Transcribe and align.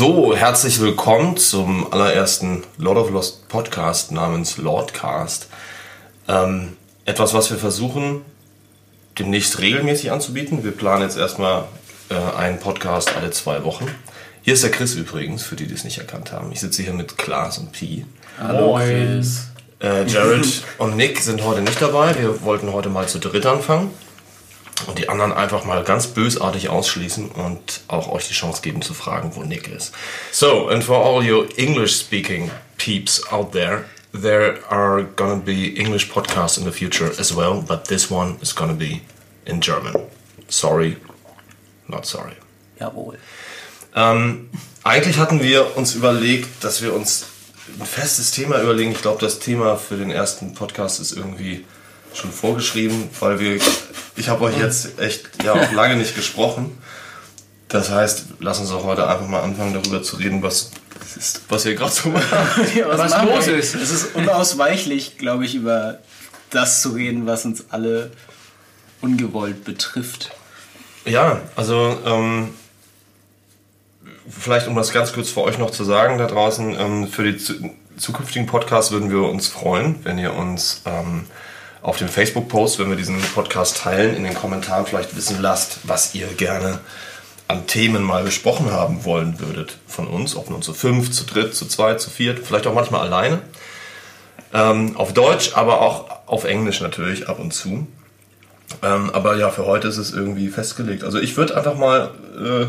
So, 0.00 0.34
herzlich 0.34 0.80
willkommen 0.80 1.36
zum 1.36 1.92
allerersten 1.92 2.64
Lord 2.78 2.96
of 2.96 3.10
Lost 3.10 3.48
Podcast 3.48 4.12
namens 4.12 4.56
Lordcast. 4.56 5.48
Ähm, 6.26 6.78
etwas, 7.04 7.34
was 7.34 7.50
wir 7.50 7.58
versuchen 7.58 8.22
demnächst 9.18 9.58
regelmäßig 9.58 10.10
anzubieten. 10.10 10.64
Wir 10.64 10.70
planen 10.70 11.02
jetzt 11.02 11.18
erstmal 11.18 11.64
äh, 12.08 12.14
einen 12.14 12.58
Podcast 12.58 13.14
alle 13.14 13.30
zwei 13.30 13.62
Wochen. 13.62 13.88
Hier 14.40 14.54
ist 14.54 14.62
der 14.62 14.70
Chris 14.70 14.94
übrigens, 14.94 15.42
für 15.42 15.54
die, 15.54 15.66
die 15.66 15.74
es 15.74 15.84
nicht 15.84 15.98
erkannt 15.98 16.32
haben. 16.32 16.50
Ich 16.50 16.60
sitze 16.60 16.82
hier 16.82 16.94
mit 16.94 17.18
Klaas 17.18 17.58
und 17.58 17.72
Pi. 17.72 18.06
Hallo 18.38 18.76
Chris. 18.76 19.48
Äh, 19.82 20.06
Jared 20.06 20.62
und 20.78 20.96
Nick 20.96 21.20
sind 21.20 21.44
heute 21.44 21.60
nicht 21.60 21.82
dabei. 21.82 22.18
Wir 22.18 22.40
wollten 22.40 22.72
heute 22.72 22.88
mal 22.88 23.06
zu 23.06 23.18
dritt 23.18 23.44
anfangen 23.44 23.90
und 24.86 24.98
die 24.98 25.08
anderen 25.08 25.32
einfach 25.32 25.64
mal 25.64 25.84
ganz 25.84 26.08
bösartig 26.08 26.68
ausschließen 26.68 27.28
und 27.30 27.80
auch 27.88 28.10
euch 28.10 28.28
die 28.28 28.34
Chance 28.34 28.62
geben 28.62 28.82
zu 28.82 28.94
fragen, 28.94 29.32
wo 29.34 29.42
Nick 29.42 29.68
ist. 29.68 29.92
So, 30.32 30.68
and 30.68 30.82
for 30.84 31.04
all 31.04 31.24
you 31.24 31.44
English-speaking 31.56 32.50
peeps 32.76 33.26
out 33.32 33.52
there, 33.52 33.84
there 34.12 34.58
are 34.68 35.04
gonna 35.16 35.36
be 35.36 35.76
English 35.76 36.10
podcasts 36.10 36.58
in 36.58 36.64
the 36.64 36.72
future 36.72 37.10
as 37.18 37.36
well, 37.36 37.62
but 37.66 37.84
this 37.84 38.10
one 38.10 38.36
is 38.40 38.54
gonna 38.54 38.74
be 38.74 39.00
in 39.44 39.60
German. 39.60 39.94
Sorry, 40.48 40.96
not 41.88 42.06
sorry. 42.06 42.32
Jawohl. 42.78 43.18
Ähm, 43.94 44.48
eigentlich 44.82 45.18
hatten 45.18 45.42
wir 45.42 45.76
uns 45.76 45.94
überlegt, 45.94 46.64
dass 46.64 46.82
wir 46.82 46.94
uns 46.94 47.26
ein 47.78 47.86
festes 47.86 48.30
Thema 48.30 48.60
überlegen. 48.60 48.92
Ich 48.92 49.02
glaube, 49.02 49.20
das 49.20 49.38
Thema 49.38 49.76
für 49.76 49.96
den 49.96 50.10
ersten 50.10 50.54
Podcast 50.54 51.00
ist 51.00 51.12
irgendwie 51.12 51.64
schon 52.14 52.32
vorgeschrieben, 52.32 53.08
weil 53.20 53.38
wir, 53.40 53.60
ich 54.16 54.28
habe 54.28 54.44
euch 54.44 54.58
jetzt 54.58 54.98
echt 54.98 55.28
ja 55.44 55.52
auch 55.52 55.72
lange 55.72 55.96
nicht 55.96 56.14
gesprochen. 56.14 56.76
Das 57.68 57.90
heißt, 57.90 58.24
lass 58.40 58.58
uns 58.58 58.72
auch 58.72 58.84
heute 58.84 59.08
einfach 59.08 59.28
mal 59.28 59.42
anfangen, 59.42 59.74
darüber 59.74 60.02
zu 60.02 60.16
reden, 60.16 60.42
was, 60.42 60.72
ist, 61.16 61.42
was 61.48 61.64
ihr 61.66 61.76
gerade 61.76 61.92
so 61.92 62.08
macht. 62.10 62.26
Ja, 62.74 62.88
was 62.88 62.98
Was 62.98 63.10
machen 63.12 63.28
los 63.28 63.46
ist. 63.46 63.74
Es 63.74 63.90
ist 63.90 64.14
unausweichlich, 64.14 65.18
glaube 65.18 65.44
ich, 65.44 65.54
über 65.54 65.98
das 66.50 66.82
zu 66.82 66.90
reden, 66.90 67.26
was 67.26 67.44
uns 67.44 67.66
alle 67.70 68.10
ungewollt 69.00 69.64
betrifft. 69.64 70.32
Ja, 71.04 71.40
also 71.56 71.96
ähm, 72.04 72.54
vielleicht 74.28 74.66
um 74.66 74.74
das 74.74 74.92
ganz 74.92 75.12
kurz 75.12 75.30
für 75.30 75.42
euch 75.42 75.58
noch 75.58 75.70
zu 75.70 75.84
sagen 75.84 76.18
da 76.18 76.26
draußen, 76.26 76.78
ähm, 76.78 77.08
für 77.08 77.22
die 77.22 77.38
zu, 77.38 77.54
zukünftigen 77.96 78.46
Podcasts 78.46 78.90
würden 78.90 79.10
wir 79.10 79.22
uns 79.22 79.48
freuen, 79.48 79.96
wenn 80.04 80.18
ihr 80.18 80.34
uns 80.34 80.82
ähm, 80.84 81.26
auf 81.82 81.96
dem 81.96 82.08
Facebook-Post, 82.08 82.78
wenn 82.78 82.90
wir 82.90 82.96
diesen 82.96 83.20
Podcast 83.20 83.78
teilen, 83.78 84.14
in 84.14 84.24
den 84.24 84.34
Kommentaren 84.34 84.86
vielleicht 84.86 85.16
wissen 85.16 85.40
lasst, 85.40 85.78
was 85.84 86.14
ihr 86.14 86.26
gerne 86.28 86.80
an 87.48 87.66
Themen 87.66 88.02
mal 88.02 88.22
besprochen 88.22 88.70
haben 88.70 89.04
wollen 89.04 89.40
würdet 89.40 89.78
von 89.86 90.06
uns, 90.06 90.36
ob 90.36 90.50
nun 90.50 90.62
zu 90.62 90.72
fünf, 90.74 91.10
zu 91.10 91.24
dritt, 91.24 91.54
zu 91.54 91.66
zweit, 91.66 92.00
zu 92.00 92.10
viert, 92.10 92.38
vielleicht 92.46 92.66
auch 92.66 92.74
manchmal 92.74 93.00
alleine. 93.00 93.40
Ähm, 94.52 94.96
auf 94.96 95.12
Deutsch, 95.14 95.52
aber 95.54 95.80
auch 95.80 96.10
auf 96.26 96.44
Englisch 96.44 96.80
natürlich 96.80 97.28
ab 97.28 97.38
und 97.38 97.52
zu. 97.52 97.86
Ähm, 98.82 99.10
aber 99.10 99.36
ja, 99.36 99.50
für 99.50 99.66
heute 99.66 99.88
ist 99.88 99.96
es 99.96 100.12
irgendwie 100.12 100.48
festgelegt. 100.48 101.02
Also 101.02 101.18
ich 101.18 101.36
würde 101.36 101.56
einfach 101.56 101.74
mal, 101.74 102.10
äh, 102.38 102.66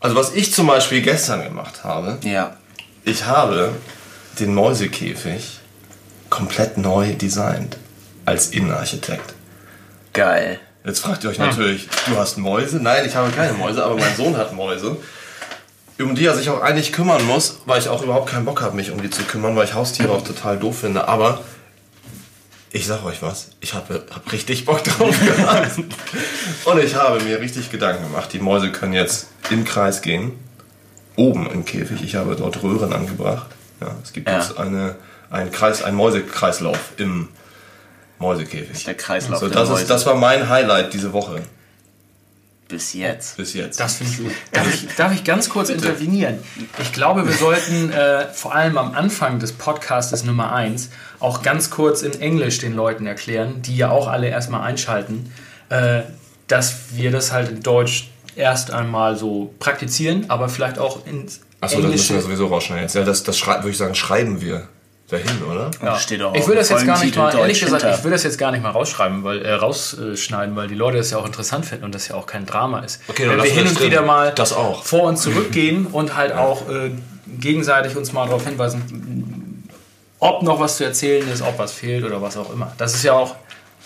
also 0.00 0.16
was 0.16 0.32
ich 0.34 0.52
zum 0.52 0.66
Beispiel 0.66 1.02
gestern 1.02 1.42
gemacht 1.44 1.84
habe, 1.84 2.18
Ja. 2.22 2.56
ich 3.04 3.26
habe 3.26 3.72
den 4.40 4.54
Mäusekäfig 4.54 5.60
komplett 6.30 6.78
neu 6.78 7.12
designt 7.14 7.76
als 8.24 8.48
Innenarchitekt. 8.48 9.34
Geil. 10.12 10.60
Jetzt 10.84 11.00
fragt 11.00 11.24
ihr 11.24 11.30
euch 11.30 11.38
natürlich, 11.38 11.88
du 12.06 12.16
hast 12.16 12.36
Mäuse? 12.36 12.76
Nein, 12.78 13.04
ich 13.06 13.14
habe 13.16 13.30
keine 13.30 13.54
Mäuse, 13.54 13.84
aber 13.84 13.96
mein 13.96 14.14
Sohn 14.16 14.36
hat 14.36 14.52
Mäuse. 14.52 14.96
Um 16.00 16.14
die 16.14 16.26
er 16.26 16.34
sich 16.34 16.50
auch 16.50 16.60
eigentlich 16.60 16.92
kümmern 16.92 17.24
muss, 17.24 17.60
weil 17.66 17.80
ich 17.80 17.88
auch 17.88 18.02
überhaupt 18.02 18.28
keinen 18.28 18.44
Bock 18.44 18.60
habe, 18.60 18.74
mich 18.76 18.90
um 18.90 19.00
die 19.00 19.10
zu 19.10 19.22
kümmern, 19.22 19.54
weil 19.56 19.64
ich 19.64 19.74
Haustiere 19.74 20.10
auch 20.10 20.24
total 20.24 20.58
doof 20.58 20.80
finde. 20.80 21.06
Aber 21.08 21.40
ich 22.72 22.86
sag 22.86 23.04
euch 23.04 23.22
was, 23.22 23.50
ich 23.60 23.74
habe 23.74 24.02
hab 24.12 24.32
richtig 24.32 24.64
Bock 24.64 24.82
drauf 24.84 25.14
gehabt. 25.24 25.78
Und 26.64 26.78
ich 26.82 26.94
habe 26.96 27.20
mir 27.20 27.40
richtig 27.40 27.70
Gedanken 27.70 28.02
gemacht. 28.04 28.32
Die 28.32 28.40
Mäuse 28.40 28.72
können 28.72 28.92
jetzt 28.92 29.28
im 29.50 29.64
Kreis 29.64 30.02
gehen, 30.02 30.32
oben 31.16 31.48
im 31.50 31.64
Käfig. 31.64 32.02
Ich 32.02 32.16
habe 32.16 32.34
dort 32.34 32.62
Röhren 32.62 32.92
angebracht. 32.92 33.46
Ja, 33.80 33.94
es 34.02 34.12
gibt 34.12 34.28
Ja. 34.28 34.38
jetzt 34.38 34.58
eine, 34.58 34.96
einen, 35.30 35.52
Kreis, 35.52 35.82
einen 35.84 35.96
Mäusekreislauf 35.96 36.78
im 36.96 37.28
Mäusekäfig. 38.24 38.84
Der 38.84 38.94
Kreislauf 38.94 39.40
So, 39.40 39.48
der 39.48 39.60
das, 39.60 39.68
Mäuse. 39.68 39.82
ist, 39.82 39.90
das 39.90 40.06
war 40.06 40.14
mein 40.14 40.48
Highlight 40.48 40.92
diese 40.92 41.12
Woche 41.12 41.42
Bis 42.68 42.94
jetzt. 42.94 43.36
bis 43.36 43.52
jetzt. 43.54 43.78
Das 43.78 43.96
finde 43.96 44.12
ich 44.12 44.18
gut. 44.18 44.32
Darf 44.52 44.74
ich, 44.74 44.86
darf 44.96 45.12
ich 45.14 45.22
ganz 45.24 45.48
kurz 45.50 45.68
intervenieren? 45.68 46.38
Ich 46.80 46.92
glaube, 46.92 47.26
wir 47.26 47.34
sollten 47.34 47.92
äh, 47.92 48.26
vor 48.32 48.54
allem 48.54 48.78
am 48.78 48.94
Anfang 48.94 49.38
des 49.38 49.52
Podcastes 49.52 50.24
Nummer 50.24 50.52
1 50.52 50.90
auch 51.20 51.42
ganz 51.42 51.70
kurz 51.70 52.02
in 52.02 52.18
Englisch 52.20 52.58
den 52.58 52.74
Leuten 52.74 53.06
erklären, 53.06 53.60
die 53.62 53.76
ja 53.76 53.90
auch 53.90 54.08
alle 54.08 54.28
erstmal 54.28 54.62
einschalten, 54.62 55.30
äh, 55.68 56.02
dass 56.48 56.74
wir 56.92 57.10
das 57.10 57.32
halt 57.32 57.50
in 57.50 57.62
Deutsch 57.62 58.10
erst 58.36 58.70
einmal 58.72 59.16
so 59.16 59.54
praktizieren, 59.60 60.24
aber 60.28 60.48
vielleicht 60.48 60.78
auch 60.78 61.06
ins 61.06 61.40
Achso, 61.60 61.76
das 61.76 61.90
müssen 61.90 61.92
Englische. 61.92 62.14
wir 62.14 62.20
sowieso 62.22 62.46
rausschneiden 62.48 62.82
jetzt. 62.84 62.94
Ja, 62.94 63.04
das, 63.04 63.22
das 63.22 63.46
würde 63.46 63.70
ich 63.70 63.76
sagen, 63.78 63.94
schreiben 63.94 64.40
wir 64.40 64.68
dahin, 65.08 65.42
oder? 65.50 65.70
Ja. 65.82 65.98
Steht 65.98 66.22
auch 66.22 66.34
ich 66.34 66.46
will 66.46 66.56
das 66.56 66.70
jetzt 66.70 66.86
gar 66.86 67.02
nicht 67.02 67.14
mal, 67.16 67.34
ehrlich 67.36 67.60
gesagt, 67.60 67.82
hinter. 67.82 67.98
ich 67.98 68.04
will 68.04 68.10
das 68.10 68.22
jetzt 68.22 68.38
gar 68.38 68.50
nicht 68.52 68.62
mal 68.62 68.70
rausschreiben, 68.70 69.22
weil, 69.22 69.44
äh, 69.44 69.52
rausschneiden, 69.52 70.56
weil 70.56 70.66
die 70.68 70.74
Leute 70.74 70.96
das 70.98 71.10
ja 71.10 71.18
auch 71.18 71.26
interessant 71.26 71.66
finden 71.66 71.84
und 71.84 71.94
das 71.94 72.08
ja 72.08 72.14
auch 72.14 72.26
kein 72.26 72.46
Drama 72.46 72.80
ist. 72.80 73.00
Okay, 73.08 73.26
dann 73.26 73.36
Wenn 73.36 73.44
wir 73.44 73.50
hin 73.52 73.66
und 73.66 73.78
drin. 73.78 73.90
wieder 73.90 74.02
mal 74.02 74.32
Das 74.34 74.52
auch. 74.52 74.82
vor 74.84 75.02
und 75.04 75.16
zurück 75.18 75.52
gehen 75.52 75.86
und 75.92 76.16
halt 76.16 76.32
auch 76.32 76.68
äh, 76.70 76.90
gegenseitig 77.38 77.96
uns 77.96 78.12
mal 78.12 78.26
darauf 78.26 78.44
hinweisen, 78.46 79.68
ob 80.20 80.42
noch 80.42 80.58
was 80.58 80.78
zu 80.78 80.84
erzählen 80.84 81.28
ist, 81.28 81.42
ob 81.42 81.58
was 81.58 81.72
fehlt 81.72 82.04
oder 82.04 82.22
was 82.22 82.36
auch 82.38 82.50
immer. 82.52 82.72
Das 82.78 82.94
ist 82.94 83.02
ja 83.04 83.12
auch, 83.12 83.36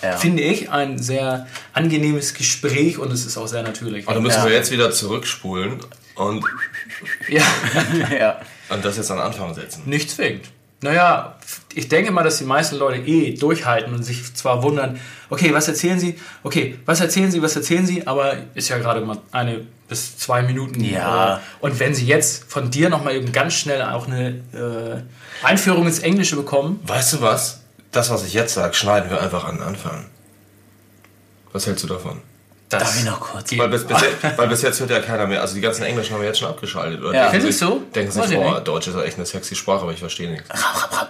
Ja. 0.03 0.17
finde 0.17 0.45
ich, 0.45 0.71
ein 0.71 0.99
sehr 0.99 1.49
angenehmes 1.73 2.35
Gespräch 2.35 2.99
und 2.99 3.11
es 3.13 3.27
ist 3.27 3.37
auch 3.37 3.49
sehr 3.49 3.65
natürlich. 3.65 4.07
Aber 4.07 4.15
dann 4.15 4.23
müssen 4.23 4.39
Ja. 4.39 4.45
wir 4.47 4.53
jetzt 4.53 4.71
wieder 4.71 4.93
zurückspulen 4.93 5.81
und, 6.15 6.45
ja, 7.29 7.43
ja. 8.17 8.41
und 8.69 8.85
das 8.85 8.97
jetzt 8.99 9.11
an 9.11 9.17
den 9.17 9.27
Anfang 9.27 9.53
setzen. 9.55 9.83
nicht 9.87 10.11
zwingend. 10.13 10.45
Naja, 10.81 11.37
ich 11.75 11.89
denke 11.89 12.13
mal, 12.13 12.23
dass 12.23 12.39
die 12.39 12.45
meisten 12.45 12.77
Leute 12.77 13.01
eh 13.01 13.35
durchhalten 13.35 13.93
und 13.95 14.05
sich 14.05 14.33
zwar 14.35 14.63
wundern, 14.63 15.01
okay, 15.29 15.53
was 15.53 15.67
erzählen 15.67 15.99
Sie? 15.99 16.19
Okay, 16.45 16.79
was 16.87 17.01
erzählen 17.01 17.31
Sie? 17.33 17.43
Was 17.43 17.57
erzählen 17.57 17.85
Sie? 17.85 18.07
Aber 18.07 18.35
ist 18.55 18.69
ja 18.69 18.79
gerade 18.79 19.01
mal 19.01 19.19
eine 19.33 19.67
bis 19.89 20.17
zwei 20.19 20.43
Minuten. 20.43 20.85
Ja. 20.85 21.37
Äh, 21.37 21.41
Und 21.61 21.81
wenn 21.81 21.95
Sie 21.95 22.07
jetzt 22.07 22.45
von 22.45 22.71
dir 22.71 22.91
nochmal 22.91 23.17
eben 23.17 23.33
ganz 23.33 23.55
schnell 23.55 23.83
auch 23.83 24.07
eine 24.07 24.29
äh, 25.43 25.45
Einführung 25.47 25.87
ins 25.87 25.99
Englische 25.99 26.37
bekommen, 26.37 26.79
Weißt 26.87 27.15
du 27.15 27.21
was? 27.23 27.63
Das, 27.91 28.11
was 28.11 28.25
ich 28.25 28.35
jetzt 28.35 28.55
sage, 28.55 28.75
schneiden 28.75 29.11
wir 29.11 29.21
einfach 29.21 29.45
an 29.45 29.57
den 29.57 29.65
Anfang. 29.65 30.05
Was 31.53 31.67
hältst 31.67 31.83
du 31.85 31.89
davon? 31.89 32.21
Das 32.69 32.83
Darf 32.83 32.99
ich 32.99 33.05
noch 33.05 33.21
kurz? 33.21 33.57
Weil 33.57 33.69
bis, 33.69 33.85
bis, 33.87 34.01
jetzt, 34.01 34.39
weil 34.39 34.49
bis 34.49 34.63
jetzt 34.63 34.81
hört 34.81 34.91
ja 34.91 35.01
keiner 35.01 35.27
mehr. 35.27 35.41
Also 35.41 35.55
die 35.55 35.61
ganzen 35.61 35.85
Englischen 35.85 36.13
haben 36.15 36.21
wir 36.21 36.29
jetzt 36.29 36.39
schon 36.39 36.49
abgeschaltet. 36.49 37.03
Oder 37.03 37.15
Ja. 37.15 37.31
Findest 37.31 37.59
sich, 37.61 37.69
du? 37.69 37.83
Denken 37.95 38.13
sich, 38.13 38.31
ich 38.31 38.37
boah. 38.37 38.61
Deutsch 38.61 38.89
ist 38.89 38.95
ja 38.95 39.03
echt 39.03 39.17
eine 39.17 39.25
sexy 39.27 39.55
Sprache, 39.55 39.83
aber 39.83 39.93
ich 39.93 40.01
verstehe 40.01 40.31
nichts. 40.31 40.49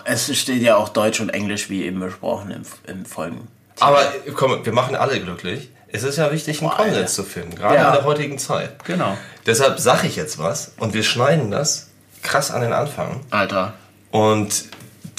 Es 0.04 0.36
steht 0.38 0.62
ja 0.62 0.76
auch 0.76 0.88
Deutsch 0.88 1.20
und 1.20 1.30
Englisch, 1.30 1.68
wie 1.68 1.84
eben 1.84 2.00
besprochen, 2.00 2.50
im, 2.52 2.62
im 2.86 3.04
Folgen. 3.04 3.48
Aber 3.80 4.00
komm, 4.34 4.64
wir 4.64 4.72
machen 4.72 4.94
alle 4.96 5.20
glücklich. 5.20 5.70
Es 5.90 6.02
ist 6.02 6.16
ja 6.18 6.30
wichtig, 6.30 6.60
einen 6.60 6.70
Konsens 6.70 7.14
zu 7.14 7.22
finden, 7.24 7.54
gerade 7.54 7.76
Ja. 7.76 7.88
in 7.88 7.94
der 7.94 8.04
heutigen 8.04 8.38
Zeit. 8.38 8.84
Genau. 8.84 9.16
Deshalb 9.46 9.80
sage 9.80 10.06
ich 10.06 10.16
jetzt 10.16 10.38
was 10.38 10.72
und 10.78 10.92
wir 10.94 11.02
schneiden 11.02 11.50
das 11.50 11.88
krass 12.22 12.50
an 12.50 12.60
den 12.60 12.72
Anfang. 12.72 13.20
Alter. 13.30 13.72
Und 14.10 14.64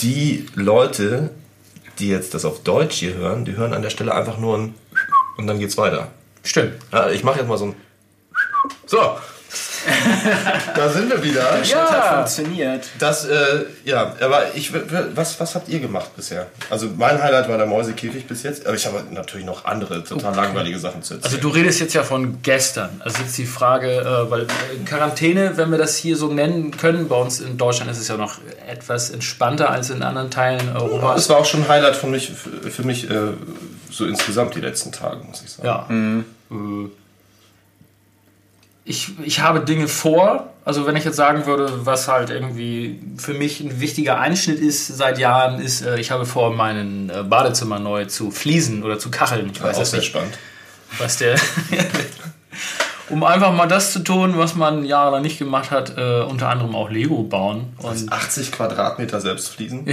die 0.01 0.45
Leute, 0.55 1.31
die 1.97 2.09
jetzt 2.09 2.33
das 2.33 2.45
auf 2.45 2.61
Deutsch 2.63 2.95
hier 2.97 3.15
hören, 3.15 3.45
die 3.45 3.55
hören 3.57 3.73
an 3.73 3.81
der 3.81 3.89
Stelle 3.89 4.13
einfach 4.13 4.37
nur 4.37 4.57
ein 4.57 4.75
und 5.37 5.47
dann 5.47 5.59
geht's 5.59 5.77
weiter. 5.77 6.09
Stimmt. 6.43 6.73
Ja, 6.91 7.09
ich 7.09 7.23
mache 7.23 7.39
jetzt 7.39 7.47
mal 7.47 7.57
so 7.57 7.65
ein 7.65 7.75
So. 8.85 9.17
da 10.75 10.89
sind 10.89 11.09
wir 11.09 11.23
wieder. 11.23 11.57
Das 11.59 11.73
hat 11.73 12.15
funktioniert. 12.15 12.87
Das, 12.99 13.25
äh, 13.25 13.65
ja, 13.85 14.15
aber 14.21 14.55
ich, 14.55 14.71
was, 15.15 15.39
was 15.39 15.55
habt 15.55 15.69
ihr 15.69 15.79
gemacht 15.79 16.15
bisher? 16.15 16.47
Also 16.69 16.87
mein 16.95 17.21
Highlight 17.21 17.49
war 17.49 17.57
der 17.57 17.65
Mäusekäfig 17.65 18.27
bis 18.27 18.43
jetzt, 18.43 18.65
aber 18.65 18.75
ich 18.75 18.85
habe 18.85 19.03
natürlich 19.11 19.45
noch 19.45 19.65
andere 19.65 20.03
total 20.03 20.35
langweilige 20.35 20.79
Sachen 20.79 21.01
zu 21.01 21.15
erzählen. 21.15 21.33
Also 21.33 21.49
du 21.49 21.53
redest 21.53 21.79
jetzt 21.79 21.93
ja 21.93 22.03
von 22.03 22.41
gestern. 22.41 23.01
Also 23.03 23.21
jetzt 23.21 23.37
die 23.37 23.45
Frage, 23.45 23.99
äh, 23.99 24.29
weil 24.29 24.43
äh, 24.43 24.45
Quarantäne, 24.85 25.53
wenn 25.55 25.71
wir 25.71 25.77
das 25.77 25.95
hier 25.95 26.17
so 26.17 26.31
nennen 26.31 26.71
können, 26.71 27.07
bei 27.07 27.15
uns 27.15 27.39
in 27.39 27.57
Deutschland 27.57 27.89
ist 27.91 27.99
es 27.99 28.07
ja 28.07 28.17
noch 28.17 28.35
etwas 28.69 29.09
entspannter 29.09 29.69
als 29.69 29.89
in 29.89 30.03
anderen 30.03 30.29
Teilen 30.29 30.75
Europas. 30.75 31.15
das 31.15 31.29
war 31.29 31.37
auch 31.37 31.45
schon 31.45 31.63
ein 31.63 31.69
Highlight 31.69 31.95
von 31.95 32.11
mich, 32.11 32.31
für, 32.31 32.69
für 32.69 32.83
mich 32.83 33.09
äh, 33.09 33.33
so 33.91 34.05
insgesamt 34.05 34.55
die 34.55 34.61
letzten 34.61 34.91
Tage, 34.91 35.23
muss 35.23 35.41
ich 35.43 35.51
sagen. 35.51 35.67
Ja. 35.67 36.55
Äh, 36.55 36.89
Ich, 38.85 39.11
ich 39.23 39.41
habe 39.41 39.59
Dinge 39.59 39.87
vor. 39.87 40.51
Also 40.65 40.85
wenn 40.87 40.95
ich 40.95 41.03
jetzt 41.03 41.15
sagen 41.15 41.45
würde, 41.45 41.85
was 41.85 42.07
halt 42.07 42.29
irgendwie 42.31 42.99
für 43.17 43.33
mich 43.35 43.59
ein 43.59 43.79
wichtiger 43.81 44.19
Einschnitt 44.19 44.59
ist 44.59 44.87
seit 44.87 45.19
Jahren, 45.19 45.59
ist, 45.61 45.81
äh, 45.81 45.99
ich 45.99 46.09
habe 46.11 46.25
vor, 46.25 46.51
meinen 46.53 47.09
äh, 47.09 47.23
Badezimmer 47.23 47.77
neu 47.79 48.05
zu 48.05 48.31
fließen 48.31 48.83
oder 48.83 48.97
zu 48.97 49.11
kacheln. 49.11 49.51
Ich 49.53 49.61
weiß 49.61 49.75
auch 49.75 49.79
jetzt 49.79 49.91
sehr 49.91 49.99
nicht, 49.99 50.09
spannend. 50.09 50.37
was 50.97 51.17
der... 51.17 51.35
um 53.09 53.23
einfach 53.23 53.53
mal 53.53 53.67
das 53.67 53.93
zu 53.93 53.99
tun, 53.99 54.37
was 54.37 54.55
man 54.55 54.85
jahrelang 54.85 55.21
nicht 55.21 55.39
gemacht 55.39 55.71
hat, 55.71 55.97
äh, 55.97 56.21
unter 56.21 56.49
anderem 56.49 56.75
auch 56.75 56.89
Lego 56.89 57.23
bauen. 57.23 57.73
Und 57.77 58.11
80 58.11 58.51
Quadratmeter 58.51 59.19
selbst 59.21 59.49
fließen. 59.49 59.85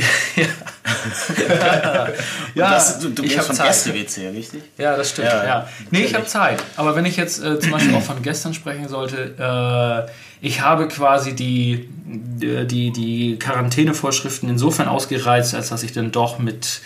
ja, 2.55 2.71
das, 2.71 2.99
du, 2.99 3.11
du 3.11 3.23
ich 3.25 3.41
von 3.41 3.57
Zeit. 3.57 3.69
Gäste-WC, 3.69 4.29
richtig? 4.29 4.63
Ja, 4.79 4.97
das 4.97 5.11
stimmt. 5.11 5.29
Ja, 5.29 5.45
Ja, 5.45 5.69
Nee, 5.91 6.05
ich 6.05 6.15
habe 6.15 6.27
Zeit. 6.27 6.63
Aber 6.77 6.97
wenn 6.97 7.05
ich 7.05 7.17
jetzt 7.17 7.43
äh, 7.43 7.59
zum 7.59 7.71
Beispiel 7.71 7.95
auch 7.95 8.03
von 8.03 8.23
gestern 8.23 8.55
sprechen 8.55 8.89
sollte, 8.89 9.35
äh, 9.39 10.11
ich 10.41 10.61
habe 10.61 10.89
quasi 10.89 11.35
die, 11.35 11.89
die, 12.05 12.93
die 12.93 13.39
Quarantänevorschriften 13.39 14.49
insofern 14.49 14.89
ausgereizt, 14.89 15.55
als 15.55 15.71
dass 15.71 15.83
ich 15.83 15.93
dann 15.93 16.13
doch 16.13 16.39
mit 16.39 16.81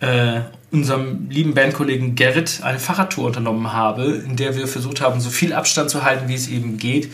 äh, 0.00 0.40
unserem 0.70 1.28
lieben 1.30 1.54
Bandkollegen 1.54 2.14
Gerrit 2.14 2.60
eine 2.62 2.78
Fahrradtour 2.78 3.26
unternommen 3.26 3.72
habe, 3.72 4.04
in 4.04 4.36
der 4.36 4.56
wir 4.56 4.68
versucht 4.68 5.00
haben, 5.00 5.20
so 5.20 5.30
viel 5.30 5.52
Abstand 5.52 5.90
zu 5.90 6.04
halten, 6.04 6.28
wie 6.28 6.34
es 6.34 6.48
eben 6.48 6.76
geht 6.78 7.12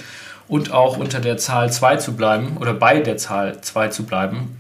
und 0.49 0.73
auch 0.73 0.97
unter 0.97 1.21
der 1.21 1.39
Zahl 1.39 1.73
2 1.73 1.97
zu 1.97 2.15
bleiben 2.15 2.57
oder 2.59 2.75
bei 2.75 3.01
der 3.01 3.17
Zahl 3.17 3.61
2 3.61 3.89
zu 3.89 4.05
bleiben, 4.05 4.59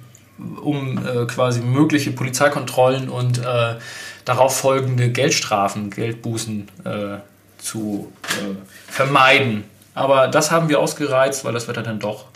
um 0.62 0.98
äh, 0.98 1.26
quasi 1.26 1.60
mögliche 1.60 2.12
Polizeikontrollen 2.12 3.08
und 3.08 3.38
äh, 3.38 3.74
darauf 4.24 4.56
folgende 4.56 5.10
Geldstrafen, 5.10 5.90
Geldbußen 5.90 6.68
äh, 6.84 7.18
zu 7.58 8.12
äh, 8.24 8.54
vermeiden. 8.90 9.64
Aber 9.94 10.28
das 10.28 10.50
haben 10.50 10.68
wir 10.68 10.80
ausgereizt, 10.80 11.44
weil 11.44 11.52
das 11.52 11.68
Wetter 11.68 11.82
dann 11.82 11.98
doch 11.98 12.26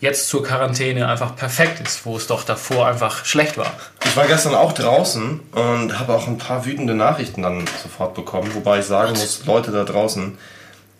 jetzt 0.00 0.28
zur 0.28 0.44
Quarantäne 0.44 1.08
einfach 1.08 1.34
perfekt 1.34 1.80
ist, 1.80 2.06
wo 2.06 2.16
es 2.16 2.26
doch 2.26 2.44
davor 2.44 2.86
einfach 2.86 3.24
schlecht 3.24 3.58
war. 3.58 3.72
Ich 4.04 4.16
war 4.16 4.26
gestern 4.26 4.54
auch 4.54 4.72
draußen 4.72 5.40
und 5.52 5.98
habe 5.98 6.14
auch 6.14 6.28
ein 6.28 6.38
paar 6.38 6.64
wütende 6.64 6.94
Nachrichten 6.94 7.42
dann 7.42 7.66
sofort 7.82 8.14
bekommen, 8.14 8.50
wobei 8.54 8.78
ich 8.78 8.86
sagen 8.86 9.10
muss, 9.10 9.44
Leute 9.46 9.72
da 9.72 9.84
draußen, 9.84 10.38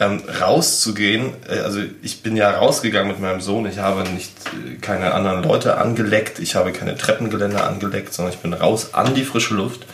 ähm, 0.01 0.23
rauszugehen, 0.41 1.33
äh, 1.49 1.59
also 1.61 1.81
ich 2.03 2.23
bin 2.23 2.37
ja 2.37 2.51
rausgegangen 2.51 3.11
mit 3.11 3.21
meinem 3.21 3.41
Sohn, 3.41 3.67
ich 3.67 3.79
habe 3.79 4.09
nicht 4.11 4.33
äh, 4.47 4.77
keine 4.77 5.13
anderen 5.13 5.43
Leute 5.43 5.77
angeleckt, 5.77 6.39
ich 6.39 6.55
habe 6.55 6.73
keine 6.73 6.97
Treppengeländer 6.97 7.67
angeleckt, 7.67 8.15
sondern 8.15 8.33
ich 8.33 8.41
bin 8.41 8.53
raus 8.53 8.95
an 8.95 9.15
die 9.15 9.25
frische 9.25 9.55
Luft, 9.55 9.87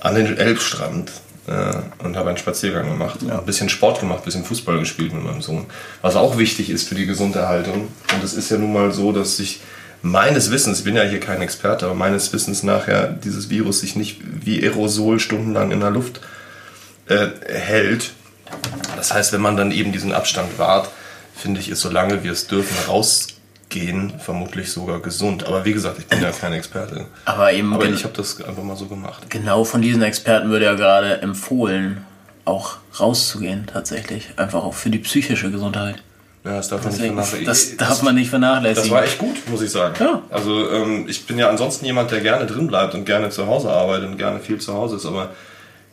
an 0.00 0.16
den 0.16 0.36
Elbstrand 0.36 1.12
äh, 1.48 2.04
und 2.04 2.16
habe 2.16 2.28
einen 2.28 2.38
Spaziergang 2.38 2.88
gemacht, 2.90 3.20
ein 3.22 3.44
bisschen 3.46 3.68
Sport 3.68 4.00
gemacht, 4.00 4.20
ein 4.20 4.24
bisschen 4.24 4.44
Fußball 4.44 4.78
gespielt 4.78 5.12
mit 5.12 5.24
meinem 5.24 5.42
Sohn, 5.42 5.66
was 6.02 6.16
auch 6.16 6.38
wichtig 6.38 6.70
ist 6.70 6.88
für 6.88 6.94
die 6.94 7.06
Gesunderhaltung. 7.06 7.88
Und 8.14 8.24
es 8.24 8.34
ist 8.34 8.50
ja 8.50 8.58
nun 8.58 8.72
mal 8.72 8.92
so, 8.92 9.12
dass 9.12 9.36
sich 9.36 9.60
meines 10.02 10.50
Wissens, 10.50 10.78
ich 10.78 10.84
bin 10.84 10.96
ja 10.96 11.02
hier 11.02 11.20
kein 11.20 11.42
Experte, 11.42 11.86
aber 11.86 11.94
meines 11.94 12.32
Wissens 12.32 12.62
nachher 12.62 13.08
dieses 13.08 13.50
Virus 13.50 13.80
sich 13.80 13.96
nicht 13.96 14.20
wie 14.24 14.62
Aerosol 14.62 15.18
stundenlang 15.20 15.70
in 15.70 15.80
der 15.80 15.90
Luft 15.90 16.20
äh, 17.06 17.28
hält. 17.48 18.10
Das 18.96 19.12
heißt, 19.12 19.32
wenn 19.32 19.40
man 19.40 19.56
dann 19.56 19.72
eben 19.72 19.92
diesen 19.92 20.12
Abstand 20.12 20.58
wahrt, 20.58 20.88
finde 21.34 21.60
ich, 21.60 21.70
ist 21.70 21.80
solange 21.80 22.24
wir 22.24 22.32
es 22.32 22.46
dürfen, 22.46 22.76
rausgehen, 23.68 24.12
vermutlich 24.18 24.70
sogar 24.72 25.00
gesund. 25.00 25.46
Aber 25.46 25.64
wie 25.64 25.72
gesagt, 25.72 25.98
ich 25.98 26.06
bin 26.06 26.22
ja 26.22 26.30
kein 26.30 26.52
Experte. 26.52 27.06
Aber 27.24 27.52
eben 27.52 27.72
Aber 27.74 27.86
ich 27.86 28.04
habe 28.04 28.14
das 28.14 28.42
einfach 28.42 28.62
mal 28.62 28.76
so 28.76 28.86
gemacht. 28.86 29.28
genau 29.28 29.64
von 29.64 29.82
diesen 29.82 30.02
Experten 30.02 30.50
würde 30.50 30.64
ja 30.64 30.74
gerade 30.74 31.20
empfohlen, 31.22 32.04
auch 32.44 32.78
rauszugehen 32.98 33.66
tatsächlich. 33.66 34.28
Einfach 34.36 34.64
auch 34.64 34.74
für 34.74 34.90
die 34.90 34.98
psychische 34.98 35.50
Gesundheit. 35.50 36.02
Ja, 36.44 36.56
das 36.56 36.68
darf 36.68 36.82
man 36.84 36.92
nicht 36.92 37.02
vernachlässigen. 37.02 37.46
das 37.46 37.76
darf 37.76 38.02
man 38.02 38.14
nicht 38.14 38.30
vernachlässigen. 38.30 38.88
Das 38.88 38.90
war 38.90 39.04
echt 39.04 39.18
gut, 39.18 39.36
muss 39.50 39.60
ich 39.60 39.70
sagen. 39.70 39.94
Ja. 40.00 40.22
Also 40.30 40.70
ähm, 40.70 41.06
ich 41.08 41.26
bin 41.26 41.38
ja 41.38 41.50
ansonsten 41.50 41.84
jemand, 41.84 42.10
der 42.10 42.20
gerne 42.20 42.46
drin 42.46 42.68
bleibt 42.68 42.94
und 42.94 43.04
gerne 43.04 43.28
zu 43.28 43.46
Hause 43.46 43.70
arbeitet 43.70 44.08
und 44.08 44.16
gerne 44.16 44.40
viel 44.40 44.58
zu 44.58 44.72
Hause 44.72 44.96
ist, 44.96 45.04
aber 45.04 45.30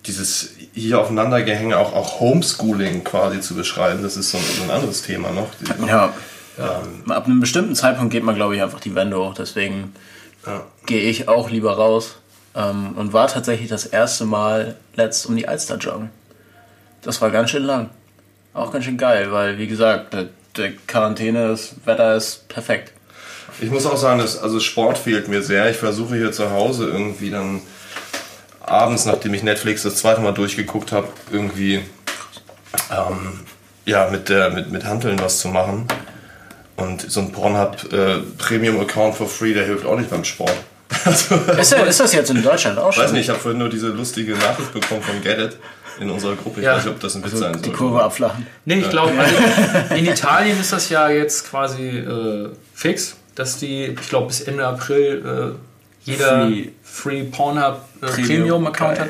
dieses 0.06 0.51
hier 0.74 1.00
aufeinandergehänge, 1.00 1.78
auch, 1.78 1.94
auch 1.94 2.19
Homeschooling 2.19 3.04
quasi 3.04 3.42
zu 3.42 3.56
beschreiben, 3.56 4.04
das 4.04 4.18
ist 4.18 4.30
so 4.30 4.38
ein, 4.38 4.44
so 4.56 4.63
ein 4.63 4.69
anderes 4.69 5.01
Thema 5.01 5.31
noch. 5.31 5.48
Ja. 5.88 6.13
Ab 6.57 7.25
einem 7.25 7.40
bestimmten 7.40 7.75
Zeitpunkt 7.75 8.12
geht 8.12 8.24
man, 8.24 8.36
glaube 8.36 8.56
ich, 8.56 8.62
einfach 8.62 8.80
die 8.80 8.96
Wände 8.96 9.18
hoch. 9.18 9.34
Deswegen 9.34 9.94
Ja. 10.46 10.63
gehe 10.86 11.02
ich 11.02 11.28
auch 11.28 11.50
lieber 11.50 11.74
raus. 11.75 12.16
Ähm, 12.56 12.94
und 12.96 13.12
war 13.12 13.28
tatsächlich 13.28 13.68
das 13.69 13.86
erste 13.86 14.24
Mal 14.25 14.75
letzt 14.96 15.25
um 15.25 15.36
die 15.36 15.48
Alster 15.48 15.75
joggen. 15.78 16.10
Das 17.02 17.22
war 17.22 17.30
ganz 17.30 17.50
schön 17.50 17.63
lang. 17.63 17.90
Auch 18.54 18.72
ganz 18.72 18.86
schön 18.86 18.98
geil, 18.98 19.31
weil, 19.31 19.57
wie 19.57 19.68
gesagt, 19.68 20.13
der, 20.13 20.28
der 20.56 20.72
Quarantäne, 20.88 21.50
das 21.50 21.75
Wetter 21.84 22.16
ist 22.16 22.48
perfekt. 22.48 22.94
Ich 23.60 23.69
muss 23.69 23.86
auch 23.86 23.98
sagen, 23.98 24.19
dass, 24.19 24.38
also 24.38 24.60
Sport 24.62 24.98
fehlt 24.98 25.28
mir 25.28 25.42
sehr. 25.44 25.69
Ich 25.69 25.78
versuche 25.78 26.16
hier 26.16 26.31
zu 26.31 26.52
Hause 26.52 26.88
irgendwie 26.90 27.30
dann 27.30 27.62
abends, 28.62 29.06
nachdem 29.06 29.34
ich 29.34 29.44
Netflix 29.44 29.84
das 29.84 29.96
zweite 29.98 30.22
Mal 30.22 30.34
durchgeguckt 30.34 30.92
habe, 30.94 31.10
irgendwie 31.31 31.81
ähm, 32.90 33.42
ja, 33.86 34.10
mit, 34.10 34.30
der, 34.30 34.50
mit, 34.52 34.72
mit 34.72 34.86
Hanteln 34.86 35.19
was 35.19 35.40
zu 35.40 35.50
machen. 35.50 35.88
Und 36.77 37.10
so 37.10 37.22
ein 37.22 37.31
Pornhub 37.31 37.92
äh, 37.94 38.18
Premium 38.38 38.80
Account 38.81 39.16
for 39.16 39.27
free, 39.27 39.54
der 39.54 39.66
hilft 39.66 39.86
auch 39.86 39.98
nicht 39.98 40.10
beim 40.10 40.24
Sport. 40.24 40.54
Also, 41.06 41.36
Ist, 41.36 41.72
das- 41.72 41.88
ist 41.89 42.00
das 42.00 42.13
jetzt 42.13 42.30
in 42.30 42.42
Deutschland 42.44 42.77
auch 42.77 42.89
ich 42.89 42.95
schon? 42.95 43.04
weiß 43.06 43.12
nicht, 43.13 43.22
ich 43.24 43.30
habe 43.30 43.39
vorhin 43.39 43.57
nur 43.60 43.69
diese 43.69 43.88
lustige 43.88 44.33
Nachricht 44.33 44.72
bekommen 44.74 45.01
von 45.01 45.22
Get 45.22 45.39
It 45.39 45.57
in 46.00 46.10
unserer 46.10 46.36
Gruppe. 46.36 46.60
Ich 46.60 46.66
Ja. 46.66 46.75
weiß 46.75 46.86
nicht, 46.86 46.94
ob 46.94 47.00
das 47.00 47.16
ein 47.16 47.24
Witz 47.24 47.31
sein 47.39 47.50
Also 47.54 47.60
Die 47.62 47.69
soll. 47.69 47.77
Kurve 47.77 48.04
abflachen. 48.04 48.45
Nee, 48.66 48.75
ich 48.80 48.89
glaube, 48.89 49.12
also 49.18 49.36
in 49.95 50.06
Italien 50.06 50.60
ist 50.60 50.72
das 50.74 50.89
ja 50.89 51.10
jetzt 51.10 51.50
quasi 51.50 51.89
äh, 51.89 52.50
fix, 52.74 53.16
dass 53.36 53.57
die, 53.57 53.86
ich 53.86 54.10
glaube, 54.10 54.28
bis 54.28 54.42
Ende 54.42 54.66
April 54.66 55.56
äh, 56.06 56.10
jeder 56.10 56.45
Free. 56.48 56.69
Free, 56.83 57.24
Pornhub 57.24 57.81
äh, 58.01 58.06
Premium. 58.06 58.25
Premium-Account 58.28 59.00
hat. 59.00 59.10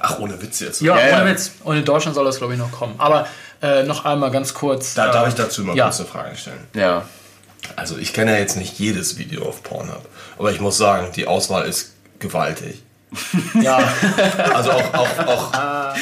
Ach, 0.00 0.18
ohne 0.18 0.40
Witz 0.42 0.60
jetzt. 0.60 0.80
Ja, 0.82 0.96
Ja, 0.98 1.16
ohne 1.18 1.24
ja. 1.30 1.32
Witz. 1.34 1.52
Und 1.62 1.76
in 1.76 1.84
Deutschland 1.84 2.14
soll 2.16 2.24
das, 2.24 2.38
glaube 2.38 2.52
ich, 2.54 2.58
noch 2.58 2.72
kommen. 2.72 2.94
Aber 2.98 3.26
äh, 3.64 3.82
noch 3.84 4.04
einmal 4.04 4.30
ganz 4.30 4.52
kurz. 4.52 4.94
Da 4.94 5.08
äh, 5.08 5.12
darf 5.12 5.28
ich 5.28 5.34
dazu 5.34 5.64
mal 5.64 5.74
ja. 5.74 5.84
kurz 5.84 6.00
eine 6.00 6.08
Frage 6.08 6.36
stellen. 6.36 6.66
Ja. 6.74 7.08
Also 7.76 7.96
ich 7.96 8.12
kenne 8.12 8.32
ja 8.32 8.38
jetzt 8.38 8.56
nicht 8.56 8.78
jedes 8.78 9.16
Video 9.16 9.46
auf 9.48 9.62
Pornhub, 9.62 10.06
aber 10.38 10.52
ich 10.52 10.60
muss 10.60 10.76
sagen, 10.76 11.12
die 11.16 11.26
Auswahl 11.26 11.66
ist 11.66 11.94
gewaltig. 12.18 12.82
Ja, 13.62 13.78
Also 14.52 14.72
auch, 14.72 14.94
auch, 14.94 15.26
auch, 15.26 15.52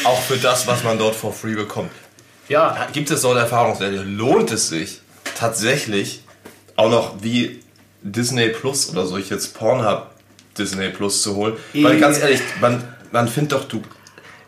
auch 0.04 0.20
für 0.22 0.38
das, 0.38 0.66
was 0.66 0.82
man 0.82 0.98
dort 0.98 1.14
for 1.14 1.32
free 1.32 1.54
bekommt. 1.54 1.90
ja, 2.48 2.88
Gibt 2.92 3.10
es 3.10 3.20
so 3.20 3.30
eine 3.30 3.40
Erfahrungswerte? 3.40 4.02
Lohnt 4.02 4.50
es 4.50 4.68
sich 4.68 5.00
tatsächlich 5.38 6.24
auch 6.74 6.90
noch 6.90 7.22
wie 7.22 7.60
Disney 8.00 8.48
Plus 8.48 8.90
oder 8.90 9.06
so, 9.06 9.18
ich 9.18 9.30
jetzt 9.30 9.54
Pornhub 9.54 10.06
Disney 10.58 10.88
Plus 10.88 11.22
zu 11.22 11.36
holen? 11.36 11.56
Weil 11.74 12.00
ganz 12.00 12.18
ehrlich, 12.18 12.40
man, 12.60 12.82
man 13.12 13.28
findet 13.28 13.52
doch, 13.52 13.64
du, 13.68 13.82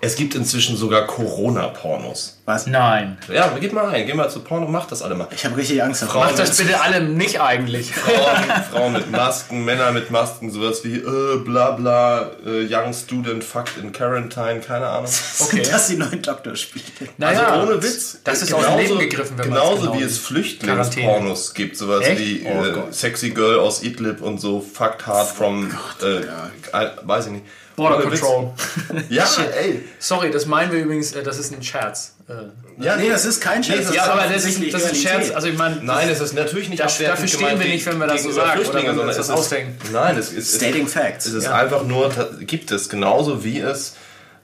es 0.05 0.17
gibt 0.17 0.35
inzwischen 0.35 0.77
sogar 0.77 1.07
Corona-Pornos. 1.07 2.39
Was? 2.45 2.67
nein. 2.67 3.17
Ja, 3.33 3.49
geht 3.59 3.73
mal 3.73 3.87
rein, 3.87 4.07
geh 4.07 4.13
mal 4.13 4.29
zu 4.29 4.41
Porno, 4.41 4.69
macht 4.69 4.93
das 4.93 5.01
alle 5.01 5.15
mal. 5.15 5.29
Ich 5.35 5.47
habe 5.47 5.57
richtig 5.57 5.83
Angst 5.83 6.03
davor. 6.03 6.25
Macht 6.25 6.39
das 6.39 6.59
bitte 6.59 6.79
alle 6.79 7.01
nicht 7.01 7.41
eigentlich. 7.41 7.95
Frauen, 7.95 8.63
Frauen 8.71 8.93
mit 8.93 9.11
Masken, 9.11 9.65
Männer 9.65 9.93
mit 9.93 10.11
Masken, 10.11 10.51
sowas 10.51 10.85
wie 10.85 10.97
äh, 10.97 11.39
bla 11.39 11.71
bla, 11.71 12.33
äh, 12.45 12.67
Young 12.69 12.93
Student 12.93 13.43
fucked 13.43 13.79
in 13.79 13.93
Quarantine, 13.93 14.61
keine 14.61 14.87
Ahnung. 14.87 15.11
Okay. 15.41 15.63
Dass 15.63 15.89
die 15.89 15.97
neuen 15.97 16.23
Doktor 16.23 16.55
spielen. 16.55 16.85
Naja, 17.19 17.49
also 17.49 17.63
ohne 17.73 17.83
Witz. 17.83 18.19
Das 18.25 18.41
ist 18.43 18.55
aus 18.55 18.65
dem 18.67 18.79
Leben 18.79 18.99
gegriffen, 18.99 19.37
wenn 19.37 19.49
Genauso 19.49 19.83
genau 19.83 19.99
wie 19.99 20.03
es 20.03 20.19
Flüchtlingspornos 20.19 21.55
gibt, 21.55 21.77
sowas 21.77 22.05
Echt? 22.05 22.21
wie 22.21 22.47
Oh 22.47 22.65
äh, 22.65 22.73
Gott. 22.73 22.95
Sexy 22.95 23.31
Girl 23.31 23.59
aus 23.59 23.83
Idlib 23.83 24.21
und 24.21 24.41
so, 24.41 24.61
fucked 24.61 25.07
hard 25.07 25.29
from, 25.29 25.77
äh, 26.03 26.19
äh, 26.19 26.91
weiß 27.03 27.27
ich 27.27 27.33
nicht. 27.33 27.45
Border. 27.77 28.03
Control. 28.03 28.53
Ja, 29.09 29.27
ey. 29.61 29.83
Sorry, 29.99 30.31
das 30.31 30.47
meinen 30.47 30.71
wir 30.73 30.81
übrigens, 30.81 31.13
äh, 31.13 31.23
das 31.23 31.39
ist 31.39 31.53
ein 31.53 31.63
Scherz. 31.63 32.15
Äh, 32.29 32.83
Ja, 32.83 32.97
Nee, 32.97 33.09
das 33.09 33.25
ist 33.25 33.41
kein 33.41 33.63
Scherz. 33.65 33.87
das 33.87 33.95
Ja, 33.97 34.05
ist 34.05 34.09
aber 34.11 34.23
das 34.33 34.45
ist, 34.45 34.73
das 34.73 34.83
ist 34.83 34.91
ein. 34.91 34.95
Scherz. 34.97 35.31
Also 35.33 35.49
ich 35.49 35.59
meine, 35.59 35.77
Nein, 35.83 36.09
es 36.09 36.21
ist 36.21 36.35
natürlich 36.35 36.69
nicht 36.69 36.83
Das- 36.83 36.99
dafür 36.99 37.29
stehen 37.29 37.59
wir 37.59 37.67
nicht, 37.69 37.85
wenn 37.87 37.99
wir 37.99 38.07
das 38.07 38.23
so 38.23 38.31
sagen, 38.33 38.61
oder 38.65 38.75
wenn 38.83 38.97
wir 38.97 39.03
uns 39.03 39.17
das 39.17 39.31
ausdenken. 39.31 39.77
Nein, 39.93 40.17
es 40.17 40.33
ist, 40.33 40.57
Stating 40.57 40.87
es, 40.87 40.93
facts. 40.93 41.27
Es 41.27 41.35
ist 41.35 41.45
Ja. 41.45 41.55
einfach 41.57 41.85
nur, 41.85 42.11
gibt 42.41 42.71
es 42.71 42.89
genauso 42.89 43.45
wie 43.45 43.61
es. 43.61 43.95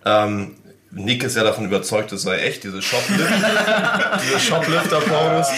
Ähm, 0.04 0.56
Nick 0.92 1.23
ist 1.23 1.37
ja 1.37 1.44
davon 1.44 1.66
überzeugt, 1.66 2.11
es 2.12 2.23
sei 2.23 2.38
echt, 2.38 2.64
diese 2.64 2.82
Shoplift, 2.82 3.30
diese 4.26 4.40
Shoplifter-Pornos. 4.40 5.49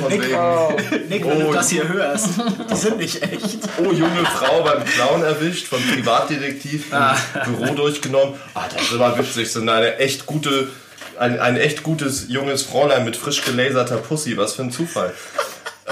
Von 0.00 0.10
wegen, 0.12 1.08
Nick, 1.08 1.24
wenn 1.26 1.42
Oh. 1.42 1.46
du 1.48 1.52
das 1.52 1.68
hier 1.70 1.88
hörst, 1.88 2.28
die 2.70 2.76
sind 2.76 2.98
nicht 2.98 3.20
echt. 3.22 3.58
oh, 3.78 3.90
junge 3.92 4.24
Frau 4.24 4.62
beim 4.62 4.84
Clown 4.84 5.24
erwischt, 5.24 5.66
vom 5.66 5.82
Privatdetektiv 5.82 6.92
im 6.92 6.96
Ah. 6.96 7.16
Büro 7.44 7.74
durchgenommen. 7.74 8.34
Ah, 8.54 8.66
das 8.72 8.82
ist 8.82 8.92
immer 8.92 9.18
witzig, 9.18 9.50
so 9.50 9.60
eine 9.60 9.96
echt 9.98 10.26
gute, 10.26 10.68
ein, 11.18 11.40
ein 11.40 11.56
echt 11.56 11.82
gutes 11.82 12.26
junges 12.28 12.62
Fräulein 12.62 13.04
mit 13.04 13.16
frisch 13.16 13.42
gelaserter 13.44 13.96
Pussy, 13.96 14.36
was 14.36 14.54
für 14.54 14.62
ein 14.62 14.70
Zufall. 14.70 15.12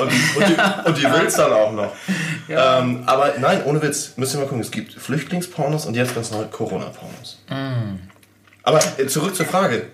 Und, 0.01 0.09
und, 0.13 0.13
die, 0.49 0.89
und 0.89 0.99
die 0.99 1.03
will's 1.05 1.35
dann 1.35 1.53
auch 1.53 1.73
noch. 1.73 1.93
Ähm, 2.49 3.03
aber 3.07 3.33
nein, 3.41 3.63
ohne 3.65 3.81
Witz, 3.83 4.13
müsst 4.17 4.35
ihr 4.35 4.39
mal 4.41 4.45
gucken, 4.47 4.61
es 4.61 4.71
gibt 4.71 4.93
Flüchtlingspornos 4.93 5.87
und 5.87 5.95
jetzt 5.95 6.15
ganz 6.15 6.31
neu 6.31 6.45
Corona-Pornos. 6.45 7.39
Aber 8.67 8.81
äh, 8.99 9.07
zurück 9.07 9.35
zur 9.35 9.47
Frage. 9.47 9.87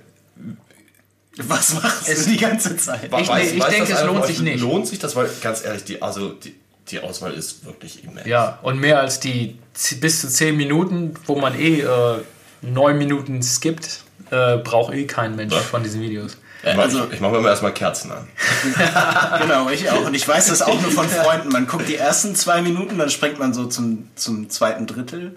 Was 1.36 1.74
machst 1.74 2.08
du 2.08 2.30
die 2.30 2.36
ganze 2.36 2.76
Zeit? 2.76 3.04
Ich- 3.04 3.30
nee, 3.32 3.42
ich 3.42 3.64
denke, 3.64 3.90
das 3.92 4.00
es 4.00 4.06
lohnt 4.06 4.26
sich 4.26 4.40
nicht. 4.40 4.60
Lohnt 4.60 4.86
sich 4.88 4.98
das? 4.98 5.14
Weil 5.14 5.30
ganz 5.42 5.64
ehrlich, 5.64 5.84
die, 5.84 6.02
also 6.02 6.30
die, 6.30 6.54
die 6.88 7.00
Auswahl 7.00 7.32
ist 7.34 7.64
wirklich 7.64 8.02
immens. 8.04 8.26
Ja, 8.26 8.58
und 8.62 8.80
mehr 8.80 8.98
als 9.00 9.20
die 9.20 9.58
bis 10.00 10.20
zu 10.20 10.28
10 10.28 10.56
Minuten, 10.56 11.14
wo 11.26 11.36
man 11.36 11.58
eh 11.58 11.80
äh, 11.80 12.18
9 12.62 12.98
Minuten 12.98 13.42
skippt, 13.42 14.00
äh, 14.30 14.56
braucht 14.58 14.94
eh 14.94 15.06
kein 15.06 15.36
Mensch 15.36 15.54
von 15.54 15.82
diesen 15.82 16.00
Videos. 16.00 16.36
Ich 16.62 16.68
mache 16.76 16.82
also, 16.82 17.08
ich 17.10 17.20
mach 17.20 17.30
mir 17.30 17.38
immer 17.38 17.48
erstmal 17.48 17.74
Kerzen 17.74 18.12
an. 18.12 18.28
genau, 19.40 19.68
ich 19.68 19.90
auch. 19.90 20.06
Und 20.06 20.14
ich 20.14 20.26
weiß 20.26 20.46
das 20.46 20.62
auch 20.62 20.80
nur 20.80 20.92
von 20.92 21.08
Freunden. 21.08 21.48
Man 21.48 21.66
guckt 21.66 21.88
die 21.88 21.96
ersten 21.96 22.36
zwei 22.36 22.62
Minuten, 22.62 22.98
dann 22.98 23.10
springt 23.10 23.38
man 23.38 23.52
so 23.52 23.66
zum, 23.66 24.08
zum 24.14 24.48
zweiten 24.48 24.86
Drittel 24.86 25.34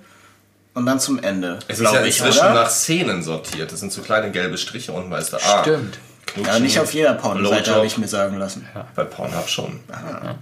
und 0.76 0.86
dann 0.86 1.00
zum 1.00 1.18
Ende. 1.20 1.60
Es 1.68 1.80
ist 1.80 1.92
ja 1.92 2.02
inzwischen 2.02 2.40
oder? 2.40 2.54
nach 2.54 2.70
Szenen 2.70 3.24
sortiert. 3.24 3.72
Das 3.72 3.80
sind 3.80 3.92
so 3.92 4.02
kleine 4.02 4.30
gelbe 4.32 4.58
Striche 4.58 4.92
und 4.92 5.10
weißt 5.10 5.34
du, 5.34 5.38
ah, 5.38 5.62
Stimmt. 5.64 5.98
Knutschen, 6.26 6.54
ja, 6.54 6.60
nicht 6.60 6.80
auf 6.80 6.94
jeder 6.94 7.14
Pornoseite 7.14 7.74
habe 7.74 7.86
ich 7.86 7.98
mir 7.98 8.08
sagen 8.08 8.38
lassen. 8.38 8.68
Ja. 8.76 8.88
Bei 8.96 9.04
Pornhub 9.04 9.48
schon. 9.48 9.80
Aha. 9.92 10.36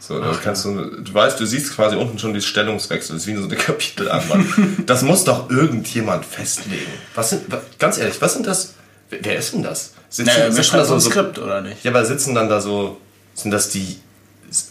So, 0.00 0.20
Ach, 0.22 0.38
kannst 0.42 0.66
du, 0.66 1.00
du 1.00 1.14
weißt, 1.14 1.40
du 1.40 1.46
siehst 1.46 1.74
quasi 1.74 1.96
unten 1.96 2.18
schon 2.18 2.34
die 2.34 2.42
Stellungswechsel, 2.42 3.14
das 3.14 3.22
ist 3.22 3.26
wie 3.26 3.36
so 3.36 3.44
eine 3.44 3.56
Kapitelanwand. 3.56 4.46
das 4.86 5.02
muss 5.02 5.24
doch 5.24 5.48
irgendjemand 5.48 6.26
festlegen. 6.26 6.92
Was 7.14 7.30
sind, 7.30 7.44
ganz 7.78 7.96
ehrlich, 7.96 8.20
was 8.20 8.34
sind 8.34 8.46
das? 8.46 8.74
Wer 9.08 9.36
ist 9.36 9.54
denn 9.54 9.62
das? 9.62 9.94
Sitzen, 10.10 10.30
naja, 10.36 10.50
sitzen 10.50 10.76
da 10.76 10.84
so 10.84 10.94
ein 10.94 11.00
Skript, 11.00 11.38
oder 11.38 11.60
nicht? 11.60 11.84
Ja, 11.84 11.90
aber 11.90 12.04
sitzen 12.04 12.34
dann 12.34 12.48
da 12.48 12.60
so, 12.60 13.00
sind 13.34 13.50
das 13.50 13.70
die, 13.70 13.98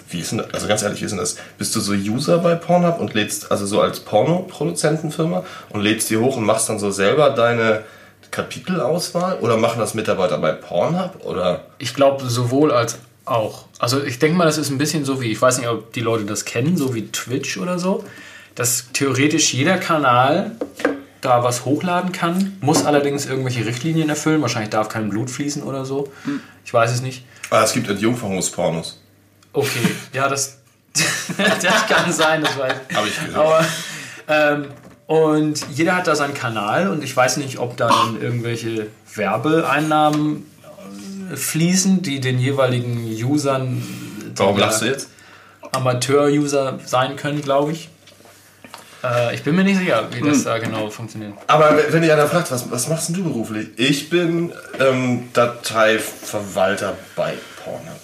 wie 0.09 0.19
ist 0.19 0.31
denn 0.31 0.39
das, 0.39 0.53
also 0.53 0.67
ganz 0.67 0.83
ehrlich, 0.83 1.01
wie 1.01 1.05
ist 1.05 1.11
denn 1.11 1.19
das? 1.19 1.37
Bist 1.57 1.75
du 1.75 1.79
so 1.79 1.93
User 1.93 2.37
bei 2.39 2.55
Pornhub 2.55 2.99
und 2.99 3.13
lädst, 3.13 3.51
also 3.51 3.65
so 3.65 3.81
als 3.81 3.99
Porno-Produzentenfirma 4.01 5.43
und 5.69 5.81
lädst 5.81 6.09
die 6.09 6.17
hoch 6.17 6.37
und 6.37 6.43
machst 6.45 6.69
dann 6.69 6.79
so 6.79 6.91
selber 6.91 7.29
deine 7.31 7.83
Kapitelauswahl? 8.31 9.39
Oder 9.39 9.57
machen 9.57 9.79
das 9.79 9.93
Mitarbeiter 9.93 10.37
bei 10.37 10.51
Pornhub? 10.51 11.25
Oder? 11.25 11.65
Ich 11.77 11.93
glaube 11.93 12.29
sowohl 12.29 12.71
als 12.71 12.97
auch. 13.25 13.65
Also 13.79 14.03
ich 14.03 14.19
denke 14.19 14.37
mal, 14.37 14.45
das 14.45 14.57
ist 14.57 14.69
ein 14.69 14.77
bisschen 14.77 15.05
so 15.05 15.21
wie, 15.21 15.31
ich 15.31 15.41
weiß 15.41 15.59
nicht, 15.59 15.67
ob 15.67 15.93
die 15.93 16.01
Leute 16.01 16.25
das 16.25 16.45
kennen, 16.45 16.77
so 16.77 16.93
wie 16.93 17.07
Twitch 17.07 17.57
oder 17.57 17.79
so, 17.79 18.03
dass 18.55 18.87
theoretisch 18.93 19.53
jeder 19.53 19.77
Kanal 19.77 20.51
da 21.21 21.43
was 21.43 21.63
hochladen 21.63 22.11
kann, 22.11 22.57
muss 22.59 22.85
allerdings 22.85 23.25
irgendwelche 23.25 23.65
Richtlinien 23.65 24.09
erfüllen. 24.09 24.41
Wahrscheinlich 24.41 24.71
darf 24.71 24.89
kein 24.89 25.09
Blut 25.09 25.29
fließen 25.29 25.63
oder 25.63 25.85
so. 25.85 26.11
Hm. 26.25 26.41
Ich 26.65 26.73
weiß 26.73 26.91
es 26.91 27.01
nicht. 27.01 27.23
Ah, 27.49 27.63
es 27.63 27.73
gibt 27.73 27.89
Entjungferungspornos. 27.89 29.02
Okay, 29.53 29.95
ja, 30.13 30.27
das, 30.27 30.57
das 31.37 31.87
kann 31.87 32.11
sein, 32.11 32.41
das 32.41 32.57
weiß 32.57 32.73
ich. 32.89 32.95
Habe 32.95 33.07
ich 33.07 33.15
gesehen. 33.15 33.35
Aber, 33.35 33.65
ähm, 34.27 34.65
und 35.05 35.65
jeder 35.71 35.95
hat 35.95 36.07
da 36.07 36.15
seinen 36.15 36.33
Kanal 36.33 36.89
und 36.89 37.03
ich 37.03 37.15
weiß 37.15 37.37
nicht, 37.37 37.59
ob 37.59 37.77
da 37.77 37.87
dann 37.87 38.21
irgendwelche 38.21 38.87
Werbeeinnahmen 39.13 40.45
fließen, 41.35 42.01
die 42.01 42.19
den 42.19 42.39
jeweiligen 42.39 43.05
Usern. 43.23 43.83
Warum 44.35 44.57
lachst 44.57 44.81
du 44.81 44.85
jetzt? 44.85 45.09
Amateur-User 45.71 46.79
sein 46.85 47.15
können, 47.15 47.41
glaube 47.41 47.73
ich. 47.73 47.89
Äh, 49.03 49.35
ich 49.35 49.43
bin 49.43 49.55
mir 49.55 49.63
nicht 49.63 49.77
sicher, 49.77 50.07
wie 50.11 50.21
das 50.21 50.37
hm. 50.37 50.43
da 50.45 50.57
genau 50.59 50.89
funktioniert. 50.89 51.33
Aber 51.47 51.77
wenn 51.89 52.01
dich 52.01 52.11
einer 52.11 52.27
fragt, 52.27 52.51
was, 52.51 52.71
was 52.71 52.87
machst 52.87 53.15
du 53.15 53.23
beruflich? 53.23 53.69
Ich 53.77 54.09
bin 54.09 54.53
ähm, 54.79 55.29
Dateiverwalter 55.33 56.95
bei 57.15 57.33
Pornhub. 57.63 57.99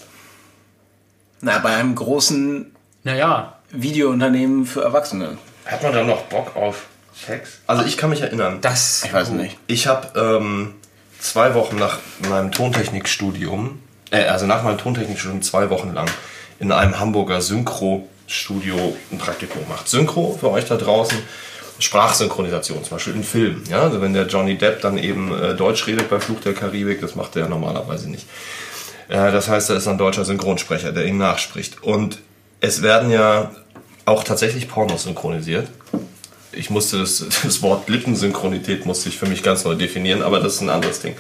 Na, 1.41 1.59
bei 1.59 1.75
einem 1.75 1.95
großen 1.95 2.75
naja. 3.03 3.55
Videounternehmen 3.71 4.65
für 4.65 4.83
Erwachsene. 4.83 5.37
Hat 5.65 5.83
man 5.83 5.93
da 5.93 6.03
noch 6.03 6.23
Bock 6.23 6.55
auf 6.55 6.87
Sex? 7.13 7.59
Also 7.67 7.85
ich 7.85 7.97
kann 7.97 8.09
mich 8.09 8.21
erinnern. 8.21 8.59
Das. 8.61 9.03
Ich 9.05 9.13
weiß 9.13 9.29
nicht. 9.29 9.57
Ich 9.67 9.87
habe 9.87 10.19
ähm, 10.19 10.73
zwei 11.19 11.53
Wochen 11.53 11.77
nach 11.77 11.99
meinem 12.29 12.51
Tontechnikstudium, 12.51 13.79
äh, 14.11 14.25
also 14.25 14.45
nach 14.45 14.63
meinem 14.63 14.77
Tontechnikstudium 14.77 15.41
zwei 15.41 15.69
Wochen 15.69 15.93
lang 15.93 16.09
in 16.59 16.71
einem 16.71 16.99
Hamburger 16.99 17.41
Synchro-Studio 17.41 18.95
ein 19.11 19.17
Praktikum 19.17 19.63
gemacht. 19.63 19.87
Synchro 19.87 20.37
für 20.39 20.51
euch 20.51 20.65
da 20.65 20.75
draußen, 20.75 21.17
Sprachsynchronisation, 21.79 22.83
zum 22.83 22.97
Beispiel 22.97 23.13
in 23.13 23.23
Filmen. 23.23 23.63
Ja? 23.69 23.83
Also 23.83 24.01
wenn 24.01 24.13
der 24.13 24.27
Johnny 24.27 24.57
Depp 24.57 24.81
dann 24.81 24.97
eben 24.97 25.31
äh, 25.39 25.55
Deutsch 25.55 25.87
redet 25.87 26.09
bei 26.09 26.19
Fluch 26.19 26.41
der 26.41 26.53
Karibik, 26.53 26.99
das 26.99 27.15
macht 27.15 27.35
er 27.35 27.47
normalerweise 27.47 28.09
nicht. 28.09 28.27
Das 29.09 29.49
heißt, 29.49 29.69
er 29.71 29.77
ist 29.77 29.87
ein 29.87 29.97
deutscher 29.97 30.23
Synchronsprecher, 30.23 30.91
der 30.91 31.05
ihn 31.05 31.17
nachspricht. 31.17 31.83
Und 31.83 32.19
es 32.61 32.81
werden 32.81 33.09
ja 33.09 33.51
auch 34.05 34.23
tatsächlich 34.23 34.69
Pornos 34.69 35.03
synchronisiert 35.03 35.67
ich 36.51 36.69
musste 36.69 36.99
das, 36.99 37.25
das 37.43 37.61
Wort 37.61 37.89
Lippensynchronität 37.89 38.85
musste 38.85 39.09
ich 39.09 39.17
für 39.17 39.25
mich 39.25 39.43
ganz 39.43 39.63
neu 39.63 39.75
definieren, 39.75 40.21
aber 40.21 40.39
das 40.39 40.55
ist 40.55 40.61
ein 40.61 40.69
anderes 40.69 41.01
Ding. 41.01 41.15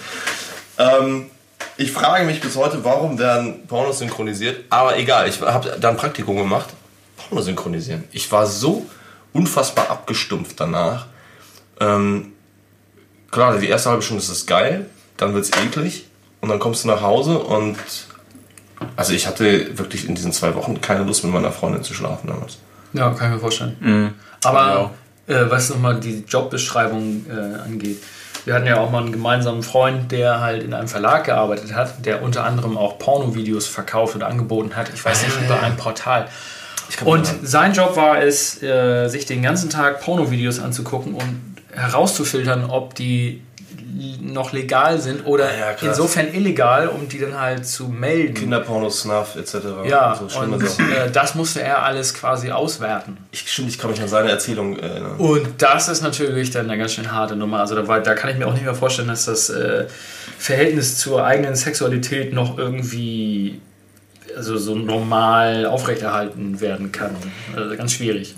Ähm, 0.77 1.29
ich 1.77 1.91
frage 1.91 2.25
mich 2.25 2.41
bis 2.41 2.55
heute, 2.55 2.83
warum 2.83 3.17
werden 3.19 3.65
Pornos 3.67 3.99
synchronisiert, 3.99 4.65
aber 4.69 4.97
egal, 4.97 5.27
ich 5.27 5.41
habe 5.41 5.77
da 5.79 5.89
ein 5.89 5.97
Praktikum 5.97 6.37
gemacht, 6.37 6.69
Pornos 7.17 7.45
synchronisieren. 7.45 8.03
Ich 8.11 8.31
war 8.31 8.45
so 8.45 8.85
unfassbar 9.33 9.89
abgestumpft 9.89 10.59
danach. 10.59 11.07
Ähm, 11.79 12.33
klar, 13.31 13.57
die 13.57 13.67
erste 13.67 13.89
halbe 13.89 14.01
Stunde 14.01 14.21
ist 14.23 14.29
es 14.29 14.45
geil, 14.45 14.87
dann 15.17 15.33
wird 15.33 15.45
es 15.45 15.51
eklig 15.51 16.05
und 16.41 16.49
dann 16.49 16.59
kommst 16.59 16.83
du 16.83 16.87
nach 16.87 17.01
Hause 17.01 17.39
und 17.39 17.77
also 18.95 19.13
ich 19.13 19.27
hatte 19.27 19.77
wirklich 19.77 20.07
in 20.07 20.15
diesen 20.15 20.31
zwei 20.31 20.55
Wochen 20.55 20.79
keine 20.81 21.03
Lust 21.03 21.23
mit 21.23 21.33
meiner 21.33 21.51
Freundin 21.51 21.83
zu 21.83 21.93
schlafen 21.93 22.27
damals. 22.27 22.57
Ja, 22.93 23.09
kann 23.11 23.27
ich 23.27 23.35
mir 23.35 23.39
vorstellen. 23.39 23.77
Mhm. 23.79 24.13
Aber 24.43 24.91
äh, 25.27 25.49
was 25.49 25.69
nochmal 25.69 25.99
die 25.99 26.23
Jobbeschreibung 26.27 27.25
äh, 27.29 27.59
angeht. 27.61 28.01
Wir 28.45 28.55
hatten 28.55 28.65
ja 28.65 28.79
auch 28.79 28.89
mal 28.89 29.03
einen 29.03 29.11
gemeinsamen 29.11 29.63
Freund, 29.63 30.11
der 30.11 30.39
halt 30.39 30.63
in 30.63 30.73
einem 30.73 30.87
Verlag 30.87 31.25
gearbeitet 31.25 31.75
hat, 31.75 32.05
der 32.05 32.23
unter 32.23 32.45
anderem 32.45 32.77
auch 32.77 32.97
Pornovideos 32.97 33.67
verkauft 33.67 34.15
und 34.15 34.23
angeboten 34.23 34.75
hat. 34.75 34.89
Ich 34.93 35.03
weiß 35.03 35.23
nicht, 35.23 35.37
ah. 35.41 35.45
über 35.45 35.61
ein 35.61 35.77
Portal. 35.77 36.27
Und 37.05 37.27
sein 37.43 37.73
Job 37.73 37.95
war 37.95 38.23
es, 38.23 38.63
äh, 38.63 39.07
sich 39.07 39.25
den 39.25 39.43
ganzen 39.43 39.69
Tag 39.69 40.01
Pornovideos 40.01 40.59
anzugucken 40.59 41.13
und 41.13 41.57
herauszufiltern, 41.73 42.65
ob 42.69 42.95
die 42.95 43.43
noch 44.21 44.53
legal 44.53 44.99
sind 44.99 45.25
oder 45.25 45.45
ja, 45.45 45.71
insofern 45.81 46.33
illegal, 46.33 46.87
um 46.87 47.07
die 47.09 47.19
dann 47.19 47.39
halt 47.39 47.65
zu 47.65 47.87
melden. 47.87 48.33
Kinderporno, 48.33 48.89
Snuff 48.89 49.35
etc. 49.35 49.55
Ja, 49.85 50.13
und, 50.13 50.31
so 50.31 50.39
und 50.39 50.63
äh, 50.63 51.11
das 51.11 51.35
musste 51.35 51.61
er 51.61 51.83
alles 51.83 52.13
quasi 52.13 52.51
auswerten. 52.51 53.17
Ich, 53.31 53.51
stimmt, 53.51 53.69
ich 53.69 53.77
kann 53.77 53.91
mich 53.91 54.01
an 54.01 54.07
seine 54.07 54.29
Erzählung 54.29 54.77
erinnern. 54.77 55.17
Und 55.17 55.47
das 55.57 55.89
ist 55.89 56.01
natürlich 56.01 56.51
dann 56.51 56.69
eine 56.69 56.77
ganz 56.77 56.93
schön 56.93 57.11
harte 57.11 57.35
Nummer. 57.35 57.59
Also 57.59 57.75
da, 57.75 57.87
war, 57.87 57.99
da 58.01 58.13
kann 58.13 58.29
ich 58.29 58.37
mir 58.37 58.47
auch 58.47 58.53
nicht 58.53 58.65
mehr 58.65 58.75
vorstellen, 58.75 59.07
dass 59.07 59.25
das 59.25 59.49
äh, 59.49 59.87
Verhältnis 60.37 60.97
zur 60.97 61.25
eigenen 61.25 61.55
Sexualität 61.55 62.33
noch 62.33 62.57
irgendwie 62.57 63.61
also 64.35 64.57
so 64.57 64.75
normal 64.75 65.65
aufrechterhalten 65.65 66.61
werden 66.61 66.91
kann. 66.91 67.15
Also 67.55 67.75
ganz 67.75 67.93
schwierig. 67.93 68.35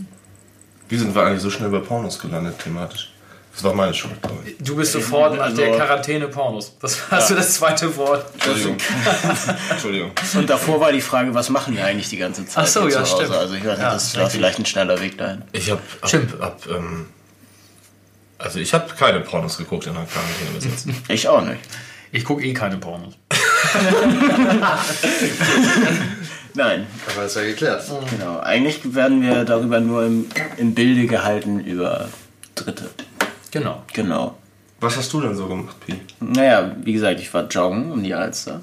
Wie 0.90 0.98
sind 0.98 1.14
wir 1.16 1.24
eigentlich 1.24 1.42
so 1.42 1.50
schnell 1.50 1.70
bei 1.70 1.80
Pornos 1.80 2.20
gelandet 2.20 2.60
thematisch? 2.60 3.11
Das 3.54 3.64
war 3.64 3.74
meine 3.74 3.94
Schuld, 3.94 4.22
glaube 4.22 4.38
ich. 4.46 4.56
Du 4.60 4.76
bist 4.76 4.94
sofort 4.94 5.36
nach 5.36 5.54
der 5.54 5.76
Quarantäne 5.76 6.28
Pornos. 6.28 6.78
Das 6.80 7.12
war 7.12 7.20
ja. 7.20 7.26
so 7.26 7.36
das 7.36 7.56
zweite 7.56 7.96
Wort. 7.98 8.26
Entschuldigung. 8.34 8.78
Entschuldigung. 9.70 10.12
Und 10.36 10.50
davor 10.50 10.80
war 10.80 10.92
die 10.92 11.02
Frage, 11.02 11.34
was 11.34 11.50
machen 11.50 11.76
wir 11.76 11.86
eigentlich 11.86 12.10
die 12.10 12.18
ganze 12.18 12.46
Zeit? 12.46 12.64
Ach 12.64 12.68
so, 12.68 12.88
ja, 12.88 13.06
stimmt. 13.06 13.32
Also 13.32 13.56
ich 13.56 13.66
weiß 13.66 13.78
nicht, 13.78 13.84
ja, 13.84 13.94
das 13.94 14.18
war 14.18 14.30
vielleicht 14.30 14.60
ein 14.60 14.66
schneller 14.66 15.02
Weg 15.02 15.18
dahin. 15.18 15.44
Ich 15.52 15.70
habe 15.70 15.82
hab, 16.02 16.40
hab, 16.40 16.66
ähm, 16.70 17.08
also 18.38 18.60
ich 18.60 18.74
habe 18.74 18.94
keine 18.98 19.20
Pornos 19.20 19.58
geguckt 19.58 19.86
in 19.86 19.94
der 19.94 20.06
Quarantäne 20.06 20.52
bis 20.56 20.66
jetzt. 20.66 20.88
Ich 21.10 21.28
auch 21.28 21.42
nicht. 21.42 21.60
Ich 22.12 22.24
gucke 22.26 22.44
eh 22.44 22.54
keine 22.54 22.78
Pornos. 22.78 23.14
Nein. 26.54 26.88
Aber 27.08 27.24
das 27.24 27.36
ist 27.36 27.42
ja 27.42 27.44
geklärt. 27.44 27.84
Genau. 28.10 28.40
Eigentlich 28.40 28.94
werden 28.96 29.22
wir 29.22 29.46
darüber 29.46 29.80
nur 29.80 30.06
im, 30.06 30.26
im 30.58 30.74
Bilde 30.74 31.06
gehalten 31.08 31.60
über 31.62 32.10
Dritte. 32.56 32.90
Genau. 33.52 33.84
Genau. 33.94 34.38
Was 34.80 34.98
hast 34.98 35.14
du 35.14 35.22
denn 35.22 35.36
so 35.36 35.48
gemacht, 35.48 35.76
Pi? 35.86 36.02
Naja, 36.20 36.76
wie 36.82 36.94
gesagt, 36.94 37.20
ich 37.20 37.32
war 37.34 37.48
joggen 37.48 37.92
um 37.92 38.04
die 38.04 38.14
Alster. 38.14 38.62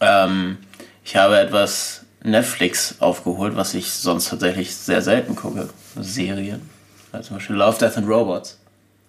Ähm, 0.00 0.58
ich 1.04 1.16
habe 1.16 1.38
etwas 1.38 2.02
Netflix 2.22 2.96
aufgeholt, 3.00 3.56
was 3.56 3.74
ich 3.74 3.92
sonst 3.92 4.30
tatsächlich 4.30 4.74
sehr 4.74 5.02
selten 5.02 5.36
gucke. 5.36 5.68
Serien. 5.96 6.68
Also 7.10 7.28
zum 7.28 7.36
Beispiel 7.36 7.56
Love, 7.56 7.78
Death 7.78 7.98
and 7.98 8.08
Robots. 8.08 8.58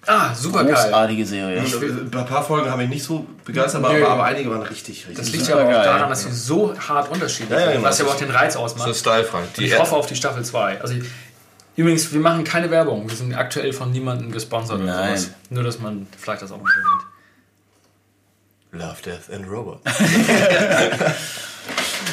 Ah, 0.05 0.33
super 0.35 0.65
geil. 0.65 0.73
Großartige 0.73 1.25
Serie. 1.25 1.61
ein 1.61 2.11
paar 2.11 2.43
Folgen 2.43 2.69
habe 2.69 2.83
ich 2.83 2.89
nicht 2.89 3.03
so 3.03 3.25
begeistert, 3.45 3.85
aber, 3.85 4.05
aber, 4.05 4.23
einige 4.25 4.49
waren 4.49 4.63
richtig, 4.63 5.07
richtig 5.07 5.15
Das 5.15 5.31
liegt 5.31 5.47
ja 5.47 5.55
aber 5.55 5.69
auch 5.69 5.83
daran, 5.83 6.09
dass 6.09 6.23
sie 6.23 6.31
so 6.33 6.77
hart 6.77 7.09
unterschiedlich 7.09 7.51
ja, 7.51 7.59
ja, 7.59 7.65
sind, 7.67 7.75
genau. 7.75 7.87
was 7.87 7.99
ja 7.99 8.05
auch 8.05 8.17
den 8.17 8.29
Reiz 8.29 8.57
ausmacht. 8.57 8.87
So 8.87 8.93
stylefrei. 8.93 9.43
Ich 9.57 9.79
hoffe 9.79 9.95
auf 9.95 10.05
die 10.07 10.15
Staffel 10.15 10.43
2. 10.43 10.81
Also 10.81 10.95
Übrigens, 11.75 12.13
wir 12.13 12.19
machen 12.19 12.43
keine 12.43 12.69
Werbung. 12.69 13.09
Wir 13.09 13.15
sind 13.15 13.33
aktuell 13.33 13.73
von 13.73 13.91
niemandem 13.91 14.31
gesponsert 14.31 14.79
Nein. 14.79 14.87
oder 14.87 15.17
sowas. 15.17 15.31
Nur, 15.49 15.63
dass 15.63 15.79
man 15.79 16.07
vielleicht 16.17 16.43
das 16.43 16.51
auch 16.51 16.61
mal 16.61 16.69
erwähnt. 16.69 17.03
Love, 18.73 19.01
Death 19.05 19.29
and 19.33 19.49
Robot. 19.49 19.79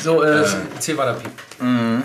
so, 0.02 0.22
äh, 0.22 0.42
äh. 0.42 0.46
erzähl 0.74 0.96
weiter, 0.96 1.14
Piep. 1.14 1.32
Mhm. 1.60 2.02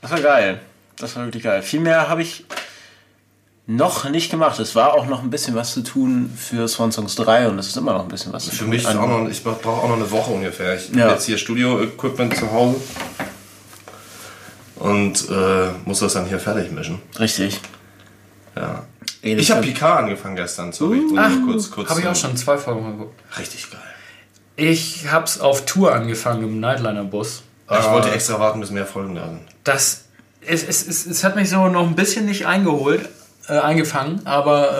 Das 0.00 0.10
war 0.10 0.20
geil. 0.20 0.60
Das 0.96 1.16
war 1.16 1.24
wirklich 1.24 1.42
geil. 1.42 1.62
Viel 1.62 1.80
mehr 1.80 2.08
habe 2.08 2.22
ich 2.22 2.44
noch 3.66 4.08
nicht 4.08 4.30
gemacht. 4.30 4.58
Es 4.58 4.74
war 4.74 4.94
auch 4.94 5.06
noch 5.06 5.22
ein 5.22 5.30
bisschen 5.30 5.54
was 5.54 5.72
zu 5.72 5.82
tun 5.82 6.32
für 6.36 6.66
Swan 6.68 6.92
Songs 6.92 7.14
3 7.14 7.48
und 7.48 7.58
es 7.58 7.68
ist 7.68 7.76
immer 7.76 7.92
noch 7.92 8.02
ein 8.02 8.08
bisschen 8.08 8.32
was 8.32 8.44
für 8.44 8.50
zu 8.50 8.56
tun. 8.58 8.66
Für 8.66 8.70
mich 8.70 8.82
ist 8.82 8.96
auch 8.96 9.08
noch, 9.08 9.28
ich 9.28 9.42
brauche 9.42 9.68
auch 9.68 9.88
noch 9.88 9.96
eine 9.96 10.10
Woche 10.10 10.32
ungefähr. 10.32 10.76
Ich 10.76 10.90
ja. 10.90 11.04
habe 11.04 11.12
jetzt 11.14 11.26
hier 11.26 11.38
Studio-Equipment 11.38 12.36
zu 12.36 12.50
Hause 12.50 12.80
und 14.82 15.30
äh, 15.30 15.68
muss 15.84 16.00
das 16.00 16.14
dann 16.14 16.26
hier 16.26 16.40
fertig 16.40 16.72
mischen. 16.72 17.00
Richtig. 17.18 17.60
Ja. 18.56 18.84
Ich 19.22 19.50
habe 19.52 19.62
Picard 19.62 20.00
angefangen 20.00 20.34
gestern, 20.34 20.72
sorry. 20.72 20.98
Uh, 20.98 21.16
Ach, 21.16 21.30
kurz, 21.46 21.70
kurz 21.70 21.88
habe 21.88 22.00
ich 22.00 22.06
auch 22.08 22.16
schon 22.16 22.36
zwei 22.36 22.58
Folgen 22.58 22.84
geguckt. 22.90 23.20
Richtig 23.38 23.70
geil. 23.70 23.80
Ich 24.56 25.08
habe 25.08 25.24
es 25.24 25.40
auf 25.40 25.64
Tour 25.66 25.94
angefangen 25.94 26.42
im 26.42 26.58
Nightliner-Bus. 26.58 27.42
Ich 27.70 27.90
wollte 27.90 28.08
äh, 28.08 28.14
extra 28.14 28.40
warten, 28.40 28.60
bis 28.60 28.70
mehr 28.70 28.84
Folgen 28.84 29.14
da 29.14 29.28
sind. 29.28 29.42
Das, 29.62 30.04
es, 30.40 30.64
es, 30.64 30.86
es, 30.86 31.06
es 31.06 31.22
hat 31.22 31.36
mich 31.36 31.48
so 31.48 31.68
noch 31.68 31.86
ein 31.86 31.94
bisschen 31.94 32.26
nicht 32.26 32.46
eingeholt, 32.46 33.08
äh, 33.48 33.58
eingefangen, 33.58 34.26
aber 34.26 34.78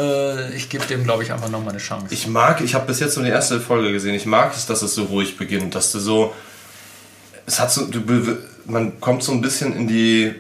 äh, 0.51 0.57
ich 0.57 0.69
gebe 0.69 0.85
dem, 0.87 1.05
glaube 1.05 1.23
ich, 1.23 1.33
einfach 1.33 1.49
nochmal 1.49 1.71
eine 1.71 1.79
Chance. 1.79 2.09
Ich 2.11 2.27
mag, 2.27 2.61
ich 2.61 2.75
habe 2.75 2.87
bis 2.87 2.99
jetzt 2.99 3.17
nur 3.17 3.25
die 3.25 3.31
erste 3.31 3.61
Folge 3.61 3.93
gesehen, 3.93 4.17
ich 4.17 4.27
mag 4.27 4.53
es, 4.53 4.67
dass 4.67 4.83
es 4.83 4.97
so 4.97 5.05
ruhig 5.05 5.37
beginnt, 5.37 5.77
dass 5.77 5.93
du 5.93 6.01
so, 6.01 6.35
es 7.47 7.61
hat 7.61 7.71
so, 7.71 7.87
du, 7.87 8.01
man 8.67 9.01
kommt 9.01 9.23
so 9.23 9.33
ein 9.33 9.41
bisschen 9.41 9.75
in 9.75 9.89
die, 9.89 10.35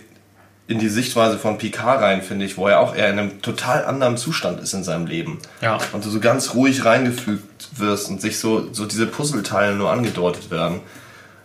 in 0.68 0.78
die 0.78 0.88
Sichtweise 0.88 1.38
von 1.38 1.58
Picard 1.58 2.00
rein, 2.00 2.22
finde 2.22 2.44
ich, 2.44 2.56
wo 2.56 2.66
er 2.68 2.80
auch 2.80 2.94
eher 2.94 3.10
in 3.10 3.18
einem 3.18 3.42
total 3.42 3.84
anderen 3.84 4.16
Zustand 4.16 4.60
ist 4.60 4.72
in 4.72 4.84
seinem 4.84 5.06
Leben. 5.06 5.38
Ja. 5.60 5.78
Und 5.92 6.04
du 6.04 6.10
so 6.10 6.20
ganz 6.20 6.54
ruhig 6.54 6.84
reingefügt 6.84 7.78
wirst 7.78 8.08
und 8.08 8.20
sich 8.20 8.38
so, 8.38 8.72
so 8.72 8.86
diese 8.86 9.06
Puzzleteile 9.06 9.74
nur 9.74 9.90
angedeutet 9.90 10.50
werden. 10.50 10.80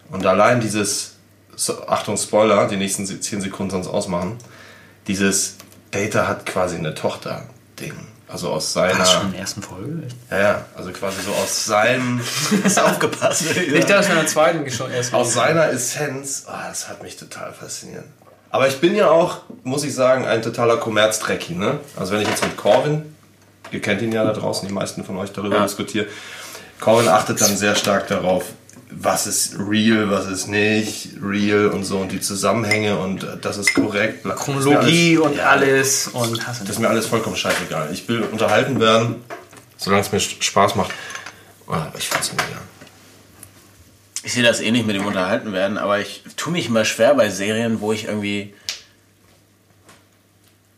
Und 0.10 0.26
allein 0.26 0.62
dieses, 0.62 1.16
so, 1.56 1.88
Achtung, 1.88 2.18
Spoiler, 2.18 2.68
die 2.68 2.78
nächsten 2.78 3.06
10 3.06 3.42
Sekunden 3.42 3.72
sonst 3.72 3.88
ausmachen, 3.88 4.38
dieses 5.08 5.58
Data 5.92 6.28
hat 6.28 6.46
quasi 6.46 6.78
eine 6.78 6.94
Tochter-Ding. 6.94 7.94
Also 8.28 8.50
aus 8.50 8.74
seiner. 8.74 9.00
War 9.00 9.06
schon 9.06 9.26
in 9.28 9.32
der 9.32 9.42
ersten 9.42 9.62
Folge? 9.62 10.04
Ja, 10.30 10.40
ja, 10.40 10.66
also 10.76 10.92
quasi 10.92 11.22
so 11.22 11.32
aus 11.32 11.66
seinem. 11.66 12.22
Hast 12.64 12.80
aufgepasst. 12.80 13.44
Ich 13.56 13.86
dachte, 13.86 13.94
das 13.94 14.08
wäre 14.08 14.20
in 14.20 14.26
der 14.26 14.28
zweiten 14.28 14.72
schon 14.72 14.92
erst. 14.92 15.14
Aus 15.14 15.34
seiner 15.34 15.70
Essenz, 15.70 16.46
oh, 16.48 16.52
das 16.68 16.90
hat 16.90 17.02
mich 17.02 17.16
total 17.16 17.54
fasziniert. 17.54 18.04
Aber 18.50 18.68
ich 18.68 18.80
bin 18.80 18.96
ja 18.96 19.10
auch, 19.10 19.40
muss 19.64 19.84
ich 19.84 19.94
sagen, 19.94 20.26
ein 20.26 20.42
totaler 20.42 20.78
Kommerzdrecki, 20.78 21.54
ne? 21.54 21.80
Also 21.98 22.14
wenn 22.14 22.22
ich 22.22 22.28
jetzt 22.28 22.44
mit 22.44 22.58
Corvin, 22.58 23.16
ihr 23.72 23.82
kennt 23.82 24.02
ihn 24.02 24.12
ja 24.12 24.24
da 24.24 24.34
draußen, 24.34 24.68
die 24.68 24.74
meisten 24.74 25.04
von 25.04 25.18
euch 25.18 25.32
darüber 25.32 25.58
ja. 25.58 25.64
diskutiere, 25.64 26.08
Corvin 26.80 27.08
achtet 27.08 27.42
dann 27.42 27.56
sehr 27.56 27.76
stark 27.76 28.08
darauf, 28.08 28.46
was 28.90 29.28
ist 29.28 29.56
real, 29.60 30.10
was 30.10 30.28
ist 30.28 30.48
nicht 30.48 31.10
real 31.22 31.68
und 31.68 31.84
so 31.84 32.00
und 32.00 32.12
die 32.12 32.22
Zusammenhänge 32.22 32.98
und 32.98 33.28
das 33.42 33.58
ist 33.58 33.74
korrekt. 33.74 34.24
Chronologie 34.24 35.18
alles, 35.18 35.28
und 35.28 35.38
ja, 35.38 35.50
alles 35.50 36.08
und 36.08 36.48
das 36.48 36.62
ist 36.62 36.80
mir 36.80 36.90
alles 36.90 37.06
vollkommen 37.06 37.36
scheißegal. 37.36 37.90
Ich 37.92 38.08
will 38.08 38.24
unterhalten 38.24 38.80
werden, 38.80 39.16
solange 39.78 40.02
es 40.02 40.12
mir 40.12 40.20
Spaß 40.20 40.76
macht. 40.76 40.92
Oh, 41.68 41.76
ich 41.98 42.08
fand's 42.08 42.32
mega. 42.32 42.62
Ich 44.24 44.34
sehe 44.34 44.44
das 44.44 44.62
ähnlich 44.62 44.84
eh 44.84 44.86
mit 44.86 44.96
dem 44.96 45.06
Unterhalten 45.06 45.54
werden, 45.54 45.78
aber 45.78 46.00
ich 46.00 46.24
tue 46.36 46.52
mich 46.52 46.68
immer 46.68 46.86
schwer 46.86 47.14
bei 47.14 47.30
Serien, 47.30 47.82
wo 47.82 47.94
ich 47.94 48.06
irgendwie 48.06 48.54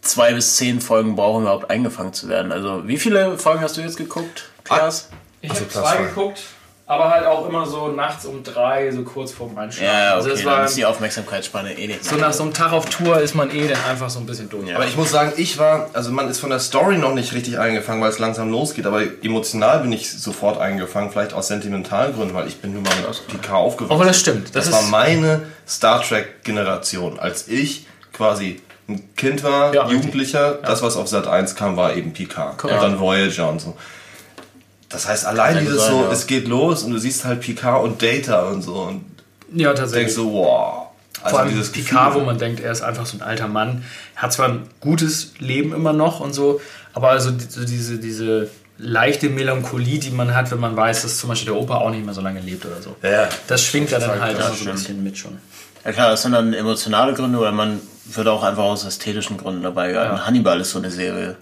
zwei 0.01 0.33
bis 0.33 0.55
zehn 0.55 0.81
Folgen 0.81 1.15
brauche, 1.15 1.37
um 1.37 1.43
überhaupt 1.43 1.69
eingefangen 1.69 2.13
zu 2.13 2.27
werden. 2.27 2.51
Also, 2.51 2.87
wie 2.87 2.97
viele 2.97 3.37
Folgen 3.37 3.61
hast 3.61 3.77
du 3.77 3.81
jetzt 3.81 3.97
geguckt, 3.97 4.49
Klaas? 4.63 5.09
Ich 5.41 5.51
habe 5.51 5.69
zwei 5.69 5.97
geguckt 5.97 6.41
aber 6.89 7.11
halt 7.11 7.27
auch 7.27 7.47
immer 7.47 7.67
so 7.67 7.89
nachts 7.89 8.25
um 8.25 8.43
drei, 8.43 8.89
so 8.89 9.03
kurz 9.03 9.31
vorm 9.31 9.55
Einschlafen. 9.55 9.85
Ja, 9.85 10.15
also 10.15 10.31
okay, 10.31 10.31
also 10.31 10.41
es 10.41 10.45
war, 10.45 10.65
ist 10.65 10.75
die 10.75 10.85
Aufmerksamkeitsspanne 10.85 11.77
eh 11.77 11.85
nicht. 11.85 12.03
So 12.03 12.15
nach 12.15 12.33
so 12.33 12.41
einem 12.41 12.51
Tag 12.55 12.71
auf 12.71 12.87
Tour 12.87 13.21
ist 13.21 13.35
man 13.35 13.55
eh 13.55 13.67
dann 13.67 13.77
einfach 13.87 14.09
so 14.09 14.17
ein 14.19 14.25
bisschen 14.25 14.49
durch. 14.49 14.67
Ja. 14.67 14.75
Aber 14.75 14.87
ich 14.87 14.97
muss 14.97 15.11
sagen, 15.11 15.33
ich 15.37 15.59
war, 15.59 15.91
also 15.93 16.11
man 16.11 16.27
ist 16.29 16.39
von 16.39 16.49
der 16.49 16.57
Story 16.57 16.97
noch 16.97 17.13
nicht 17.13 17.31
richtig 17.35 17.59
eingefangen, 17.59 18.01
weil 18.01 18.09
es 18.09 18.17
langsam 18.17 18.49
losgeht, 18.49 18.87
aber 18.87 19.03
emotional 19.21 19.81
bin 19.81 19.91
ich 19.91 20.11
sofort 20.11 20.59
eingefangen, 20.59 21.11
vielleicht 21.11 21.33
aus 21.33 21.47
sentimentalen 21.47 22.15
Gründen, 22.15 22.33
weil 22.33 22.47
ich 22.47 22.59
bin 22.59 22.73
nun 22.73 22.81
mal 22.81 22.95
mit 22.95 23.27
PK 23.27 23.55
aufgewachsen. 23.55 23.93
Aber 23.93 24.05
das 24.05 24.19
stimmt. 24.19 24.55
Das, 24.55 24.65
das 24.65 24.73
war 24.73 24.81
meine 24.89 25.43
Star 25.67 26.01
Trek 26.01 26.43
Generation, 26.43 27.19
als 27.19 27.47
ich 27.47 27.85
quasi 28.13 28.63
ein 28.87 29.13
Kind 29.15 29.43
war, 29.43 29.75
ja, 29.75 29.87
Jugendlicher, 29.87 30.53
ja. 30.53 30.67
das 30.67 30.81
was 30.81 30.97
auf 30.97 31.07
Sat 31.07 31.27
1 31.27 31.53
kam, 31.53 31.77
war 31.77 31.93
eben 31.95 32.13
PK. 32.13 32.57
Und 32.63 32.71
dann 32.71 32.99
Voyager 32.99 33.47
und 33.47 33.61
so. 33.61 33.77
Das 34.89 35.07
heißt, 35.07 35.25
allein 35.25 35.59
dieses 35.59 35.83
sein, 35.85 35.91
so, 35.91 36.01
ja. 36.03 36.11
es 36.11 36.25
geht 36.27 36.47
los 36.47 36.83
und 36.83 36.91
du 36.91 36.97
siehst 36.97 37.23
halt 37.25 37.41
Picard 37.41 37.83
und 37.83 38.01
Data 38.01 38.47
und 38.49 38.61
so 38.63 38.73
und 38.73 39.05
ja, 39.53 39.69
tatsächlich. 39.73 40.05
denkst 40.07 40.15
so, 40.15 40.33
wow. 40.33 40.87
Also 41.21 41.31
Vor 41.35 41.39
allem 41.41 41.49
dieses 41.49 41.71
Picard, 41.71 42.07
Gefühl. 42.07 42.21
wo 42.21 42.25
man 42.25 42.37
denkt, 42.37 42.59
er 42.61 42.71
ist 42.71 42.81
einfach 42.81 43.05
so 43.05 43.17
ein 43.17 43.21
alter 43.21 43.47
Mann. 43.47 43.83
Er 44.15 44.21
hat 44.23 44.33
zwar 44.33 44.47
ein 44.47 44.63
gutes 44.79 45.33
Leben 45.39 45.73
immer 45.73 45.91
noch 45.93 46.21
und 46.21 46.33
so, 46.33 46.61
aber 46.93 47.09
also 47.09 47.31
so 47.49 47.65
diese, 47.65 47.97
diese 47.97 48.49
leichte 48.77 49.29
Melancholie, 49.29 49.99
die 49.99 50.11
man 50.11 50.33
hat, 50.33 50.49
wenn 50.51 50.59
man 50.59 50.75
weiß, 50.77 51.01
dass 51.01 51.17
zum 51.17 51.29
Beispiel 51.29 51.51
der 51.53 51.61
Opa 51.61 51.79
auch 51.79 51.89
nicht 51.91 52.05
mehr 52.05 52.13
so 52.13 52.21
lange 52.21 52.39
lebt 52.39 52.65
oder 52.65 52.81
so. 52.81 52.95
Ja, 53.03 53.27
das 53.47 53.63
schwingt 53.63 53.91
ja 53.91 53.99
dann 53.99 54.19
halt 54.21 54.41
auch 54.41 54.53
so 54.55 54.69
ein 54.69 54.75
bisschen 54.75 55.03
mit 55.03 55.17
schon. 55.17 55.37
Ja 55.83 55.91
klar, 55.91 56.11
das 56.11 56.21
sind 56.21 56.31
dann 56.31 56.53
emotionale 56.53 57.13
Gründe 57.13 57.37
oder 57.37 57.51
man 57.51 57.81
würde 58.05 58.31
auch 58.31 58.43
einfach 58.43 58.63
aus 58.63 58.85
ästhetischen 58.85 59.37
Gründen 59.37 59.63
dabei 59.63 59.91
Ja. 59.91 60.25
Hannibal 60.25 60.59
ist 60.61 60.71
so 60.71 60.79
eine 60.79 60.89
Serie. 60.91 61.35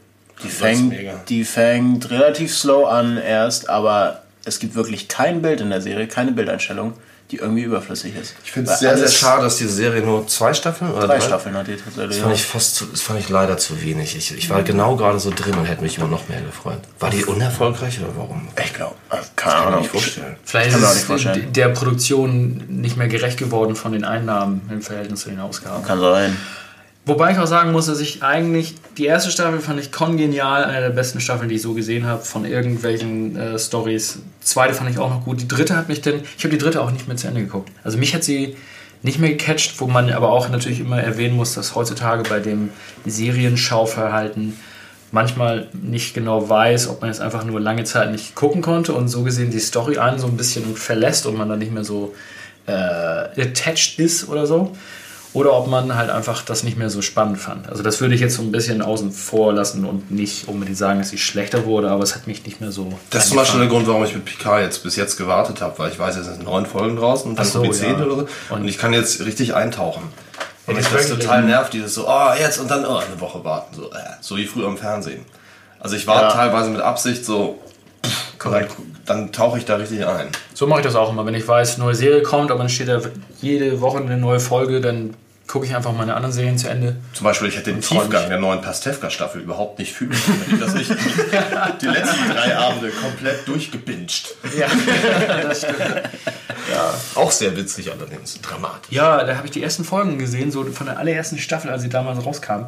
Die 0.44 0.50
fängt, 0.50 0.94
die 1.30 1.44
fängt 1.44 2.10
relativ 2.12 2.56
slow 2.56 2.88
an 2.88 3.18
erst, 3.18 3.70
aber 3.70 4.22
es 4.46 4.60
gibt 4.60 4.76
wirklich 4.76 5.08
kein 5.08 5.42
Bild 5.42 5.62
in 5.62 5.70
der 5.70 5.82
Serie, 5.82 6.08
keine 6.08 6.32
Bildeinstellung, 6.32 6.94
die 7.32 7.38
irgendwie 7.38 7.64
überflüssig 7.64 8.16
ist. 8.16 8.36
Ich 8.44 8.52
finde 8.52 8.72
es 8.72 8.80
sehr, 8.80 8.98
sehr 8.98 9.10
schade, 9.10 9.44
dass 9.44 9.58
die 9.58 9.66
Serie 9.66 10.02
nur 10.02 10.28
zwei 10.28 10.54
Staffeln 10.54 10.92
oder 10.92 11.08
drei, 11.08 11.18
drei? 11.18 11.26
Staffeln 11.26 11.56
hat 11.58 11.68
die 11.68 11.76
tatsächlich. 11.76 12.18
Das 12.18 12.18
fand 12.20 12.36
ich 12.36 12.44
fast 12.44 12.76
zu, 12.76 12.86
das 12.86 13.02
fand 13.02 13.20
ich 13.20 13.28
leider 13.28 13.58
zu 13.58 13.82
wenig. 13.82 14.16
Ich, 14.16 14.38
ich 14.38 14.50
war 14.50 14.64
genau 14.64 14.96
gerade 14.96 15.20
so 15.20 15.32
drin 15.32 15.56
und 15.56 15.66
hätte 15.66 15.82
mich 15.82 15.98
immer 15.98 16.08
noch 16.08 16.30
mehr 16.30 16.42
gefreut. 16.42 16.80
War 17.00 17.10
die 17.10 17.26
unerfolgreich 17.26 18.00
oder 18.00 18.16
warum? 18.16 18.48
Ich 18.64 18.74
glaube, 18.74 18.96
kann 19.36 19.64
ich 19.64 19.70
mir 19.70 19.78
nicht 19.82 19.92
vorstellen. 19.92 20.36
Vielleicht 20.46 20.76
ist 20.78 20.84
es 20.84 21.04
vorstellen. 21.04 21.52
der 21.52 21.70
Produktion 21.70 22.64
nicht 22.70 22.96
mehr 22.96 23.08
gerecht 23.08 23.38
geworden 23.38 23.76
von 23.76 23.92
den 23.92 24.06
Einnahmen 24.06 24.62
im 24.72 24.82
Verhältnis 24.82 25.22
zu 25.22 25.30
den 25.30 25.40
Ausgaben. 25.40 25.84
Kann 25.84 26.00
sein. 26.00 26.38
Wobei 27.08 27.32
ich 27.32 27.38
auch 27.38 27.48
sagen 27.48 27.72
muss, 27.72 27.86
dass 27.86 28.02
ich 28.02 28.22
eigentlich 28.22 28.76
die 28.98 29.06
erste 29.06 29.32
Staffel 29.32 29.62
fand 29.62 29.80
ich 29.80 29.94
kongenial, 29.94 30.66
eine 30.66 30.82
der 30.82 30.90
besten 30.90 31.22
Staffeln, 31.22 31.48
die 31.48 31.56
ich 31.56 31.62
so 31.62 31.74
gesehen 31.74 32.06
habe 32.06 32.22
von 32.22 32.44
irgendwelchen 32.44 33.38
äh, 33.38 33.58
Stories. 33.58 34.20
Zweite 34.42 34.74
fand 34.74 34.90
ich 34.90 35.00
auch 35.00 35.10
noch 35.10 35.24
gut. 35.24 35.40
Die 35.40 35.48
dritte 35.48 35.78
hat 35.78 35.88
mich 35.88 36.02
denn, 36.02 36.22
ich 36.38 36.44
habe 36.44 36.54
die 36.54 36.58
dritte 36.58 36.82
auch 36.82 36.92
nicht 36.92 37.08
mehr 37.08 37.16
zu 37.16 37.28
Ende 37.28 37.40
geguckt. 37.40 37.72
Also 37.82 37.98
mich 37.98 38.14
hat 38.14 38.26
sie 38.26 38.58
nicht 39.04 39.20
mehr 39.20 39.30
gecatcht, 39.30 39.80
wo 39.80 39.88
man 39.88 40.12
aber 40.12 40.34
auch 40.34 40.50
natürlich 40.50 40.82
immer 40.82 41.02
erwähnen 41.02 41.38
muss, 41.38 41.54
dass 41.54 41.76
heutzutage 41.76 42.24
bei 42.28 42.42
dem 42.42 42.72
Serienschauverhalten 43.06 44.60
manchmal 45.14 45.70
nicht 45.72 46.14
genau 46.14 46.50
weiß, 46.50 46.90
ob 46.90 47.00
man 47.00 47.10
jetzt 47.10 47.22
einfach 47.22 47.46
nur 47.46 47.62
lange 47.62 47.86
Zeit 47.86 48.12
nicht 48.12 48.36
gucken 48.36 48.62
konnte 48.62 48.92
und 48.92 49.08
so 49.08 49.24
gesehen 49.24 49.50
die 49.50 49.60
Story 49.60 49.98
einen 49.98 50.20
so 50.20 50.28
ein 50.28 50.36
bisschen 50.36 50.76
verlässt 50.76 51.26
und 51.26 51.38
man 51.38 51.48
dann 51.48 51.60
nicht 51.60 51.72
mehr 51.72 51.86
so 51.86 52.14
äh, 52.66 52.72
attached 52.72 53.98
ist 53.98 54.28
oder 54.28 54.46
so 54.46 54.76
oder 55.34 55.54
ob 55.54 55.68
man 55.68 55.96
halt 55.96 56.10
einfach 56.10 56.44
das 56.44 56.64
nicht 56.64 56.78
mehr 56.78 56.90
so 56.90 57.02
spannend 57.02 57.40
fand. 57.40 57.70
Also 57.70 57.84
das 57.84 58.02
würde 58.02 58.16
ich 58.16 58.22
jetzt 58.22 58.36
so 58.36 58.42
ein 58.42 58.52
bisschen 58.52 58.82
außen 58.82 59.12
vor 59.12 59.54
lassen 59.54 59.86
und 59.86 60.12
nicht 60.12 60.48
unbedingt 60.48 60.78
sagen, 60.78 61.00
dass 61.00 61.10
sie 61.10 61.18
schlechter 61.18 61.66
wurde, 61.66 61.90
aber 61.90 62.04
es 62.04 62.16
hat 62.16 62.28
mich 62.28 62.46
nicht 62.46 62.62
mehr 62.62 62.72
so. 62.72 62.94
Das 63.10 63.24
ist 63.24 63.30
zum 63.30 63.38
Beispiel 63.38 63.60
der 63.60 63.70
Grund, 63.70 63.88
warum 63.88 64.04
ich 64.04 64.14
mit 64.14 64.26
Picard 64.26 64.62
jetzt 64.62 64.84
bis 64.84 64.96
jetzt 64.96 65.18
gewartet 65.18 65.62
habe, 65.62 65.78
weil 65.80 65.92
ich 65.92 66.00
weiß, 66.00 66.16
es 66.16 66.26
sind 66.26 66.44
neun 66.44 66.66
Folgen 66.66 66.96
draußen 66.96 67.30
und 67.30 67.38
dann 67.38 67.46
so, 67.46 67.66
zehn 67.72 68.00
ja. 68.00 68.06
oder 68.06 68.16
so. 68.16 68.28
Und, 68.50 68.62
und, 68.62 68.68
ich 68.68 68.78
kann 68.78 68.94
jetzt 68.94 69.26
richtig 69.26 69.54
eintauchen. 69.54 70.04
Und 70.66 70.76
mich 70.76 70.88
das 70.88 71.08
total 71.08 71.44
nervt, 71.44 71.74
dieses 71.74 71.94
so, 71.94 72.08
oh, 72.10 72.34
jetzt 72.38 72.60
und 72.60 72.70
dann 72.70 72.86
oh, 72.86 72.98
eine 72.98 73.20
Woche 73.22 73.44
warten. 73.44 73.76
So, 73.76 73.92
äh, 73.92 73.98
so 74.20 74.36
wie 74.36 74.46
früher 74.46 74.68
im 74.68 74.78
Fernsehen. 74.78 75.26
Also 75.80 75.96
ich 75.96 76.08
warte 76.08 76.26
ja. 76.26 76.32
teilweise 76.32 76.70
mit 76.70 76.82
Absicht 76.82 77.24
so, 77.24 77.60
korrekt, 78.50 78.76
dann 79.06 79.32
tauche 79.32 79.58
ich 79.58 79.66
da 79.66 79.76
richtig 79.76 80.06
ein. 80.06 80.28
So 80.54 80.68
mache 80.68 80.82
ich 80.82 80.86
das 80.86 80.96
auch 80.96 81.12
immer. 81.12 81.26
Wenn 81.26 81.36
ich 81.36 81.48
weiß, 81.48 81.78
neue 81.78 81.96
Serie 81.96 82.22
kommt, 82.24 82.52
aber 82.52 82.60
dann 82.60 82.70
steht 82.70 82.88
da 82.88 83.02
jede 83.42 83.82
Woche 83.82 84.00
eine 84.00 84.18
neue 84.18 84.40
Folge, 84.40 84.82
dann 84.82 85.14
gucke 85.48 85.66
ich 85.66 85.76
einfach 85.76 85.94
meine 85.94 86.14
anderen 86.14 86.34
Serien 86.34 86.58
zu 86.58 86.70
Ende. 86.70 86.98
Zum 87.14 87.24
Beispiel, 87.24 87.48
ich 87.48 87.56
hätte 87.56 87.72
den 87.72 87.82
Tiefgang 87.82 88.28
der 88.28 88.38
neuen 88.38 88.62
Pastewka-Staffel 88.62 89.42
überhaupt 89.42 89.80
nicht 89.80 89.94
fühlen 89.94 90.12
können, 90.12 90.60
dass 90.60 90.76
ich 90.76 90.88
die 91.82 91.86
letzten 91.86 92.30
drei 92.30 92.58
Abende 92.58 92.90
komplett 92.90 93.48
durchgebinged. 93.48 94.36
Ja, 94.58 94.68
das 95.42 95.60
stimmt. 95.60 95.80
Ja. 95.80 96.94
Auch 97.16 97.32
sehr 97.32 97.56
witzig 97.56 97.92
allerdings, 97.92 98.40
dramatisch. 98.42 98.92
Ja, 98.92 99.24
da 99.24 99.38
habe 99.38 99.48
ich 99.48 99.52
die 99.52 99.64
ersten 99.64 99.86
Folgen 99.86 100.20
gesehen, 100.20 100.52
so 100.52 100.66
von 100.66 100.88
der 100.88 101.00
allerersten 101.00 101.38
Staffel, 101.38 101.72
als 101.72 101.82
sie 101.82 101.90
damals 101.90 102.26
rauskam. 102.26 102.66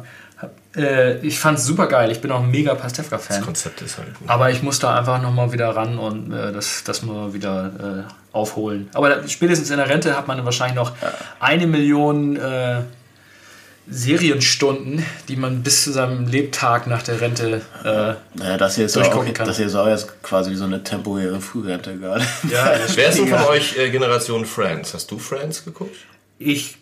Äh, 0.76 1.18
ich 1.18 1.38
fand 1.38 1.58
es 1.58 1.64
super 1.64 1.86
geil. 1.86 2.10
Ich 2.10 2.20
bin 2.20 2.30
auch 2.30 2.42
ein 2.42 2.50
mega 2.50 2.74
Pastewka-Fan. 2.74 3.36
Das 3.38 3.44
Konzept 3.44 3.82
ist 3.82 3.98
halt 3.98 4.14
gut. 4.18 4.28
Aber 4.28 4.50
ich 4.50 4.62
muss 4.62 4.78
da 4.78 4.96
einfach 4.96 5.20
nochmal 5.20 5.52
wieder 5.52 5.74
ran 5.74 5.98
und 5.98 6.32
äh, 6.32 6.52
das, 6.52 6.84
das 6.84 7.02
mal 7.02 7.34
wieder 7.34 8.06
äh, 8.08 8.36
aufholen. 8.36 8.88
Aber 8.94 9.10
da, 9.10 9.28
spätestens 9.28 9.70
in 9.70 9.78
der 9.78 9.88
Rente 9.88 10.16
hat 10.16 10.28
man 10.28 10.44
wahrscheinlich 10.44 10.76
noch 10.76 10.92
ja. 11.02 11.12
eine 11.40 11.66
Million 11.66 12.36
äh, 12.36 12.82
Serienstunden, 13.88 15.04
die 15.28 15.34
man 15.34 15.64
bis 15.64 15.82
zu 15.82 15.92
seinem 15.92 16.28
Lebtag 16.28 16.86
nach 16.86 17.02
der 17.02 17.20
Rente 17.20 17.60
äh, 17.82 18.14
naja, 18.34 18.56
das 18.56 18.76
hier 18.76 18.86
ist 18.86 18.94
durchgucken 18.94 19.30
auch, 19.30 19.34
kann. 19.34 19.46
Das 19.48 19.56
hier 19.56 19.66
ist 19.66 19.74
auch 19.74 19.88
jetzt 19.88 20.22
quasi 20.22 20.52
wie 20.52 20.56
so 20.56 20.64
eine 20.64 20.84
temporäre 20.84 21.40
Frührente 21.40 21.96
gerade. 21.96 22.24
Ja, 22.48 22.72
Wer 22.94 23.08
ist 23.08 23.18
denn 23.18 23.26
von 23.26 23.42
euch 23.46 23.76
äh, 23.76 23.90
Generation 23.90 24.46
Friends? 24.46 24.94
Hast 24.94 25.10
du 25.10 25.18
Friends 25.18 25.64
geguckt? 25.64 25.96
Ich 26.38 26.76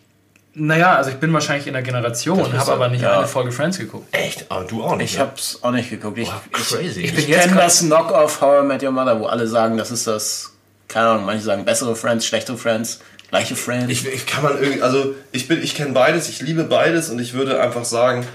naja, 0.55 0.95
also 0.95 1.11
ich 1.11 1.17
bin 1.17 1.31
wahrscheinlich 1.31 1.67
in 1.67 1.73
der 1.73 1.83
Generation, 1.83 2.57
habe 2.57 2.71
aber 2.71 2.89
nicht 2.89 3.03
ja. 3.03 3.19
eine 3.19 3.27
Folge 3.27 3.51
Friends 3.51 3.77
geguckt. 3.77 4.07
Echt? 4.11 4.49
Aber 4.49 4.65
du 4.65 4.83
auch 4.83 4.95
nicht? 4.95 5.11
Ich 5.11 5.17
ne? 5.17 5.25
hab's 5.25 5.59
auch 5.61 5.71
nicht 5.71 5.89
geguckt. 5.89 6.17
Ich, 6.17 6.27
oh, 6.27 6.41
crazy. 6.51 7.01
Ich, 7.01 7.13
ich, 7.13 7.29
ich 7.29 7.35
kenne 7.35 7.55
das 7.55 7.79
Knock-off 7.81 8.41
How 8.41 8.63
I 8.63 8.65
Met 8.65 8.83
Your 8.83 8.91
Mother, 8.91 9.19
wo 9.19 9.27
alle 9.27 9.47
sagen, 9.47 9.77
das 9.77 9.91
ist 9.91 10.07
das, 10.07 10.53
keine 10.87 11.07
Ahnung, 11.09 11.25
manche 11.25 11.43
sagen 11.43 11.65
bessere 11.65 11.95
Friends, 11.95 12.25
schlechtere 12.25 12.57
Friends, 12.57 12.99
gleiche 13.29 13.55
Friends. 13.55 13.91
Ich, 13.91 14.07
ich 14.07 14.25
kann 14.25 14.43
man 14.43 14.57
irgendwie, 14.57 14.81
also 14.81 15.13
ich 15.31 15.47
bin, 15.47 15.61
ich 15.61 15.75
kenne 15.75 15.93
beides, 15.93 16.27
ich 16.29 16.41
liebe 16.41 16.63
beides 16.63 17.09
und 17.09 17.19
ich 17.19 17.33
würde 17.33 17.61
einfach 17.61 17.85
sagen, 17.85 18.25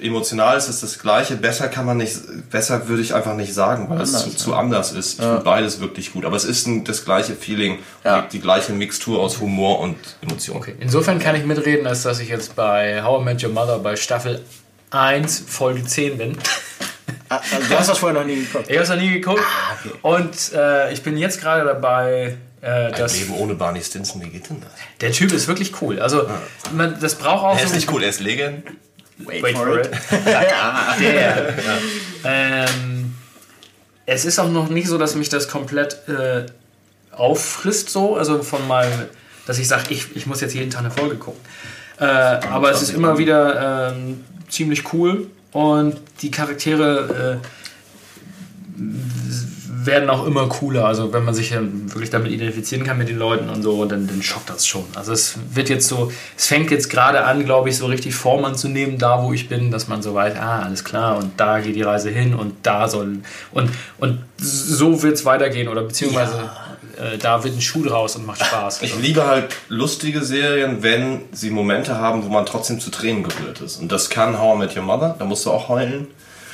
emotional 0.00 0.56
ist 0.56 0.68
es 0.68 0.80
das 0.80 0.98
Gleiche. 0.98 1.36
Besser 1.36 1.68
kann 1.68 1.86
man 1.86 1.96
nicht, 1.96 2.16
besser 2.50 2.88
würde 2.88 3.02
ich 3.02 3.14
einfach 3.14 3.34
nicht 3.34 3.54
sagen, 3.54 3.88
weil 3.88 3.98
anders, 3.98 4.14
es 4.14 4.22
zu, 4.22 4.30
ja. 4.30 4.36
zu, 4.36 4.54
anders 4.54 4.92
ist. 4.92 5.14
Ich 5.14 5.18
ja. 5.18 5.30
finde 5.30 5.44
beides 5.44 5.80
wirklich 5.80 6.12
gut. 6.12 6.24
Aber 6.24 6.36
es 6.36 6.44
ist 6.44 6.66
ein, 6.66 6.84
das 6.84 7.04
gleiche 7.04 7.34
Feeling, 7.34 7.78
ja. 8.04 8.22
die, 8.22 8.38
die, 8.38 8.40
gleiche 8.40 8.72
Mixtur 8.72 9.20
aus 9.20 9.40
Humor 9.40 9.80
und 9.80 9.96
Emotion. 10.22 10.56
Okay. 10.56 10.74
Insofern 10.80 11.18
kann 11.18 11.36
ich 11.36 11.44
mitreden, 11.44 11.86
als 11.86 12.02
dass 12.02 12.20
ich 12.20 12.28
jetzt 12.28 12.56
bei 12.56 13.02
How 13.02 13.20
I 13.20 13.24
Met 13.24 13.42
Your 13.42 13.50
Mother 13.50 13.78
bei 13.78 13.96
Staffel 13.96 14.42
1 14.90 15.44
Folge 15.46 15.84
10 15.84 16.18
bin. 16.18 16.38
Ah, 17.28 17.40
also 17.52 17.66
du 17.68 17.78
hast 17.78 17.88
das 17.88 17.98
vorher 17.98 18.20
noch 18.20 18.26
nie 18.26 18.36
geguckt? 18.36 18.66
Ich 18.68 18.76
habe 18.76 18.84
es 18.84 18.90
noch 18.90 18.96
nie 18.96 19.10
geguckt. 19.10 19.42
Ah, 19.42 19.76
okay. 19.78 19.94
Und 20.02 20.52
äh, 20.52 20.92
ich 20.92 21.02
bin 21.02 21.16
jetzt 21.16 21.40
gerade 21.40 21.64
dabei, 21.64 22.36
äh, 22.64 22.92
das 22.92 23.18
Leben 23.18 23.34
ohne 23.34 23.54
Barney 23.54 23.82
Stinson, 23.82 24.22
wie 24.22 24.30
geht 24.30 24.48
denn 24.48 24.60
das? 24.60 24.70
Der 25.00 25.12
Typ 25.12 25.32
ist 25.32 25.48
wirklich 25.48 25.82
cool. 25.82 26.00
Also, 26.00 26.26
man, 26.72 26.98
das 26.98 27.16
braucht 27.16 27.44
auch. 27.44 27.56
Er 27.56 27.64
ist 27.64 27.70
so 27.70 27.74
nicht 27.74 27.92
cool, 27.92 28.02
er 28.02 28.08
ist 28.08 28.20
Legend. 28.20 28.64
Wait, 29.18 29.42
Wait 29.42 29.56
for, 29.56 29.66
for, 29.66 29.78
it. 29.78 29.86
it. 29.86 29.92
ja, 30.26 30.96
der. 30.98 31.54
Ja. 31.54 31.78
Ähm, 32.24 33.14
es 34.06 34.24
ist 34.24 34.38
auch 34.38 34.50
noch 34.50 34.68
nicht 34.68 34.88
so, 34.88 34.98
dass 34.98 35.14
mich 35.14 35.28
das 35.28 35.48
komplett 35.48 36.08
äh, 36.08 36.46
auffrisst, 37.12 37.90
so. 37.90 38.16
Also 38.16 38.42
von 38.42 38.66
meinem, 38.66 38.92
dass 39.46 39.58
ich 39.58 39.68
sage, 39.68 39.84
ich, 39.90 40.14
ich 40.16 40.26
muss 40.26 40.40
jetzt 40.40 40.54
jeden 40.54 40.70
Tag 40.70 40.80
eine 40.80 40.90
Folge 40.90 41.16
gucken. 41.16 41.40
Äh, 41.98 42.04
aber 42.04 42.70
es 42.70 42.82
ist 42.82 42.90
immer 42.90 43.18
wieder 43.18 43.92
ähm, 43.92 44.24
ziemlich 44.48 44.92
cool 44.92 45.28
und 45.52 45.96
die 46.22 46.30
Charaktere 46.30 47.40
äh, 47.40 47.46
werden 49.86 50.10
auch 50.10 50.26
immer 50.26 50.48
cooler. 50.48 50.86
Also 50.86 51.12
wenn 51.12 51.24
man 51.24 51.34
sich 51.34 51.50
ja 51.50 51.60
wirklich 51.62 52.10
damit 52.10 52.30
identifizieren 52.30 52.84
kann 52.84 52.98
mit 52.98 53.08
den 53.08 53.18
Leuten 53.18 53.48
und 53.48 53.62
so, 53.62 53.84
dann, 53.84 54.06
dann 54.06 54.22
schockt 54.22 54.50
das 54.50 54.66
schon. 54.66 54.84
Also 54.94 55.12
es 55.12 55.36
wird 55.52 55.68
jetzt 55.68 55.88
so, 55.88 56.12
es 56.36 56.46
fängt 56.46 56.70
jetzt 56.70 56.90
gerade 56.90 57.24
an, 57.24 57.44
glaube 57.44 57.68
ich, 57.68 57.76
so 57.76 57.86
richtig 57.86 58.14
Form 58.14 58.44
anzunehmen, 58.44 58.98
da 58.98 59.22
wo 59.22 59.32
ich 59.32 59.48
bin, 59.48 59.70
dass 59.70 59.88
man 59.88 60.02
so 60.02 60.14
weiß, 60.14 60.36
ah, 60.36 60.62
alles 60.62 60.84
klar, 60.84 61.18
und 61.18 61.32
da 61.38 61.60
geht 61.60 61.76
die 61.76 61.82
Reise 61.82 62.10
hin 62.10 62.34
und 62.34 62.54
da 62.62 62.88
soll. 62.88 63.18
Und, 63.52 63.70
und 63.98 64.20
so 64.38 65.02
wird 65.02 65.14
es 65.14 65.24
weitergehen 65.24 65.68
oder 65.68 65.82
beziehungsweise 65.82 66.50
ja. 66.98 67.04
äh, 67.04 67.18
da 67.18 67.44
wird 67.44 67.54
ein 67.54 67.60
Schuh 67.60 67.84
draus 67.84 68.16
und 68.16 68.26
macht 68.26 68.44
Spaß. 68.44 68.82
Ich 68.82 68.98
liebe 68.98 69.26
halt 69.26 69.54
lustige 69.68 70.22
Serien, 70.22 70.82
wenn 70.82 71.22
sie 71.32 71.50
Momente 71.50 71.96
haben, 71.98 72.24
wo 72.24 72.28
man 72.28 72.46
trotzdem 72.46 72.80
zu 72.80 72.90
Tränen 72.90 73.22
gerührt 73.24 73.60
ist. 73.60 73.80
Und 73.80 73.92
das 73.92 74.10
kann 74.10 74.38
How 74.38 74.56
I 74.56 74.58
Met 74.58 74.76
Your 74.76 74.82
Mother, 74.82 75.16
da 75.18 75.24
musst 75.24 75.46
du 75.46 75.50
auch 75.50 75.68
heulen. 75.68 76.08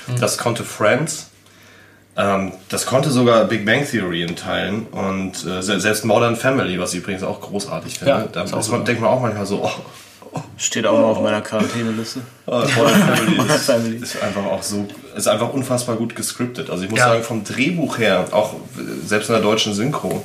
Mhm. 0.06 0.20
Das 0.20 0.38
konnte 0.38 0.64
Friends 0.64 1.29
ähm, 2.16 2.52
das 2.68 2.86
konnte 2.86 3.10
sogar 3.10 3.44
Big 3.44 3.64
Bang 3.64 3.86
Theory 3.86 4.22
in 4.22 4.36
Teilen 4.36 4.86
und 4.86 5.44
äh, 5.46 5.62
selbst 5.62 6.04
Modern 6.04 6.36
Family, 6.36 6.78
was 6.78 6.92
ich 6.92 7.00
übrigens 7.00 7.22
auch 7.22 7.40
großartig 7.40 7.98
finde. 7.98 8.12
Ja, 8.12 8.24
da 8.30 8.42
ist 8.42 8.70
man, 8.70 8.84
denkt 8.84 9.00
man 9.00 9.10
auch 9.10 9.20
manchmal 9.20 9.46
so, 9.46 9.64
oh, 9.64 9.70
Steht 10.56 10.86
auch 10.86 10.98
oh. 10.98 11.00
noch 11.00 11.08
auf 11.08 11.22
meiner 11.22 11.40
Quarantäneliste. 11.40 12.20
Oh, 12.46 12.64
Modern 12.76 13.58
Family 13.60 13.96
ist, 13.96 14.14
ist, 14.16 14.22
einfach 14.22 14.44
auch 14.44 14.62
so, 14.62 14.88
ist 15.14 15.28
einfach 15.28 15.52
unfassbar 15.52 15.94
gut 15.94 16.16
gescriptet. 16.16 16.68
Also 16.68 16.82
ich 16.82 16.90
muss 16.90 16.98
ja. 16.98 17.08
sagen, 17.08 17.22
vom 17.22 17.44
Drehbuch 17.44 17.98
her, 17.98 18.26
auch 18.32 18.54
selbst 19.06 19.28
in 19.28 19.34
der 19.34 19.42
deutschen 19.42 19.72
Synchro, 19.72 20.24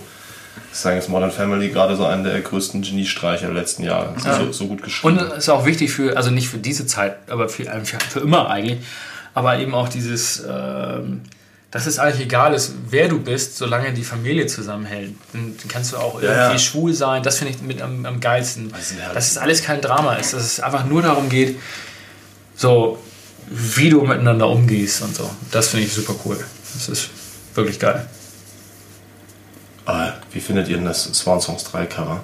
ich 0.71 0.77
sagen, 0.77 0.97
ist 0.97 1.07
Modern 1.07 1.29
Family 1.29 1.69
gerade 1.69 1.95
so 1.95 2.05
einer 2.05 2.31
der 2.31 2.41
größten 2.41 2.81
Geniestreiche 2.81 3.45
der 3.45 3.53
letzten 3.53 3.83
Jahre. 3.83 4.15
Ja. 4.25 4.39
So, 4.39 4.51
so, 4.51 4.67
gut 4.67 4.81
geschrieben. 4.81 5.19
Und 5.19 5.33
ist 5.33 5.49
auch 5.49 5.65
wichtig 5.67 5.91
für, 5.91 6.17
also 6.17 6.31
nicht 6.31 6.49
für 6.49 6.57
diese 6.57 6.87
Zeit, 6.87 7.17
aber 7.29 7.47
für, 7.47 7.65
für, 7.83 7.99
für 7.99 8.19
immer 8.21 8.49
eigentlich, 8.49 8.79
aber 9.35 9.59
eben 9.59 9.75
auch 9.75 9.87
dieses, 9.87 10.43
ähm, 10.49 11.21
dass 11.75 11.87
es 11.87 11.99
eigentlich 11.99 12.27
egal 12.27 12.53
ist, 12.53 12.71
wer 12.89 13.09
du 13.09 13.19
bist, 13.19 13.57
solange 13.57 13.91
die 13.91 14.05
Familie 14.05 14.47
zusammenhält. 14.47 15.13
Dann 15.33 15.57
kannst 15.67 15.91
du 15.91 15.97
auch 15.97 16.21
irgendwie 16.21 16.53
ja, 16.53 16.57
schwul 16.57 16.93
sein, 16.93 17.21
das 17.21 17.39
finde 17.39 17.53
ich 17.53 17.61
mit 17.61 17.81
am, 17.81 18.05
am 18.05 18.21
geilsten. 18.21 18.71
Dass 19.13 19.31
es 19.31 19.37
alles 19.37 19.61
kein 19.61 19.81
Drama 19.81 20.15
ist, 20.15 20.31
dass 20.31 20.41
es 20.41 20.61
einfach 20.61 20.85
nur 20.85 21.01
darum 21.01 21.27
geht, 21.27 21.59
so 22.55 22.97
wie 23.49 23.89
du 23.89 24.03
miteinander 24.03 24.47
umgehst 24.47 25.01
und 25.01 25.17
so. 25.17 25.29
Das 25.51 25.67
finde 25.67 25.87
ich 25.87 25.93
super 25.93 26.15
cool. 26.23 26.39
Das 26.75 26.87
ist 26.87 27.09
wirklich 27.53 27.77
geil. 27.77 28.07
Ah, 29.85 30.13
wie 30.31 30.39
findet 30.39 30.69
ihr 30.69 30.77
denn 30.77 30.85
das 30.85 31.03
Swan 31.03 31.41
Songs 31.41 31.65
3 31.65 31.87
Cover? 31.87 32.23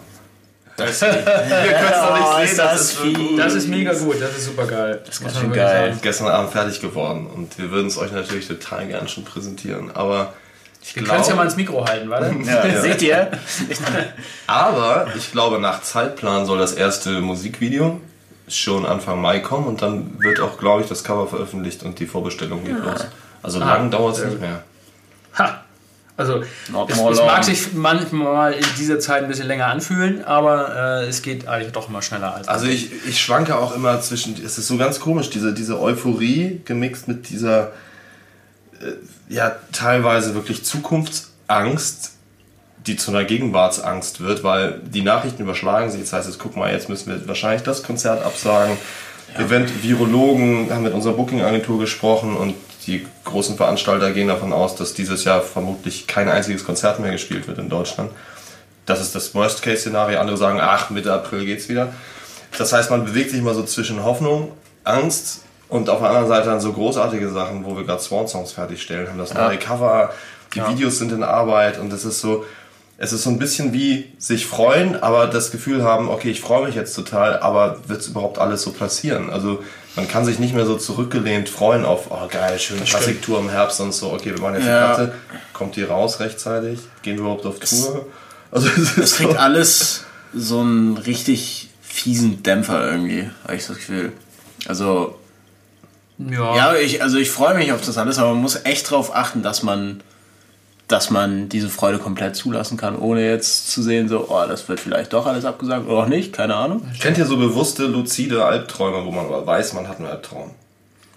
Das, 0.77 1.01
ihr 1.01 1.07
könnt 1.09 1.21
es 1.23 2.01
noch 2.01 2.13
nicht 2.15 2.27
oh, 2.27 2.45
sehen, 2.45 2.57
das, 2.57 2.71
das, 2.71 2.81
ist 2.81 3.01
gut. 3.01 3.39
Das 3.39 3.53
ist 3.53 3.67
mega 3.67 3.93
gut, 3.93 4.21
das 4.21 4.37
ist 4.37 4.45
super 4.45 4.65
geil. 4.65 5.01
Das 5.05 5.15
ist 5.15 5.23
ganz 5.23 5.39
schön 5.39 5.53
geil. 5.53 5.89
Sagen. 5.89 5.99
Gestern 6.01 6.27
Abend 6.27 6.51
fertig 6.51 6.81
geworden 6.81 7.27
und 7.27 7.57
wir 7.57 7.71
würden 7.71 7.87
es 7.87 7.97
euch 7.97 8.11
natürlich 8.11 8.47
total 8.47 8.87
gern 8.87 9.07
schon 9.07 9.25
präsentieren, 9.25 9.91
aber 9.93 10.33
ich 10.81 10.95
wir 10.95 11.03
können 11.03 11.21
es 11.21 11.27
ja 11.27 11.35
mal 11.35 11.45
ins 11.45 11.55
Mikro 11.55 11.85
halten, 11.85 12.09
warte. 12.09 12.35
Ja, 12.43 12.65
ja. 12.65 12.81
Seht 12.81 13.01
ihr? 13.03 13.31
aber 14.47 15.07
ich 15.15 15.31
glaube, 15.31 15.59
nach 15.59 15.81
Zeitplan 15.81 16.45
soll 16.45 16.57
das 16.57 16.73
erste 16.73 17.21
Musikvideo 17.21 18.01
schon 18.47 18.85
Anfang 18.85 19.21
Mai 19.21 19.39
kommen 19.39 19.67
und 19.67 19.81
dann 19.81 20.19
wird 20.19 20.39
auch, 20.39 20.57
glaube 20.57 20.81
ich, 20.81 20.89
das 20.89 21.03
Cover 21.03 21.27
veröffentlicht 21.27 21.83
und 21.83 21.99
die 21.99 22.07
Vorbestellung 22.07 22.63
geht 22.63 22.77
ja. 22.77 22.91
los. 22.91 23.05
Also 23.43 23.59
ah, 23.61 23.65
lang 23.65 23.91
dauert 23.91 24.17
es 24.17 24.25
nicht 24.25 24.41
mehr. 24.41 24.63
Ha! 25.37 25.60
Also 26.21 26.43
es, 26.87 26.97
es, 26.97 27.25
mag 27.25 27.43
sich 27.43 27.73
manchmal 27.73 28.53
in 28.53 28.65
dieser 28.77 28.99
Zeit 28.99 29.23
ein 29.23 29.29
bisschen 29.29 29.47
länger 29.47 29.67
anfühlen, 29.67 30.23
aber 30.23 31.01
äh, 31.03 31.07
es 31.07 31.21
geht 31.21 31.47
eigentlich 31.47 31.73
doch 31.73 31.89
immer 31.89 32.01
schneller 32.01 32.35
als. 32.35 32.47
Also 32.47 32.67
ich, 32.67 32.91
ich 33.07 33.19
schwanke 33.19 33.57
auch 33.57 33.75
immer 33.75 33.99
zwischen, 34.01 34.35
es 34.43 34.57
ist 34.57 34.67
so 34.67 34.77
ganz 34.77 34.99
komisch, 34.99 35.29
diese, 35.29 35.53
diese 35.53 35.79
Euphorie 35.79 36.61
gemixt 36.65 37.07
mit 37.07 37.29
dieser 37.29 37.71
äh, 38.81 38.93
ja 39.29 39.55
teilweise 39.71 40.35
wirklich 40.35 40.63
Zukunftsangst, 40.63 42.11
die 42.87 42.95
zu 42.95 43.11
einer 43.11 43.23
Gegenwartsangst 43.23 44.21
wird, 44.21 44.43
weil 44.43 44.79
die 44.83 45.01
Nachrichten 45.01 45.43
überschlagen 45.43 45.91
sich. 45.91 46.01
Das 46.01 46.13
heißt, 46.13 46.27
jetzt 46.27 46.39
guck 46.39 46.57
mal, 46.57 46.71
jetzt 46.71 46.89
müssen 46.89 47.11
wir 47.11 47.27
wahrscheinlich 47.27 47.63
das 47.63 47.83
Konzert 47.83 48.23
absagen. 48.23 48.77
Ja. 49.35 49.45
Event-Virologen 49.45 50.69
haben 50.71 50.83
mit 50.83 50.93
unserer 50.93 51.13
Booking-Agentur 51.13 51.79
gesprochen 51.79 52.35
und 52.35 52.55
die 52.87 53.05
großen 53.25 53.57
Veranstalter 53.57 54.11
gehen 54.11 54.27
davon 54.27 54.53
aus, 54.53 54.75
dass 54.75 54.93
dieses 54.93 55.23
Jahr 55.23 55.41
vermutlich 55.41 56.07
kein 56.07 56.29
einziges 56.29 56.65
Konzert 56.65 56.99
mehr 56.99 57.11
gespielt 57.11 57.47
wird 57.47 57.57
in 57.59 57.69
Deutschland. 57.69 58.11
Das 58.85 58.99
ist 58.99 59.13
das 59.13 59.33
Worst-Case-Szenario. 59.35 60.19
Andere 60.19 60.37
sagen, 60.37 60.59
ach, 60.61 60.89
Mitte 60.89 61.13
April 61.13 61.45
geht's 61.45 61.69
wieder. 61.69 61.93
Das 62.57 62.73
heißt, 62.73 62.89
man 62.89 63.05
bewegt 63.05 63.29
sich 63.29 63.39
immer 63.39 63.53
so 63.53 63.63
zwischen 63.63 64.03
Hoffnung, 64.03 64.51
Angst 64.83 65.41
und 65.69 65.89
auf 65.89 65.99
der 65.99 66.09
anderen 66.09 66.27
Seite 66.27 66.49
dann 66.49 66.59
so 66.59 66.73
großartige 66.73 67.29
Sachen, 67.29 67.63
wo 67.63 67.77
wir 67.77 67.85
gerade 67.85 68.01
Swan-Songs 68.01 68.51
fertigstellen, 68.51 69.07
haben 69.07 69.17
das 69.17 69.33
neue 69.33 69.57
Cover, 69.57 70.13
die 70.53 70.59
ja. 70.59 70.69
Videos 70.69 70.97
sind 70.97 71.11
in 71.13 71.23
Arbeit 71.23 71.79
und 71.79 71.93
es 71.93 72.03
ist 72.03 72.19
so, 72.19 72.45
es 73.03 73.13
ist 73.13 73.23
so 73.23 73.31
ein 73.31 73.39
bisschen 73.39 73.73
wie 73.73 74.05
sich 74.19 74.45
freuen, 74.45 75.01
aber 75.01 75.25
das 75.25 75.49
Gefühl 75.49 75.83
haben, 75.83 76.07
okay, 76.07 76.29
ich 76.29 76.39
freue 76.39 76.67
mich 76.67 76.75
jetzt 76.75 76.93
total, 76.95 77.39
aber 77.39 77.79
wird 77.87 78.01
es 78.01 78.09
überhaupt 78.09 78.37
alles 78.37 78.61
so 78.61 78.71
passieren? 78.73 79.31
Also 79.31 79.63
man 79.95 80.07
kann 80.07 80.23
sich 80.23 80.37
nicht 80.37 80.53
mehr 80.53 80.67
so 80.67 80.77
zurückgelehnt 80.77 81.49
freuen 81.49 81.83
auf, 81.83 82.11
oh 82.11 82.27
geil, 82.29 82.59
schöne 82.59 82.81
Klassiktour 82.81 83.39
im 83.39 83.49
Herbst 83.49 83.81
und 83.81 83.91
so, 83.91 84.13
okay, 84.13 84.35
wir 84.35 84.39
machen 84.39 84.53
jetzt 84.57 84.67
ja. 84.67 84.85
eine 84.85 84.93
Platte, 84.93 85.13
kommt 85.51 85.77
die 85.77 85.81
raus 85.81 86.19
rechtzeitig, 86.19 86.77
gehen 87.01 87.15
wir 87.15 87.21
überhaupt 87.21 87.47
auf 87.47 87.57
Tour? 87.57 88.05
Also 88.51 88.67
es, 88.67 88.95
es 88.95 89.15
kriegt 89.15 89.31
so 89.31 89.37
alles 89.37 90.03
so 90.35 90.59
einen 90.59 90.97
richtig 90.97 91.69
fiesen 91.81 92.43
Dämpfer 92.43 92.87
irgendwie, 92.87 93.31
habe 93.43 93.55
ich 93.55 93.65
das 93.65 93.77
Gefühl. 93.77 94.11
Also 94.67 95.17
ja, 96.19 96.55
ja 96.55 96.75
ich, 96.75 97.01
also 97.01 97.17
ich 97.17 97.31
freue 97.31 97.55
mich 97.55 97.71
auf 97.71 97.81
das 97.83 97.97
alles, 97.97 98.19
aber 98.19 98.33
man 98.33 98.43
muss 98.43 98.63
echt 98.63 98.91
darauf 98.91 99.15
achten, 99.15 99.41
dass 99.41 99.63
man 99.63 100.03
dass 100.91 101.09
man 101.09 101.47
diese 101.47 101.69
Freude 101.69 101.99
komplett 101.99 102.35
zulassen 102.35 102.77
kann, 102.77 102.97
ohne 102.97 103.25
jetzt 103.25 103.71
zu 103.71 103.81
sehen, 103.81 104.09
so, 104.09 104.27
oh, 104.29 104.43
das 104.47 104.67
wird 104.67 104.79
vielleicht 104.79 105.13
doch 105.13 105.25
alles 105.25 105.45
abgesagt 105.45 105.87
oder 105.87 106.03
auch 106.03 106.07
nicht, 106.07 106.33
keine 106.33 106.55
Ahnung. 106.55 106.85
Kennt 106.99 107.17
ihr 107.17 107.25
so 107.25 107.37
bewusste, 107.37 107.85
luzide 107.85 108.43
Albträume, 108.43 109.05
wo 109.05 109.11
man 109.11 109.25
aber 109.25 109.45
weiß, 109.45 109.73
man 109.73 109.87
hat 109.87 109.99
einen 109.99 110.07
Albtraum? 110.07 110.51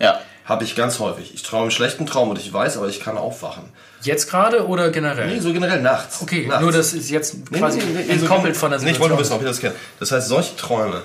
Ja. 0.01 0.21
Habe 0.45 0.65
ich 0.65 0.77
ganz 0.77 0.99
häufig. 1.01 1.35
Ich 1.35 1.43
träume 1.43 1.63
einen 1.63 1.71
schlechten 1.71 2.07
Traum 2.07 2.29
und 2.29 2.39
ich 2.39 2.53
weiß, 2.53 2.77
aber 2.77 2.89
ich 2.89 3.01
kann 3.01 3.17
aufwachen. 3.17 3.65
Jetzt 4.03 4.31
gerade 4.31 4.67
oder 4.69 4.91
generell? 4.91 5.27
Nee, 5.29 5.41
so 5.41 5.53
generell 5.53 5.81
nachts. 5.81 6.21
Okay, 6.21 6.47
nachts. 6.47 6.63
nur 6.63 6.71
das 6.71 6.93
ist 6.93 7.11
jetzt 7.11 7.51
quasi 7.51 7.79
nee, 7.79 7.85
nee, 7.87 8.05
nee, 8.07 8.13
entkoppelt 8.13 8.55
so 8.55 8.61
von 8.61 8.71
der 8.71 8.79
Situation. 8.79 8.85
Nee, 8.85 8.91
ich 8.91 9.01
wollte 9.01 9.19
wissen, 9.19 9.33
ob 9.33 9.41
ihr 9.41 9.49
das 9.49 9.61
kennt. 9.61 9.75
Das 9.99 10.13
heißt, 10.13 10.29
solche 10.29 10.55
Träume 10.57 11.03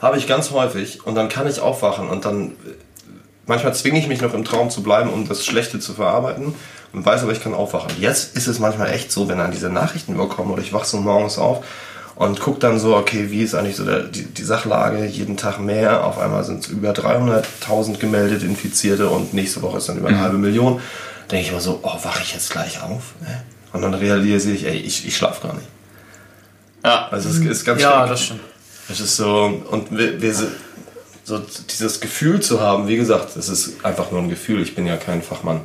habe 0.00 0.16
ich 0.18 0.28
ganz 0.28 0.52
häufig 0.52 1.04
und 1.04 1.16
dann 1.16 1.28
kann 1.28 1.48
ich 1.48 1.58
aufwachen 1.58 2.08
und 2.08 2.24
dann 2.24 2.52
manchmal 3.46 3.74
zwinge 3.74 3.98
ich 3.98 4.06
mich 4.06 4.20
noch 4.20 4.34
im 4.34 4.44
Traum 4.44 4.70
zu 4.70 4.82
bleiben, 4.82 5.10
um 5.10 5.28
das 5.28 5.44
Schlechte 5.44 5.80
zu 5.80 5.94
verarbeiten 5.94 6.54
und 6.92 7.04
weiß 7.04 7.22
aber, 7.22 7.32
ich 7.32 7.42
kann 7.42 7.54
aufwachen. 7.54 7.90
Jetzt 8.00 8.36
ist 8.36 8.46
es 8.46 8.58
manchmal 8.58 8.90
echt 8.92 9.12
so, 9.12 9.28
wenn 9.28 9.38
dann 9.38 9.50
diese 9.50 9.68
Nachrichten 9.70 10.14
überkommen 10.14 10.52
oder 10.52 10.62
ich 10.62 10.72
wache 10.72 10.86
so 10.86 10.98
morgens 10.98 11.38
auf 11.38 11.64
und 12.16 12.40
gucke 12.40 12.58
dann 12.60 12.78
so, 12.80 12.96
okay, 12.96 13.30
wie 13.30 13.42
ist 13.42 13.54
eigentlich 13.54 13.76
so 13.76 13.84
der, 13.84 14.00
die, 14.00 14.24
die 14.24 14.42
Sachlage, 14.42 15.04
jeden 15.04 15.36
Tag 15.36 15.60
mehr, 15.60 16.04
auf 16.04 16.18
einmal 16.18 16.44
sind 16.44 16.64
es 16.64 16.68
über 16.68 16.92
300.000 16.92 17.98
gemeldet 17.98 18.42
Infizierte 18.42 19.08
und 19.08 19.34
nächste 19.34 19.62
Woche 19.62 19.78
ist 19.78 19.88
dann 19.88 19.98
über 19.98 20.08
eine 20.08 20.16
mhm. 20.16 20.22
halbe 20.22 20.38
Million. 20.38 20.80
Denke 21.30 21.44
ich 21.44 21.50
immer 21.50 21.60
so, 21.60 21.80
oh, 21.82 22.04
wache 22.04 22.22
ich 22.22 22.32
jetzt 22.32 22.50
gleich 22.50 22.82
auf? 22.82 23.14
Und 23.72 23.82
dann 23.82 23.92
realisiere 23.92 24.54
ich, 24.54 24.64
ey, 24.64 24.76
ich, 24.76 25.06
ich 25.06 25.16
schlafe 25.16 25.46
gar 25.46 25.54
nicht. 25.54 25.68
Ja. 26.84 27.08
Also 27.10 27.28
es 27.28 27.36
ist 27.38 27.64
ganz 27.64 27.82
Ja, 27.82 28.06
das 28.06 28.22
stimmt. 28.22 28.40
Es 28.88 29.00
ist 29.00 29.16
so, 29.16 29.62
und 29.70 29.96
wir, 29.96 30.22
wir 30.22 30.34
so 31.24 31.40
dieses 31.70 32.00
Gefühl 32.00 32.40
zu 32.40 32.60
haben, 32.60 32.86
wie 32.86 32.96
gesagt, 32.96 33.36
es 33.36 33.48
ist 33.48 33.84
einfach 33.84 34.12
nur 34.12 34.22
ein 34.22 34.28
Gefühl, 34.28 34.62
ich 34.62 34.76
bin 34.76 34.86
ja 34.86 34.96
kein 34.96 35.22
Fachmann, 35.22 35.62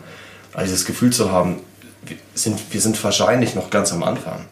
aber 0.53 0.63
dieses 0.63 0.85
Gefühl 0.85 1.11
zu 1.11 1.31
haben, 1.31 1.59
wir 2.05 2.17
sind, 2.33 2.59
wir 2.71 2.81
sind 2.81 3.03
wahrscheinlich 3.03 3.55
noch 3.55 3.69
ganz 3.69 3.91
am 3.93 4.03
Anfang. 4.03 4.45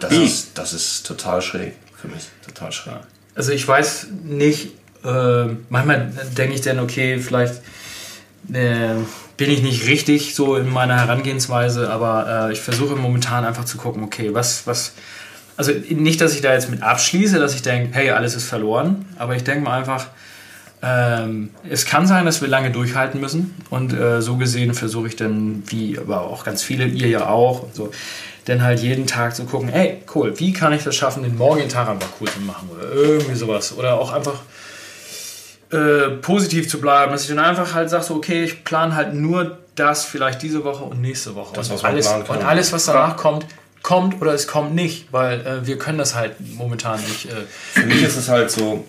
Das 0.00 0.12
ist, 0.12 0.58
das 0.58 0.72
ist 0.72 1.06
total 1.06 1.42
schräg 1.42 1.74
für 1.94 2.08
mich, 2.08 2.28
total 2.44 2.72
schräg. 2.72 2.94
Also 3.34 3.52
ich 3.52 3.66
weiß 3.66 4.08
nicht, 4.24 4.72
Äh, 5.04 5.56
manchmal 5.68 6.10
denke 6.36 6.54
ich 6.56 6.62
dann, 6.62 6.80
okay, 6.80 7.20
vielleicht 7.20 7.54
äh, 8.52 8.96
bin 9.36 9.50
ich 9.50 9.62
nicht 9.62 9.86
richtig 9.86 10.34
so 10.34 10.56
in 10.56 10.68
meiner 10.68 10.96
Herangehensweise, 10.98 11.90
aber 11.90 12.48
äh, 12.48 12.52
ich 12.52 12.60
versuche 12.60 12.96
momentan 12.96 13.44
einfach 13.44 13.66
zu 13.66 13.76
gucken, 13.76 14.02
okay, 14.02 14.34
was, 14.34 14.66
was, 14.66 14.94
also 15.56 15.70
nicht, 15.90 16.20
dass 16.20 16.34
ich 16.34 16.40
da 16.40 16.52
jetzt 16.54 16.70
mit 16.70 16.82
abschließe, 16.82 17.38
dass 17.38 17.54
ich 17.54 17.62
denke, 17.62 17.90
hey, 17.92 18.10
alles 18.10 18.34
ist 18.34 18.48
verloren, 18.48 19.04
aber 19.16 19.36
ich 19.36 19.44
denke 19.44 19.62
mal 19.62 19.78
einfach, 19.78 20.08
ähm, 20.86 21.50
es 21.68 21.84
kann 21.84 22.06
sein, 22.06 22.26
dass 22.26 22.40
wir 22.40 22.48
lange 22.48 22.70
durchhalten 22.70 23.20
müssen 23.20 23.54
und 23.70 23.92
äh, 23.92 24.22
so 24.22 24.36
gesehen 24.36 24.72
versuche 24.74 25.08
ich 25.08 25.16
dann, 25.16 25.64
wie 25.66 25.98
aber 25.98 26.20
auch 26.22 26.44
ganz 26.44 26.62
viele, 26.62 26.86
ihr 26.86 27.08
ja 27.08 27.28
auch, 27.28 27.64
und 27.64 27.74
so, 27.74 27.90
dann 28.44 28.62
halt 28.62 28.78
jeden 28.80 29.08
Tag 29.08 29.34
zu 29.34 29.44
gucken, 29.44 29.68
ey, 29.68 30.02
cool, 30.14 30.38
wie 30.38 30.52
kann 30.52 30.72
ich 30.72 30.84
das 30.84 30.94
schaffen, 30.94 31.24
den 31.24 31.36
morgigen 31.36 31.68
Tag 31.68 31.88
einfach 31.88 32.08
cool 32.20 32.28
zu 32.28 32.40
machen 32.40 32.70
oder 32.72 32.92
irgendwie 32.92 33.34
sowas 33.34 33.76
oder 33.76 34.00
auch 34.00 34.12
einfach 34.12 34.40
äh, 35.72 36.10
positiv 36.22 36.68
zu 36.68 36.80
bleiben, 36.80 37.10
dass 37.10 37.22
ich 37.22 37.28
dann 37.28 37.40
einfach 37.40 37.74
halt 37.74 37.90
sage, 37.90 38.04
so, 38.04 38.14
okay, 38.14 38.44
ich 38.44 38.62
plane 38.62 38.94
halt 38.94 39.14
nur 39.14 39.58
das 39.74 40.04
vielleicht 40.04 40.42
diese 40.42 40.62
Woche 40.62 40.84
und 40.84 41.00
nächste 41.00 41.34
Woche. 41.34 41.54
Das, 41.54 41.70
und, 41.70 41.84
alles, 41.84 42.06
und 42.06 42.44
alles, 42.44 42.72
was 42.72 42.86
danach 42.86 43.16
kommt, 43.16 43.46
kommt 43.82 44.20
oder 44.22 44.32
es 44.32 44.46
kommt 44.46 44.74
nicht, 44.74 45.12
weil 45.12 45.40
äh, 45.40 45.66
wir 45.66 45.78
können 45.78 45.98
das 45.98 46.14
halt 46.14 46.34
momentan 46.40 47.00
nicht. 47.00 47.26
Äh, 47.26 47.32
Für 47.72 47.86
mich 47.86 48.02
ist 48.02 48.16
es 48.16 48.28
halt 48.28 48.50
so, 48.50 48.84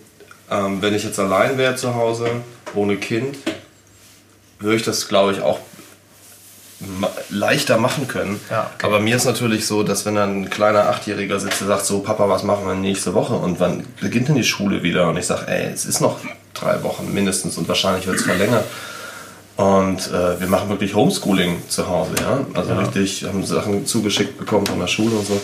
ähm, 0.49 0.81
wenn 0.81 0.93
ich 0.93 1.03
jetzt 1.03 1.19
allein 1.19 1.57
wäre 1.57 1.75
zu 1.75 1.95
Hause, 1.95 2.27
ohne 2.73 2.97
Kind, 2.97 3.37
würde 4.59 4.75
ich 4.77 4.83
das, 4.83 5.07
glaube 5.07 5.33
ich, 5.33 5.41
auch 5.41 5.59
ma- 6.79 7.11
leichter 7.29 7.77
machen 7.77 8.07
können. 8.07 8.39
Ja, 8.49 8.71
okay. 8.75 8.85
Aber 8.85 8.99
mir 8.99 9.15
ist 9.15 9.25
natürlich 9.25 9.65
so, 9.67 9.83
dass 9.83 10.05
wenn 10.05 10.15
dann 10.15 10.41
ein 10.41 10.49
kleiner 10.49 10.89
Achtjähriger 10.89 11.39
sitzt, 11.39 11.61
der 11.61 11.67
sagt 11.67 11.85
so, 11.85 11.99
Papa, 11.99 12.27
was 12.29 12.43
machen 12.43 12.65
wir 12.65 12.75
nächste 12.75 13.13
Woche? 13.13 13.33
Und 13.35 13.59
wann 13.59 13.85
beginnt 14.01 14.29
denn 14.29 14.35
die 14.35 14.43
Schule 14.43 14.83
wieder? 14.83 15.09
Und 15.09 15.17
ich 15.17 15.25
sage, 15.25 15.47
ey, 15.47 15.71
es 15.73 15.85
ist 15.85 16.01
noch 16.01 16.19
drei 16.53 16.81
Wochen 16.83 17.13
mindestens 17.13 17.57
und 17.57 17.67
wahrscheinlich 17.67 18.07
wird 18.07 18.17
es 18.17 18.23
verlängert. 18.23 18.65
Und 19.57 20.07
äh, 20.11 20.39
wir 20.39 20.47
machen 20.47 20.69
wirklich 20.69 20.93
Homeschooling 20.93 21.63
zu 21.67 21.87
Hause, 21.87 22.11
ja. 22.21 22.45
Also 22.53 22.75
richtig, 22.75 23.23
haben 23.25 23.43
Sachen 23.43 23.87
zugeschickt 23.87 24.37
bekommen 24.37 24.67
von 24.67 24.79
der 24.79 24.87
Schule 24.87 25.15
und 25.15 25.25
so. 25.25 25.41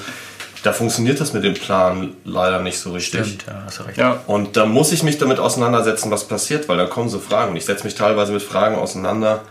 Da 0.63 0.71
funktioniert 0.71 1.19
das 1.19 1.33
mit 1.33 1.43
dem 1.43 1.55
Plan 1.55 2.15
leider 2.23 2.59
nicht 2.59 2.79
so 2.79 2.93
richtig. 2.93 3.39
ja, 3.45 3.63
hast 3.65 3.79
du 3.79 3.83
recht. 3.83 3.97
Ja. 3.97 4.21
Und 4.27 4.55
da 4.55 4.65
muss 4.65 4.93
ich 4.93 5.03
mich 5.03 5.17
damit 5.17 5.37
auseinandersetzen, 5.37 6.09
was 6.09 6.25
passiert, 6.25 6.69
weil 6.69 6.77
da 6.77 6.85
kommen 6.85 7.09
so 7.09 7.19
Fragen. 7.19 7.51
Und 7.51 7.57
ich 7.57 7.65
setze 7.65 7.83
mich 7.83 7.95
teilweise 7.95 8.31
mit 8.31 8.41
Fragen 8.41 8.77
auseinander, 8.77 9.41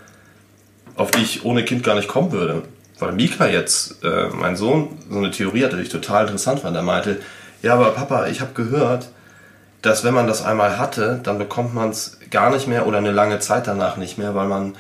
auf 0.97 1.11
die 1.11 1.21
ich 1.23 1.45
ohne 1.45 1.65
Kind 1.65 1.85
gar 1.85 1.95
nicht 1.95 2.09
kommen 2.09 2.33
würde. 2.33 2.63
Weil 2.99 3.13
Mika 3.13 3.47
jetzt, 3.47 4.03
äh, 4.03 4.29
mein 4.29 4.57
Sohn, 4.57 4.99
so 5.11 5.19
eine 5.19 5.31
Theorie 5.31 5.65
hatte, 5.65 5.77
die 5.77 5.83
ich 5.83 5.89
total 5.91 6.25
interessant 6.25 6.61
fand. 6.61 6.75
Er 6.77 6.83
meinte, 6.83 7.21
ja, 7.61 7.75
aber 7.75 7.91
Papa, 7.91 8.29
ich 8.29 8.41
habe 8.41 8.53
gehört, 8.55 9.09
dass 9.83 10.05
wenn 10.05 10.15
man 10.15 10.27
das 10.27 10.43
einmal 10.43 10.79
hatte, 10.79 11.21
dann 11.23 11.39
bekommt 11.39 11.75
man 11.75 11.91
es 11.91 12.19
gar 12.31 12.51
nicht 12.51 12.69
mehr 12.69 12.87
oder 12.87 12.99
eine 12.99 13.11
lange 13.11 13.39
Zeit 13.41 13.67
danach 13.67 13.97
nicht 13.97 14.17
mehr, 14.17 14.35
weil 14.35 14.47
man, 14.47 14.77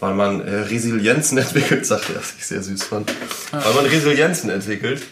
weil 0.00 0.14
man 0.14 0.46
äh, 0.46 0.56
Resilienzen 0.56 1.38
entwickelt, 1.38 1.86
sagt 1.86 2.10
er, 2.10 2.16
was 2.16 2.34
ich 2.36 2.46
sehr 2.46 2.62
süß 2.62 2.84
fand. 2.84 3.12
Weil 3.52 3.74
man 3.74 3.86
Resilienzen 3.86 4.50
entwickelt. 4.50 5.02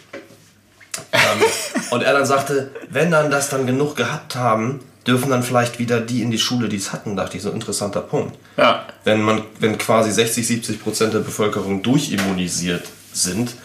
Ähm, 1.11 1.43
und 1.91 2.03
er 2.03 2.13
dann 2.13 2.25
sagte, 2.25 2.71
wenn 2.89 3.11
dann 3.11 3.31
das 3.31 3.49
dann 3.49 3.65
genug 3.65 3.95
gehabt 3.95 4.35
haben, 4.35 4.81
dürfen 5.07 5.29
dann 5.29 5.43
vielleicht 5.43 5.79
wieder 5.79 5.99
die 5.99 6.21
in 6.21 6.31
die 6.31 6.37
Schule, 6.37 6.69
die 6.69 6.77
es 6.77 6.93
hatten, 6.93 7.15
dachte 7.15 7.37
ich, 7.37 7.43
so 7.43 7.49
ein 7.49 7.55
interessanter 7.55 8.01
Punkt. 8.01 8.37
Ja. 8.57 8.85
Wenn 9.03 9.21
man, 9.21 9.43
wenn 9.59 9.77
quasi 9.77 10.11
60, 10.11 10.45
70 10.45 10.83
Prozent 10.83 11.13
der 11.13 11.19
Bevölkerung 11.19 11.81
durchimmunisiert 11.81 12.83
sind, 13.11 13.55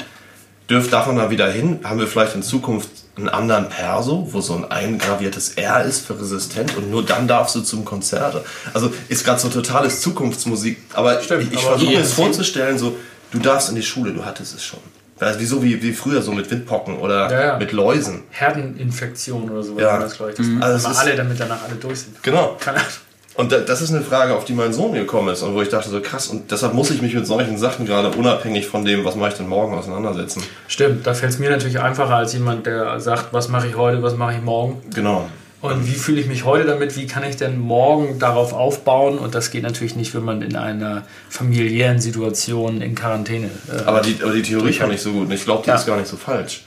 dürft 0.71 0.93
davon 0.93 1.17
da 1.17 1.31
wieder 1.31 1.51
hin, 1.51 1.81
haben 1.85 2.01
wir 2.01 2.07
vielleicht 2.07 2.35
in 2.35 2.43
Zukunft 2.43 2.89
einen 3.17 3.29
anderen 3.29 3.69
Perso, 3.69 4.29
wo 4.33 4.41
so 4.41 4.55
ein 4.55 4.65
eingraviertes 4.65 5.51
R 5.51 5.85
ist 5.85 6.07
für 6.07 6.19
resistent 6.19 6.77
und 6.77 6.91
nur 6.91 7.05
dann 7.05 7.29
darfst 7.29 7.55
du 7.55 7.61
zum 7.61 7.85
Konzert. 7.85 8.45
Also 8.73 8.93
ist 9.09 9.25
gerade 9.25 9.41
so 9.41 9.49
totales 9.49 10.01
Zukunftsmusik, 10.01 10.79
aber 10.95 11.21
ich, 11.21 11.27
ich 11.27 11.33
aber 11.33 11.43
versuche 11.43 11.91
mir 11.91 12.01
das 12.01 12.15
vorzustellen, 12.15 12.79
so, 12.79 12.97
du 13.31 13.39
darfst 13.39 13.69
in 13.69 13.77
die 13.77 13.83
Schule, 13.83 14.13
du 14.13 14.25
hattest 14.25 14.55
es 14.55 14.65
schon. 14.65 14.81
Also 15.21 15.41
wieso 15.41 15.63
wie, 15.63 15.81
wie 15.83 15.93
früher 15.93 16.21
so 16.23 16.33
mit 16.33 16.51
Windpocken 16.51 16.99
oder 16.99 17.31
Ja, 17.31 17.47
ja. 17.47 17.59
mit 17.59 17.73
Läusen. 17.73 18.25
Herdeninfektion 18.31 19.51
oder 19.51 19.63
so, 19.63 19.79
Ja. 19.79 19.99
das, 19.99 20.17
glaube 20.17 20.33
ich. 20.33 20.37
Das 20.39 20.47
Also 20.61 20.77
es 20.77 20.85
aber 20.85 20.93
ist- 20.95 21.01
alle, 21.01 21.17
damit 21.17 21.41
danach 21.41 21.63
alle 21.67 21.77
durch 21.77 22.01
sind. 22.01 22.23
Genau. 22.23 22.57
Keine 22.61 22.79
Ahnung. 22.79 22.89
Und 23.37 23.51
da, 23.51 23.59
das 23.59 23.83
ist 23.83 23.91
eine 23.93 24.03
Frage, 24.03 24.33
auf 24.35 24.45
die 24.45 24.53
mein 24.53 24.73
Sohn 24.73 24.93
gekommen 24.95 25.29
ist 25.31 25.43
und 25.43 25.55
wo 25.55 25.63
ich 25.63 25.69
dachte 25.69 25.89
so 25.91 26.01
krass 26.01 26.29
und 26.29 26.53
deshalb 26.53 26.73
muss 26.73 26.93
ich 26.93 27.03
mich 27.03 27.15
mit 27.15 27.27
solchen 27.27 27.59
Sachen 27.59 27.85
gerade 27.85 28.11
unabhängig 28.17 28.69
von 28.69 28.85
dem, 28.85 29.05
was 29.05 29.17
mache 29.17 29.31
ich 29.31 29.35
denn 29.35 29.49
morgen 29.49 29.77
auseinandersetzen. 29.77 30.43
Stimmt, 30.69 31.05
da 31.05 31.15
fällt 31.15 31.33
es 31.33 31.39
mir 31.41 31.51
natürlich 31.51 31.81
einfacher 31.81 32.15
als 32.15 32.33
jemand, 32.33 32.65
der 32.67 33.01
sagt, 33.01 33.33
was 33.33 33.49
mache 33.49 33.67
ich 33.67 33.77
heute, 33.77 34.03
was 34.05 34.17
mache 34.17 34.35
ich 34.35 34.41
morgen. 34.43 34.81
Genau. 34.95 35.29
Und 35.65 35.87
wie 35.87 35.95
fühle 35.95 36.21
ich 36.21 36.27
mich 36.27 36.45
heute 36.45 36.67
damit? 36.67 36.95
Wie 36.95 37.07
kann 37.07 37.25
ich 37.25 37.37
denn 37.37 37.59
morgen 37.59 38.19
darauf 38.19 38.53
aufbauen? 38.53 39.17
Und 39.19 39.35
das 39.35 39.51
geht 39.51 39.63
natürlich 39.63 39.97
nicht, 39.97 40.15
wenn 40.15 40.23
man 40.23 40.43
in 40.43 40.57
einer 40.57 41.07
familiären 41.31 42.01
Situation 42.01 42.83
in 42.83 42.95
Quarantäne. 42.95 43.49
Äh, 43.73 43.81
Aber 43.87 44.03
die, 44.03 44.19
aber 44.23 44.35
die 44.35 44.43
Theorie 44.43 44.75
fand 44.75 44.93
ich 44.93 45.01
so 45.01 45.13
gut 45.13 45.23
und 45.23 45.33
ich 45.33 45.45
glaube, 45.45 45.63
die 45.65 45.71
Ja. 45.71 45.77
ist 45.77 45.87
gar 45.87 45.97
nicht 45.97 46.09
so 46.09 46.19
falsch. 46.19 46.65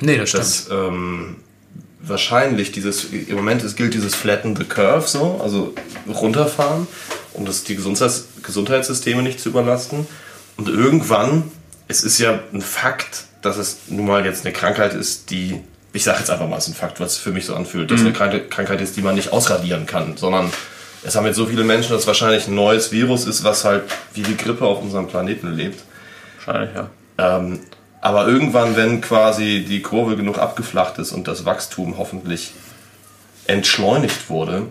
nee, 0.00 0.16
das 0.16 0.30
stimmt. 0.30 0.42
Dass 0.42 0.68
ähm, 0.72 1.36
wahrscheinlich 2.00 2.72
dieses, 2.72 3.04
im 3.04 3.36
Moment 3.36 3.62
ist, 3.62 3.76
gilt 3.76 3.94
dieses 3.94 4.16
Flatten 4.16 4.56
the 4.56 4.64
Curve 4.64 5.06
so, 5.06 5.40
also 5.40 5.72
runterfahren, 6.12 6.88
um 7.34 7.44
das, 7.44 7.62
die 7.62 7.76
Gesundheits, 7.76 8.26
Gesundheitssysteme 8.42 9.22
nicht 9.22 9.38
zu 9.38 9.50
überlasten. 9.50 10.04
Und 10.56 10.68
irgendwann, 10.68 11.44
es 11.86 12.02
ist 12.02 12.18
ja 12.18 12.40
ein 12.52 12.60
Fakt, 12.60 13.24
dass 13.40 13.56
es 13.56 13.76
nun 13.86 14.06
mal 14.06 14.24
jetzt 14.26 14.44
eine 14.44 14.52
Krankheit 14.52 14.94
ist, 14.94 15.30
die, 15.30 15.60
ich 15.92 16.04
sage 16.04 16.18
jetzt 16.18 16.30
einfach 16.30 16.48
mal, 16.48 16.56
es 16.56 16.68
ist 16.68 16.74
ein 16.74 16.76
Fakt, 16.76 17.00
was 17.00 17.16
für 17.18 17.30
mich 17.30 17.46
so 17.46 17.54
anfühlt, 17.54 17.90
dass 17.90 18.00
eine 18.00 18.12
Krank- 18.12 18.50
Krankheit 18.50 18.80
ist, 18.80 18.96
die 18.96 19.02
man 19.02 19.14
nicht 19.14 19.32
ausradieren 19.32 19.86
kann, 19.86 20.16
sondern 20.16 20.50
es 21.04 21.16
haben 21.16 21.26
jetzt 21.26 21.36
so 21.36 21.46
viele 21.46 21.64
Menschen, 21.64 21.92
dass 21.92 22.02
es 22.02 22.06
wahrscheinlich 22.06 22.46
ein 22.46 22.54
neues 22.54 22.92
Virus 22.92 23.26
ist, 23.26 23.44
was 23.44 23.64
halt 23.64 23.82
wie 24.14 24.22
die 24.22 24.36
Grippe 24.36 24.64
auf 24.64 24.80
unserem 24.80 25.08
Planeten 25.08 25.52
lebt. 25.52 25.82
Wahrscheinlich, 26.44 26.74
ja. 26.74 26.88
Ähm, 27.18 27.60
aber 28.00 28.26
irgendwann, 28.26 28.76
wenn 28.76 29.00
quasi 29.00 29.64
die 29.68 29.82
Kurve 29.82 30.16
genug 30.16 30.38
abgeflacht 30.38 30.98
ist 30.98 31.12
und 31.12 31.28
das 31.28 31.44
Wachstum 31.44 31.98
hoffentlich 31.98 32.52
entschleunigt 33.46 34.30
wurde, 34.30 34.68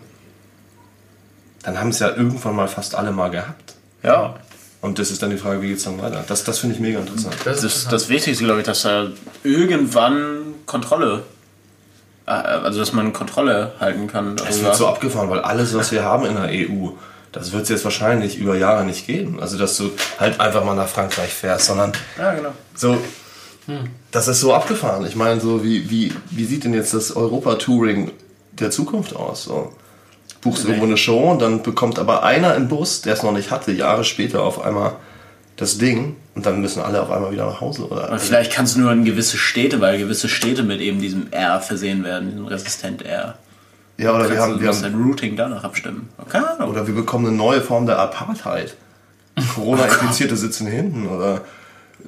dann 1.64 1.80
haben 1.80 1.90
es 1.90 2.00
ja 2.00 2.10
irgendwann 2.10 2.56
mal 2.56 2.68
fast 2.68 2.96
alle 2.96 3.12
mal 3.12 3.30
gehabt. 3.30 3.76
Ja. 4.04 4.36
Und 4.82 4.98
das 4.98 5.12
ist 5.12 5.22
dann 5.22 5.30
die 5.30 5.38
Frage, 5.38 5.62
wie 5.62 5.68
geht 5.68 5.78
es 5.78 5.84
dann 5.84 6.02
weiter? 6.02 6.24
Das, 6.28 6.44
das 6.44 6.60
finde 6.60 6.76
ich 6.76 6.82
mega 6.82 7.00
interessant. 7.00 7.36
Das 7.46 7.62
Das, 7.62 7.88
das 7.88 8.10
Wichtigste, 8.10 8.44
glaube 8.44 8.62
ich, 8.62 8.66
dass 8.66 8.82
da 8.82 9.08
irgendwann 9.44 10.51
Kontrolle, 10.66 11.24
äh, 12.26 12.32
also 12.32 12.80
dass 12.80 12.94
man 12.94 13.14
Kontrolle 13.14 13.74
halten 13.80 14.08
kann. 14.08 14.36
Es 14.48 14.64
wird 14.64 14.76
so 14.76 14.88
abgefahren, 14.88 15.30
weil 15.30 15.40
alles, 15.40 15.74
was 15.74 15.92
wir 15.92 16.04
haben 16.04 16.26
in 16.26 16.36
der 16.36 16.50
EU, 16.50 16.90
das 17.32 17.52
wird 17.52 17.64
es 17.64 17.70
jetzt 17.70 17.84
wahrscheinlich 17.84 18.38
über 18.38 18.56
Jahre 18.56 18.84
nicht 18.84 19.08
geben. 19.08 19.40
Also, 19.40 19.58
dass 19.58 19.78
du 19.78 19.92
halt 20.20 20.40
einfach 20.40 20.64
mal 20.64 20.76
nach 20.76 20.88
Frankreich 20.88 21.34
fährst, 21.34 21.68
sondern 21.68 21.94
ja, 22.18 22.34
genau. 22.34 22.50
so, 22.76 22.98
das 24.12 24.28
ist 24.28 24.42
so 24.42 24.54
abgefahren. 24.54 25.06
Ich 25.06 25.16
meine, 25.16 25.40
so, 25.40 25.64
wie, 25.64 25.90
wie, 25.90 26.14
wie 26.30 26.46
sieht 26.46 26.64
denn 26.66 26.74
jetzt 26.74 26.94
das 26.94 27.16
Europa-Touring 27.16 28.12
der 28.54 28.72
Zukunft 28.72 29.16
aus? 29.16 29.44
So, 29.44 29.74
buchst 30.42 30.66
irgendwo 30.66 30.86
eine 30.86 30.98
Show 30.98 31.32
und 31.32 31.42
dann 31.42 31.64
bekommt 31.64 32.00
aber 32.00 32.24
einer 32.24 32.56
im 32.56 32.68
Bus, 32.68 33.02
der 33.02 33.14
es 33.14 33.24
noch 33.24 33.32
nicht 33.32 33.52
hatte, 33.52 33.72
Jahre 33.72 34.04
später 34.04 34.44
auf 34.44 34.64
einmal 34.64 34.94
das 35.62 35.78
Ding 35.78 36.16
und 36.34 36.46
dann 36.46 36.60
müssen 36.60 36.82
alle 36.82 37.02
auf 37.02 37.12
einmal 37.12 37.32
wieder 37.32 37.46
nach 37.46 37.62
Hause. 37.62 37.88
Oder 37.88 38.12
Und 38.12 38.20
vielleicht 38.20 38.52
kannst 38.52 38.76
du 38.76 38.80
nur 38.80 38.92
in 38.92 39.06
gewisse 39.06 39.38
Städte, 39.38 39.80
weil 39.80 40.00
gewisse 40.00 40.28
Städte 40.28 40.64
mit 40.64 40.82
eben 40.82 41.00
diesem 41.00 41.32
R 41.32 41.62
versehen 41.62 42.04
werden, 42.04 42.32
diesem 42.32 42.48
resistent 42.48 43.04
R. 43.04 43.36
ja, 43.98 44.16
oder 44.16 44.30
wir 44.30 44.40
haben, 44.40 44.60
wir 44.60 44.68
musst 44.68 44.84
haben, 44.84 44.94
dein 44.94 45.02
Routing 45.02 45.36
danach 45.36 45.64
abstimmen. 45.64 46.10
Keine 46.30 46.50
Ahnung. 46.50 46.70
oder 46.72 46.88
wir 46.88 46.96
bekommen 46.96 47.28
eine 47.28 47.36
neue 47.36 47.62
Form 47.62 47.86
der 47.86 48.00
Apartheid. 48.00 48.76
Corona-Infizierte 49.56 50.36
sitzen 50.46 50.66
hinten 50.66 51.08
oder 51.08 51.42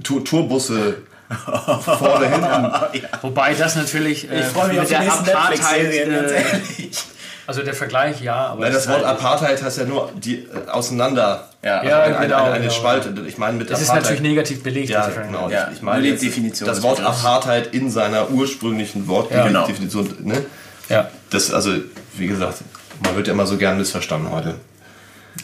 Tour 0.01 0.25
Tourbusse 0.25 0.97
vorne 1.83 2.27
hinten. 2.27 3.07
Wobei 3.21 3.53
das 3.53 3.75
natürlich 3.75 4.29
äh, 4.31 4.39
Ich 4.39 4.45
freue 4.47 4.69
mich 4.69 4.79
auf 4.79 4.89
Netflix-Serien, 4.89 6.11
ganz 6.11 6.31
äh, 6.31 6.35
ehrlich. 6.35 7.03
Also 7.47 7.61
der 7.63 7.73
Vergleich 7.73 8.21
ja, 8.21 8.35
aber 8.47 8.61
Nein, 8.61 8.73
das 8.73 8.83
ist 8.83 8.89
Wort 8.89 9.05
halt- 9.05 9.17
Apartheid 9.19 9.61
heißt 9.61 9.77
ja 9.79 9.85
nur 9.85 10.11
die 10.15 10.39
äh, 10.43 10.69
auseinander. 10.69 11.49
Ja. 11.63 11.83
Ja, 11.83 12.01
eine, 12.03 12.17
eine, 12.17 12.27
genau, 12.27 12.43
eine, 12.43 12.51
eine 12.53 12.59
genau. 12.63 12.73
Spalte. 12.73 13.13
Ich 13.27 13.37
meine 13.37 13.57
mit 13.57 13.69
ist 13.69 13.75
Apartheid- 13.81 13.95
natürlich 14.03 14.21
negativ 14.21 14.63
belegt. 14.63 14.89
Ja, 14.89 15.07
genau. 15.07 15.49
Ja, 15.49 15.69
ich 15.73 15.81
meine 15.81 16.05
jetzt 16.07 16.23
Definition 16.23 16.67
das 16.67 16.81
Wort. 16.83 17.01
Apartheid 17.01 17.73
in 17.73 17.89
seiner 17.89 18.29
ursprünglichen 18.29 19.07
Wortdefinition. 19.07 20.15
Ne? 20.21 20.43
Ja. 20.89 21.09
Das, 21.29 21.53
also, 21.53 21.71
wie 22.17 22.27
gesagt, 22.27 22.59
man 23.03 23.15
wird 23.15 23.27
ja 23.27 23.33
immer 23.33 23.45
so 23.47 23.57
gern 23.57 23.77
missverstanden 23.77 24.29
heute. 24.31 24.55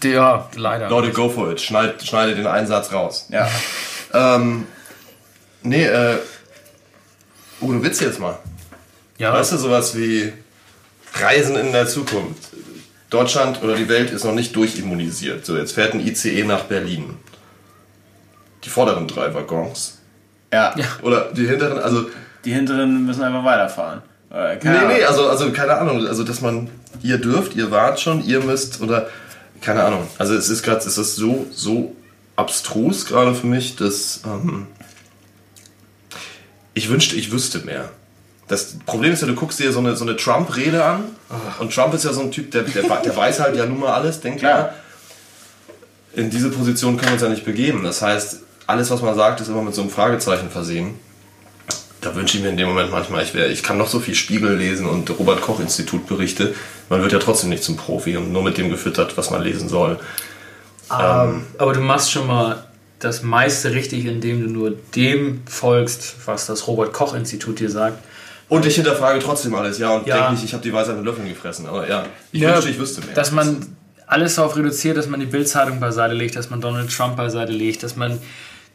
ja, 0.04 0.50
leider. 0.56 0.90
Leute, 0.90 1.12
go 1.12 1.30
for 1.30 1.52
it. 1.52 1.60
Schneid, 1.62 2.02
schneide 2.04 2.36
den 2.36 2.48
Einsatz 2.48 2.92
raus. 2.92 3.28
Ja. 3.30 3.48
Ähm, 4.12 4.66
nee, 5.62 5.86
äh, 5.86 6.16
ohne 7.62 7.84
Witz 7.84 8.00
jetzt 8.00 8.20
mal. 8.20 8.40
ja, 9.20 9.32
Weißt 9.32 9.52
du, 9.52 9.58
sowas 9.58 9.96
wie 9.96 10.34
Reisen 11.14 11.56
in 11.56 11.72
der 11.72 11.88
Zukunft. 11.88 12.50
Deutschland 13.10 13.64
oder 13.64 13.76
die 13.76 13.90
Welt 13.90 14.12
ist 14.12 14.24
noch 14.24 14.34
nicht 14.34 14.56
durchimmunisiert. 14.56 15.46
So, 15.46 15.58
jetzt 15.58 15.74
fährt 15.74 15.94
ein 15.94 16.06
ICE 16.06 16.44
nach 16.44 16.66
Berlin. 16.66 17.18
Die 18.64 18.70
vorderen 18.70 19.08
drei 19.08 19.34
Waggons. 19.34 19.98
ja. 20.76 20.86
Oder 21.02 21.32
die 21.32 21.48
hinteren, 21.48 21.80
also 21.80 22.10
Die 22.46 22.54
hinteren 22.54 23.06
müssen 23.06 23.24
einfach 23.24 23.44
weiterfahren. 23.44 24.02
Äh, 24.32 24.58
nee, 24.64 24.88
nee, 24.88 25.04
also, 25.04 25.28
also 25.28 25.52
keine 25.52 25.78
Ahnung. 25.78 26.06
Also, 26.08 26.24
dass 26.24 26.42
man, 26.42 26.70
ihr 27.02 27.18
dürft, 27.18 27.56
ihr 27.56 27.72
wart 27.72 28.00
schon, 28.00 28.24
ihr 28.24 28.42
müsst 28.42 28.80
oder 28.82 29.08
keine 29.62 29.84
Ahnung. 29.84 30.08
Also, 30.20 30.36
es 30.36 30.50
ist 30.50 30.62
gerade, 30.62 30.80
es 30.80 30.98
ist 30.98 31.16
so, 31.16 31.48
so 31.52 31.96
abstrus 32.36 33.06
gerade 33.06 33.34
für 33.34 33.48
mich, 33.48 33.76
dass 33.76 34.22
ähm, 34.26 34.68
ich 36.74 36.90
wünschte, 36.90 37.16
ich 37.16 37.32
wüsste 37.32 37.60
mehr. 37.60 37.90
Das 38.50 38.76
Problem 38.86 39.14
ist 39.14 39.22
ja, 39.22 39.28
du 39.28 39.36
guckst 39.36 39.60
dir 39.60 39.72
so 39.72 39.80
eine, 39.80 39.96
so 39.96 40.04
eine 40.04 40.18
Trump-Rede 40.18 40.84
an 40.84 41.04
oh. 41.30 41.62
und 41.62 41.74
Trump 41.74 41.94
ist 41.94 42.04
ja 42.04 42.12
so 42.12 42.22
ein 42.22 42.32
Typ, 42.32 42.50
der, 42.52 42.64
der, 42.64 42.82
der 42.82 43.16
weiß 43.16 43.40
halt 43.40 43.56
ja 43.56 43.66
nun 43.66 43.80
mal 43.80 43.94
alles, 43.94 44.20
denkt 44.20 44.42
ja. 44.42 44.74
In 46.16 46.32
diese 46.32 46.50
Position 46.50 46.98
können 46.98 47.10
wir 47.10 47.14
uns 47.14 47.22
ja 47.22 47.30
nicht 47.30 47.46
begeben. 47.46 47.84
Das 47.84 48.02
heißt, 48.02 48.40
alles, 48.66 48.90
was 48.90 49.04
man 49.04 49.16
sagt, 49.16 49.40
ist 49.40 49.50
immer 49.50 49.62
mit 49.62 49.76
so 49.76 49.82
einem 49.82 49.92
Fragezeichen 49.92 50.50
versehen. 50.50 50.96
Da 52.02 52.16
wünsche 52.16 52.38
ich 52.38 52.44
mir 52.44 52.50
in 52.50 52.58
dem 52.58 52.70
Moment 52.70 52.90
manchmal, 52.90 53.24
ich, 53.24 53.36
wär, 53.36 53.52
ich 53.52 53.62
kann 53.62 53.78
noch 53.78 53.88
so 53.88 54.00
viel 54.00 54.16
Spiegel 54.16 54.56
lesen 54.56 54.88
und 54.88 55.10
Robert-Koch-Institut 55.12 56.08
Berichte. 56.08 56.56
Man 56.90 57.04
wird 57.04 57.12
ja 57.12 57.20
trotzdem 57.20 57.50
nicht 57.50 57.64
zum 57.64 57.78
Profi 57.78 58.18
und 58.18 58.32
nur 58.32 58.42
mit 58.42 58.58
dem 58.58 58.72
gefüttert, 58.72 59.16
was 59.16 59.30
man 59.30 59.44
lesen 59.44 59.70
soll. 59.70 60.00
Aber, 60.88 61.34
ähm, 61.34 61.46
aber 61.60 61.74
du 61.74 61.82
machst 61.82 62.12
schon 62.12 62.26
mal 62.26 62.64
das 62.98 63.22
meiste 63.22 63.74
richtig, 63.74 64.06
indem 64.06 64.42
du 64.42 64.50
nur 64.52 64.74
dem 64.96 65.42
folgst, 65.48 66.16
was 66.26 66.48
das 66.48 66.68
Robert-Koch-Institut 66.68 67.60
dir 67.60 67.70
sagt. 67.70 68.04
Und 68.50 68.66
ich 68.66 68.76
hinterfrage 68.76 69.20
trotzdem 69.20 69.54
alles, 69.56 69.78
ja, 69.78 69.92
und 69.92 70.08
ja. 70.08 70.18
denke 70.18 70.32
nicht, 70.34 70.44
ich 70.44 70.54
habe 70.54 70.64
die 70.64 70.74
Weisheit 70.74 70.96
mit 70.96 71.06
Löffeln 71.06 71.30
gefressen. 71.30 71.68
Aber 71.68 71.88
ja, 71.88 72.04
ich 72.32 72.42
ja, 72.42 72.54
wünschte, 72.54 72.72
ich 72.72 72.80
wüsste 72.80 73.02
mehr. 73.02 73.14
Dass 73.14 73.32
man 73.32 73.66
alles 74.08 74.36
darauf 74.36 74.58
reduziert, 74.58 74.98
dass 74.98 75.08
man 75.08 75.20
die 75.20 75.28
Bildzeitung 75.28 75.80
beiseite 75.80 76.16
legt, 76.16 76.36
dass 76.36 76.50
man 76.50 76.60
Donald 76.60 76.92
Trump 76.92 77.16
beiseite 77.16 77.52
legt, 77.52 77.84
dass 77.84 77.96
man 77.96 78.20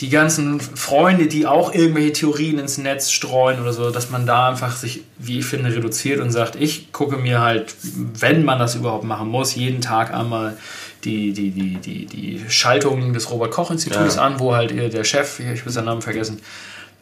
die 0.01 0.09
ganzen 0.09 0.61
Freunde, 0.61 1.27
die 1.27 1.47
auch 1.47 1.73
irgendwelche 1.73 2.13
Theorien 2.13 2.59
ins 2.59 2.79
Netz 2.79 3.11
streuen 3.11 3.61
oder 3.61 3.73
so, 3.73 3.91
dass 3.91 4.11
man 4.11 4.27
da 4.27 4.49
einfach 4.49 4.75
sich, 4.77 5.03
wie 5.19 5.39
ich 5.41 5.45
finde, 5.45 5.75
reduziert 5.75 6.21
und 6.21 6.31
sagt, 6.31 6.57
ich 6.57 6.93
gucke 6.93 7.17
mir 7.17 7.41
halt, 7.41 7.75
wenn 7.83 8.45
man 8.45 8.59
das 8.59 8.75
überhaupt 8.75 9.05
machen 9.05 9.29
muss, 9.29 9.55
jeden 9.55 9.81
Tag 9.81 10.13
einmal 10.13 10.57
die, 11.05 11.33
die, 11.33 11.51
die, 11.51 11.77
die, 11.77 12.07
die 12.07 12.45
Schaltungen 12.49 13.13
des 13.13 13.31
Robert-Koch-Instituts 13.31 14.17
ja. 14.17 14.23
an, 14.23 14.41
wo 14.41 14.55
halt 14.55 14.71
der 14.71 15.05
Chef, 15.05 15.39
ich 15.39 15.61
habe 15.61 15.71
seinen 15.71 15.85
Namen 15.85 16.03
vergessen, 16.03 16.41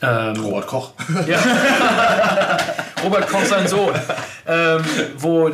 ähm, 0.03 0.37
Robert 0.43 0.67
Koch. 0.67 0.93
Ja. 1.27 1.39
Robert 3.05 3.29
Koch, 3.29 3.45
sein 3.45 3.69
Sohn. 3.69 3.95
Ähm, 4.47 4.83
wo 5.17 5.51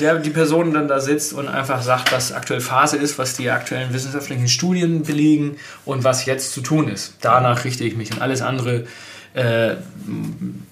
der, 0.00 0.16
die 0.16 0.30
Person 0.30 0.72
dann 0.72 0.88
da 0.88 1.00
sitzt 1.00 1.34
und 1.34 1.48
einfach 1.48 1.82
sagt, 1.82 2.12
was 2.12 2.32
aktuell 2.32 2.60
Phase 2.60 2.96
ist, 2.96 3.18
was 3.18 3.36
die 3.36 3.50
aktuellen 3.50 3.92
wissenschaftlichen 3.92 4.48
Studien 4.48 5.02
belegen 5.02 5.56
und 5.84 6.04
was 6.04 6.24
jetzt 6.24 6.52
zu 6.52 6.62
tun 6.62 6.88
ist. 6.88 7.16
Danach 7.20 7.64
richte 7.64 7.84
ich 7.84 7.96
mich 7.96 8.10
und 8.12 8.22
alles 8.22 8.40
andere 8.40 8.86
äh, 9.34 9.76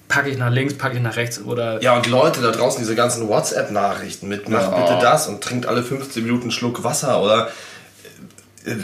packe 0.07 0.29
ich 0.29 0.37
nach 0.37 0.51
links, 0.51 0.73
packe 0.75 0.97
ich 0.97 1.03
nach 1.03 1.15
rechts 1.15 1.41
oder. 1.43 1.81
Ja, 1.81 1.95
und 1.95 2.07
Leute 2.07 2.41
da 2.41 2.51
draußen, 2.51 2.79
diese 2.79 2.95
ganzen 2.95 3.27
WhatsApp-Nachrichten 3.27 4.27
mit, 4.27 4.49
mach 4.49 4.71
ja. 4.71 4.81
bitte 4.81 4.99
das 4.99 5.27
und 5.27 5.43
trinkt 5.43 5.67
alle 5.67 5.83
15 5.83 6.23
Minuten 6.23 6.43
einen 6.43 6.51
Schluck 6.51 6.83
Wasser 6.83 7.21
oder 7.21 7.49
äh, 8.65 8.75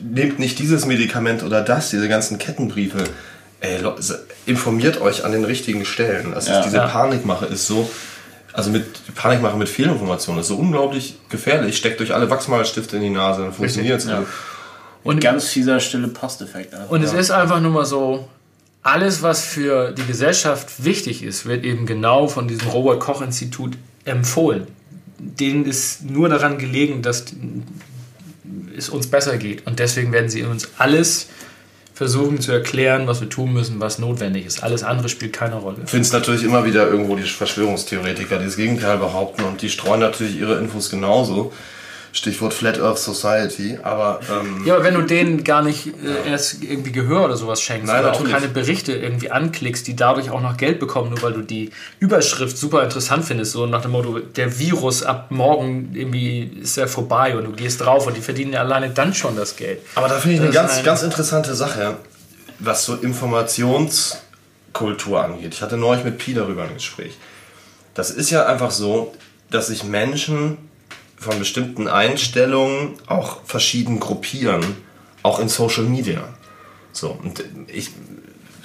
nehmt 0.00 0.38
nicht 0.38 0.58
dieses 0.58 0.86
Medikament 0.86 1.42
oder 1.42 1.62
das, 1.62 1.90
diese 1.90 2.08
ganzen 2.08 2.38
Kettenbriefe 2.38 3.04
ey, 3.64 3.80
informiert 4.46 5.00
euch 5.00 5.24
an 5.24 5.32
den 5.32 5.44
richtigen 5.44 5.84
Stellen. 5.84 6.34
Also 6.34 6.52
ja, 6.52 6.62
diese 6.62 6.76
ja. 6.76 6.86
Panikmache 6.86 7.46
ist 7.46 7.66
so, 7.66 7.90
also 8.52 8.70
mit 8.70 9.14
Panikmache 9.14 9.56
mit 9.56 9.68
Fehlinformationen 9.68 10.40
ist 10.40 10.48
so 10.48 10.56
unglaublich 10.56 11.18
gefährlich. 11.28 11.76
Steckt 11.76 12.00
euch 12.00 12.14
alle 12.14 12.30
Wachsmalstifte 12.30 12.96
in 12.96 13.02
die 13.02 13.10
Nase, 13.10 13.42
dann 13.42 13.52
funktioniert 13.52 14.00
es. 14.00 14.06
Ja. 14.06 14.24
Und 15.02 15.20
ganz 15.20 15.48
fieser 15.48 15.80
stille 15.80 16.08
Posteffekt. 16.08 16.74
Also. 16.74 16.92
Und 16.92 17.02
es 17.02 17.12
ist 17.12 17.30
einfach 17.30 17.60
nur 17.60 17.72
mal 17.72 17.84
so, 17.84 18.28
alles, 18.82 19.22
was 19.22 19.44
für 19.44 19.92
die 19.92 20.04
Gesellschaft 20.04 20.84
wichtig 20.84 21.22
ist, 21.22 21.46
wird 21.46 21.64
eben 21.64 21.86
genau 21.86 22.28
von 22.28 22.48
diesem 22.48 22.68
Robert 22.68 23.00
Koch 23.00 23.22
Institut 23.22 23.78
empfohlen. 24.04 24.66
Denen 25.18 25.64
ist 25.64 26.04
nur 26.04 26.28
daran 26.28 26.58
gelegen, 26.58 27.00
dass 27.00 27.24
es 28.76 28.90
uns 28.90 29.06
besser 29.06 29.38
geht. 29.38 29.66
Und 29.66 29.78
deswegen 29.78 30.12
werden 30.12 30.28
sie 30.28 30.42
uns 30.42 30.68
alles 30.76 31.28
versuchen 31.94 32.40
zu 32.40 32.50
erklären, 32.50 33.06
was 33.06 33.20
wir 33.20 33.28
tun 33.28 33.52
müssen, 33.52 33.78
was 33.78 34.00
notwendig 34.00 34.46
ist. 34.46 34.62
Alles 34.62 34.82
andere 34.82 35.08
spielt 35.08 35.32
keine 35.32 35.54
Rolle. 35.54 35.78
Ich 35.84 35.90
finde 35.90 36.02
es 36.02 36.12
natürlich 36.12 36.42
immer 36.42 36.64
wieder 36.64 36.88
irgendwo 36.88 37.14
die 37.14 37.22
Verschwörungstheoretiker, 37.22 38.38
die 38.38 38.46
das 38.46 38.56
Gegenteil 38.56 38.98
behaupten 38.98 39.44
und 39.44 39.62
die 39.62 39.70
streuen 39.70 40.00
natürlich 40.00 40.36
ihre 40.38 40.58
Infos 40.58 40.90
genauso. 40.90 41.52
Stichwort 42.14 42.54
Flat 42.54 42.80
Earth 42.80 43.00
Society, 43.00 43.76
aber... 43.82 44.20
Ähm, 44.30 44.64
ja, 44.64 44.74
aber 44.74 44.84
wenn 44.84 44.94
du 44.94 45.02
denen 45.02 45.42
gar 45.42 45.62
nicht 45.62 45.88
äh, 45.88 46.30
erst 46.30 46.62
irgendwie 46.62 46.92
Gehör 46.92 47.24
oder 47.24 47.36
sowas 47.36 47.60
schenkst 47.60 47.88
Nein, 47.88 48.02
oder 48.02 48.12
natürlich. 48.12 48.32
auch 48.32 48.38
keine 48.38 48.52
Berichte 48.52 48.92
irgendwie 48.92 49.32
anklickst, 49.32 49.84
die 49.88 49.96
dadurch 49.96 50.30
auch 50.30 50.40
noch 50.40 50.56
Geld 50.56 50.78
bekommen, 50.78 51.10
nur 51.10 51.20
weil 51.22 51.32
du 51.32 51.42
die 51.42 51.70
Überschrift 51.98 52.56
super 52.56 52.84
interessant 52.84 53.24
findest, 53.24 53.50
so 53.50 53.66
nach 53.66 53.82
dem 53.82 53.90
Motto, 53.90 54.20
der 54.20 54.60
Virus 54.60 55.02
ab 55.02 55.32
morgen 55.32 55.90
irgendwie 55.92 56.52
ist 56.62 56.76
ja 56.76 56.86
vorbei 56.86 57.36
und 57.36 57.46
du 57.46 57.50
gehst 57.50 57.80
drauf 57.80 58.06
und 58.06 58.16
die 58.16 58.20
verdienen 58.20 58.52
ja 58.52 58.60
alleine 58.60 58.90
dann 58.90 59.12
schon 59.12 59.34
das 59.34 59.56
Geld. 59.56 59.80
Aber 59.96 60.06
da 60.06 60.14
finde 60.14 60.36
ich 60.36 60.40
das 60.40 60.50
eine 60.50 60.54
ganz, 60.54 60.74
eine 60.74 60.84
ganz 60.84 61.02
interessante 61.02 61.56
Sache, 61.56 61.96
was 62.60 62.84
so 62.84 62.94
Informationskultur 62.94 65.20
angeht. 65.20 65.52
Ich 65.52 65.62
hatte 65.62 65.76
neulich 65.76 66.04
mit 66.04 66.18
Pi 66.18 66.32
darüber 66.32 66.62
ein 66.62 66.74
Gespräch. 66.74 67.18
Das 67.94 68.12
ist 68.12 68.30
ja 68.30 68.46
einfach 68.46 68.70
so, 68.70 69.12
dass 69.50 69.66
sich 69.66 69.82
Menschen 69.82 70.58
von 71.24 71.38
bestimmten 71.38 71.88
Einstellungen 71.88 72.94
auch 73.06 73.38
verschieden 73.44 74.00
gruppieren, 74.00 74.76
auch 75.22 75.40
in 75.40 75.48
Social 75.48 75.84
Media. 75.84 76.22
So, 76.92 77.10
und 77.10 77.42
ich, 77.66 77.90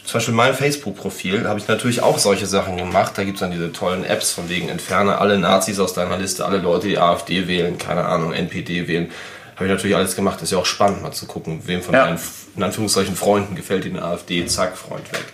zum 0.06 0.14
Beispiel 0.14 0.34
mein 0.34 0.54
Facebook-Profil 0.54 1.48
habe 1.48 1.60
ich 1.60 1.68
natürlich 1.68 2.02
auch 2.02 2.20
solche 2.20 2.46
Sachen 2.46 2.78
gemacht. 2.78 3.14
Da 3.16 3.24
gibt 3.24 3.38
es 3.38 3.40
dann 3.42 3.52
diese 3.52 3.72
tollen 3.72 4.04
Apps 4.04 4.32
von 4.32 4.50
wegen 4.50 4.70
entferne 4.70 5.18
alle 5.18 5.40
Nazis 5.40 5.80
aus 5.80 5.94
deiner 5.94 6.18
Liste, 6.18 6.46
alle 6.46 6.58
Leute, 6.58 6.88
die 6.88 6.98
AfD 6.98 7.48
wählen, 7.48 7.78
keine 7.78 8.06
Ahnung, 8.06 8.34
NPD 8.34 8.88
wählen. 8.88 9.10
Habe 9.56 9.66
ich 9.66 9.72
natürlich 9.72 9.96
alles 9.96 10.16
gemacht. 10.16 10.42
Ist 10.42 10.52
ja 10.52 10.58
auch 10.58 10.66
spannend, 10.66 11.02
mal 11.02 11.12
zu 11.12 11.26
gucken, 11.26 11.62
wem 11.66 11.82
von 11.82 11.94
ja. 11.94 12.06
meinen, 12.06 12.20
in 12.56 12.64
Anführungszeichen, 12.64 13.16
Freunden 13.16 13.56
gefällt 13.56 13.84
die 13.84 13.94
AfD. 13.98 14.46
Zack, 14.46 14.78
Freund 14.78 15.12
weg. 15.12 15.26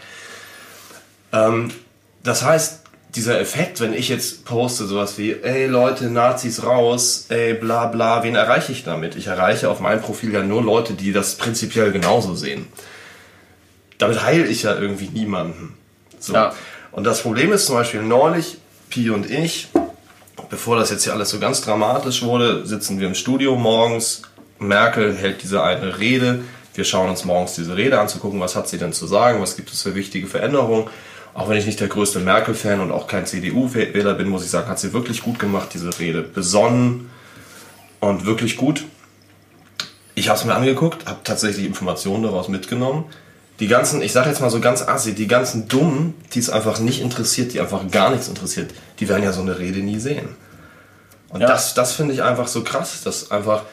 Ähm, 1.31 1.71
das 2.23 2.43
heißt, 2.43 2.84
dieser 3.15 3.39
Effekt, 3.39 3.79
wenn 3.79 3.93
ich 3.93 4.09
jetzt 4.09 4.45
poste 4.45 4.85
sowas 4.85 5.17
wie, 5.17 5.33
ey 5.33 5.67
Leute, 5.67 6.09
Nazis 6.09 6.63
raus, 6.63 7.25
ey 7.29 7.53
bla 7.53 7.87
bla, 7.87 8.23
wen 8.23 8.35
erreiche 8.35 8.71
ich 8.71 8.83
damit? 8.83 9.15
Ich 9.15 9.27
erreiche 9.27 9.69
auf 9.69 9.79
meinem 9.79 10.01
Profil 10.01 10.33
ja 10.33 10.43
nur 10.43 10.61
Leute, 10.61 10.93
die 10.93 11.13
das 11.13 11.35
prinzipiell 11.35 11.91
genauso 11.91 12.35
sehen. 12.35 12.67
Damit 13.97 14.23
heile 14.23 14.45
ich 14.45 14.63
ja 14.63 14.75
irgendwie 14.77 15.07
niemanden. 15.07 15.77
So. 16.19 16.33
Ja. 16.33 16.53
Und 16.91 17.05
das 17.05 17.21
Problem 17.21 17.53
ist 17.53 17.67
zum 17.67 17.75
Beispiel 17.75 18.01
neulich, 18.01 18.57
Pi 18.89 19.09
und 19.09 19.29
ich, 19.29 19.69
bevor 20.49 20.77
das 20.77 20.89
jetzt 20.89 21.03
hier 21.03 21.13
alles 21.13 21.29
so 21.29 21.39
ganz 21.39 21.61
dramatisch 21.61 22.21
wurde, 22.23 22.65
sitzen 22.65 22.99
wir 22.99 23.07
im 23.07 23.15
Studio 23.15 23.55
morgens. 23.55 24.23
Merkel 24.59 25.15
hält 25.15 25.43
diese 25.43 25.63
eine 25.63 25.99
Rede. 25.99 26.43
Wir 26.73 26.83
schauen 26.83 27.09
uns 27.09 27.23
morgens 27.23 27.55
diese 27.55 27.77
Rede 27.77 27.99
an, 27.99 28.09
zu 28.09 28.19
gucken, 28.19 28.39
was 28.41 28.55
hat 28.55 28.67
sie 28.67 28.77
denn 28.77 28.91
zu 28.91 29.07
sagen, 29.07 29.41
was 29.41 29.55
gibt 29.55 29.71
es 29.71 29.81
für 29.81 29.95
wichtige 29.95 30.27
Veränderungen. 30.27 30.89
Auch 31.35 31.49
wenn 31.49 31.57
ich 31.57 31.65
nicht 31.65 31.81
der 31.81 31.89
größte 31.89 32.21
Merkel-Fan 32.21 32.79
und 32.79 32.91
auch 32.91 33.07
kein 33.07 33.25
CDU-Wähler 33.25 34.13
bin, 34.13 34.29
muss 34.29 34.43
ich 34.43 34.49
sagen, 34.49 34.69
hat 34.69 34.79
sie 34.79 34.93
wirklich 34.93 35.21
gut 35.21 35.37
gemacht, 35.37 35.69
diese 35.73 35.99
Rede. 35.99 36.21
Besonnen 36.23 37.09
und 37.99 38.25
wirklich 38.25 38.55
gut. 38.55 38.85
Ich 40.15 40.29
habe 40.29 40.39
es 40.39 40.45
mir 40.45 40.55
angeguckt, 40.55 41.05
habe 41.05 41.19
tatsächlich 41.25 41.65
Informationen 41.65 42.23
daraus 42.23 42.47
mitgenommen. 42.47 43.03
Die 43.59 43.67
ganzen, 43.67 44.01
ich 44.01 44.13
sage 44.13 44.29
jetzt 44.29 44.39
mal 44.39 44.49
so 44.49 44.61
ganz 44.61 44.81
assi, 44.81 45.13
die 45.13 45.27
ganzen 45.27 45.67
Dummen, 45.67 46.13
die 46.33 46.39
es 46.39 46.49
einfach 46.49 46.79
nicht 46.79 47.01
interessiert, 47.01 47.53
die 47.53 47.59
einfach 47.59 47.81
gar 47.91 48.11
nichts 48.11 48.29
interessiert, 48.29 48.73
die 48.99 49.09
werden 49.09 49.23
ja 49.23 49.33
so 49.33 49.41
eine 49.41 49.59
Rede 49.59 49.79
nie 49.79 49.99
sehen. 49.99 50.29
Und 51.29 51.41
ja. 51.41 51.47
das, 51.47 51.73
das 51.73 51.91
finde 51.91 52.13
ich 52.13 52.23
einfach 52.23 52.47
so 52.47 52.63
krass, 52.63 53.03
dass 53.03 53.29
einfach 53.29 53.63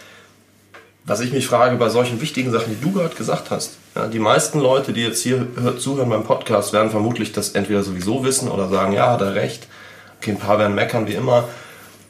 was 1.05 1.20
ich 1.20 1.33
mich 1.33 1.46
frage 1.46 1.77
bei 1.77 1.88
solchen 1.88 2.20
wichtigen 2.20 2.51
Sachen, 2.53 2.77
die 2.77 2.81
du 2.81 2.92
gerade 2.92 3.14
gesagt 3.14 3.51
hast. 3.51 3.72
Ja, 3.94 4.07
die 4.07 4.18
meisten 4.18 4.59
Leute, 4.59 4.92
die 4.92 5.02
jetzt 5.02 5.22
hier 5.22 5.46
zuhören 5.78 6.09
beim 6.09 6.24
Podcast, 6.24 6.72
werden 6.72 6.90
vermutlich 6.90 7.33
das 7.33 7.50
entweder 7.50 7.83
sowieso 7.83 8.24
wissen 8.24 8.48
oder 8.48 8.68
sagen, 8.68 8.92
ja, 8.92 9.11
hat 9.11 9.20
er 9.20 9.35
recht. 9.35 9.66
Okay, 10.18 10.33
ein 10.33 10.38
paar 10.38 10.59
werden 10.59 10.74
meckern 10.74 11.07
wie 11.07 11.14
immer. 11.14 11.44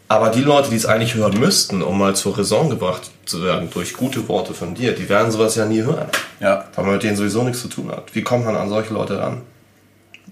Aber 0.06 0.28
die 0.28 0.42
Leute, 0.42 0.68
die 0.68 0.76
es 0.76 0.86
eigentlich 0.86 1.14
hören 1.14 1.40
müssten, 1.40 1.82
um 1.82 1.98
mal 1.98 2.14
zur 2.14 2.36
Raison 2.36 2.68
gebracht 2.68 3.10
zu 3.24 3.42
werden, 3.42 3.70
durch 3.70 3.94
gute 3.94 4.28
Worte 4.28 4.52
von 4.52 4.74
dir, 4.74 4.94
die 4.94 5.08
werden 5.08 5.32
sowas 5.32 5.56
ja 5.56 5.64
nie 5.64 5.82
hören. 5.82 6.06
Ja. 6.38 6.66
Weil 6.74 6.84
man 6.84 6.94
mit 6.94 7.02
denen 7.02 7.16
sowieso 7.16 7.42
nichts 7.42 7.62
zu 7.62 7.68
tun 7.68 7.90
hat. 7.90 8.14
Wie 8.14 8.22
kommt 8.22 8.44
man 8.44 8.54
an 8.54 8.68
solche 8.68 8.92
Leute 8.92 9.18
ran? 9.18 9.40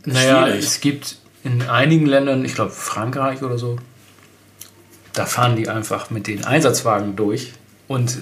Naja, 0.05 0.47
Schwierig. 0.47 0.65
es 0.65 0.81
gibt 0.81 1.17
in 1.45 1.63
einigen 1.63 2.07
Ländern, 2.07 2.45
ich 2.45 2.55
glaube 2.55 2.71
Frankreich 2.71 3.43
oder 3.43 3.59
so, 3.59 3.77
da 5.15 5.27
fahren 5.27 5.57
die 5.57 5.69
einfach 5.69 6.11
mit 6.11 6.27
den 6.27 6.45
Einsatzwagen 6.45 7.17
durch 7.17 7.53
und 7.89 8.19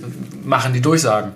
machen 0.47 0.73
die 0.73 0.81
Durchsagen. 0.81 1.33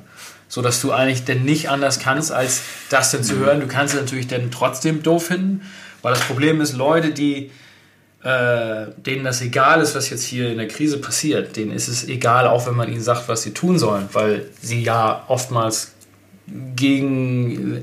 So 0.53 0.61
dass 0.61 0.83
du 0.83 0.93
eigentlich 0.93 1.25
denn 1.25 1.45
nicht 1.45 1.71
anders 1.71 1.99
kannst, 1.99 2.31
als 2.31 2.61
das 2.91 3.11
denn 3.11 3.25
zu 3.25 3.37
mhm. 3.37 3.39
hören. 3.39 3.61
Du 3.61 3.67
kannst 3.69 3.95
es 3.95 4.01
natürlich 4.03 4.27
dann 4.27 4.51
trotzdem 4.51 5.03
doof 5.03 5.29
finden, 5.29 5.63
weil 6.03 6.13
das 6.13 6.23
Problem 6.25 6.61
ist, 6.61 6.75
Leute, 6.75 7.13
die 7.13 7.51
äh, 8.23 8.89
denen 8.99 9.25
das 9.25 9.41
egal 9.41 9.81
ist, 9.81 9.95
was 9.95 10.11
jetzt 10.11 10.25
hier 10.25 10.51
in 10.51 10.59
der 10.59 10.69
Krise 10.69 10.99
passiert, 10.99 11.57
denen 11.57 11.73
ist 11.73 11.89
es 11.89 12.07
egal, 12.07 12.47
auch 12.47 12.67
wenn 12.67 12.75
man 12.75 12.93
ihnen 12.93 13.01
sagt, 13.01 13.31
was 13.31 13.45
sie 13.45 13.55
tun 13.55 13.79
sollen, 13.79 14.11
weil 14.13 14.45
sie 14.61 14.83
ja 14.83 15.25
oftmals 15.29 15.93
gegen 16.77 17.83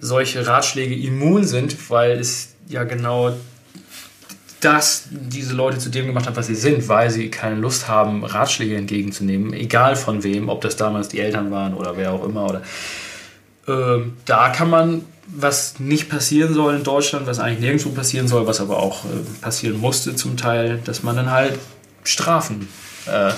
solche 0.00 0.46
Ratschläge 0.46 0.94
immun 0.94 1.44
sind, 1.44 1.90
weil 1.90 2.18
es 2.18 2.54
ja 2.66 2.84
genau 2.84 3.34
das 4.60 5.04
diese 5.10 5.54
Leute 5.54 5.78
zu 5.78 5.88
dem 5.88 6.06
gemacht 6.06 6.26
hat, 6.26 6.36
was 6.36 6.46
sie 6.46 6.54
sind, 6.54 6.88
weil 6.88 7.10
sie 7.10 7.30
keine 7.30 7.56
Lust 7.56 7.88
haben, 7.88 8.24
Ratschläge 8.24 8.76
entgegenzunehmen, 8.76 9.52
egal 9.52 9.96
von 9.96 10.22
wem, 10.22 10.48
ob 10.48 10.60
das 10.60 10.76
damals 10.76 11.08
die 11.08 11.20
Eltern 11.20 11.50
waren 11.50 11.74
oder 11.74 11.96
wer 11.96 12.12
auch 12.12 12.24
immer. 12.24 12.44
Oder 12.46 12.62
ähm, 13.68 14.14
da 14.24 14.50
kann 14.50 14.70
man, 14.70 15.04
was 15.26 15.80
nicht 15.80 16.08
passieren 16.08 16.54
soll 16.54 16.76
in 16.76 16.84
Deutschland, 16.84 17.26
was 17.26 17.38
eigentlich 17.38 17.60
nirgendwo 17.60 17.90
passieren 17.90 18.28
soll, 18.28 18.46
was 18.46 18.60
aber 18.60 18.78
auch 18.78 19.04
äh, 19.04 19.08
passieren 19.40 19.80
musste 19.80 20.14
zum 20.14 20.36
Teil, 20.36 20.80
dass 20.84 21.02
man 21.02 21.16
dann 21.16 21.30
halt 21.30 21.58
Strafen 22.04 22.68
äh, 23.06 23.32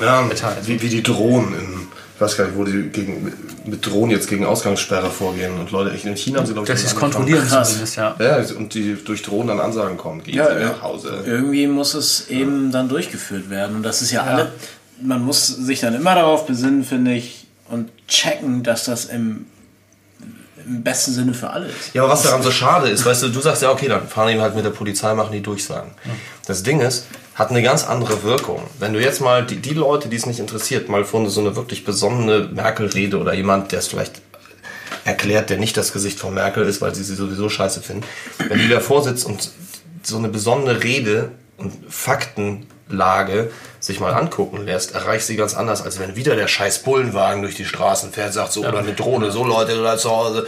ja, 0.00 0.30
wie, 0.64 0.80
wie 0.80 0.88
die 0.88 1.02
Drohnen 1.02 1.54
in 1.54 1.88
ich 2.20 2.22
weiß 2.22 2.36
gar 2.36 2.44
nicht, 2.44 2.56
wo 2.58 2.64
die 2.64 2.82
gegen, 2.90 3.32
mit 3.64 3.86
Drohnen 3.86 4.10
jetzt 4.10 4.28
gegen 4.28 4.44
Ausgangssperre 4.44 5.10
vorgehen. 5.10 5.58
Und 5.58 5.70
Leute, 5.70 5.90
in 5.90 6.16
China 6.16 6.38
haben 6.38 6.46
sie, 6.46 6.52
glaube 6.52 6.66
ich, 6.66 6.72
das 6.72 6.84
ist 6.84 6.96
kontrollieren 6.96 7.46
zumindest, 7.48 7.96
ja. 7.96 8.16
Ja, 8.18 8.36
und 8.56 8.74
die 8.74 8.96
durch 9.04 9.22
Drohnen 9.22 9.48
dann 9.48 9.60
Ansagen 9.60 9.96
kommen, 9.96 10.22
gehen 10.22 10.36
ja, 10.36 10.52
nach 10.54 10.82
Hause. 10.82 11.22
Irgendwie 11.26 11.66
muss 11.66 11.94
es 11.94 12.28
eben 12.28 12.66
ja. 12.66 12.72
dann 12.72 12.88
durchgeführt 12.88 13.50
werden. 13.50 13.76
Und 13.76 13.82
das 13.82 14.02
ist 14.02 14.10
ja, 14.10 14.24
ja 14.24 14.34
alle, 14.34 14.52
man 15.02 15.22
muss 15.22 15.46
sich 15.46 15.80
dann 15.80 15.94
immer 15.94 16.14
darauf 16.14 16.46
besinnen, 16.46 16.84
finde 16.84 17.14
ich, 17.14 17.46
und 17.68 17.90
checken, 18.08 18.62
dass 18.62 18.84
das 18.84 19.06
im 19.06 19.46
im 20.66 20.82
besten 20.82 21.12
Sinne 21.12 21.34
für 21.34 21.50
alle 21.50 21.66
ist. 21.66 21.94
Ja, 21.94 22.02
aber 22.02 22.12
was 22.12 22.22
daran 22.22 22.42
so 22.42 22.50
schade 22.50 22.88
ist, 22.88 23.04
weißt 23.04 23.24
du, 23.24 23.28
du 23.28 23.40
sagst 23.40 23.62
ja, 23.62 23.70
okay, 23.70 23.88
dann 23.88 24.06
fahren 24.06 24.32
die 24.32 24.40
halt 24.40 24.54
mit 24.54 24.64
der 24.64 24.70
Polizei, 24.70 25.14
machen 25.14 25.32
die 25.32 25.42
Durchsagen. 25.42 25.90
Das 26.46 26.62
Ding 26.62 26.80
ist, 26.80 27.06
hat 27.34 27.50
eine 27.50 27.62
ganz 27.62 27.84
andere 27.84 28.22
Wirkung. 28.22 28.62
Wenn 28.78 28.92
du 28.92 29.00
jetzt 29.00 29.20
mal 29.20 29.46
die, 29.46 29.56
die 29.56 29.74
Leute, 29.74 30.08
die 30.08 30.16
es 30.16 30.26
nicht 30.26 30.40
interessiert, 30.40 30.88
mal 30.88 31.04
von 31.04 31.28
so 31.28 31.40
eine 31.40 31.56
wirklich 31.56 31.84
besonnene 31.84 32.50
Merkel-Rede 32.52 33.18
oder 33.18 33.32
jemand, 33.32 33.72
der 33.72 33.78
es 33.78 33.88
vielleicht 33.88 34.20
erklärt, 35.04 35.50
der 35.50 35.58
nicht 35.58 35.76
das 35.76 35.92
Gesicht 35.92 36.18
von 36.18 36.34
Merkel 36.34 36.64
ist, 36.64 36.80
weil 36.80 36.94
sie 36.94 37.04
sie 37.04 37.14
sowieso 37.14 37.48
scheiße 37.48 37.82
finden, 37.82 38.04
wenn 38.48 38.58
die 38.58 38.68
davor 38.68 39.02
sitzt 39.02 39.24
und 39.24 39.50
so 40.02 40.18
eine 40.18 40.28
besonnene 40.28 40.82
Rede 40.82 41.30
und 41.56 41.72
Faktenlage 41.88 43.50
sich 43.78 44.00
mal 44.00 44.12
angucken 44.12 44.64
lässt, 44.66 44.94
erreicht 44.94 45.26
sie 45.26 45.36
ganz 45.36 45.54
anders, 45.54 45.82
als 45.82 45.98
wenn 45.98 46.16
wieder 46.16 46.36
der 46.36 46.48
scheiß 46.48 46.82
Bullenwagen 46.82 47.42
durch 47.42 47.54
die 47.54 47.64
Straßen 47.64 48.12
fährt, 48.12 48.34
sagt 48.34 48.52
so, 48.52 48.62
ja. 48.62 48.68
oder 48.68 48.80
eine 48.80 48.92
Drohne, 48.92 49.30
so 49.30 49.44
Leute 49.44 49.82
da 49.82 49.96
zu 49.96 50.10
Hause, 50.10 50.46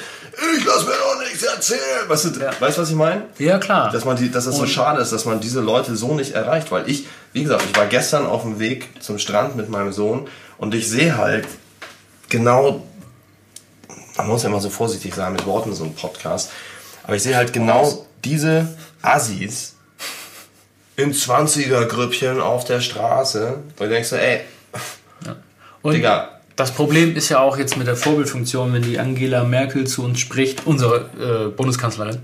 ich 0.59 0.65
lass 0.65 0.85
mir 0.85 0.93
doch 0.93 1.21
nichts 1.21 1.43
erzählen. 1.43 2.09
Weißt 2.09 2.25
du, 2.25 2.41
ja. 2.41 2.51
weißt, 2.59 2.79
was 2.79 2.91
ich 2.91 2.97
meine? 2.97 3.25
Ja, 3.39 3.59
klar. 3.59 3.91
Dass, 3.91 4.05
man 4.05 4.17
die, 4.17 4.31
dass 4.31 4.47
es 4.47 4.57
so 4.57 4.67
schade 4.67 5.01
ist, 5.01 5.13
dass 5.13 5.25
man 5.25 5.41
diese 5.41 5.61
Leute 5.61 5.97
so 5.97 6.15
nicht 6.15 6.33
erreicht, 6.33 6.71
weil 6.71 6.89
ich, 6.89 7.07
wie 7.33 7.43
gesagt, 7.43 7.65
ich 7.71 7.77
war 7.77 7.87
gestern 7.87 8.27
auf 8.27 8.43
dem 8.43 8.59
Weg 8.59 8.89
zum 9.01 9.19
Strand 9.19 9.57
mit 9.57 9.69
meinem 9.69 9.93
Sohn 9.93 10.29
und 10.59 10.75
ich 10.75 10.89
sehe 10.89 11.17
halt 11.17 11.47
genau, 12.29 12.87
man 14.17 14.29
muss 14.29 14.43
ja 14.43 14.49
immer 14.49 14.61
so 14.61 14.71
vorsichtig 14.71 15.15
sein 15.15 15.33
mit 15.33 15.47
Worten 15.47 15.75
so 15.75 15.85
einem 15.85 15.95
Podcast, 15.95 16.51
aber 17.05 17.17
ich 17.17 17.23
sehe 17.23 17.37
halt 17.37 17.53
genau 17.53 18.07
diese 18.25 18.69
Assis, 19.03 19.75
in 20.97 21.13
20er-Grüppchen 21.13 22.41
auf 22.41 22.65
der 22.65 22.81
Straße. 22.81 23.55
Und 23.55 23.81
du 23.81 23.89
denkst 23.89 24.09
so, 24.09 24.17
ey, 24.17 24.41
ja. 25.27 25.37
Und 25.83 25.95
Digga. 25.95 26.41
Das 26.57 26.73
Problem 26.73 27.17
ist 27.17 27.29
ja 27.29 27.41
auch 27.41 27.57
jetzt 27.57 27.77
mit 27.77 27.87
der 27.87 27.97
Vorbildfunktion, 27.97 28.73
wenn 28.73 28.83
die 28.83 28.99
Angela 28.99 29.45
Merkel 29.45 29.87
zu 29.87 30.05
uns 30.05 30.21
spricht, 30.21 30.67
unsere 30.67 31.09
äh, 31.19 31.51
Bundeskanzlerin. 31.51 32.19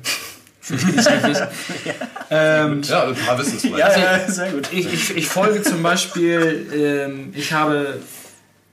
Für 0.61 0.76
die, 0.76 0.85
die 0.85 0.99
es 0.99 1.11
nicht 1.11 1.26
wissen. 1.26 1.47
ja. 1.85 1.95
Ähm, 2.31 2.83
ja, 2.83 3.05
ein 3.05 3.14
paar 3.14 3.39
wissen 3.39 3.57
es. 3.57 3.62
Ja, 3.62 3.99
ja, 3.99 4.31
sehr 4.31 4.51
gut. 4.51 4.68
Ich, 4.70 4.93
ich, 4.93 5.16
ich 5.16 5.26
folge 5.26 5.62
zum 5.62 5.83
Beispiel, 5.83 6.66
ähm, 6.74 7.33
ich 7.35 7.53
habe 7.53 7.99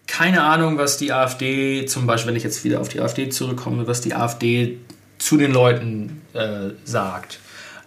keine 0.08 0.43
Ahnung, 0.43 0.78
was 0.78 0.97
die 0.97 1.12
AfD, 1.12 1.86
zum 1.86 2.06
Beispiel, 2.06 2.30
wenn 2.30 2.36
ich 2.36 2.43
jetzt 2.43 2.64
wieder 2.64 2.82
auf 2.82 2.89
die 2.89 2.99
AfD 2.99 3.30
zurückkomme, 3.30 3.88
was 3.88 4.01
die 4.01 4.14
AfD 4.14 4.78
zu 5.18 5.38
den 5.38 5.51
Leuten 5.51 6.22
äh, 6.34 6.72
sagt. 6.84 7.39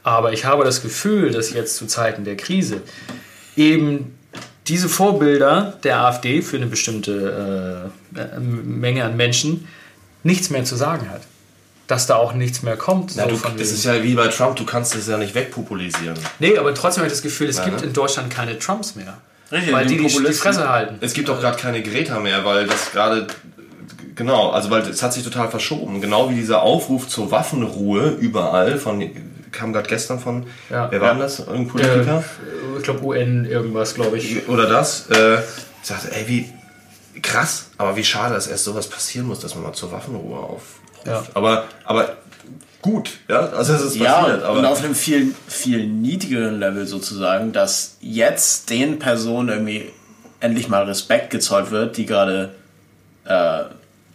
Aber 0.03 0.33
ich 0.33 0.45
habe 0.45 0.64
das 0.64 0.83
Gefühl, 0.83 1.31
dass 1.31 1.53
jetzt 1.53 1.77
zu 1.77 1.87
Zeiten 1.87 2.25
der 2.25 2.37
Krise 2.37 2.83
eben 3.57 4.18
diese 4.69 4.89
Vorbilder 4.89 5.75
der 5.83 6.01
AfD 6.01 6.43
für 6.43 6.57
eine 6.57 6.66
bestimmte 6.66 7.91
äh, 8.14 8.39
Menge 8.39 9.05
an 9.05 9.16
Menschen 9.16 9.66
nichts 10.23 10.51
mehr 10.51 10.64
zu 10.64 10.77
sagen 10.77 11.11
hat. 11.11 11.23
Dass 11.87 12.07
da 12.07 12.16
auch 12.16 12.35
nichts 12.35 12.62
mehr 12.62 12.77
kommt. 12.77 13.14
Ja, 13.14 13.29
so 13.29 13.37
du, 13.37 13.49
das 13.57 13.73
ist 13.73 13.85
ja 13.85 14.03
wie 14.03 14.14
bei 14.14 14.29
Trump, 14.29 14.57
du 14.57 14.66
kannst 14.66 14.95
es 14.95 15.09
ja 15.09 15.16
nicht 15.16 15.35
wegpopulisieren. 15.35 16.19
Nee, 16.39 16.59
aber 16.59 16.75
trotzdem 16.75 17.01
habe 17.01 17.07
ich 17.07 17.14
das 17.14 17.23
Gefühl, 17.23 17.49
es 17.49 17.57
ja, 17.57 17.64
gibt 17.64 17.81
ne? 17.81 17.87
in 17.87 17.93
Deutschland 17.95 18.31
keine 18.31 18.59
Trumps 18.59 18.95
mehr. 18.95 19.16
Richtig, 19.51 19.73
weil 19.73 19.87
die 19.87 19.97
die, 19.97 20.07
die 20.07 20.33
Fresse 20.35 20.69
halten. 20.69 20.97
Es 21.01 21.14
gibt 21.14 21.31
auch 21.31 21.41
gerade 21.41 21.57
keine 21.57 21.83
Greta 21.83 22.21
mehr, 22.21 22.45
weil 22.45 22.66
das 22.66 22.93
gerade 22.93 23.27
Genau, 24.19 24.51
also 24.51 24.69
weil 24.71 24.83
es 24.83 25.01
hat 25.01 25.12
sich 25.12 25.23
total 25.23 25.49
verschoben. 25.49 26.01
Genau 26.01 26.29
wie 26.29 26.35
dieser 26.35 26.62
Aufruf 26.62 27.07
zur 27.07 27.31
Waffenruhe 27.31 28.16
überall 28.19 28.77
von 28.77 29.01
kam 29.53 29.72
gerade 29.72 29.88
gestern 29.88 30.18
von, 30.18 30.46
ja, 30.70 30.90
wer 30.90 31.01
war 31.01 31.14
ja. 31.14 31.18
das? 31.18 31.40
Irgendein 31.40 31.68
Politiker? 31.68 32.18
Äh, 32.18 32.78
ich 32.78 32.84
glaube 32.84 33.05
UN 33.05 33.44
irgendwas, 33.44 33.94
glaube 33.94 34.18
ich. 34.18 34.49
Oder 34.49 34.68
das. 34.68 35.09
Äh, 35.11 35.38
ich 35.82 35.88
sagte, 35.88 36.12
ey, 36.14 36.26
wie 36.28 36.53
krass, 37.22 37.70
aber 37.78 37.96
wie 37.96 38.05
schade, 38.05 38.34
dass 38.34 38.46
erst 38.46 38.64
sowas 38.64 38.88
passieren 38.88 39.26
muss, 39.26 39.40
dass 39.40 39.55
man 39.55 39.64
mal 39.64 39.72
zur 39.72 39.92
Waffenruhe 39.92 40.38
aufruft. 40.38 41.07
Ja. 41.07 41.24
Aber, 41.34 41.64
aber 41.84 42.16
gut, 42.82 43.18
ja, 43.28 43.40
also 43.51 43.74
es 43.74 43.82
ist 43.82 43.96
ja, 43.96 44.20
passiert. 44.20 44.42
Aber 44.42 44.59
und 44.59 44.64
auf 44.64 44.82
einem 44.84 44.94
viel, 44.94 45.34
viel 45.46 45.86
niedrigeren 45.86 46.59
Level 46.59 46.86
sozusagen, 46.86 47.53
dass 47.53 47.96
jetzt 48.01 48.70
den 48.70 48.99
Personen 48.99 49.49
irgendwie 49.49 49.92
endlich 50.40 50.68
mal 50.68 50.84
Respekt 50.84 51.30
gezollt 51.30 51.70
wird, 51.70 51.96
die 51.96 52.07
gerade 52.07 52.55
äh, 53.24 53.64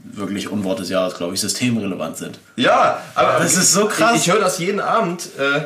wirklich 0.04 0.49
Unwort 0.49 0.80
des 0.80 0.89
Jahres, 0.89 1.16
glaube 1.16 1.34
ich, 1.34 1.41
systemrelevant 1.41 2.18
sind. 2.18 2.39
Ja, 2.56 2.99
aber 3.16 3.39
das 3.39 3.56
ist 3.56 3.74
so 3.74 3.86
krass. 3.88 4.16
Ich, 4.16 4.28
ich 4.28 4.34
höre 4.34 4.41
das 4.41 4.60
jeden 4.60 4.80
Abend. 4.80 5.30
Äh, 5.38 5.62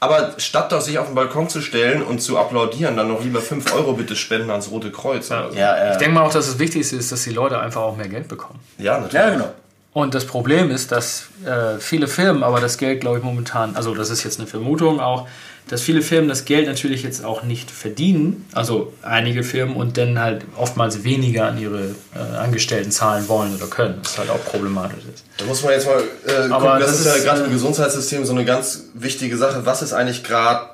aber 0.00 0.34
statt 0.36 0.70
doch 0.70 0.82
sich 0.82 0.98
auf 0.98 1.06
den 1.06 1.14
Balkon 1.14 1.48
zu 1.48 1.62
stellen 1.62 2.02
und 2.02 2.20
zu 2.20 2.38
applaudieren, 2.38 2.96
dann 2.96 3.08
noch 3.08 3.24
lieber 3.24 3.40
5 3.40 3.74
Euro 3.74 3.94
bitte 3.94 4.16
spenden 4.16 4.50
ans 4.50 4.70
Rote 4.70 4.90
Kreuz. 4.90 5.30
Ja. 5.30 5.48
So. 5.50 5.56
Ja, 5.56 5.92
ich 5.92 5.96
denke 5.96 6.14
mal 6.14 6.22
auch, 6.24 6.32
dass 6.32 6.46
das 6.46 6.58
Wichtigste 6.58 6.96
ist, 6.96 7.10
dass 7.10 7.24
die 7.24 7.30
Leute 7.30 7.58
einfach 7.58 7.80
auch 7.80 7.96
mehr 7.96 8.08
Geld 8.08 8.28
bekommen. 8.28 8.60
Ja, 8.76 8.98
natürlich. 8.98 9.14
Ja, 9.14 9.30
genau. 9.30 9.52
Und 9.94 10.14
das 10.14 10.26
Problem 10.26 10.70
ist, 10.70 10.92
dass 10.92 11.28
äh, 11.46 11.78
viele 11.78 12.08
Firmen 12.08 12.42
aber 12.42 12.60
das 12.60 12.76
Geld, 12.76 13.00
glaube 13.00 13.18
ich, 13.18 13.24
momentan, 13.24 13.76
also 13.76 13.94
das 13.94 14.10
ist 14.10 14.24
jetzt 14.24 14.40
eine 14.40 14.48
Vermutung 14.48 15.00
auch, 15.00 15.26
dass 15.68 15.80
viele 15.80 16.02
Firmen 16.02 16.28
das 16.28 16.44
Geld 16.44 16.66
natürlich 16.66 17.02
jetzt 17.02 17.24
auch 17.24 17.42
nicht 17.42 17.70
verdienen, 17.70 18.44
also 18.52 18.92
einige 19.00 19.42
Firmen 19.42 19.76
und 19.76 19.96
dann 19.96 20.18
halt 20.18 20.44
oftmals 20.56 21.04
weniger 21.04 21.46
an 21.46 21.58
ihre 21.58 21.94
äh, 22.14 22.36
Angestellten 22.36 22.90
zahlen 22.90 23.28
wollen 23.28 23.54
oder 23.56 23.66
können, 23.66 23.98
was 24.02 24.18
halt 24.18 24.28
auch 24.28 24.44
problematisch 24.44 25.04
ist. 25.12 25.24
Da 25.38 25.46
muss 25.46 25.62
man 25.62 25.72
jetzt 25.72 25.86
mal 25.86 26.00
äh, 26.00 26.48
gucken, 26.48 26.80
das, 26.80 26.90
das, 26.90 27.00
ist 27.00 27.06
ja 27.06 27.22
gerade 27.24 27.44
im 27.44 27.50
äh, 27.50 27.54
Gesundheitssystem 27.54 28.26
so 28.26 28.32
eine 28.32 28.44
ganz 28.44 28.90
wichtige 28.92 29.38
Sache. 29.38 29.64
Was 29.64 29.80
ist 29.80 29.94
eigentlich 29.94 30.22
gerade 30.22 30.66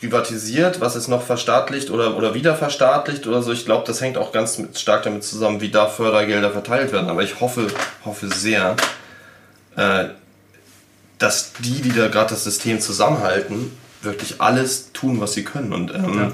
privatisiert, 0.00 0.78
was 0.82 0.94
ist 0.94 1.08
noch 1.08 1.22
verstaatlicht 1.22 1.90
oder, 1.90 2.14
oder 2.14 2.34
wieder 2.34 2.54
verstaatlicht 2.54 3.26
oder 3.26 3.42
so? 3.42 3.50
Ich 3.50 3.64
glaube, 3.64 3.84
das 3.86 4.02
hängt 4.02 4.18
auch 4.18 4.30
ganz 4.30 4.60
stark 4.74 5.04
damit 5.04 5.24
zusammen, 5.24 5.62
wie 5.62 5.70
da 5.70 5.86
Fördergelder 5.86 6.50
verteilt 6.50 6.92
werden. 6.92 7.08
Aber 7.08 7.22
ich 7.22 7.40
hoffe, 7.40 7.68
hoffe 8.04 8.28
sehr, 8.28 8.76
äh, 9.76 10.04
dass 11.18 11.52
die, 11.60 11.80
die 11.80 11.92
da 11.92 12.08
gerade 12.08 12.30
das 12.30 12.44
System 12.44 12.78
zusammenhalten, 12.80 13.70
wirklich 14.04 14.40
alles 14.40 14.92
tun, 14.92 15.20
was 15.20 15.32
sie 15.32 15.44
können. 15.44 15.72
Und 15.72 15.94
ähm, 15.94 16.32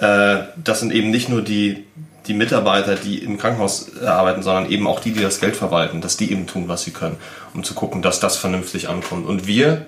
ja. 0.00 0.36
äh, 0.36 0.44
das 0.62 0.80
sind 0.80 0.92
eben 0.92 1.10
nicht 1.10 1.28
nur 1.28 1.42
die, 1.42 1.84
die 2.26 2.34
Mitarbeiter, 2.34 2.94
die 2.94 3.18
im 3.18 3.38
Krankenhaus 3.38 3.96
arbeiten, 4.00 4.42
sondern 4.42 4.70
eben 4.70 4.86
auch 4.86 5.00
die, 5.00 5.12
die 5.12 5.22
das 5.22 5.40
Geld 5.40 5.56
verwalten, 5.56 6.00
dass 6.00 6.16
die 6.16 6.30
eben 6.30 6.46
tun, 6.46 6.68
was 6.68 6.82
sie 6.82 6.92
können, 6.92 7.16
um 7.54 7.64
zu 7.64 7.74
gucken, 7.74 8.02
dass 8.02 8.20
das 8.20 8.36
vernünftig 8.36 8.88
ankommt. 8.88 9.26
Und 9.26 9.46
wir 9.46 9.86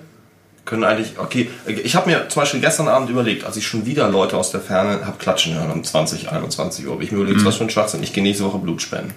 können 0.65 0.83
eigentlich, 0.83 1.17
okay, 1.17 1.49
ich 1.65 1.95
habe 1.95 2.09
mir 2.09 2.27
zum 2.27 2.41
Beispiel 2.41 2.59
gestern 2.59 2.87
Abend 2.87 3.09
überlegt, 3.09 3.45
als 3.45 3.55
ich 3.55 3.65
schon 3.65 3.85
wieder 3.85 4.09
Leute 4.09 4.35
aus 4.35 4.51
der 4.51 4.61
Ferne 4.61 5.05
habe 5.05 5.17
klatschen 5.17 5.53
hören 5.53 5.71
um 5.71 5.83
20, 5.83 6.31
21 6.31 6.87
Uhr, 6.87 6.99
ich 7.01 7.11
mir 7.11 7.19
überlegt, 7.19 7.41
mhm. 7.41 7.45
was 7.45 7.55
für 7.55 7.63
ein 7.63 7.69
Schwachsinn, 7.69 8.03
ich 8.03 8.13
gehe 8.13 8.23
nächste 8.23 8.45
Woche 8.45 8.57
Blut 8.57 8.81
spenden. 8.81 9.13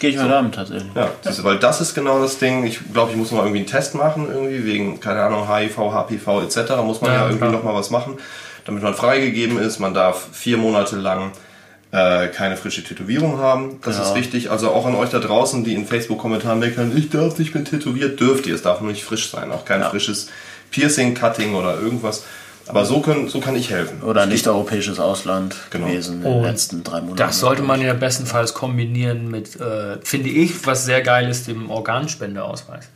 Gehe 0.00 0.10
ich 0.10 0.18
heute 0.18 0.28
so. 0.28 0.34
Abend 0.34 0.54
tatsächlich. 0.54 0.92
Ja, 0.94 1.08
ja. 1.24 1.44
weil 1.44 1.58
das 1.58 1.80
ist 1.80 1.94
genau 1.94 2.20
das 2.20 2.38
Ding. 2.38 2.64
Ich 2.64 2.80
glaube, 2.92 3.12
ich 3.12 3.16
muss 3.16 3.30
mal 3.30 3.40
irgendwie 3.40 3.58
einen 3.58 3.66
Test 3.66 3.94
machen, 3.94 4.28
irgendwie 4.28 4.64
wegen, 4.64 5.00
keine 5.00 5.22
Ahnung, 5.22 5.48
HIV, 5.48 5.76
HPV 5.76 6.42
etc. 6.42 6.76
Muss 6.84 7.00
man 7.00 7.12
ja, 7.12 7.20
ja 7.20 7.28
irgendwie 7.28 7.48
nochmal 7.48 7.74
was 7.74 7.90
machen, 7.90 8.18
damit 8.64 8.82
man 8.82 8.94
freigegeben 8.94 9.58
ist. 9.58 9.78
Man 9.78 9.94
darf 9.94 10.28
vier 10.32 10.56
Monate 10.56 10.96
lang 10.96 11.32
äh, 11.92 12.26
keine 12.28 12.56
frische 12.56 12.82
Tätowierung 12.82 13.38
haben. 13.38 13.78
Das 13.82 13.98
ja. 13.98 14.02
ist 14.02 14.16
wichtig. 14.16 14.50
Also 14.50 14.70
auch 14.70 14.84
an 14.84 14.96
euch 14.96 15.10
da 15.10 15.20
draußen, 15.20 15.62
die 15.62 15.74
in 15.74 15.86
Facebook-Kommentaren 15.86 16.58
meckern, 16.58 16.92
ich 16.96 17.10
darf 17.10 17.38
nicht 17.38 17.54
mehr 17.54 17.62
tätowiert, 17.62 18.18
dürft 18.18 18.46
ihr. 18.46 18.54
Es 18.56 18.62
darf 18.62 18.80
nur 18.80 18.90
nicht 18.90 19.04
frisch 19.04 19.30
sein. 19.30 19.52
Auch 19.52 19.64
kein 19.64 19.82
frisches 19.84 20.28
Piercing, 20.72 21.14
Cutting 21.14 21.54
oder 21.54 21.78
irgendwas. 21.78 22.24
Aber 22.66 22.84
so, 22.84 23.00
können, 23.00 23.28
so 23.28 23.40
kann 23.40 23.56
ich 23.56 23.70
helfen. 23.70 24.02
Oder 24.02 24.22
ein 24.22 24.30
nicht-europäisches 24.30 24.98
Ausland 24.98 25.54
genau. 25.70 25.86
gewesen 25.86 26.24
in 26.24 26.32
den 26.32 26.42
letzten 26.42 26.82
drei 26.82 27.00
Monaten. 27.00 27.16
Das 27.16 27.38
sollte 27.38 27.62
man 27.62 27.80
ja 27.80 27.92
bestenfalls 27.94 28.54
kombinieren 28.54 29.30
mit, 29.30 29.60
äh, 29.60 29.98
finde 30.02 30.30
ich, 30.30 30.66
was 30.66 30.84
sehr 30.84 31.02
geil 31.02 31.28
ist, 31.28 31.46
dem 31.46 31.70
Organspendeausweis. 31.70 32.86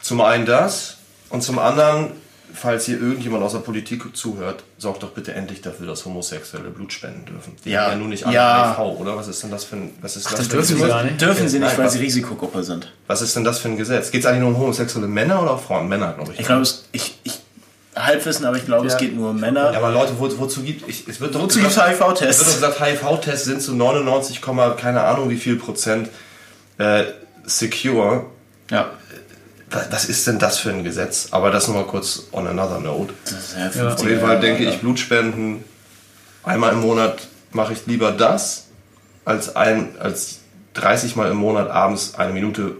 Zum 0.00 0.20
einen 0.20 0.46
das 0.46 0.96
und 1.28 1.42
zum 1.42 1.58
anderen, 1.58 2.12
falls 2.54 2.86
hier 2.86 3.00
irgendjemand 3.00 3.44
aus 3.44 3.52
der 3.52 3.60
Politik 3.60 4.16
zuhört, 4.16 4.64
sorgt 4.78 5.02
doch 5.02 5.10
bitte 5.10 5.34
endlich 5.34 5.60
dafür, 5.60 5.86
dass 5.86 6.04
Homosexuelle 6.04 6.70
Blut 6.70 6.92
spenden 6.92 7.26
dürfen. 7.26 7.54
Die 7.64 7.70
ja. 7.70 7.82
haben 7.82 7.92
ja 7.92 7.96
nun 7.98 8.08
nicht 8.08 8.26
alle 8.26 8.34
ja. 8.34 8.76
HIV, 8.76 9.00
oder? 9.00 9.16
Was 9.16 9.28
ist 9.28 9.42
denn 9.42 9.50
das 9.50 9.64
für 9.64 9.76
ein, 9.76 9.90
was 10.00 10.16
ist 10.16 10.26
Ach, 10.26 10.30
das, 10.30 10.40
das 10.40 10.48
dürfen 10.48 10.76
sie 10.76 10.86
gar 10.86 11.04
nicht? 11.04 11.20
Dürfen 11.20 11.48
sie 11.48 11.58
nicht, 11.58 11.68
Nein, 11.68 11.78
weil 11.78 11.90
sie 11.90 12.00
Risikogruppe 12.00 12.64
sind. 12.64 12.90
Was 13.06 13.22
ist 13.22 13.36
denn 13.36 13.44
das 13.44 13.58
für 13.58 13.68
ein 13.68 13.76
Gesetz? 13.76 14.10
Geht 14.10 14.22
es 14.22 14.26
eigentlich 14.26 14.40
nur 14.40 14.50
um 14.50 14.58
homosexuelle 14.58 15.06
Männer 15.06 15.42
oder 15.42 15.58
Frauen? 15.58 15.88
Männer, 15.88 16.14
glaube 16.14 16.32
ich. 16.32 16.40
Ich 16.40 16.46
glaube, 16.46 16.66
ich, 16.92 17.18
ich 17.22 17.41
Halbwissen, 17.94 18.46
aber 18.46 18.56
ich 18.56 18.64
glaube, 18.64 18.86
Ja. 18.86 18.92
es 18.94 18.98
geht 18.98 19.14
nur 19.14 19.30
um 19.30 19.40
Männer. 19.40 19.70
Ja, 19.72 19.78
aber 19.78 19.90
Leute, 19.90 20.12
wo, 20.18 20.28
wozu 20.38 20.62
gibt 20.62 20.88
es? 20.88 21.06
Es 21.06 21.20
wird 21.20 21.34
doch 21.34 21.42
Wozu 21.42 21.58
gibt's 21.58 21.74
gesagt- 21.74 22.00
HIV-Tests? 22.00 22.40
Es 22.40 22.46
wird 22.62 22.62
doch 22.72 22.78
gesagt, 22.78 23.02
HIV-Tests 23.02 23.44
sind 23.44 23.60
zu 23.62 23.74
99, 23.74 24.40
Komma 24.40 24.70
keine 24.70 25.02
Ahnung 25.02 25.28
wie 25.28 25.36
viel 25.36 25.56
Prozent 25.56 26.08
äh, 26.78 27.04
secure. 27.44 28.26
Ja. 28.70 28.90
Was, 29.90 30.04
ist 30.06 30.26
denn 30.26 30.38
das 30.38 30.58
für 30.58 30.70
ein 30.70 30.84
Gesetz? 30.84 31.28
Aber 31.30 31.50
das 31.50 31.66
nur 31.68 31.76
mal 31.76 31.84
kurz 31.86 32.24
on 32.32 32.46
another 32.46 32.78
note. 32.80 33.14
Das 33.24 33.32
ist 33.32 33.56
ja 33.58 33.66
Auf 33.68 33.72
50 33.72 34.08
jeden 34.08 34.20
Fall 34.20 34.40
denke 34.40 34.64
ich, 34.64 34.80
Blutspenden 34.80 35.64
einmal 36.44 36.72
im 36.72 36.80
Monat 36.80 37.26
mache 37.52 37.72
ich 37.74 37.86
lieber 37.86 38.12
das, 38.12 38.66
als, 39.24 39.54
ein, 39.56 39.96
als 39.98 40.40
30 40.74 41.16
Mal 41.16 41.30
im 41.30 41.36
Monat 41.38 41.70
abends 41.70 42.14
eine 42.16 42.32
Minute 42.32 42.76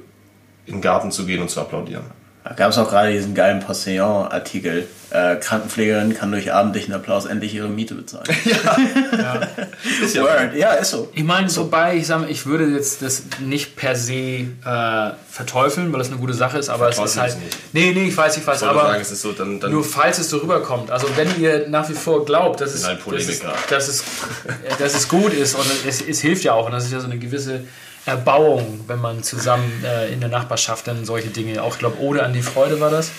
in 0.66 0.74
den 0.76 0.80
Garten 0.82 1.10
zu 1.12 1.24
gehen 1.26 1.40
und 1.42 1.50
zu 1.50 1.60
applaudieren. 1.60 2.04
Da 2.44 2.54
gab 2.54 2.70
es 2.70 2.78
auch 2.78 2.88
gerade 2.88 3.12
diesen 3.12 3.34
geilen 3.34 3.60
Postillon-Artikel. 3.60 4.88
Äh, 5.10 5.36
Krankenpflegerin 5.36 6.14
kann 6.14 6.32
durch 6.32 6.52
abendlichen 6.52 6.92
Applaus 6.94 7.26
endlich 7.26 7.54
ihre 7.54 7.68
Miete 7.68 7.94
bezahlen. 7.94 8.24
Ist 10.02 10.14
ja 10.14 10.22
Word. 10.22 10.54
Ja, 10.56 10.72
ist 10.72 10.90
so. 10.90 11.10
Ich 11.14 11.22
meine, 11.22 11.54
wobei 11.54 11.96
ich 11.96 12.06
sage, 12.06 12.26
ich 12.28 12.46
würde 12.46 12.66
jetzt 12.66 13.02
das 13.02 13.24
nicht 13.38 13.76
per 13.76 13.94
se 13.94 14.14
äh, 14.14 15.10
verteufeln, 15.30 15.92
weil 15.92 15.98
das 15.98 16.08
eine 16.08 16.16
gute 16.16 16.32
Sache 16.32 16.58
ist, 16.58 16.70
aber 16.70 16.88
es 16.88 16.98
ist 16.98 17.20
halt. 17.20 17.38
nicht. 17.38 17.56
Nee, 17.72 17.92
nee, 17.92 18.08
ich 18.08 18.16
weiß, 18.16 18.38
ich 18.38 18.46
weiß, 18.46 18.62
Ich 18.62 18.68
aber 18.68 18.82
sagen, 18.82 19.02
es 19.02 19.10
ist 19.10 19.20
so, 19.20 19.32
dann, 19.32 19.60
dann 19.60 19.70
nur 19.70 19.84
falls 19.84 20.18
es 20.18 20.30
so 20.30 20.38
rüberkommt. 20.38 20.90
Also 20.90 21.08
wenn 21.14 21.28
ihr 21.40 21.68
nach 21.68 21.88
wie 21.90 21.94
vor 21.94 22.24
glaubt, 22.24 22.62
dass 22.62 22.74
es, 22.74 22.84
ein 22.84 22.98
dass 23.10 23.28
es, 23.28 23.42
dass 23.68 23.88
es, 23.88 24.04
dass 24.78 24.94
es 24.94 25.08
gut 25.08 25.34
ist 25.34 25.54
und 25.54 25.66
es, 25.86 26.00
es 26.00 26.20
hilft 26.20 26.42
ja 26.42 26.54
auch 26.54 26.66
und 26.66 26.72
das 26.72 26.84
ist 26.84 26.92
ja 26.92 27.00
so 27.00 27.06
eine 27.06 27.18
gewisse 27.18 27.60
Erbauung, 28.04 28.84
wenn 28.86 29.00
man 29.00 29.22
zusammen 29.22 29.84
äh, 29.84 30.12
in 30.12 30.20
der 30.20 30.28
Nachbarschaft 30.28 30.88
dann 30.88 31.04
solche 31.04 31.28
Dinge, 31.28 31.62
auch 31.62 31.74
ich 31.74 31.78
glaube, 31.78 32.00
Ode 32.00 32.24
an 32.24 32.32
die 32.32 32.42
Freude 32.42 32.80
war 32.80 32.90
das. 32.90 33.10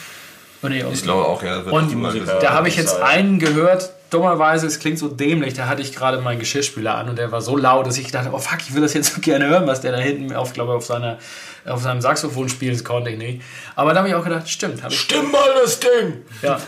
Und, 0.62 0.72
ich 0.72 1.04
glaube 1.04 1.26
auch, 1.26 1.44
ja, 1.44 1.66
wird 1.66 1.74
Und 1.74 2.26
da 2.42 2.54
habe 2.54 2.70
ich 2.70 2.78
jetzt 2.78 3.02
einen 3.02 3.40
gehört, 3.40 3.92
dummerweise, 4.14 4.68
es 4.68 4.80
klingt 4.80 5.00
so 5.00 5.08
dämlich, 5.08 5.54
da 5.54 5.68
hatte 5.68 5.82
ich 5.82 5.96
gerade 5.96 6.20
meinen 6.20 6.40
Geschirrspüler 6.40 6.96
an 6.96 7.10
und 7.10 7.18
der 7.18 7.32
war 7.32 7.42
so 7.42 7.58
laut, 7.58 7.88
dass 7.88 7.98
ich 7.98 8.12
dachte, 8.12 8.30
oh 8.32 8.38
fuck, 8.38 8.60
ich 8.62 8.74
will 8.74 8.82
das 8.82 8.94
jetzt 8.94 9.14
so 9.14 9.22
gerne 9.22 9.48
hören, 9.48 9.66
was 9.68 9.82
der 9.82 9.92
da 9.92 9.98
hinten 9.98 10.34
auf, 10.36 10.54
glaube 10.54 10.72
ich, 10.72 10.78
auf, 10.78 10.86
seiner, 10.86 11.18
auf 11.66 11.82
seinem 11.82 12.02
Saxophon 12.02 12.50
spielt, 12.50 12.76
das 12.76 12.84
konnte 12.84 13.10
ich 13.10 13.18
nicht. 13.18 13.42
Aber 13.76 13.94
da 13.94 14.00
habe 14.00 14.10
ich 14.10 14.16
auch 14.16 14.24
gedacht, 14.24 14.48
stimmt. 14.50 14.84
Hab 14.84 14.92
ich, 14.92 15.00
Stimm 15.00 15.32
mal 15.32 15.50
das 15.62 15.80
Ding! 15.80 16.24
ja, 16.42 16.60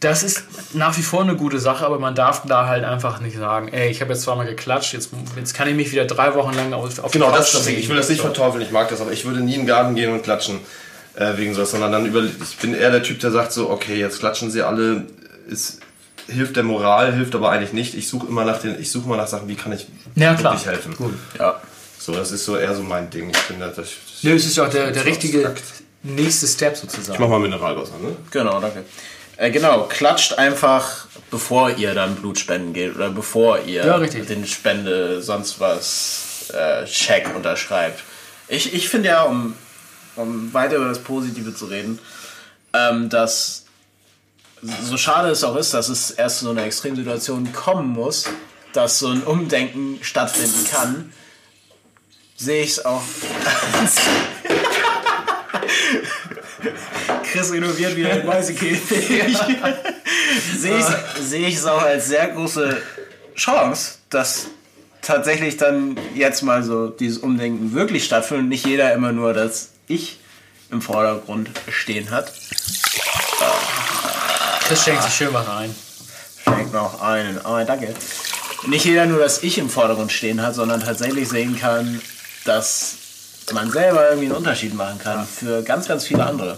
das 0.00 0.22
ist 0.22 0.44
nach 0.74 0.96
wie 0.96 1.02
vor 1.02 1.22
eine 1.22 1.36
gute 1.36 1.58
Sache, 1.58 1.84
aber 1.84 1.98
man 1.98 2.14
darf 2.14 2.42
da 2.46 2.66
halt 2.66 2.84
einfach 2.84 3.20
nicht 3.20 3.36
sagen, 3.36 3.68
ey, 3.68 3.90
ich 3.90 4.00
habe 4.00 4.12
jetzt 4.12 4.22
zweimal 4.22 4.46
geklatscht, 4.46 4.92
jetzt, 4.92 5.10
jetzt 5.36 5.54
kann 5.54 5.68
ich 5.68 5.74
mich 5.74 5.90
wieder 5.90 6.04
drei 6.04 6.34
Wochen 6.34 6.54
lang 6.54 6.72
auf, 6.72 6.98
auf 7.02 7.10
Genau, 7.10 7.30
das 7.30 7.48
ist 7.48 7.54
das 7.54 7.64
Ding. 7.64 7.76
Ich 7.76 7.88
will 7.88 7.96
das 7.96 8.08
nicht 8.08 8.20
verteufeln, 8.20 8.62
ich 8.62 8.70
mag 8.70 8.88
das, 8.88 9.00
aber 9.00 9.12
ich 9.12 9.24
würde 9.24 9.40
nie 9.40 9.54
in 9.54 9.60
den 9.62 9.66
Garten 9.66 9.94
gehen 9.94 10.12
und 10.12 10.22
klatschen 10.22 10.60
äh, 11.16 11.36
wegen 11.36 11.54
sowas, 11.54 11.70
sondern 11.70 11.92
dann 11.92 12.06
über. 12.06 12.22
Ich 12.22 12.56
bin 12.58 12.74
eher 12.74 12.90
der 12.90 13.02
Typ, 13.02 13.20
der 13.20 13.30
sagt 13.30 13.52
so, 13.52 13.70
okay, 13.70 13.96
jetzt 13.96 14.18
klatschen 14.20 14.50
sie 14.50 14.62
alle, 14.62 15.06
es 15.50 15.78
hilft 16.28 16.56
der 16.56 16.62
Moral, 16.62 17.12
hilft 17.14 17.34
aber 17.34 17.50
eigentlich 17.50 17.72
nicht. 17.72 17.94
Ich 17.94 18.08
suche 18.08 18.26
immer 18.26 18.44
nach 18.44 18.58
den, 18.60 18.80
ich 18.80 18.90
suche 18.90 19.06
immer 19.06 19.16
nach 19.16 19.26
Sachen, 19.28 19.48
wie 19.48 19.54
kann 19.56 19.72
ich 19.72 19.86
Ja, 20.14 20.34
klar. 20.34 20.52
wirklich 20.54 20.66
helfen. 20.66 20.96
Gut. 20.96 21.14
Ja. 21.38 21.60
So, 21.98 22.12
das 22.14 22.32
ist 22.32 22.44
so 22.44 22.56
eher 22.56 22.74
so 22.74 22.82
mein 22.82 23.08
Ding. 23.10 23.30
Ich 23.30 23.36
finde, 23.38 23.66
das, 23.66 23.76
das 23.76 23.88
Nö, 24.22 24.34
es 24.34 24.44
ist 24.44 24.56
ja 24.56 24.64
auch 24.66 24.70
der, 24.70 24.90
der 24.90 25.02
so 25.02 25.08
richtige 25.08 25.46
abstrakt. 25.46 25.82
nächste 26.02 26.46
Step 26.46 26.74
Ich 26.74 26.80
sozusagen. 26.80 27.20
mach 27.22 27.28
mal 27.28 27.38
Mineralwasser, 27.40 27.98
ne? 28.02 28.14
Genau, 28.30 28.60
danke. 28.60 28.84
Äh, 29.36 29.50
genau, 29.50 29.84
klatscht 29.88 30.34
einfach, 30.38 31.06
bevor 31.30 31.70
ihr 31.70 31.94
dann 31.94 32.14
Blut 32.16 32.38
spenden 32.38 32.72
geht 32.72 32.94
oder 32.94 33.10
bevor 33.10 33.60
ihr 33.64 33.84
Ja, 33.84 33.98
den 33.98 34.46
Spende 34.46 35.22
sonst 35.22 35.58
was 35.60 36.50
äh, 36.52 36.84
Check 36.84 37.34
unterschreibt. 37.34 38.00
Ich, 38.48 38.74
ich 38.74 38.88
finde 38.88 39.08
ja, 39.08 39.22
um, 39.22 39.54
um 40.16 40.52
weiter 40.52 40.76
über 40.76 40.88
das 40.88 41.00
Positive 41.00 41.54
zu 41.54 41.64
reden, 41.66 41.98
ähm, 42.74 43.08
dass 43.08 43.63
so 44.82 44.96
schade 44.96 45.28
es 45.30 45.44
auch 45.44 45.56
ist, 45.56 45.74
dass 45.74 45.88
es 45.88 46.10
erst 46.10 46.38
zu 46.38 46.46
so 46.46 46.50
einer 46.50 46.64
Extremsituation 46.64 47.52
kommen 47.52 47.88
muss, 47.88 48.24
dass 48.72 48.98
so 48.98 49.08
ein 49.08 49.22
Umdenken 49.22 49.98
stattfinden 50.02 50.66
kann, 50.70 51.12
sehe 52.36 52.62
ich 52.62 52.70
es 52.70 52.84
auch. 52.84 53.02
Chris 57.24 57.52
renoviert 57.52 57.96
wieder 57.96 58.14
den 58.16 58.26
Mäusekäfig. 58.26 59.36
sehe 60.56 60.78
ich 60.78 60.86
sehe 61.22 61.48
ich 61.48 61.56
es 61.56 61.66
auch 61.66 61.82
als 61.82 62.08
sehr 62.08 62.28
große 62.28 62.80
Chance, 63.36 63.98
dass 64.08 64.46
tatsächlich 65.02 65.56
dann 65.56 65.98
jetzt 66.14 66.42
mal 66.42 66.62
so 66.62 66.88
dieses 66.88 67.18
Umdenken 67.18 67.74
wirklich 67.74 68.04
stattfindet 68.04 68.44
und 68.44 68.48
nicht 68.48 68.66
jeder 68.66 68.94
immer 68.94 69.12
nur 69.12 69.34
das 69.34 69.70
Ich 69.88 70.18
im 70.70 70.80
Vordergrund 70.80 71.50
stehen 71.68 72.10
hat. 72.10 72.32
Das 74.68 74.82
schenkt 74.84 75.02
sich 75.02 75.14
schön 75.14 75.32
was 75.32 75.46
ein. 75.48 75.74
Schenkt 76.44 76.72
noch 76.72 77.00
einen. 77.00 77.38
Oh, 77.44 77.62
danke. 77.66 77.94
Nicht 78.66 78.84
jeder 78.84 79.06
nur 79.06 79.18
das 79.18 79.42
Ich 79.42 79.58
im 79.58 79.68
Vordergrund 79.68 80.10
stehen 80.10 80.40
hat, 80.42 80.54
sondern 80.54 80.80
tatsächlich 80.80 81.28
sehen 81.28 81.58
kann, 81.58 82.00
dass 82.44 82.94
man 83.52 83.70
selber 83.70 84.08
irgendwie 84.08 84.26
einen 84.26 84.36
Unterschied 84.36 84.74
machen 84.74 84.98
kann 84.98 85.26
für 85.26 85.62
ganz, 85.62 85.86
ganz 85.86 86.04
viele 86.04 86.24
andere. 86.24 86.56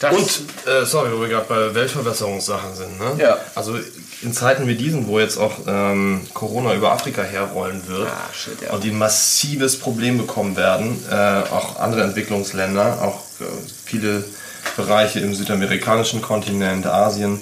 Das 0.00 0.12
Und, 0.16 0.66
äh, 0.66 0.84
sorry, 0.84 1.12
wo 1.12 1.20
wir 1.20 1.28
gerade 1.28 1.46
bei 1.48 1.74
Weltverbesserungssachen 1.76 2.74
sind, 2.74 2.98
ne? 2.98 3.22
Ja. 3.22 3.38
Also 3.54 3.78
in 4.22 4.32
Zeiten 4.32 4.66
wie 4.66 4.74
diesen, 4.74 5.06
wo 5.06 5.20
jetzt 5.20 5.38
auch 5.38 5.52
ähm, 5.68 6.22
Corona 6.34 6.74
über 6.74 6.90
Afrika 6.90 7.22
herrollen 7.22 7.86
wird 7.86 8.08
Ah, 8.08 8.28
shit, 8.34 8.60
ja. 8.62 8.72
und 8.72 8.82
die 8.82 8.90
ein 8.90 8.98
massives 8.98 9.78
Problem 9.78 10.18
bekommen 10.18 10.56
werden, 10.56 11.00
äh, 11.08 11.14
auch 11.14 11.78
andere 11.78 12.02
Entwicklungsländer, 12.02 13.00
auch 13.00 13.20
äh, 13.40 13.44
viele 13.84 14.24
Bereiche 14.76 15.20
im 15.20 15.34
südamerikanischen 15.34 16.22
Kontinent, 16.22 16.86
Asien, 16.86 17.40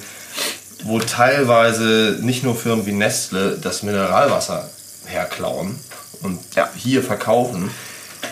wo 0.84 0.98
teilweise 0.98 2.18
nicht 2.20 2.42
nur 2.42 2.56
Firmen 2.56 2.86
wie 2.86 2.92
Nestle 2.92 3.58
das 3.58 3.82
Mineralwasser 3.82 4.68
herklauen 5.06 5.78
und 6.22 6.38
Ja. 6.56 6.68
hier 6.74 7.02
verkaufen. 7.02 7.70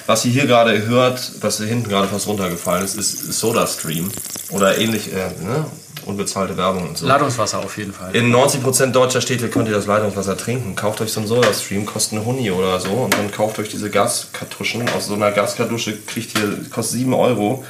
Was 0.07 0.25
ihr 0.25 0.33
hier 0.33 0.47
gerade 0.47 0.87
hört, 0.87 1.33
was 1.41 1.59
hier 1.59 1.67
hinten 1.67 1.89
gerade 1.89 2.09
fast 2.09 2.27
runtergefallen 2.27 2.85
ist, 2.85 2.97
ist 2.97 3.33
SodaStream 3.41 4.11
oder 4.51 4.79
ähnlich, 4.79 5.13
äh, 5.13 5.17
ne? 5.45 5.67
unbezahlte 6.07 6.57
Werbung 6.57 6.89
und 6.89 6.97
so. 6.97 7.07
Ladungswasser 7.07 7.59
auf 7.59 7.77
jeden 7.77 7.93
Fall. 7.93 8.17
In 8.17 8.31
90% 8.35 8.93
deutscher 8.93 9.21
Städte 9.21 9.49
könnt 9.49 9.69
ihr 9.69 9.75
das 9.75 9.85
Leitungswasser 9.87 10.39
trinken. 10.39 10.75
Kauft 10.75 11.03
euch 11.03 11.13
so 11.13 11.21
einen 11.21 11.29
SodaStream, 11.29 11.85
kostet 11.85 12.15
einen 12.19 12.25
Huni 12.27 12.51
oder 12.51 12.81
so 12.81 12.89
und 12.91 13.13
dann 13.15 13.31
kauft 13.31 13.59
euch 13.59 13.69
diese 13.69 13.91
Gaskartuschen. 13.91 14.89
Aus 14.91 15.07
so 15.09 15.15
einer 15.15 15.31
Gaskartusche 15.33 15.99
kriegt 16.07 16.39
ihr, 16.39 16.71
kostet 16.71 17.01
7 17.01 17.13
Euro, 17.13 17.65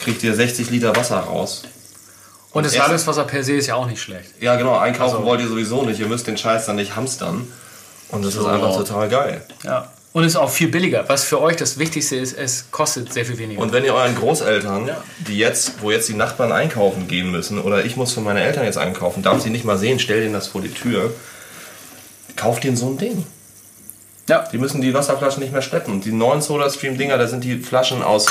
kriegt 0.00 0.22
ihr 0.22 0.34
60 0.34 0.70
Liter 0.70 0.94
Wasser 0.96 1.18
raus. 1.18 1.62
Und 2.52 2.64
das 2.64 2.76
Ladungswasser 2.76 3.24
per 3.24 3.44
se 3.44 3.52
ist 3.54 3.66
ja 3.66 3.74
auch 3.74 3.86
nicht 3.86 4.00
schlecht. 4.00 4.30
Ja, 4.40 4.56
genau, 4.56 4.76
einkaufen 4.78 5.16
Also- 5.16 5.26
wollt 5.26 5.40
ihr 5.40 5.48
sowieso 5.48 5.82
nicht. 5.84 6.00
Ihr 6.00 6.06
müsst 6.06 6.26
den 6.26 6.38
Scheiß 6.38 6.66
dann 6.66 6.76
nicht 6.76 6.96
hamstern. 6.96 7.46
Und 8.08 8.24
das 8.24 8.34
ist 8.34 8.44
einfach 8.46 8.74
total 8.76 9.08
geil. 9.08 9.44
Ja. 9.64 9.90
Und 10.12 10.24
ist 10.24 10.36
auch 10.36 10.48
viel 10.48 10.68
billiger. 10.68 11.04
Was 11.08 11.24
für 11.24 11.42
euch 11.42 11.56
das 11.56 11.76
Wichtigste 11.78 12.16
ist, 12.16 12.32
es 12.38 12.70
kostet 12.70 13.12
sehr 13.12 13.26
viel 13.26 13.36
weniger. 13.36 13.60
Und 13.60 13.72
wenn 13.72 13.84
ihr 13.84 13.92
euren 13.92 14.14
Großeltern, 14.14 14.86
Ja. 14.86 15.02
die 15.28 15.36
jetzt, 15.36 15.82
wo 15.82 15.90
jetzt 15.90 16.08
die 16.08 16.14
Nachbarn 16.14 16.52
einkaufen 16.52 17.06
gehen 17.08 17.30
müssen, 17.30 17.60
oder 17.60 17.84
ich 17.84 17.96
muss 17.96 18.14
für 18.14 18.22
meine 18.22 18.40
Eltern 18.42 18.64
jetzt 18.64 18.78
einkaufen, 18.78 19.22
darf 19.22 19.42
sie 19.42 19.50
nicht 19.50 19.66
mal 19.66 19.76
sehen, 19.76 19.98
stell 19.98 20.20
denen 20.22 20.32
das 20.32 20.46
vor 20.46 20.62
die 20.62 20.72
Tür, 20.72 21.12
kauft 22.36 22.64
denen 22.64 22.76
so 22.78 22.88
ein 22.88 22.96
Ding. 22.96 23.26
Ja. 24.28 24.48
Die 24.50 24.56
müssen 24.58 24.80
die 24.80 24.94
Wasserflaschen 24.94 25.42
nicht 25.42 25.52
mehr 25.52 25.62
schleppen. 25.62 25.92
Und 25.94 26.04
die 26.06 26.12
neuen 26.12 26.40
SodaStream-Dinger, 26.40 27.18
da 27.18 27.28
sind 27.28 27.44
die 27.44 27.58
Flaschen 27.58 28.02
aus 28.02 28.26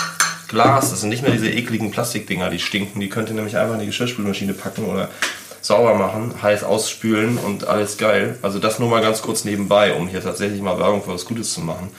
Glas. 0.48 0.90
Das 0.90 1.02
sind 1.02 1.10
nicht 1.10 1.22
mehr 1.24 1.32
diese 1.32 1.50
ekligen 1.50 1.92
Plastikdinger, 1.92 2.50
die 2.50 2.60
stinken. 2.60 3.00
Die 3.00 3.10
könnt 3.10 3.30
ihr 3.30 3.36
nämlich 3.36 3.58
einfach 3.58 3.76
in 3.76 3.82
die 3.82 3.86
Geschirrspülmaschine 3.88 4.54
packen 4.54 4.86
oder 4.86 5.10
sauber 5.62 5.96
machen, 5.96 6.34
heiß 6.42 6.64
ausspülen 6.64 7.38
und 7.38 7.68
alles 7.68 7.98
geil. 7.98 8.38
Also 8.42 8.60
das 8.60 8.78
nur 8.80 8.90
mal 8.90 9.02
ganz 9.02 9.22
kurz 9.22 9.46
nebenbei, 9.46 9.94
um 9.94 10.08
hier 10.08 10.22
tatsächlich 10.22 10.62
mal 10.62 10.78
Werbung 10.80 11.04
für 11.04 11.14
was 11.14 11.26
Gutes 11.26 11.54
zu 11.54 11.62
machen. 11.62 11.90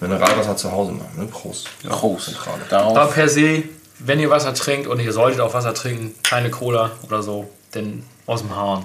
Mineralwasser 0.00 0.56
zu 0.56 0.72
Hause 0.72 0.92
machen. 0.92 1.12
Ne? 1.16 1.26
Prost. 1.26 1.68
Groß. 1.86 2.24
Zentrale. 2.26 2.62
Aber 2.70 2.94
Darauf. 2.94 3.14
per 3.14 3.28
se, 3.28 3.64
wenn 3.98 4.18
ihr 4.18 4.30
Wasser 4.30 4.54
trinkt 4.54 4.86
und 4.86 4.98
ihr 5.00 5.12
solltet 5.12 5.40
auch 5.40 5.54
Wasser 5.54 5.74
trinken, 5.74 6.14
keine 6.22 6.50
Cola 6.50 6.92
oder 7.06 7.22
so, 7.22 7.50
denn 7.74 8.02
aus 8.26 8.40
dem 8.40 8.56
Hahn. 8.56 8.84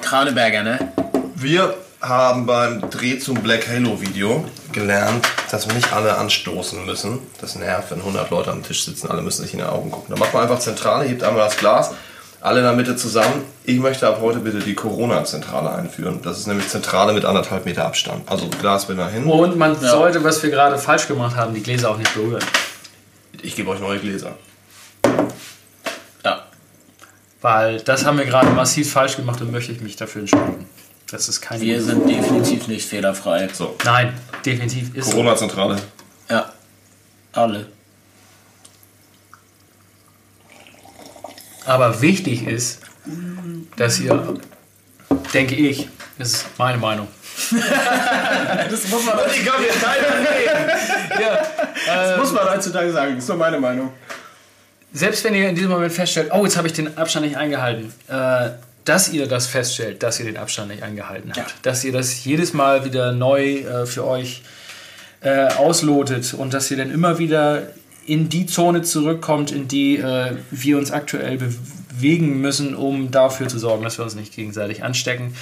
Kraneberger, 0.00 0.62
ne? 0.62 0.92
Wir 1.34 1.74
haben 2.00 2.46
beim 2.46 2.90
Dreh 2.90 3.18
zum 3.18 3.42
Black 3.42 3.68
Halo 3.68 4.00
Video 4.00 4.44
gelernt, 4.72 5.26
dass 5.50 5.66
wir 5.66 5.74
nicht 5.74 5.92
alle 5.92 6.16
anstoßen 6.16 6.84
müssen. 6.84 7.18
Das 7.40 7.56
nervt, 7.56 7.90
wenn 7.90 8.00
100 8.00 8.30
Leute 8.30 8.50
am 8.50 8.62
Tisch 8.62 8.84
sitzen, 8.84 9.10
alle 9.10 9.22
müssen 9.22 9.42
sich 9.42 9.52
in 9.52 9.60
die 9.60 9.64
Augen 9.64 9.90
gucken. 9.90 10.14
Da 10.14 10.18
macht 10.18 10.34
man 10.34 10.42
einfach 10.42 10.58
Zentrale, 10.58 11.06
hebt 11.06 11.22
einmal 11.22 11.44
das 11.44 11.56
Glas, 11.56 11.92
alle 12.40 12.60
in 12.60 12.64
der 12.64 12.74
Mitte 12.74 12.96
zusammen. 12.96 13.44
Ich 13.64 13.78
möchte 13.78 14.06
ab 14.06 14.18
heute 14.20 14.40
bitte 14.40 14.58
die 14.58 14.74
Corona-Zentrale 14.74 15.70
einführen. 15.72 16.20
Das 16.22 16.38
ist 16.38 16.46
nämlich 16.46 16.68
Zentrale 16.68 17.12
mit 17.12 17.24
anderthalb 17.24 17.64
Meter 17.64 17.86
Abstand. 17.86 18.28
Also 18.30 18.48
Glas 18.48 18.86
bin 18.86 18.98
dahin. 18.98 19.24
Und 19.24 19.56
man 19.56 19.78
sollte, 19.80 20.22
was 20.22 20.42
wir 20.42 20.50
gerade 20.50 20.78
falsch 20.78 21.08
gemacht 21.08 21.34
haben, 21.34 21.54
die 21.54 21.62
Gläser 21.62 21.90
auch 21.90 21.98
nicht 21.98 22.12
berühren. 22.14 22.44
Ich 23.42 23.56
gebe 23.56 23.70
euch 23.70 23.80
neue 23.80 23.98
Gläser. 23.98 24.32
Ja. 26.24 26.44
Weil 27.40 27.80
das 27.80 28.04
haben 28.04 28.18
wir 28.18 28.26
gerade 28.26 28.50
massiv 28.50 28.92
falsch 28.92 29.16
gemacht 29.16 29.40
und 29.40 29.50
möchte 29.50 29.72
ich 29.72 29.80
mich 29.80 29.96
dafür 29.96 30.20
entschuldigen. 30.22 30.68
Das 31.10 31.28
ist 31.28 31.40
kein. 31.40 31.60
Wir 31.60 31.82
sind 31.82 32.08
definitiv 32.08 32.66
nicht 32.66 32.88
fehlerfrei. 32.88 33.48
So, 33.52 33.76
Nein, 33.84 34.12
definitiv 34.44 34.94
ist. 34.94 35.10
Corona-Zentrale. 35.10 35.76
Ja. 36.28 36.52
Alle. 37.32 37.66
Aber 41.64 42.00
wichtig 42.00 42.46
ist, 42.46 42.80
dass 43.76 44.00
ihr, 44.00 44.38
denke 45.34 45.54
ich, 45.54 45.88
das 46.18 46.32
ist 46.32 46.46
meine 46.58 46.78
Meinung. 46.78 47.08
das 48.70 48.88
muss 48.88 49.04
man, 49.04 49.18
ich 49.34 49.42
glaube, 49.42 49.64
ja, 51.20 51.46
das 51.86 52.18
muss 52.18 52.32
man 52.32 52.48
heutzutage 52.48 52.90
sagen. 52.92 53.14
Das 53.14 53.24
ist 53.24 53.28
nur 53.28 53.36
meine 53.36 53.60
Meinung. 53.60 53.92
Selbst 54.92 55.22
wenn 55.24 55.34
ihr 55.34 55.48
in 55.48 55.54
diesem 55.54 55.70
Moment 55.70 55.92
feststellt, 55.92 56.30
oh, 56.32 56.44
jetzt 56.44 56.56
habe 56.56 56.68
ich 56.68 56.72
den 56.72 56.96
Abstand 56.96 57.26
nicht 57.26 57.36
eingehalten, 57.36 57.92
äh, 58.08 58.50
dass 58.86 59.12
ihr 59.12 59.26
das 59.26 59.46
feststellt, 59.46 60.02
dass 60.02 60.18
ihr 60.18 60.26
den 60.26 60.36
Abstand 60.36 60.68
nicht 60.68 60.82
eingehalten 60.82 61.32
habt, 61.36 61.50
ja. 61.50 61.56
dass 61.62 61.84
ihr 61.84 61.92
das 61.92 62.24
jedes 62.24 62.52
Mal 62.54 62.84
wieder 62.84 63.12
neu 63.12 63.58
äh, 63.58 63.86
für 63.86 64.06
euch 64.06 64.42
äh, 65.20 65.48
auslotet 65.54 66.34
und 66.34 66.54
dass 66.54 66.70
ihr 66.70 66.76
dann 66.76 66.90
immer 66.90 67.18
wieder 67.18 67.68
in 68.06 68.28
die 68.28 68.46
Zone 68.46 68.82
zurückkommt, 68.82 69.50
in 69.50 69.68
die 69.68 69.96
äh, 69.96 70.36
wir 70.50 70.78
uns 70.78 70.92
aktuell 70.92 71.38
bewegen 71.38 72.40
müssen, 72.40 72.74
um 72.74 73.10
dafür 73.10 73.48
zu 73.48 73.58
sorgen, 73.58 73.82
dass 73.82 73.98
wir 73.98 74.04
uns 74.04 74.14
nicht 74.14 74.34
gegenseitig 74.34 74.84
anstecken. 74.84 75.34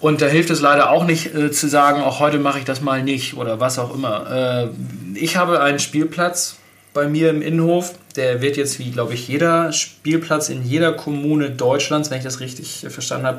Und 0.00 0.20
da 0.20 0.26
hilft 0.26 0.50
es 0.50 0.60
leider 0.60 0.90
auch 0.90 1.04
nicht 1.04 1.32
äh, 1.32 1.52
zu 1.52 1.68
sagen, 1.68 2.02
auch 2.02 2.18
heute 2.18 2.40
mache 2.40 2.58
ich 2.58 2.64
das 2.64 2.80
mal 2.80 3.04
nicht 3.04 3.34
oder 3.34 3.60
was 3.60 3.78
auch 3.78 3.94
immer. 3.94 4.70
Äh, 5.14 5.18
ich 5.18 5.36
habe 5.36 5.60
einen 5.60 5.78
Spielplatz 5.78 6.56
bei 6.92 7.06
mir 7.06 7.30
im 7.30 7.40
Innenhof. 7.40 7.94
Der 8.16 8.40
wird 8.40 8.56
jetzt, 8.56 8.78
wie 8.78 8.90
glaube 8.90 9.14
ich, 9.14 9.28
jeder 9.28 9.72
Spielplatz 9.72 10.48
in 10.48 10.64
jeder 10.64 10.92
Kommune 10.92 11.50
Deutschlands, 11.50 12.10
wenn 12.10 12.18
ich 12.18 12.24
das 12.24 12.40
richtig 12.40 12.86
verstanden 12.88 13.26
habe, 13.26 13.38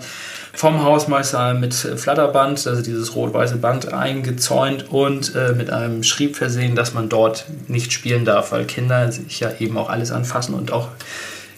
vom 0.53 0.83
Hausmeister 0.83 1.53
mit 1.53 1.73
Flatterband, 1.73 2.65
also 2.67 2.81
dieses 2.81 3.15
rot-weiße 3.15 3.57
Band 3.57 3.93
eingezäunt 3.93 4.91
und 4.91 5.35
äh, 5.35 5.53
mit 5.53 5.69
einem 5.69 6.03
Schrieb 6.03 6.35
versehen, 6.35 6.75
dass 6.75 6.93
man 6.93 7.09
dort 7.09 7.45
nicht 7.67 7.93
spielen 7.93 8.25
darf, 8.25 8.51
weil 8.51 8.65
Kinder 8.65 9.11
sich 9.11 9.39
ja 9.39 9.51
eben 9.59 9.77
auch 9.77 9.89
alles 9.89 10.11
anfassen 10.11 10.55
und 10.55 10.71
auch 10.71 10.89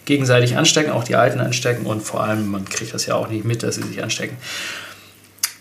gegenseitig 0.05 0.55
anstecken, 0.57 0.91
auch 0.91 1.03
die 1.03 1.16
Alten 1.16 1.39
anstecken 1.39 1.86
und 1.86 2.01
vor 2.01 2.24
allem, 2.24 2.47
man 2.47 2.66
kriegt 2.66 2.93
das 2.93 3.05
ja 3.05 3.16
auch 3.16 3.28
nicht 3.28 3.43
mit, 3.43 3.63
dass 3.63 3.76
sie 3.76 3.84
sich 3.84 4.01
anstecken. 4.01 4.38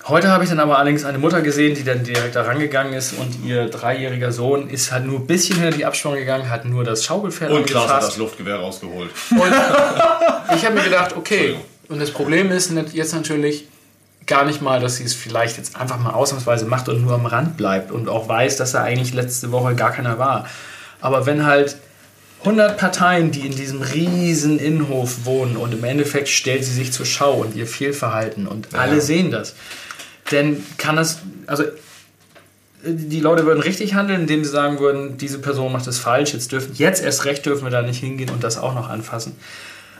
Heute 0.06 0.28
habe 0.28 0.44
ich 0.44 0.50
dann 0.50 0.60
aber 0.60 0.76
allerdings 0.76 1.06
eine 1.06 1.16
Mutter 1.16 1.40
gesehen, 1.40 1.74
die 1.74 1.82
dann 1.82 2.04
direkt 2.04 2.36
da 2.36 2.42
rangegangen 2.42 2.92
ist 2.92 3.14
und 3.14 3.42
ihr 3.42 3.70
dreijähriger 3.70 4.32
Sohn 4.32 4.68
ist 4.68 4.92
halt 4.92 5.06
nur 5.06 5.20
ein 5.20 5.26
bisschen 5.26 5.56
hinter 5.56 5.74
die 5.74 5.86
Absprung 5.86 6.14
gegangen, 6.14 6.50
hat 6.50 6.66
nur 6.66 6.84
das 6.84 7.04
Schaukelpferd 7.04 7.50
Und 7.50 7.66
Klaas 7.66 7.90
hat 7.90 8.02
das 8.02 8.18
Luftgewehr 8.18 8.56
rausgeholt. 8.56 9.10
Und 9.30 10.56
ich 10.56 10.64
habe 10.66 10.74
mir 10.74 10.82
gedacht, 10.82 11.16
okay, 11.16 11.56
und 11.88 12.02
das 12.02 12.10
Problem 12.10 12.50
ist 12.50 12.70
jetzt 12.92 13.14
natürlich 13.14 13.66
gar 14.26 14.44
nicht 14.44 14.60
mal, 14.60 14.78
dass 14.78 14.96
sie 14.96 15.04
es 15.04 15.14
vielleicht 15.14 15.56
jetzt 15.56 15.74
einfach 15.80 15.98
mal 15.98 16.12
ausnahmsweise 16.12 16.66
macht 16.66 16.90
und 16.90 17.02
nur 17.02 17.14
am 17.14 17.24
Rand 17.24 17.56
bleibt 17.56 17.90
und 17.90 18.10
auch 18.10 18.28
weiß, 18.28 18.58
dass 18.58 18.74
er 18.74 18.82
eigentlich 18.82 19.14
letzte 19.14 19.52
Woche 19.52 19.74
gar 19.74 19.92
keiner 19.92 20.18
war. 20.18 20.46
Aber 21.00 21.24
wenn 21.24 21.46
halt 21.46 21.76
100 22.40 22.76
Parteien, 22.76 23.30
die 23.30 23.46
in 23.46 23.56
diesem 23.56 23.80
riesen 23.80 24.58
Innenhof 24.58 25.24
wohnen 25.24 25.56
und 25.56 25.72
im 25.72 25.82
Endeffekt 25.82 26.28
stellt 26.28 26.62
sie 26.62 26.74
sich 26.74 26.92
zur 26.92 27.06
Schau 27.06 27.36
und 27.36 27.56
ihr 27.56 27.66
Fehlverhalten 27.66 28.46
und 28.46 28.68
ja. 28.72 28.80
alle 28.80 29.00
sehen 29.00 29.30
das 29.30 29.54
denn 30.30 30.64
kann 30.78 30.98
es, 30.98 31.18
also 31.46 31.64
die 32.86 33.20
Leute 33.20 33.46
würden 33.46 33.60
richtig 33.60 33.94
handeln, 33.94 34.22
indem 34.22 34.44
sie 34.44 34.50
sagen 34.50 34.78
würden, 34.78 35.16
diese 35.16 35.38
Person 35.38 35.72
macht 35.72 35.86
es 35.86 35.98
falsch, 35.98 36.34
jetzt 36.34 36.52
dürfen, 36.52 36.74
jetzt 36.74 37.02
erst 37.02 37.24
recht 37.24 37.46
dürfen 37.46 37.64
wir 37.64 37.70
da 37.70 37.82
nicht 37.82 38.00
hingehen 38.00 38.30
und 38.30 38.44
das 38.44 38.58
auch 38.58 38.74
noch 38.74 38.90
anfassen. 38.90 39.36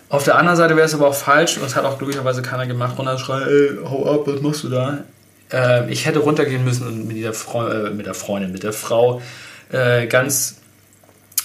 Auf 0.09 0.25
der 0.25 0.37
anderen 0.37 0.57
Seite 0.57 0.77
wäre 0.77 0.87
es 0.87 0.95
aber 0.95 1.09
auch 1.09 1.15
falsch, 1.15 1.57
und 1.57 1.65
es 1.65 1.77
hat 1.77 1.85
auch 1.85 1.99
glücklicherweise 1.99 2.43
keiner 2.43 2.67
gemacht, 2.67 2.99
runterschreien, 2.99 3.49
ey, 3.49 3.79
hau 3.85 4.07
ab, 4.15 4.27
was 4.27 4.41
machst 4.43 4.65
du 4.65 4.69
da? 4.69 5.05
Äh, 5.51 5.91
ich 5.91 6.07
hätte 6.07 6.19
runtergehen 6.19 6.65
müssen 6.65 6.87
und 6.87 7.07
mit 7.07 7.17
äh, 7.17 7.91
mit 7.91 8.07
der 8.07 8.15
Freundin, 8.15 8.53
mit 8.53 8.63
der 8.63 8.73
Frau 8.73 9.23
äh, 9.73 10.07
ganz 10.07 10.57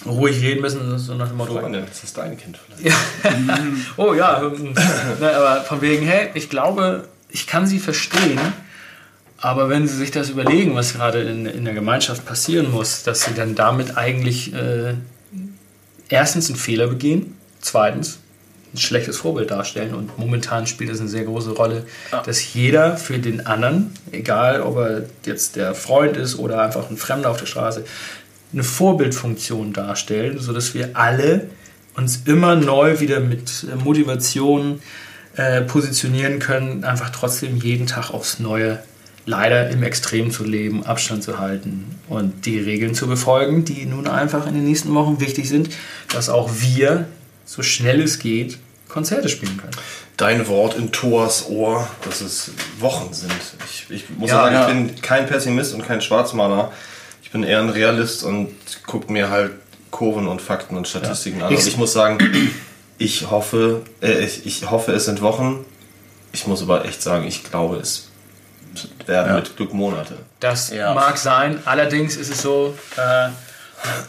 ruhig 0.05 0.41
reden 0.41 0.61
müssen, 0.61 0.97
so 0.97 1.13
nach 1.15 1.29
dem 1.29 1.37
Motto. 1.37 1.59
Freundin, 1.59 1.83
das 1.87 2.03
ist 2.03 2.17
dein 2.17 2.37
Kind 2.37 2.57
vielleicht. 2.57 2.95
Oh 3.97 4.13
ja, 4.13 4.41
ne, 4.41 5.35
aber 5.35 5.61
von 5.61 5.81
wegen, 5.81 6.05
hey, 6.05 6.29
ich 6.33 6.49
glaube, 6.49 7.05
ich 7.29 7.47
kann 7.47 7.65
sie 7.65 7.79
verstehen, 7.79 8.39
aber 9.41 9.69
wenn 9.69 9.87
Sie 9.87 9.95
sich 9.95 10.11
das 10.11 10.29
überlegen, 10.29 10.75
was 10.75 10.93
gerade 10.93 11.21
in, 11.21 11.45
in 11.45 11.65
der 11.65 11.73
Gemeinschaft 11.73 12.25
passieren 12.25 12.71
muss, 12.71 13.03
dass 13.03 13.23
Sie 13.23 13.33
dann 13.33 13.55
damit 13.55 13.97
eigentlich 13.97 14.53
äh, 14.53 14.95
erstens 16.09 16.49
einen 16.49 16.57
Fehler 16.57 16.87
begehen, 16.87 17.37
zweitens 17.61 18.19
ein 18.73 18.77
schlechtes 18.77 19.17
Vorbild 19.17 19.49
darstellen 19.49 19.95
und 19.95 20.17
momentan 20.19 20.67
spielt 20.67 20.91
es 20.91 20.99
eine 20.99 21.09
sehr 21.09 21.23
große 21.23 21.51
Rolle, 21.51 21.85
ja. 22.11 22.21
dass 22.21 22.53
jeder 22.53 22.97
für 22.97 23.17
den 23.17 23.47
anderen, 23.47 23.93
egal 24.11 24.61
ob 24.61 24.77
er 24.77 25.03
jetzt 25.25 25.55
der 25.55 25.73
Freund 25.73 26.17
ist 26.17 26.37
oder 26.37 26.61
einfach 26.61 26.89
ein 26.89 26.97
Fremder 26.97 27.31
auf 27.31 27.37
der 27.37 27.47
Straße, 27.47 27.85
eine 28.53 28.63
Vorbildfunktion 28.63 29.73
darstellen, 29.73 30.39
sodass 30.39 30.73
wir 30.73 30.91
alle 30.93 31.47
uns 31.95 32.21
immer 32.25 32.55
neu 32.55 32.99
wieder 32.99 33.19
mit 33.19 33.65
Motivation 33.83 34.81
äh, 35.35 35.61
positionieren 35.61 36.39
können, 36.39 36.83
einfach 36.83 37.09
trotzdem 37.09 37.57
jeden 37.57 37.87
Tag 37.87 38.11
aufs 38.11 38.39
Neue 38.39 38.79
leider 39.25 39.69
im 39.69 39.83
Extrem 39.83 40.31
zu 40.31 40.43
leben, 40.43 40.85
Abstand 40.85 41.23
zu 41.23 41.39
halten 41.39 41.95
und 42.07 42.45
die 42.45 42.59
Regeln 42.59 42.95
zu 42.95 43.07
befolgen, 43.07 43.65
die 43.65 43.85
nun 43.85 44.07
einfach 44.07 44.47
in 44.47 44.53
den 44.53 44.65
nächsten 44.65 44.93
Wochen 44.95 45.19
wichtig 45.19 45.47
sind, 45.49 45.69
dass 46.11 46.29
auch 46.29 46.49
wir, 46.53 47.07
so 47.45 47.61
schnell 47.61 48.01
es 48.01 48.19
geht, 48.19 48.57
Konzerte 48.87 49.29
spielen 49.29 49.57
können. 49.57 49.71
Dein 50.17 50.47
Wort 50.47 50.75
in 50.75 50.91
Thors 50.91 51.47
Ohr, 51.47 51.87
dass 52.03 52.21
es 52.21 52.51
Wochen 52.79 53.13
sind. 53.13 53.31
Ich, 53.65 53.85
ich 53.89 54.09
muss 54.17 54.29
ja, 54.29 54.37
sagen, 54.37 54.55
ja. 54.55 54.67
ich 54.67 54.73
bin 54.73 55.01
kein 55.01 55.27
Pessimist 55.27 55.73
und 55.73 55.85
kein 55.85 56.01
Schwarzmaler. 56.01 56.71
Ich 57.23 57.31
bin 57.31 57.43
eher 57.43 57.59
ein 57.59 57.69
Realist 57.69 58.23
und 58.23 58.49
gucke 58.85 59.11
mir 59.11 59.29
halt 59.29 59.51
Kurven 59.91 60.27
und 60.27 60.41
Fakten 60.41 60.75
und 60.75 60.87
Statistiken 60.87 61.39
ja. 61.39 61.47
an. 61.47 61.55
Und 61.55 61.65
ich 61.65 61.77
muss 61.77 61.93
sagen, 61.93 62.17
ich 62.97 63.29
hoffe, 63.29 63.83
äh, 64.01 64.25
ich, 64.25 64.45
ich 64.45 64.69
hoffe, 64.69 64.91
es 64.91 65.05
sind 65.05 65.21
Wochen. 65.21 65.65
Ich 66.31 66.47
muss 66.47 66.61
aber 66.61 66.85
echt 66.85 67.01
sagen, 67.01 67.25
ich 67.25 67.43
glaube, 67.43 67.77
es 67.77 68.08
werden 69.05 69.29
ja. 69.29 69.35
mit 69.35 69.55
Glück 69.57 69.73
Monate. 69.73 70.17
Das 70.39 70.71
ja. 70.71 70.93
mag 70.93 71.17
sein. 71.17 71.59
Allerdings 71.65 72.15
ist 72.15 72.31
es 72.31 72.41
so, 72.41 72.77
äh, 72.97 73.29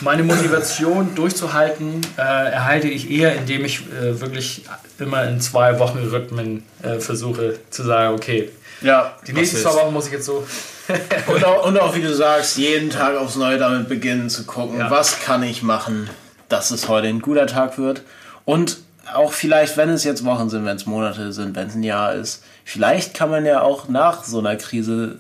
meine 0.01 0.23
Motivation 0.23 1.15
durchzuhalten 1.15 2.01
äh, 2.17 2.21
erhalte 2.21 2.89
ich 2.89 3.11
eher, 3.11 3.35
indem 3.37 3.65
ich 3.65 3.83
äh, 3.93 4.21
wirklich 4.21 4.65
immer 4.99 5.25
in 5.25 5.41
zwei 5.41 5.79
Wochen 5.79 5.99
Rhythmen 5.99 6.65
äh, 6.83 6.99
versuche 6.99 7.59
zu 7.71 7.83
sagen, 7.85 8.15
okay, 8.15 8.51
ja, 8.83 9.17
die 9.27 9.33
nächsten 9.33 9.59
zwei 9.59 9.75
Wochen 9.75 9.93
muss 9.93 10.07
ich 10.07 10.13
jetzt 10.13 10.27
so. 10.27 10.47
und, 11.27 11.45
auch, 11.45 11.67
und, 11.67 11.79
auch, 11.79 11.95
wie 11.95 12.01
du 12.01 12.13
sagst, 12.15 12.57
jeden 12.57 12.91
Tag 12.91 13.17
aufs 13.17 13.37
Neue 13.37 13.59
damit 13.59 13.89
beginnen 13.89 14.29
zu 14.29 14.45
gucken, 14.45 14.79
ja. 14.79 14.91
was 14.91 15.21
kann 15.21 15.43
ich 15.43 15.63
machen, 15.63 16.09
dass 16.49 16.71
es 16.71 16.89
heute 16.89 17.09
ein 17.09 17.21
guter 17.21 17.47
Tag 17.47 17.79
wird. 17.79 18.03
Und 18.45 18.79
auch 19.15 19.33
vielleicht, 19.33 19.77
wenn 19.77 19.91
es 19.91 20.05
jetzt 20.05 20.25
Wochen 20.25 20.51
sind, 20.51 20.65
wenn 20.65 20.77
es 20.77 20.87
Monate 20.87 21.33
sind, 21.33 21.55
wenn 21.57 21.69
es 21.69 21.75
ein 21.75 21.83
Jahr 21.83 22.15
ist, 22.15 22.43
vielleicht 22.65 23.15
kann 23.15 23.31
man 23.31 23.45
ja 23.47 23.63
auch 23.63 23.89
nach 23.89 24.25
so 24.25 24.39
einer 24.39 24.57
Krise 24.57 25.19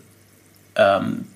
ähm, 0.77 1.27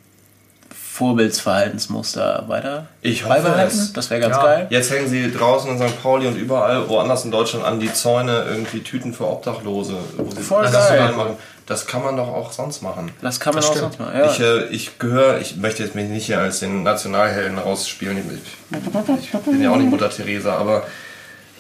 Vorbildsverhaltensmuster 0.95 2.45
weiter 2.47 2.87
ich 3.03 3.25
hoffe 3.25 3.53
es. 3.67 3.93
Das 3.93 4.11
wäre 4.11 4.21
ganz 4.21 4.37
ja. 4.37 4.43
geil. 4.45 4.67
Jetzt 4.71 4.93
hängen 4.93 5.09
sie 5.09 5.33
draußen 5.33 5.69
in 5.69 5.77
St. 5.77 6.01
Pauli 6.01 6.29
und 6.29 6.37
überall 6.37 6.89
woanders 6.89 7.25
in 7.25 7.33
Deutschland 7.33 7.65
an 7.65 7.81
die 7.81 7.93
Zäune 7.93 8.45
irgendwie 8.49 8.79
Tüten 8.79 9.13
für 9.13 9.27
Obdachlose. 9.27 9.97
Voll 10.41 10.71
geil. 10.71 11.37
Das 11.67 11.87
kann 11.87 12.05
man 12.05 12.17
doch 12.17 12.29
auch 12.29 12.53
sonst 12.53 12.83
machen. 12.83 13.11
Das 13.23 13.41
kann 13.41 13.55
man 13.55 13.63
das 13.63 13.71
auch 13.71 13.77
sonst 13.77 13.99
machen, 13.99 14.17
ja. 14.17 14.31
Ich, 14.31 14.39
äh, 14.39 14.67
ich 14.67 14.99
gehöre, 14.99 15.41
ich 15.41 15.57
möchte 15.57 15.83
jetzt 15.83 15.97
mich 15.97 16.09
nicht 16.09 16.27
hier 16.27 16.39
als 16.39 16.61
den 16.61 16.85
Nationalhelden 16.85 17.59
rausspielen. 17.59 18.19
Ich, 18.19 18.79
ich 18.79 19.41
bin 19.41 19.63
ja 19.63 19.71
auch 19.71 19.77
nicht 19.77 19.91
Mutter 19.91 20.11
Teresa, 20.11 20.57
aber 20.57 20.87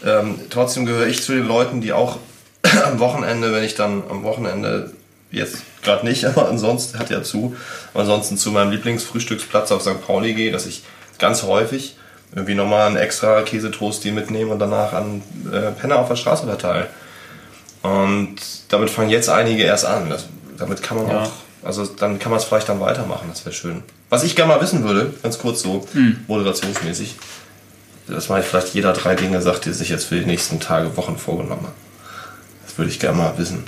ähm, 0.04 0.38
trotzdem 0.48 0.86
gehöre 0.86 1.06
ich 1.06 1.22
zu 1.22 1.32
den 1.32 1.48
Leuten, 1.48 1.80
die 1.80 1.92
auch 1.92 2.18
am 2.84 2.98
Wochenende, 2.98 3.52
wenn 3.52 3.64
ich 3.64 3.74
dann 3.74 4.02
am 4.08 4.22
Wochenende, 4.22 4.92
jetzt 5.30 5.58
gerade 5.82 6.06
nicht, 6.06 6.24
aber 6.26 6.48
ansonsten 6.48 6.98
hat 6.98 7.10
ja 7.10 7.22
zu, 7.22 7.56
ansonsten 7.92 8.36
zu 8.36 8.50
meinem 8.50 8.70
Lieblingsfrühstücksplatz 8.70 9.72
auf 9.72 9.82
St. 9.82 10.04
Pauli 10.06 10.34
gehe, 10.34 10.52
dass 10.52 10.66
ich 10.66 10.82
ganz 11.18 11.42
häufig 11.42 11.96
irgendwie 12.34 12.54
nochmal 12.54 12.88
einen 12.88 12.96
extra 12.96 13.42
Käsetoast 13.42 14.04
mitnehme 14.06 14.52
und 14.52 14.58
danach 14.58 14.92
an 14.92 15.22
äh, 15.52 15.70
Penner 15.70 15.98
auf 15.98 16.08
der 16.08 16.16
Straße 16.16 16.46
verteile. 16.46 16.88
Und 17.82 18.36
damit 18.70 18.90
fangen 18.90 19.10
jetzt 19.10 19.28
einige 19.28 19.62
erst 19.62 19.84
an. 19.84 20.08
Das, 20.08 20.26
damit 20.56 20.82
kann 20.82 20.96
man 20.96 21.08
ja. 21.08 21.22
auch, 21.22 21.30
also 21.62 21.84
dann 21.84 22.18
kann 22.18 22.30
man 22.30 22.40
es 22.40 22.44
vielleicht 22.44 22.68
dann 22.68 22.80
weitermachen, 22.80 23.28
das 23.30 23.44
wäre 23.44 23.54
schön. 23.54 23.82
Was 24.10 24.24
ich 24.24 24.34
gerne 24.34 24.54
mal 24.54 24.60
wissen 24.60 24.84
würde, 24.84 25.12
ganz 25.22 25.38
kurz 25.38 25.62
so, 25.62 25.86
hm. 25.92 26.24
moderationsmäßig, 26.26 27.16
dass 28.08 28.28
man 28.28 28.42
vielleicht 28.42 28.74
jeder 28.74 28.92
drei 28.92 29.14
Dinge 29.14 29.40
sagt, 29.40 29.66
die 29.66 29.72
sich 29.72 29.88
jetzt 29.88 30.04
für 30.04 30.16
die 30.16 30.26
nächsten 30.26 30.60
Tage, 30.60 30.96
Wochen 30.96 31.16
vorgenommen 31.16 31.62
hat. 31.62 31.74
Würde 32.76 32.90
ich 32.90 32.98
gerne 32.98 33.18
mal 33.18 33.36
wissen. 33.38 33.64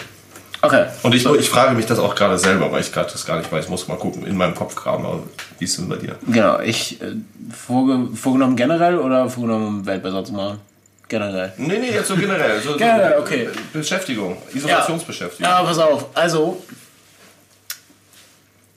Okay. 0.62 0.86
Und 1.02 1.14
ich, 1.14 1.24
ich 1.24 1.48
frage 1.48 1.74
mich 1.74 1.86
das 1.86 1.98
auch 1.98 2.14
gerade 2.14 2.38
selber, 2.38 2.72
weil 2.72 2.80
ich 2.80 2.92
gerade 2.92 3.10
das 3.10 3.24
gar 3.24 3.38
nicht 3.38 3.52
weiß. 3.52 3.64
Ich 3.64 3.70
muss 3.70 3.86
mal 3.88 3.98
gucken, 3.98 4.26
in 4.26 4.36
meinem 4.36 4.54
Kopf 4.54 4.74
graben. 4.74 5.04
Aber 5.04 5.22
wie 5.58 5.64
ist 5.64 5.72
es 5.72 5.76
denn 5.76 5.88
bei 5.88 5.96
dir? 5.96 6.16
Genau, 6.26 6.58
ich 6.60 7.00
äh, 7.00 7.14
vorge 7.54 8.08
vorgenommen 8.16 8.56
generell 8.56 8.98
oder 8.98 9.28
vorgenommen, 9.28 9.66
um 9.66 9.86
Welt 9.86 10.02
besser 10.02 10.24
zu 10.24 10.32
machen? 10.32 10.60
Generell. 11.08 11.52
Nee, 11.56 11.78
nee, 11.78 11.92
jetzt 11.92 12.08
so 12.08 12.16
generell. 12.16 12.60
So, 12.60 12.72
generell, 12.78 13.14
so, 13.16 13.22
okay. 13.22 13.48
Beschäftigung, 13.72 14.38
Isolationsbeschäftigung. 14.52 15.48
Ja. 15.48 15.60
ja, 15.60 15.64
pass 15.64 15.78
auf. 15.78 16.06
Also, 16.14 16.62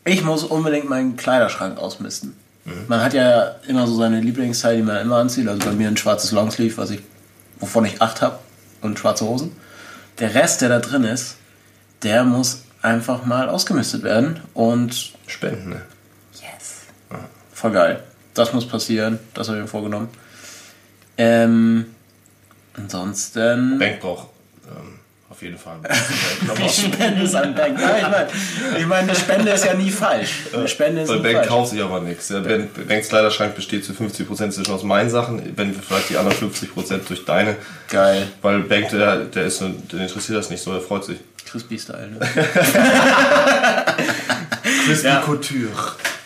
ich 0.06 0.24
muss 0.24 0.44
unbedingt 0.44 0.90
meinen 0.90 1.18
Kleiderschrank 1.18 1.80
ausmisten. 1.80 2.36
Mhm. 2.66 2.86
Man 2.88 3.02
hat 3.02 3.14
ja 3.14 3.56
immer 3.68 3.88
so 3.88 3.96
seine 3.96 4.22
Lieblingsteile, 4.22 4.78
die 4.78 4.84
man 4.84 4.98
immer 4.98 5.18
anzieht. 5.18 5.48
Also 5.48 5.66
bei 5.66 5.72
mir 5.72 5.88
ein 5.88 5.98
schwarzes 5.98 6.32
Longsleeve, 6.32 6.78
was 6.78 6.92
ich, 6.92 7.02
wovon 7.60 7.86
ich 7.86 8.02
acht 8.02 8.22
habe. 8.22 8.38
und 8.82 8.98
schwarze 9.00 9.26
Hosen. 9.26 9.56
Der 10.20 10.36
Rest, 10.36 10.62
der 10.62 10.70
da 10.70 10.80
drin 10.80 11.04
ist, 11.04 11.38
der 12.04 12.24
muss 12.24 12.64
einfach 12.82 13.26
mal 13.26 13.50
ausgemistet 13.50 14.04
werden 14.04 14.42
und 14.54 15.14
Spenden, 15.28 15.70
ne? 15.70 15.82
yes. 16.34 16.86
Voll 17.54 17.72
geil. 17.72 18.04
Das 18.34 18.54
muss 18.54 18.68
passieren, 18.68 19.20
das 19.34 19.48
habe 19.48 19.58
ich 19.58 19.64
mir 19.64 19.70
vorgenommen. 19.70 20.10
Ähm, 21.18 21.88
ansonsten. 22.74 23.80
Bank 23.80 24.00
braucht 24.00 24.24
ähm, 24.24 24.39
auf 25.40 25.44
jeden 25.44 25.58
Fall. 25.58 25.78
Die 26.58 26.70
Spende 26.70 27.24
ist 27.24 27.34
an 27.34 27.56
Bank. 27.56 27.80
Ja, 27.80 27.96
ich 27.98 28.04
meine, 28.10 28.28
ich 28.78 28.86
mein, 28.86 29.04
eine 29.04 29.16
Spende 29.16 29.52
ist 29.52 29.64
ja 29.64 29.74
nie 29.74 29.90
falsch. 29.90 30.32
Eine 30.54 30.68
Spende 30.68 31.02
ist 31.04 31.08
Bei 31.08 31.18
Bank 31.18 31.36
falsch. 31.36 31.48
kauft 31.48 31.70
sich 31.72 31.82
aber 31.82 32.02
nichts. 32.02 32.28
Ja, 32.30 32.40
Ben- 32.42 32.70
Banks 32.88 33.08
Kleiderschrank 33.08 33.56
besteht 33.56 33.86
zu 33.86 33.94
50% 33.94 34.52
zwischen 34.52 34.74
aus 34.74 34.84
meinen 34.84 35.10
Sachen, 35.10 35.54
wenn 35.56 35.74
vielleicht 35.74 36.10
die 36.10 36.18
anderen 36.18 36.38
50% 36.38 37.08
durch 37.08 37.24
deine. 37.24 37.56
Geil. 37.90 38.28
Weil 38.42 38.60
Bank, 38.60 38.90
der, 38.90 39.16
der 39.26 39.44
ist 39.46 39.62
den 39.62 39.82
interessiert 39.94 40.38
das 40.38 40.50
nicht 40.50 40.62
so, 40.62 40.74
der 40.74 40.82
freut 40.82 41.06
sich. 41.06 41.20
Crispy-Style, 41.50 42.10
ne? 42.10 42.20
Crispy 44.86 45.08
Ja. 45.08 45.22
Couture. 45.22 45.70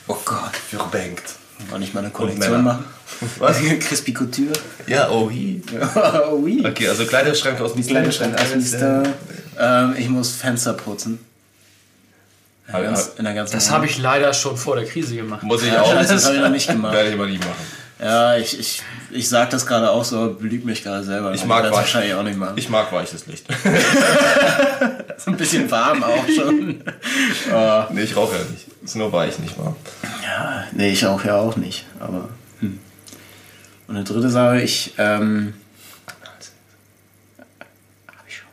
Oh 0.07 0.18
Gott. 0.26 0.51
Verbankt. 0.70 1.36
Wollen 1.70 1.82
nicht 1.82 1.93
mal 1.93 2.01
eine. 2.01 2.10
Kollektion 2.10 2.64
machen? 2.64 2.86
Was? 3.39 3.58
Crispy 3.80 4.14
Couture. 4.14 4.54
Ja, 4.88 5.10
oh 5.10 5.30
hi. 5.30 5.62
oh, 6.32 6.38
oui. 6.41 6.64
Okay, 6.66 6.88
also 6.89 7.06
Kleiderschrank 7.06 7.60
aus 7.62 7.76
Mr. 7.76 7.84
Kleiderschrank 7.84 8.39
aus 8.39 8.56
Mister. 8.56 9.04
Ähm, 9.60 9.95
ich 9.97 10.10
muss 10.10 10.32
Fenster 10.32 10.74
putzen. 10.74 11.20
In 12.68 12.74
der 12.74 12.76
Hab- 12.76 12.84
ganz- 12.86 13.12
in 13.18 13.24
der 13.26 13.34
ganzen 13.34 13.54
Das 13.56 13.70
habe 13.72 13.86
ich 13.86 13.97
leider 13.97 14.34
schon 14.34 14.58
vor 14.58 14.76
der 14.76 14.86
Krise 14.86 15.16
gemacht. 15.16 15.43
Muss 15.43 15.64
ich 15.64 15.72
Ja, 15.72 15.82
auch. 15.82 15.93
das 15.95 16.26
habe 16.26 16.36
ich 16.36 16.41
noch 16.41 16.49
nicht 16.49 16.68
gemacht. 16.68 16.93
Werde 16.93 17.10
ich 17.10 17.16
aber 17.16 17.28
nie 17.28 17.38
machen. 17.38 17.84
Ja, 17.99 18.36
ich, 18.36 18.60
ich, 18.60 18.82
ich 19.12 19.30
sag 19.30 19.49
das 19.51 19.66
gerade 19.66 19.89
auch 19.89 20.04
so, 20.04 20.34
belügt 20.38 20.66
mich 20.66 20.84
gerade 20.84 21.04
selber. 21.04 21.34
Ich 21.34 21.45
mag 21.45 21.64
das 21.64 21.72
weich. 21.72 21.78
wahrscheinlich 21.80 22.14
auch 22.16 22.24
nicht 22.24 22.38
machen. 22.38 22.54
Ich 22.58 22.68
mag 22.70 22.91
weiches 22.91 23.28
Licht. 23.28 23.45
ist 25.18 25.28
ein 25.28 25.38
bisschen 25.38 25.70
warm 25.72 26.04
auch 26.04 26.26
schon. 26.28 26.82
oh, 27.54 27.84
nee, 27.91 28.01
ich 28.01 28.16
rauche 28.16 28.34
ja 28.36 28.41
nicht. 28.51 28.66
Ist 28.84 28.95
nur 28.95 29.12
weich, 29.14 29.39
nicht 29.39 29.58
wahr? 29.58 29.76
Ja, 30.24 30.63
nee, 30.71 30.91
ich 30.91 31.05
auch 31.05 31.24
ja 31.24 31.36
auch 31.38 31.55
nicht. 31.55 31.86
Aber. 31.99 32.30
Hm. 32.59 32.80
Und 33.88 33.95
eine 33.95 34.03
dritte 34.05 34.30
Sache, 34.30 34.61
ich. 34.61 34.93
Ähm, 34.97 35.53
hab 38.07 38.28
ich 38.28 38.38
schon. 38.38 38.47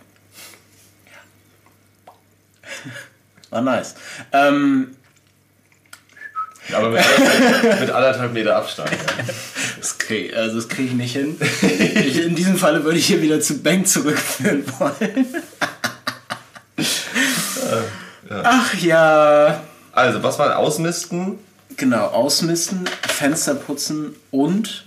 Ja. 2.84 2.90
War 3.50 3.60
nice. 3.62 3.94
Ähm, 4.32 4.96
Aber 6.72 6.90
mit, 6.90 7.00
anderthalb- 7.00 7.80
mit 7.80 7.90
anderthalb 7.90 8.32
Meter 8.32 8.56
Abstand. 8.56 8.90
das 9.78 9.98
krieg, 9.98 10.34
also 10.36 10.56
das 10.56 10.68
kriege 10.68 10.88
ich 10.88 10.94
nicht 10.94 11.12
hin. 11.12 11.36
Ich, 11.60 12.20
in 12.20 12.34
diesem 12.34 12.56
Falle 12.56 12.84
würde 12.84 12.98
ich 12.98 13.06
hier 13.06 13.22
wieder 13.22 13.40
zu 13.40 13.62
Bank 13.62 13.86
zurückführen 13.88 14.64
wollen. 14.78 15.26
Ach 18.30 18.74
ja. 18.74 19.62
Also, 19.92 20.22
was 20.22 20.38
war 20.38 20.56
Ausmisten? 20.58 21.38
Genau, 21.80 22.08
ausmisten, 22.08 22.84
Fenster 23.08 23.54
putzen 23.54 24.14
und 24.30 24.84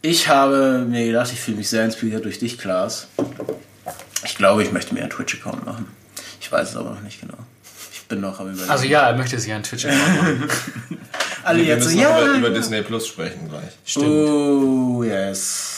ich 0.00 0.28
habe 0.28 0.86
mir 0.88 1.04
gedacht, 1.04 1.30
ich 1.34 1.38
fühle 1.38 1.58
mich 1.58 1.68
sehr 1.68 1.84
inspiriert 1.84 2.24
durch 2.24 2.38
dich, 2.38 2.56
Klaas. 2.56 3.08
Ich 4.24 4.34
glaube, 4.36 4.62
ich 4.62 4.72
möchte 4.72 4.94
mir 4.94 5.00
einen 5.02 5.10
Twitch-Account 5.10 5.66
machen. 5.66 5.86
Ich 6.40 6.50
weiß 6.50 6.70
es 6.70 6.76
aber 6.76 6.92
noch 6.92 7.02
nicht 7.02 7.20
genau. 7.20 7.36
Ich 7.92 8.02
bin 8.08 8.22
noch 8.22 8.40
am 8.40 8.46
überlegen. 8.48 8.70
Also 8.70 8.86
ja, 8.86 9.02
er 9.06 9.16
möchte 9.18 9.38
sich 9.38 9.52
einen 9.52 9.64
Twitch-Account 9.64 10.16
machen. 10.16 10.48
alle 11.44 11.58
Wir 11.58 11.64
jetzt 11.66 11.82
so, 11.84 11.88
müssen 11.90 12.00
ja. 12.00 12.10
noch 12.10 12.26
über, 12.26 12.34
über 12.36 12.50
Disney 12.50 12.80
Plus 12.80 13.06
sprechen 13.06 13.46
gleich. 13.50 13.70
Stimmt. 13.84 14.06
Oh, 14.06 15.02
yes. 15.04 15.74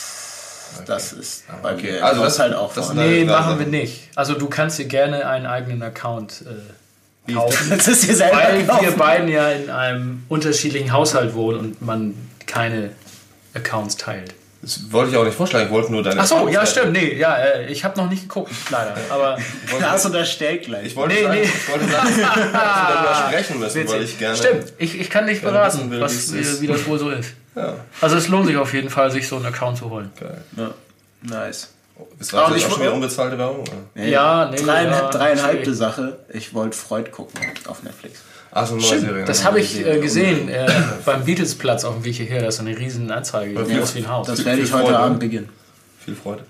Das 0.87 1.13
ist 1.13 1.43
bei 1.61 1.75
Okay, 1.75 1.93
mir 1.95 2.05
also 2.05 2.23
das 2.23 2.35
das- 2.35 2.39
halt 2.39 2.55
auch 2.55 2.73
das 2.73 2.87
sind 2.87 2.99
Nee, 2.99 3.25
machen 3.25 3.59
wir 3.59 3.67
nicht. 3.67 4.09
Also 4.15 4.35
du 4.35 4.47
kannst 4.49 4.79
dir 4.79 4.85
gerne 4.85 5.27
einen 5.27 5.47
eigenen 5.47 5.83
Account 5.83 6.43
äh, 6.47 6.53
kaufen. 7.33 7.71
Das 7.71 7.87
ist 7.89 8.03
selber 8.03 8.37
Weil 8.37 8.59
wir 8.59 8.67
kaufen. 8.67 8.97
beiden 8.99 9.29
ja 9.29 9.51
in 9.51 9.71
einem 9.71 10.25
unterschiedlichen 10.29 10.93
Haushalt 10.93 11.35
wohnen 11.35 11.59
und 11.61 11.83
man 11.83 12.15
keine 12.47 12.91
Accounts 13.55 13.97
teilt. 13.97 14.35
Das 14.63 14.93
wollte 14.93 15.13
ich 15.13 15.17
auch 15.17 15.25
nicht 15.25 15.37
vorschlagen, 15.37 15.67
ich 15.67 15.73
wollte 15.73 15.91
nur 15.91 16.03
deine. 16.03 16.21
Ach 16.21 16.27
so, 16.27 16.47
ja 16.49 16.61
Accounts- 16.61 16.71
stimmt, 16.73 16.93
nee, 16.93 17.15
ja, 17.15 17.35
äh, 17.37 17.67
ich 17.73 17.83
habe 17.83 17.99
noch 17.99 18.11
nicht 18.11 18.23
geguckt, 18.25 18.51
leider. 18.71 18.95
Aber 19.11 19.39
Klaas 19.79 20.05
unterstellt 20.05 20.65
gleich. 20.67 20.89
Ich 20.89 20.97
wollte 20.97 21.15
Nee, 21.15 21.23
sagen, 21.23 21.35
nee. 21.41 21.43
ich 21.45 21.69
wollte 21.71 21.85
sagen, 21.89 22.09
dass 22.09 22.17
wir 22.19 22.25
darüber 22.53 23.15
sprechen 23.29 23.59
müssen, 23.59 23.89
weil 23.89 24.03
ich 24.03 24.19
gerne. 24.19 24.37
Stimmt, 24.37 24.73
ich, 24.77 25.01
ich 25.01 25.09
kann 25.09 25.27
gerne 25.27 25.41
beraten, 25.41 25.91
will, 25.91 26.01
was, 26.03 26.35
wie, 26.35 26.61
wie 26.61 26.67
das 26.67 26.87
wohl 26.87 26.99
so 26.99 27.09
ist. 27.09 27.31
Ja, 27.57 27.75
Also 28.03 28.17
es 28.17 28.29
lohnt 28.29 28.47
sich 28.49 28.57
auf 28.59 28.75
jeden 28.75 28.91
Fall, 28.91 29.11
sich 29.11 29.27
so 29.27 29.37
einen 29.37 29.47
Account 29.47 29.79
zu 29.79 29.89
holen. 29.89 30.11
geil. 30.21 30.43
Ja. 30.57 30.71
Nice. 31.23 31.71
Ist 32.19 32.33
das 32.33 32.41
auch 32.41 32.57
schon 32.59 32.81
wieder 32.81 32.95
unbezahlte 32.95 33.39
Werbung? 33.39 33.61
oder? 33.61 34.05
Ja, 34.05 34.51
nee, 34.51 34.57
Dreieinhalb, 34.57 35.03
ja, 35.03 35.19
dreieinhalbte. 35.19 35.75
Sache. 35.75 36.19
Ich 36.33 36.55
wollte 36.55 36.77
Freud 36.77 37.11
gucken 37.11 37.41
auf 37.67 37.83
Netflix. 37.83 38.21
Ach, 38.53 38.67
so 38.67 38.75
eine 38.75 38.83
neue 38.83 38.99
Serie. 39.01 39.25
Das 39.25 39.45
habe 39.45 39.61
ich 39.61 39.87
äh, 39.87 39.99
gesehen 40.01 40.49
äh, 40.49 40.67
beim 41.05 41.25
Beatlesplatz 41.25 41.85
auf 41.85 41.95
dem 41.95 42.05
Weg 42.05 42.17
hierher. 42.17 42.43
Das 42.43 42.55
ist 42.55 42.61
eine 42.61 42.77
riesen 42.77 43.11
Anzeige, 43.11 43.55
Ja, 43.55 43.63
groß 43.79 43.95
wie 43.95 43.99
ein 44.01 44.09
Haus. 44.09 44.27
Das 44.27 44.37
Viel- 44.39 44.47
werde 44.47 44.63
ich 44.63 44.73
heute 44.73 44.85
Freude. 44.87 44.99
Abend 44.99 45.21
beginnen. 45.21 45.49
Viel 46.05 46.17
Freude. 46.17 46.43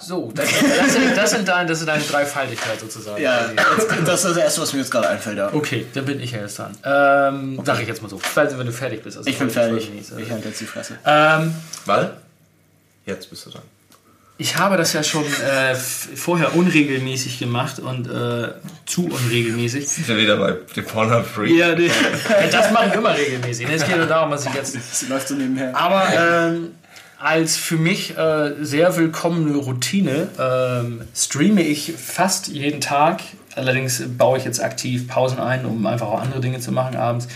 So, 0.00 0.30
das, 0.34 0.48
das, 0.50 0.92
sind, 0.92 1.16
das, 1.16 1.30
sind 1.30 1.48
dein, 1.48 1.66
das 1.66 1.80
ist 1.80 1.86
deine 1.88 2.02
Dreifaltigkeit 2.02 2.78
sozusagen. 2.80 3.20
Ja, 3.22 3.50
jetzt, 3.50 3.88
das 4.06 4.24
ist 4.24 4.30
das 4.30 4.36
Erste, 4.36 4.60
was 4.62 4.72
mir 4.72 4.80
jetzt 4.80 4.90
gerade 4.90 5.08
einfällt. 5.08 5.38
Ja. 5.38 5.52
Okay, 5.52 5.86
dann 5.94 6.04
bin 6.04 6.20
ich 6.20 6.32
ja 6.32 6.40
jetzt 6.40 6.58
dran. 6.58 6.76
Ähm, 6.84 7.60
Sag 7.64 7.80
ich 7.80 7.88
jetzt 7.88 8.02
mal 8.02 8.08
so, 8.08 8.18
falls 8.18 8.56
wenn 8.58 8.66
du 8.66 8.72
fertig 8.72 9.02
bist. 9.02 9.16
Also 9.16 9.28
Ich 9.28 9.38
bin 9.38 9.48
ich 9.48 9.54
fertig. 9.54 9.90
nicht, 9.90 10.08
Ich 10.10 10.16
also. 10.18 10.30
halte 10.30 10.48
jetzt 10.48 10.60
die 10.60 10.66
Fresse. 10.66 10.98
Ähm, 11.04 11.54
Weil? 11.84 12.12
Jetzt 13.04 13.30
bist 13.30 13.46
du 13.46 13.50
dran. 13.50 13.62
ich 14.38 14.56
habe 14.58 14.76
das 14.76 14.92
ja 14.92 15.02
schon 15.02 15.24
äh, 15.24 15.74
vorher 15.74 16.54
unregelmäßig 16.56 17.38
gemacht 17.38 17.78
und 17.78 18.06
äh, 18.08 18.48
zu 18.84 19.06
unregelmäßig. 19.06 19.88
Sind 19.88 20.08
wir 20.08 20.16
wieder 20.18 20.36
bei 20.36 20.54
dem 20.74 20.84
Pornhub 20.84 21.24
Free. 21.26 21.56
Ja, 21.56 21.74
nee. 21.74 21.90
das 22.50 22.70
mache 22.72 22.88
ich 22.88 22.94
immer 22.94 23.16
regelmäßig. 23.16 23.66
Es 23.70 23.86
geht 23.86 23.96
nur 23.96 24.06
darum, 24.06 24.30
was 24.30 24.44
ich 24.44 24.52
jetzt 24.54 24.74
Das 24.76 25.08
läuft 25.08 25.28
so 25.28 25.34
nebenher. 25.34 25.74
Aber 25.76 26.06
ähm, 26.12 26.72
als 27.18 27.56
für 27.56 27.76
mich 27.76 28.16
äh, 28.16 28.52
sehr 28.60 28.96
willkommene 28.96 29.56
Routine 29.56 30.28
ähm, 30.38 31.02
streame 31.14 31.62
ich 31.62 31.94
fast 31.96 32.48
jeden 32.48 32.80
Tag. 32.80 33.22
Allerdings 33.54 34.02
baue 34.18 34.38
ich 34.38 34.44
jetzt 34.44 34.62
aktiv 34.62 35.08
Pausen 35.08 35.38
ein, 35.38 35.64
um 35.64 35.86
einfach 35.86 36.08
auch 36.08 36.20
andere 36.20 36.40
Dinge 36.40 36.60
zu 36.60 36.72
machen 36.72 36.96
abends. 36.96 37.28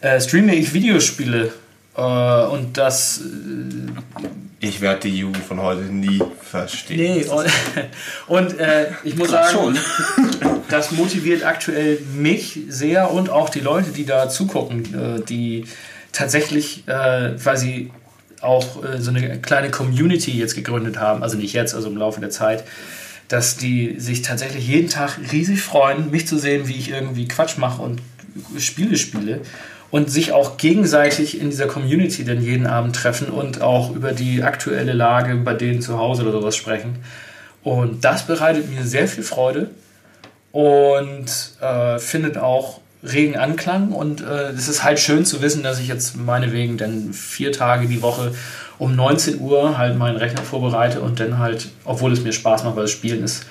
Äh, 0.00 0.20
streame 0.20 0.54
ich 0.56 0.72
Videospiele. 0.74 1.52
Äh, 1.96 2.02
und 2.02 2.76
das. 2.76 3.20
Ich 4.58 4.80
werde 4.80 5.00
die 5.08 5.16
Jugend 5.16 5.44
von 5.44 5.60
heute 5.60 5.82
nie 5.82 6.20
verstehen. 6.42 6.98
Nee, 6.98 7.24
und, 7.24 7.46
und 8.26 8.58
äh, 8.58 8.90
ich 9.04 9.16
muss 9.16 9.28
Klar, 9.28 9.50
sagen, 9.50 9.78
das 10.68 10.90
motiviert 10.90 11.44
aktuell 11.44 11.98
mich 12.14 12.58
sehr 12.68 13.10
und 13.12 13.30
auch 13.30 13.48
die 13.48 13.60
Leute, 13.60 13.90
die 13.90 14.04
da 14.04 14.28
zugucken, 14.28 15.18
äh, 15.18 15.24
die 15.24 15.66
tatsächlich, 16.12 16.86
äh, 16.88 17.38
sie 17.56 17.90
auch 18.40 18.84
äh, 18.84 19.00
so 19.00 19.10
eine 19.10 19.40
kleine 19.40 19.70
Community 19.70 20.32
jetzt 20.32 20.54
gegründet 20.54 20.98
haben, 20.98 21.22
also 21.22 21.36
nicht 21.36 21.52
jetzt, 21.52 21.74
also 21.74 21.88
im 21.88 21.96
Laufe 21.96 22.20
der 22.20 22.30
Zeit, 22.30 22.64
dass 23.28 23.56
die 23.56 23.98
sich 23.98 24.22
tatsächlich 24.22 24.66
jeden 24.66 24.88
Tag 24.88 25.18
riesig 25.32 25.62
freuen, 25.62 26.10
mich 26.10 26.26
zu 26.26 26.36
sehen, 26.36 26.66
wie 26.66 26.76
ich 26.76 26.90
irgendwie 26.90 27.28
Quatsch 27.28 27.58
mache 27.58 27.82
und 27.82 28.00
Spiele 28.58 28.96
spiele 28.96 29.40
und 29.90 30.10
sich 30.10 30.32
auch 30.32 30.56
gegenseitig 30.56 31.40
in 31.40 31.50
dieser 31.50 31.66
Community 31.66 32.24
dann 32.24 32.42
jeden 32.42 32.66
Abend 32.66 32.96
treffen 32.96 33.28
und 33.28 33.60
auch 33.60 33.94
über 33.94 34.12
die 34.12 34.42
aktuelle 34.42 34.92
Lage 34.92 35.34
bei 35.36 35.54
denen 35.54 35.82
zu 35.82 35.98
Hause 35.98 36.22
oder 36.22 36.32
sowas 36.32 36.56
sprechen. 36.56 36.96
Und 37.62 38.04
das 38.04 38.26
bereitet 38.26 38.70
mir 38.70 38.84
sehr 38.84 39.06
viel 39.06 39.24
Freude 39.24 39.70
und 40.52 41.26
äh, 41.60 41.98
findet 41.98 42.38
auch 42.38 42.80
regen 43.02 43.36
Anklang. 43.36 43.92
Und 43.92 44.20
äh, 44.20 44.50
es 44.50 44.68
ist 44.68 44.84
halt 44.84 44.98
schön 44.98 45.24
zu 45.24 45.40
wissen, 45.42 45.62
dass 45.62 45.80
ich 45.80 45.88
jetzt 45.88 46.16
meinetwegen 46.16 46.76
dann 46.76 47.12
vier 47.12 47.52
Tage 47.52 47.86
die 47.86 48.02
Woche 48.02 48.32
um 48.78 48.96
19 48.96 49.40
Uhr 49.40 49.76
halt 49.76 49.96
meinen 49.98 50.16
Rechner 50.16 50.42
vorbereite 50.42 51.00
und 51.00 51.20
dann 51.20 51.38
halt, 51.38 51.68
obwohl 51.84 52.12
es 52.12 52.22
mir 52.22 52.32
Spaß 52.32 52.64
macht, 52.64 52.76
weil 52.76 52.84
das 52.84 52.90
Spielen 52.90 53.22
ist, 53.22 53.44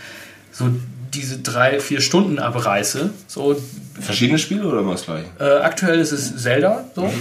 so 0.52 0.70
diese 1.14 1.39
drei, 1.39 1.80
vier 1.80 2.02
Stunden 2.02 2.39
abreiße. 2.39 3.10
So, 3.28 3.56
Verschiedene 4.00 4.39
Spiele 4.39 4.66
oder 4.66 4.80
immer 4.80 4.93
das 4.93 5.06
gleiche? 5.06 5.26
äh, 5.39 5.43
aktuell 5.62 6.00
ist 6.00 6.12
es 6.12 6.41
Zelda. 6.41 6.86
So. 6.95 7.12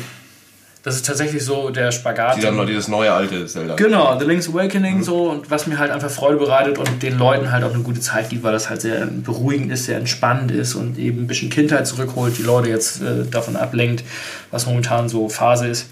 Das 0.88 0.96
ist 0.96 1.04
tatsächlich 1.04 1.44
so 1.44 1.68
der 1.68 1.92
Spagat. 1.92 2.38
Die 2.38 2.40
dann 2.40 2.56
noch 2.56 2.64
dieses 2.64 2.88
neue 2.88 3.12
alte 3.12 3.44
Zelda. 3.44 3.74
Genau, 3.74 4.18
The 4.18 4.24
Link's 4.24 4.48
Awakening 4.48 5.02
so 5.02 5.28
und 5.28 5.50
was 5.50 5.66
mir 5.66 5.78
halt 5.78 5.90
einfach 5.90 6.08
Freude 6.08 6.38
bereitet 6.38 6.78
und 6.78 7.02
den 7.02 7.18
Leuten 7.18 7.52
halt 7.52 7.62
auch 7.62 7.74
eine 7.74 7.82
gute 7.82 8.00
Zeit 8.00 8.30
gibt, 8.30 8.42
weil 8.42 8.52
das 8.52 8.70
halt 8.70 8.80
sehr 8.80 9.04
beruhigend 9.04 9.70
ist, 9.70 9.84
sehr 9.84 9.98
entspannend 9.98 10.50
ist 10.50 10.74
und 10.74 10.98
eben 10.98 11.24
ein 11.24 11.26
bisschen 11.26 11.50
Kindheit 11.50 11.86
zurückholt, 11.86 12.38
die 12.38 12.42
Leute 12.42 12.70
jetzt 12.70 13.02
äh, 13.02 13.26
davon 13.30 13.56
ablenkt, 13.56 14.02
was 14.50 14.64
momentan 14.64 15.10
so 15.10 15.28
Phase 15.28 15.68
ist. 15.68 15.90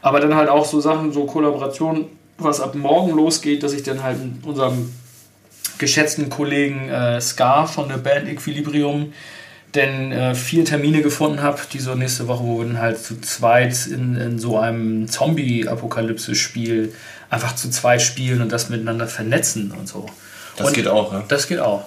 Aber 0.00 0.18
dann 0.18 0.34
halt 0.34 0.48
auch 0.48 0.64
so 0.64 0.80
Sachen, 0.80 1.12
so 1.12 1.24
Kollaboration, 1.24 2.06
was 2.36 2.60
ab 2.60 2.74
morgen 2.74 3.12
losgeht, 3.14 3.62
dass 3.62 3.72
ich 3.72 3.84
dann 3.84 4.02
halt 4.02 4.18
mit 4.18 4.44
unserem 4.44 4.92
geschätzten 5.78 6.30
Kollegen 6.30 6.88
äh, 6.88 7.20
Scar 7.20 7.68
von 7.68 7.88
der 7.88 7.98
Band 7.98 8.28
Equilibrium 8.28 9.12
denn 9.74 10.12
äh, 10.12 10.34
viele 10.34 10.64
Termine 10.64 11.02
gefunden 11.02 11.42
habe, 11.42 11.58
die 11.72 11.78
so 11.78 11.94
nächste 11.94 12.28
Woche, 12.28 12.44
wo 12.44 12.58
wir 12.58 12.66
dann 12.66 12.78
halt 12.80 13.02
zu 13.02 13.20
zweit 13.20 13.86
in, 13.86 14.16
in 14.16 14.38
so 14.38 14.58
einem 14.58 15.08
Zombie-Apokalypse-Spiel 15.08 16.92
einfach 17.30 17.54
zu 17.54 17.70
zweit 17.70 18.02
spielen 18.02 18.42
und 18.42 18.52
das 18.52 18.68
miteinander 18.68 19.06
vernetzen 19.06 19.72
und 19.72 19.88
so. 19.88 20.06
Das 20.56 20.68
und 20.68 20.74
geht 20.74 20.88
auch, 20.88 21.12
ja. 21.12 21.24
Das 21.28 21.46
geht 21.48 21.60
auch. 21.60 21.84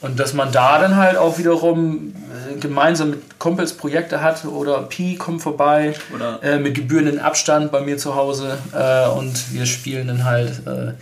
Und 0.00 0.18
dass 0.18 0.32
man 0.32 0.52
da 0.52 0.78
dann 0.78 0.96
halt 0.96 1.16
auch 1.16 1.38
wiederum 1.38 2.14
äh, 2.52 2.58
gemeinsam 2.58 3.10
mit 3.10 3.38
Kumpels 3.38 3.72
Projekte 3.72 4.22
hat 4.22 4.44
oder 4.44 4.82
Pi 4.82 5.16
kommt 5.16 5.42
vorbei 5.42 5.94
Oder- 6.14 6.42
äh, 6.42 6.58
mit 6.58 6.74
gebührenden 6.74 7.18
Abstand 7.18 7.72
bei 7.72 7.80
mir 7.80 7.98
zu 7.98 8.14
Hause 8.14 8.58
äh, 8.72 9.08
und 9.08 9.52
wir 9.52 9.66
spielen 9.66 10.06
dann 10.06 10.24
halt 10.24 10.66
äh, 10.66 10.92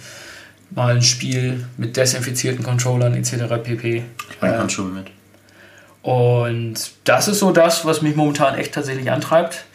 mal 0.70 0.96
ein 0.96 1.02
Spiel 1.02 1.64
mit 1.76 1.96
desinfizierten 1.96 2.64
Controllern 2.64 3.14
etc. 3.14 3.62
pp. 3.62 4.04
Ich 4.30 4.38
bringe 4.38 4.58
Handschuhe 4.58 4.86
mit. 4.86 5.06
Und 6.08 6.92
das 7.04 7.28
ist 7.28 7.38
so 7.38 7.52
das, 7.52 7.84
was 7.84 8.00
mich 8.00 8.16
momentan 8.16 8.54
echt 8.54 8.72
tatsächlich 8.72 9.10
antreibt. 9.10 9.66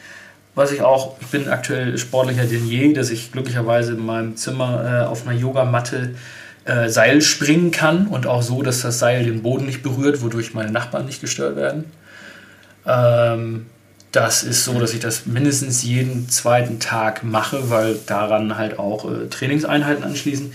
Was 0.55 0.71
ich 0.71 0.81
auch, 0.81 1.15
ich 1.21 1.27
bin 1.27 1.47
aktuell 1.47 1.95
sportlicher 1.99 2.45
denn 2.45 2.65
je, 2.65 2.91
dass 2.91 3.11
ich 3.11 3.31
glücklicherweise 3.31 3.91
in 3.93 4.03
meinem 4.03 4.35
Zimmer 4.35 4.83
äh, 4.83 5.05
auf 5.05 5.27
einer 5.27 5.37
Yogamatte 5.37 6.15
äh, 6.65 6.89
Seil 6.89 7.21
springen 7.21 7.69
kann 7.69 8.07
und 8.07 8.25
auch 8.25 8.41
so, 8.41 8.63
dass 8.63 8.81
das 8.81 8.97
Seil 8.97 9.25
den 9.25 9.43
Boden 9.43 9.67
nicht 9.67 9.83
berührt, 9.83 10.23
wodurch 10.23 10.55
meine 10.55 10.71
Nachbarn 10.71 11.05
nicht 11.05 11.21
gestört 11.21 11.55
werden. 11.55 11.91
Ähm, 12.87 13.67
das 14.11 14.41
ist 14.41 14.65
so, 14.65 14.79
dass 14.79 14.91
ich 14.95 15.01
das 15.01 15.27
mindestens 15.27 15.83
jeden 15.83 16.29
zweiten 16.29 16.79
Tag 16.79 17.23
mache, 17.23 17.69
weil 17.69 17.99
daran 18.07 18.57
halt 18.57 18.79
auch 18.79 19.05
äh, 19.05 19.27
Trainingseinheiten 19.29 20.03
anschließen. 20.03 20.51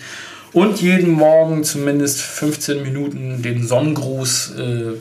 Und 0.53 0.80
jeden 0.80 1.11
Morgen 1.11 1.64
zumindest 1.64 2.20
15 2.20 2.82
Minuten 2.82 3.42
den 3.42 3.66
Sonnengruß 3.66 4.55
äh, 4.57 4.62
äh, 4.62 4.96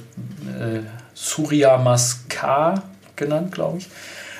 Surya 1.14 1.78
Namaskar 1.78 2.84
genannt, 3.16 3.54
glaube 3.54 3.80
ich. 3.80 3.88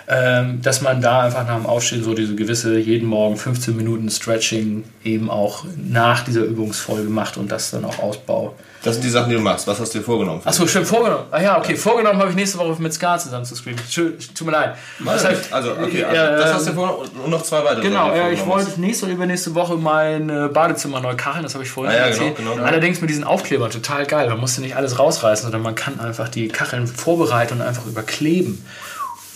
Ähm, 0.10 0.62
dass 0.62 0.80
man 0.80 1.02
da 1.02 1.24
einfach 1.24 1.46
nach 1.46 1.58
dem 1.58 1.66
Aufstehen 1.66 2.02
so 2.02 2.14
diese 2.14 2.34
gewisse 2.34 2.78
jeden 2.80 3.10
Morgen 3.10 3.36
15 3.36 3.76
Minuten 3.76 4.10
Stretching 4.10 4.86
eben 5.04 5.30
auch 5.30 5.66
nach 5.76 6.24
dieser 6.24 6.44
Übungsfolge 6.44 7.10
macht 7.10 7.36
und 7.36 7.52
das 7.52 7.72
dann 7.72 7.84
auch 7.84 8.00
ausbaut. 8.00 8.54
Das 8.84 8.94
sind 8.96 9.04
die 9.04 9.10
Sachen, 9.10 9.30
die 9.32 9.36
du 9.36 9.42
machst. 9.42 9.68
Was 9.68 9.82
hast 9.82 9.94
du 9.94 9.98
dir 10.00 10.06
vorgenommen? 10.06 10.40
Achso, 10.46 10.66
stimmt, 10.66 10.88
vorgenommen. 10.88 11.26
Ah 11.30 11.42
ja, 11.42 11.58
okay, 11.58 11.76
vorgenommen 11.76 12.20
habe 12.20 12.30
ich 12.30 12.38
nächste 12.38 12.58
Woche 12.58 12.82
mit 12.82 12.94
Ska 12.94 13.18
zusammen 13.18 13.44
zu 13.44 13.58
streamen. 13.58 13.82
Schön, 13.90 14.14
tut 14.34 14.48
mir 14.48 14.54
leid. 14.54 14.76
Das 15.04 15.26
heißt, 15.26 15.52
also, 15.52 15.72
okay, 15.72 16.06
also, 16.06 16.22
äh, 16.22 16.38
das 16.38 16.54
hast 16.54 16.68
du 16.68 16.70
dir 16.70 16.76
vorgenommen 16.78 17.10
und 17.26 17.30
noch 17.30 17.42
zwei 17.44 17.66
weitere. 17.66 17.82
Genau, 17.82 18.16
ja, 18.16 18.28
du 18.28 18.34
ich 18.34 18.46
wollte 18.46 18.80
nächste 18.80 19.08
oder 19.08 19.14
übernächste 19.16 19.54
Woche 19.56 19.76
mein 19.76 20.30
äh, 20.30 20.48
Badezimmer 20.48 21.02
neu 21.02 21.16
kacheln, 21.18 21.44
das 21.44 21.54
habe 21.54 21.66
ich 21.66 21.70
vorhin 21.70 21.94
Ah, 21.94 21.98
ja, 21.98 22.04
schon 22.14 22.28
erzählt. 22.28 22.38
genau, 22.38 22.54
genau. 22.54 22.64
Allerdings 22.66 23.02
mit 23.02 23.10
diesen 23.10 23.26
Aufklebern 23.26 23.72
total 23.72 24.06
geil. 24.06 24.30
Man 24.30 24.40
musste 24.40 24.62
nicht 24.62 24.78
alles 24.78 24.98
rausreißen, 24.98 25.44
sondern 25.44 25.64
man 25.64 25.76
kann 25.76 26.00
einfach 26.00 26.30
die 26.30 26.48
Kacheln 26.48 26.88
vorbereiten 26.88 27.56
und 27.56 27.62
einfach 27.64 27.86
überkleben. 27.88 28.64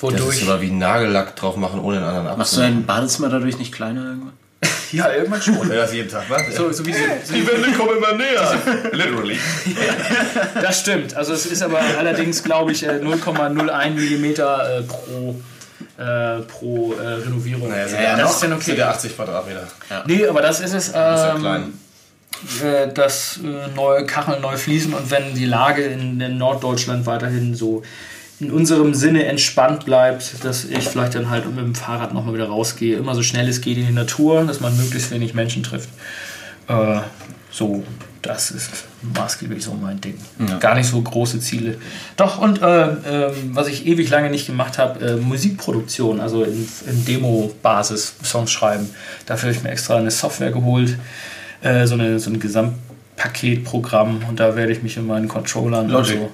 Hast. 0.10 0.14
Das 0.14 0.22
Wodurch. 0.22 0.42
ist 0.42 0.50
aber 0.50 0.62
wie 0.62 0.72
Nagellack 0.72 1.36
drauf 1.36 1.56
machen, 1.58 1.80
ohne 1.80 1.98
den 1.98 2.04
anderen 2.06 2.38
Machst 2.38 2.56
du 2.58 2.62
dein 2.62 2.86
Badezimmer 2.86 3.30
dadurch 3.30 3.58
nicht 3.58 3.72
kleiner 3.72 4.04
irgendwann? 4.06 4.34
ja, 4.92 5.12
irgendwann 5.12 5.42
schon. 5.42 5.70
Ja, 5.70 5.76
das 5.76 5.94
jeden 5.94 6.10
Tag, 6.10 6.24
was? 6.30 6.56
So, 6.56 6.72
so 6.72 6.86
wie 6.86 6.92
die, 6.92 6.98
so 7.26 7.34
Die 7.34 7.48
Wände 7.48 7.72
kommen 7.72 7.98
immer 7.98 8.14
näher. 8.14 8.54
Literally. 8.92 9.40
Das 10.62 10.80
stimmt. 10.82 11.16
Also 11.16 11.34
es 11.34 11.46
ist 11.48 11.64
aber 11.64 11.80
allerdings, 11.98 12.44
glaube 12.44 12.72
ich, 12.72 12.84
äh, 12.84 13.00
0,01 13.02 13.90
Millimeter 13.92 14.80
äh, 14.80 14.84
pro, 14.84 15.36
äh, 15.98 16.42
pro 16.42 16.94
äh, 16.94 17.08
Renovierung. 17.24 17.70
Naja, 17.70 17.88
sind 17.88 17.98
ja, 17.98 18.04
ja, 18.04 18.12
das 18.18 18.24
noch, 18.26 18.32
ist 18.32 18.40
sind 18.40 18.54
okay. 18.54 18.76
ja 18.78 18.90
80 18.90 19.16
Quadratmeter. 19.16 19.68
Nee, 20.06 20.28
aber 20.28 20.42
das 20.42 20.60
ist 20.60 20.74
es. 20.74 20.88
Ist 20.90 20.94
ja 20.96 21.34
Ähm, 21.36 21.40
klein. 21.42 21.74
äh, 22.64 22.94
das 22.94 23.40
äh, 23.44 23.68
neue 23.76 24.06
Kacheln 24.06 24.42
neu 24.42 24.58
fließen 24.58 24.94
und 24.94 25.10
wenn 25.10 25.34
die 25.34 25.46
Lage 25.46 25.84
in, 25.84 26.22
in 26.22 26.38
Norddeutschland 26.38 27.06
weiterhin 27.08 27.56
so 27.56 27.82
in 28.42 28.52
unserem 28.52 28.94
Sinne 28.96 29.26
entspannt 29.26 29.86
bleibt, 29.86 30.44
dass 30.44 30.66
ich 30.66 30.90
vielleicht 30.90 31.14
dann 31.14 31.30
halt 31.30 31.46
mit 31.46 31.64
dem 31.64 31.76
Fahrrad 31.76 32.14
nochmal 32.14 32.34
wieder 32.34 32.48
rausgehe, 32.48 32.98
immer 32.98 33.14
so 33.14 33.22
schnell 33.22 33.48
es 33.48 33.62
geht 33.62 33.78
in 33.78 33.86
die 33.86 33.94
Natur, 33.94 34.44
dass 34.46 34.60
man 34.60 34.76
möglichst 34.78 35.12
wenig 35.12 35.36
Menschen 35.36 35.62
trifft. 35.62 35.90
Äh, 36.68 37.02
so, 37.52 37.84
das 38.22 38.50
ist 38.50 38.70
maßgeblich 39.16 39.64
so 39.64 39.74
mein 39.74 40.02
Ding. 40.02 40.18
Gar 40.60 40.76
nicht 40.76 40.88
so 40.88 41.00
große 41.02 41.40
Ziele. 41.40 41.78
Doch, 42.18 42.40
und 42.40 42.62
äh, 42.62 42.88
ähm, 42.88 43.52
was 43.54 43.68
ich 43.68 43.86
ewig 43.86 44.10
lange 44.10 44.30
nicht 44.32 44.48
gemacht 44.48 44.78
habe, 44.80 45.06
äh, 45.06 45.16
Musikproduktion, 45.18 46.20
also 46.20 46.44
in, 46.44 46.68
in 46.88 47.06
Demo-Basis 47.06 48.16
Songs 48.24 48.52
schreiben. 48.52 48.90
Dafür 49.26 49.50
habe 49.50 49.58
ich 49.58 49.64
mir 49.64 49.70
extra 49.70 49.98
eine 49.98 50.12
Software 50.12 50.52
geholt, 50.52 50.98
äh, 51.62 51.86
so, 51.86 51.94
eine, 51.96 52.20
so 52.20 52.32
ein 52.32 52.40
Gesamtpaketprogramm 52.40 54.24
und 54.30 54.40
da 54.40 54.56
werde 54.56 54.72
ich 54.72 54.82
mich 54.82 54.98
in 54.98 55.06
meinen 55.06 55.28
Controllern 55.28 55.90
Logic. 55.90 56.16
und 56.16 56.22
so. 56.24 56.30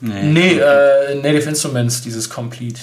Nee, 0.00 0.58
äh, 0.58 1.14
Native 1.16 1.48
Instruments, 1.48 2.02
dieses 2.02 2.28
Complete. 2.28 2.80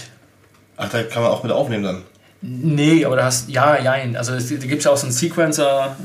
Ach, 0.78 0.90
da 0.90 1.04
kann 1.04 1.22
man 1.22 1.32
auch 1.32 1.44
mit 1.44 1.52
aufnehmen 1.52 1.84
dann. 1.84 2.02
Nee, 2.42 3.06
aber 3.06 3.16
da 3.16 3.26
hast 3.26 3.50
ja, 3.50 3.82
jein. 3.82 4.18
Also 4.18 4.34
es, 4.34 4.50
da 4.50 4.56
gibt 4.56 4.80
es 4.80 4.84
ja 4.86 4.92
auch 4.92 4.98
so 4.98 5.06
einen 5.06 5.14
Sequencer, 5.14 5.96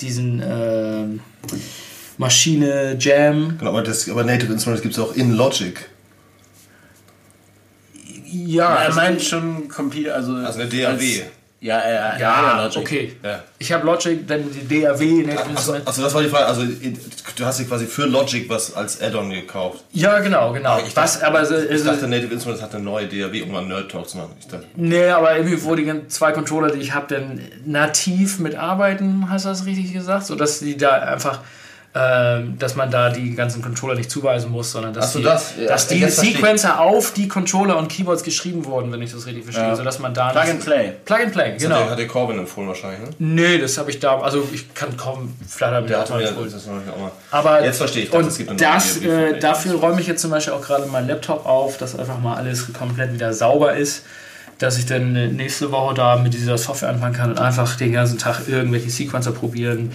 diesen 0.00 0.42
ähm, 0.44 1.20
Maschine 2.16 2.96
Jam. 2.98 3.58
Genau, 3.58 3.70
aber, 3.70 3.82
das, 3.82 4.08
aber 4.08 4.24
Native 4.24 4.52
Instruments 4.52 4.82
gibt 4.82 4.94
es 4.94 5.00
auch 5.00 5.14
in 5.14 5.32
Logic. 5.32 5.78
Ja, 8.24 8.74
er 8.74 8.78
also- 8.86 8.96
meint 9.00 9.22
schon 9.22 9.68
Computer, 9.68 10.14
also. 10.14 10.34
Also 10.34 10.60
eine 10.60 10.68
DAW. 10.70 11.22
Ja, 11.62 11.78
ja, 11.78 12.18
ja, 12.18 12.18
ja, 12.18 12.62
Logic. 12.64 12.78
okay. 12.82 13.16
Ja. 13.22 13.40
Ich 13.60 13.70
habe 13.72 13.86
Logic, 13.86 14.26
dann 14.26 14.42
die 14.50 14.82
DAW, 14.82 15.00
Native 15.00 15.38
Achso, 15.38 15.50
Instruments. 15.52 15.86
also 15.86 16.02
das 16.02 16.12
war 16.14 16.22
die 16.22 16.28
Frage. 16.28 16.46
Also 16.46 16.62
du 17.36 17.44
hast 17.44 17.60
dir 17.60 17.64
quasi 17.66 17.86
für 17.86 18.06
Logic 18.06 18.50
was 18.50 18.74
als 18.74 19.00
Add-on 19.00 19.30
gekauft. 19.30 19.84
Ja, 19.92 20.18
genau, 20.18 20.52
genau. 20.52 20.78
Ich 20.84 20.96
Was, 20.96 21.20
dachte- 21.20 21.26
aber 21.28 21.46
so- 21.46 21.54
Ich 21.56 21.84
dachte, 21.84 22.08
Native 22.08 22.32
Instruments 22.34 22.64
hat 22.64 22.74
eine 22.74 22.82
neue 22.82 23.06
DAW, 23.06 23.42
um 23.44 23.54
einen 23.54 23.68
Nerd 23.68 23.92
Talk 23.92 24.08
zu 24.08 24.16
machen. 24.16 24.32
Ich 24.40 24.48
dachte, 24.48 24.66
nee, 24.74 25.06
aber 25.06 25.36
irgendwie, 25.36 25.62
wo 25.62 25.76
die 25.76 25.88
zwei 26.08 26.32
Controller, 26.32 26.72
die 26.72 26.80
ich 26.80 26.94
habe, 26.94 27.14
dann 27.14 27.40
nativ 27.64 28.40
mitarbeiten, 28.40 29.30
hast 29.30 29.44
du 29.44 29.50
das 29.50 29.64
richtig 29.64 29.92
gesagt? 29.92 30.26
So 30.26 30.34
dass 30.34 30.58
die 30.58 30.76
da 30.76 30.90
einfach, 30.90 31.42
ähm, 31.94 32.58
dass 32.58 32.74
man 32.74 32.90
da 32.90 33.10
die 33.10 33.34
ganzen 33.34 33.60
Controller 33.60 33.94
nicht 33.94 34.10
zuweisen 34.10 34.50
muss, 34.50 34.72
sondern 34.72 34.94
dass 34.94 35.12
so, 35.12 35.18
die, 35.18 35.26
das, 35.26 35.54
ja, 35.60 35.66
dass 35.68 35.88
die 35.88 35.98
jetzt 35.98 36.14
verstehe. 36.14 36.36
Sequencer 36.36 36.80
auf 36.80 37.12
die 37.12 37.28
Controller 37.28 37.76
und 37.76 37.88
Keyboards 37.88 38.22
geschrieben 38.22 38.64
wurden, 38.64 38.90
wenn 38.92 39.02
ich 39.02 39.12
das 39.12 39.26
richtig 39.26 39.44
verstehe, 39.44 39.66
Ja. 39.68 39.76
sodass 39.76 39.98
man 39.98 40.14
da 40.14 40.30
Plug 40.30 40.40
and 40.50 40.64
Play. 40.64 40.92
Plug 41.04 41.16
and 41.16 41.32
Play, 41.32 41.56
genau. 41.58 41.76
genau. 41.80 41.90
hat 41.90 41.98
dir 41.98 42.06
Corbin 42.06 42.38
empfohlen 42.38 42.68
wahrscheinlich, 42.68 43.00
ne? 43.00 43.08
Nee, 43.18 43.58
das 43.58 43.76
habe 43.76 43.90
ich 43.90 44.00
da, 44.00 44.18
also 44.20 44.48
ich 44.54 44.72
kann 44.72 44.96
kaum, 44.96 45.36
ich 45.46 45.54
Der 45.56 45.70
mal 45.70 45.82
mir 45.82 45.96
empfohlen. 45.96 46.50
das 46.50 46.66
auch 46.66 46.98
mal. 46.98 47.12
Aber 47.30 47.62
Jetzt 47.62 47.76
verstehe 47.76 48.04
ich 48.04 48.10
das, 48.10 48.18
und 48.22 48.26
es 48.28 48.38
gibt 48.38 48.48
eine 48.48 48.58
das, 48.58 48.96
äh, 48.96 49.38
dafür 49.38 49.74
räume 49.74 50.00
ich 50.00 50.06
jetzt 50.06 50.22
zum 50.22 50.30
Beispiel 50.30 50.54
auch 50.54 50.62
gerade 50.62 50.86
meinen 50.86 51.08
Laptop 51.08 51.44
auf, 51.44 51.76
dass 51.76 51.98
einfach 51.98 52.18
mal 52.18 52.36
alles 52.36 52.72
komplett 52.72 53.12
wieder 53.12 53.34
sauber 53.34 53.76
ist, 53.76 54.04
dass 54.58 54.78
ich 54.78 54.86
dann 54.86 55.12
nächste 55.36 55.70
Woche 55.72 55.92
da 55.92 56.16
mit 56.16 56.32
dieser 56.32 56.56
Software 56.56 56.88
anfangen 56.88 57.14
kann 57.14 57.30
und 57.32 57.38
einfach 57.38 57.76
den 57.76 57.92
ganzen 57.92 58.16
Tag 58.16 58.48
irgendwelche 58.48 58.88
Sequencer 58.88 59.32
probieren, 59.32 59.92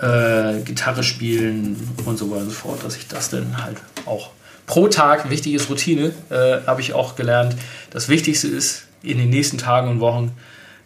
äh, 0.00 0.60
Gitarre 0.64 1.02
spielen 1.02 1.76
und 2.04 2.18
so 2.18 2.30
weiter 2.30 2.42
und 2.42 2.50
so 2.50 2.54
fort, 2.54 2.84
dass 2.84 2.96
ich 2.96 3.08
das 3.08 3.30
dann 3.30 3.62
halt 3.62 3.76
auch 4.06 4.30
pro 4.66 4.88
Tag, 4.88 5.30
wichtig 5.30 5.54
ist 5.54 5.70
Routine, 5.70 6.12
äh, 6.30 6.58
habe 6.66 6.80
ich 6.80 6.92
auch 6.92 7.16
gelernt. 7.16 7.56
Das 7.90 8.08
Wichtigste 8.08 8.48
ist 8.48 8.84
in 9.02 9.18
den 9.18 9.30
nächsten 9.30 9.58
Tagen 9.58 9.88
und 9.88 10.00
Wochen, 10.00 10.32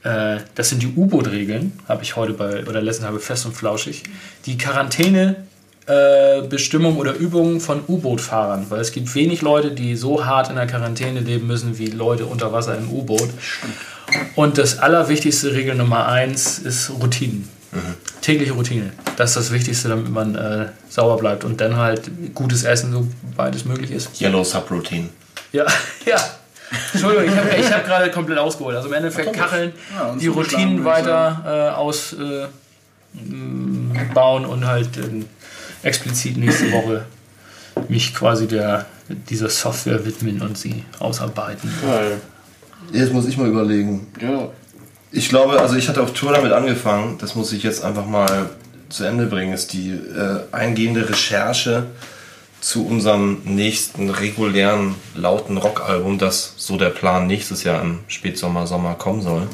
äh, 0.04 0.38
das 0.54 0.68
sind 0.70 0.82
die 0.82 0.92
U-Boot-Regeln, 0.96 1.72
habe 1.88 2.02
ich 2.02 2.16
heute 2.16 2.32
bei, 2.32 2.66
oder 2.66 2.80
letzten 2.80 3.04
habe 3.04 3.20
fest 3.20 3.44
und 3.44 3.54
flauschig. 3.54 4.04
Die 4.46 4.56
Quarantäne 4.56 5.44
äh, 5.86 6.42
Bestimmung 6.42 6.96
oder 6.96 7.14
Übungen 7.14 7.60
von 7.60 7.82
U-Boot-Fahrern, 7.86 8.66
weil 8.68 8.80
es 8.80 8.92
gibt 8.92 9.12
wenig 9.14 9.42
Leute, 9.42 9.72
die 9.72 9.96
so 9.96 10.24
hart 10.24 10.48
in 10.48 10.56
der 10.56 10.66
Quarantäne 10.66 11.20
leben 11.20 11.48
müssen 11.48 11.78
wie 11.78 11.86
Leute 11.86 12.26
unter 12.26 12.52
Wasser 12.52 12.78
im 12.78 12.88
U-Boot. 12.88 13.30
Und 14.36 14.58
das 14.58 14.78
allerwichtigste 14.78 15.52
Regel 15.54 15.74
Nummer 15.74 16.06
eins 16.06 16.58
ist 16.58 16.90
Routinen. 16.90 17.48
Tägliche 18.22 18.52
Routine. 18.52 18.92
Das 19.16 19.30
ist 19.30 19.36
das 19.36 19.52
Wichtigste, 19.52 19.88
damit 19.88 20.08
man 20.08 20.34
äh, 20.34 20.68
sauber 20.88 21.18
bleibt 21.18 21.44
und 21.44 21.60
dann 21.60 21.76
halt 21.76 22.10
gutes 22.34 22.64
Essen, 22.64 22.92
soweit 22.92 23.54
es 23.54 23.64
möglich 23.64 23.90
ist. 23.90 24.20
Yellow 24.20 24.44
Subroutine. 24.44 25.08
Ja, 25.52 25.66
ja. 26.06 26.16
Entschuldigung, 26.92 27.26
ich 27.26 27.36
habe 27.36 27.74
hab 27.74 27.84
gerade 27.84 28.10
komplett 28.10 28.38
ausgeholt. 28.38 28.76
Also 28.76 28.88
im 28.88 28.94
Endeffekt 28.94 29.32
Kacheln, 29.34 29.72
Ja, 29.94 30.16
die 30.18 30.28
Routinen 30.28 30.84
weiter 30.84 31.42
äh, 31.44 31.76
ausbauen 31.76 32.48
äh, 34.14 34.46
und 34.46 34.66
halt 34.66 34.96
ähm, 34.96 35.26
explizit 35.82 36.38
nächste 36.38 36.72
Woche 36.72 37.04
mich 37.88 38.14
quasi 38.14 38.46
der, 38.46 38.86
dieser 39.28 39.50
Software 39.50 40.04
widmen 40.06 40.40
und 40.40 40.56
sie 40.56 40.84
ausarbeiten. 40.98 41.70
Jetzt 42.92 43.12
muss 43.12 43.26
ich 43.26 43.36
mal 43.36 43.48
überlegen. 43.48 44.06
Ja. 44.20 44.48
Ich 45.14 45.28
glaube, 45.28 45.60
also 45.60 45.76
ich 45.76 45.88
hatte 45.88 46.02
auf 46.02 46.14
Tour 46.14 46.32
damit 46.32 46.52
angefangen, 46.52 47.18
das 47.18 47.34
muss 47.34 47.52
ich 47.52 47.62
jetzt 47.62 47.84
einfach 47.84 48.06
mal 48.06 48.48
zu 48.88 49.04
Ende 49.04 49.26
bringen, 49.26 49.52
ist 49.52 49.74
die 49.74 49.90
äh, 49.90 50.40
eingehende 50.52 51.06
Recherche 51.06 51.86
zu 52.62 52.86
unserem 52.86 53.42
nächsten 53.44 54.08
regulären 54.08 54.94
lauten 55.14 55.58
Rockalbum, 55.58 56.18
das 56.18 56.54
so 56.56 56.78
der 56.78 56.90
Plan 56.90 57.26
nächstes 57.26 57.62
Jahr 57.64 57.82
im 57.82 58.00
Spätsommer, 58.06 58.66
Sommer 58.66 58.94
kommen 58.94 59.20
soll. 59.20 59.48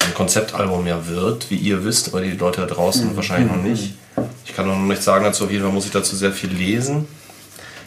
Ein 0.00 0.14
Konzeptalbum 0.14 0.86
ja 0.86 1.06
wird, 1.06 1.50
wie 1.50 1.56
ihr 1.56 1.84
wisst, 1.84 2.08
aber 2.08 2.20
die 2.20 2.32
Leute 2.32 2.60
da 2.60 2.66
draußen 2.66 3.16
wahrscheinlich 3.16 3.50
noch 3.50 3.62
nicht. 3.62 3.94
Ich 4.44 4.54
kann 4.54 4.66
noch 4.66 4.76
nicht 4.76 5.02
sagen 5.02 5.24
dazu, 5.24 5.44
auf 5.44 5.50
jeden 5.50 5.64
Fall 5.64 5.72
muss 5.72 5.86
ich 5.86 5.92
dazu 5.92 6.16
sehr 6.16 6.32
viel 6.32 6.50
lesen. 6.50 7.06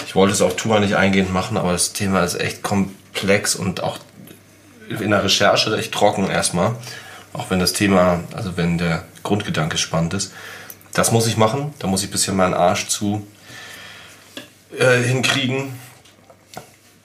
Ich 0.07 0.15
wollte 0.15 0.33
es 0.33 0.41
auf 0.41 0.55
Tour 0.55 0.79
nicht 0.79 0.95
eingehend 0.95 1.31
machen, 1.31 1.55
aber 1.57 1.73
das 1.73 1.93
Thema 1.93 2.23
ist 2.23 2.39
echt 2.39 2.63
komplex 2.63 3.55
und 3.55 3.83
auch 3.83 3.99
in 4.89 5.11
der 5.11 5.23
Recherche 5.23 5.75
echt 5.77 5.93
trocken 5.93 6.29
erstmal. 6.29 6.75
Auch 7.33 7.49
wenn 7.49 7.59
das 7.59 7.73
Thema, 7.73 8.21
also 8.33 8.57
wenn 8.57 8.77
der 8.77 9.03
Grundgedanke 9.23 9.77
spannend 9.77 10.13
ist. 10.15 10.33
Das 10.93 11.11
muss 11.11 11.27
ich 11.27 11.37
machen. 11.37 11.73
Da 11.79 11.87
muss 11.87 12.01
ich 12.01 12.09
ein 12.09 12.11
bisschen 12.11 12.35
meinen 12.35 12.55
Arsch 12.55 12.87
zu 12.87 13.25
äh, 14.77 15.01
hinkriegen. 15.03 15.73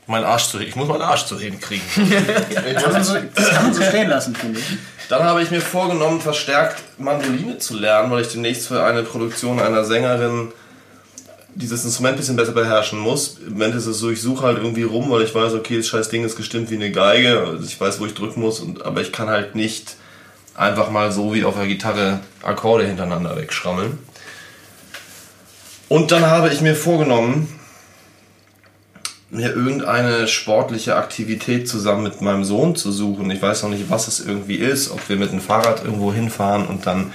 Mein 0.07 0.25
Arsch 0.25 0.49
zu 0.49 0.59
Ich 0.61 0.77
muss 0.77 0.89
meinen 0.89 1.03
Arsch 1.03 1.27
zu 1.27 1.39
hinkriegen. 1.39 1.85
das, 2.75 2.83
kann 2.83 2.93
man 2.93 3.05
so, 3.05 3.17
das 3.35 3.51
kann 3.51 3.65
man 3.65 3.75
so 3.75 3.83
stehen 3.83 4.09
lassen, 4.09 4.35
finde 4.35 4.61
ich. 4.61 4.67
Dann 5.09 5.23
habe 5.23 5.43
ich 5.43 5.51
mir 5.51 5.61
vorgenommen, 5.61 6.21
verstärkt 6.21 6.83
Mandoline 6.99 7.59
zu 7.59 7.79
lernen, 7.79 8.11
weil 8.11 8.23
ich 8.23 8.29
demnächst 8.29 8.69
für 8.69 8.83
eine 8.85 9.03
Produktion 9.03 9.61
einer 9.61 9.85
Sängerin 9.85 10.53
dieses 11.55 11.85
Instrument 11.85 12.17
ein 12.17 12.19
bisschen 12.19 12.37
besser 12.37 12.53
beherrschen 12.53 12.99
muss. 12.99 13.39
Im 13.47 13.53
Moment 13.55 13.75
ist 13.75 13.87
es 13.87 13.99
so, 13.99 14.11
ich 14.11 14.21
suche 14.21 14.45
halt 14.45 14.59
irgendwie 14.59 14.83
rum, 14.83 15.11
weil 15.11 15.23
ich 15.23 15.35
weiß, 15.35 15.55
okay, 15.55 15.77
das 15.77 15.89
scheiß 15.89 16.09
Ding 16.09 16.25
ist 16.25 16.37
gestimmt 16.37 16.71
wie 16.71 16.77
eine 16.77 16.91
Geige. 16.91 17.41
Also 17.47 17.65
ich 17.65 17.81
weiß, 17.81 18.01
wo 18.01 18.07
ich 18.07 18.15
drücken 18.15 18.41
muss, 18.41 18.61
und, 18.61 18.85
aber 18.85 19.01
ich 19.01 19.13
kann 19.13 19.29
halt 19.29 19.55
nicht 19.55 19.97
einfach 20.55 20.91
mal 20.91 21.13
so 21.13 21.35
wie 21.35 21.45
auf 21.45 21.57
der 21.57 21.67
Gitarre 21.67 22.21
Akkorde 22.43 22.87
hintereinander 22.87 23.37
wegschrammeln. 23.37 23.99
Und 25.89 26.13
dann 26.13 26.27
habe 26.27 26.49
ich 26.49 26.61
mir 26.61 26.75
vorgenommen, 26.75 27.49
mir 29.31 29.51
irgendeine 29.51 30.29
sportliche 30.29 30.97
Aktivität 30.97 31.69
zusammen 31.69 32.05
mit 32.05 32.21
meinem 32.21 32.45
Sohn 32.45 32.77
zu 32.77 32.93
suchen. 32.93 33.31
Ich 33.31 33.43
weiß 33.43 33.65
noch 33.65 33.71
nicht, 33.71 33.91
was 33.91 34.07
es 34.07 34.21
irgendwie 34.21 34.57
ist, 34.57 34.91
ob 34.91 35.09
wir 35.09 35.17
mit 35.17 35.33
dem 35.33 35.41
Fahrrad 35.41 35.85
irgendwo 35.85 36.13
hinfahren 36.13 36.67
und 36.67 36.87
dann 36.87 37.13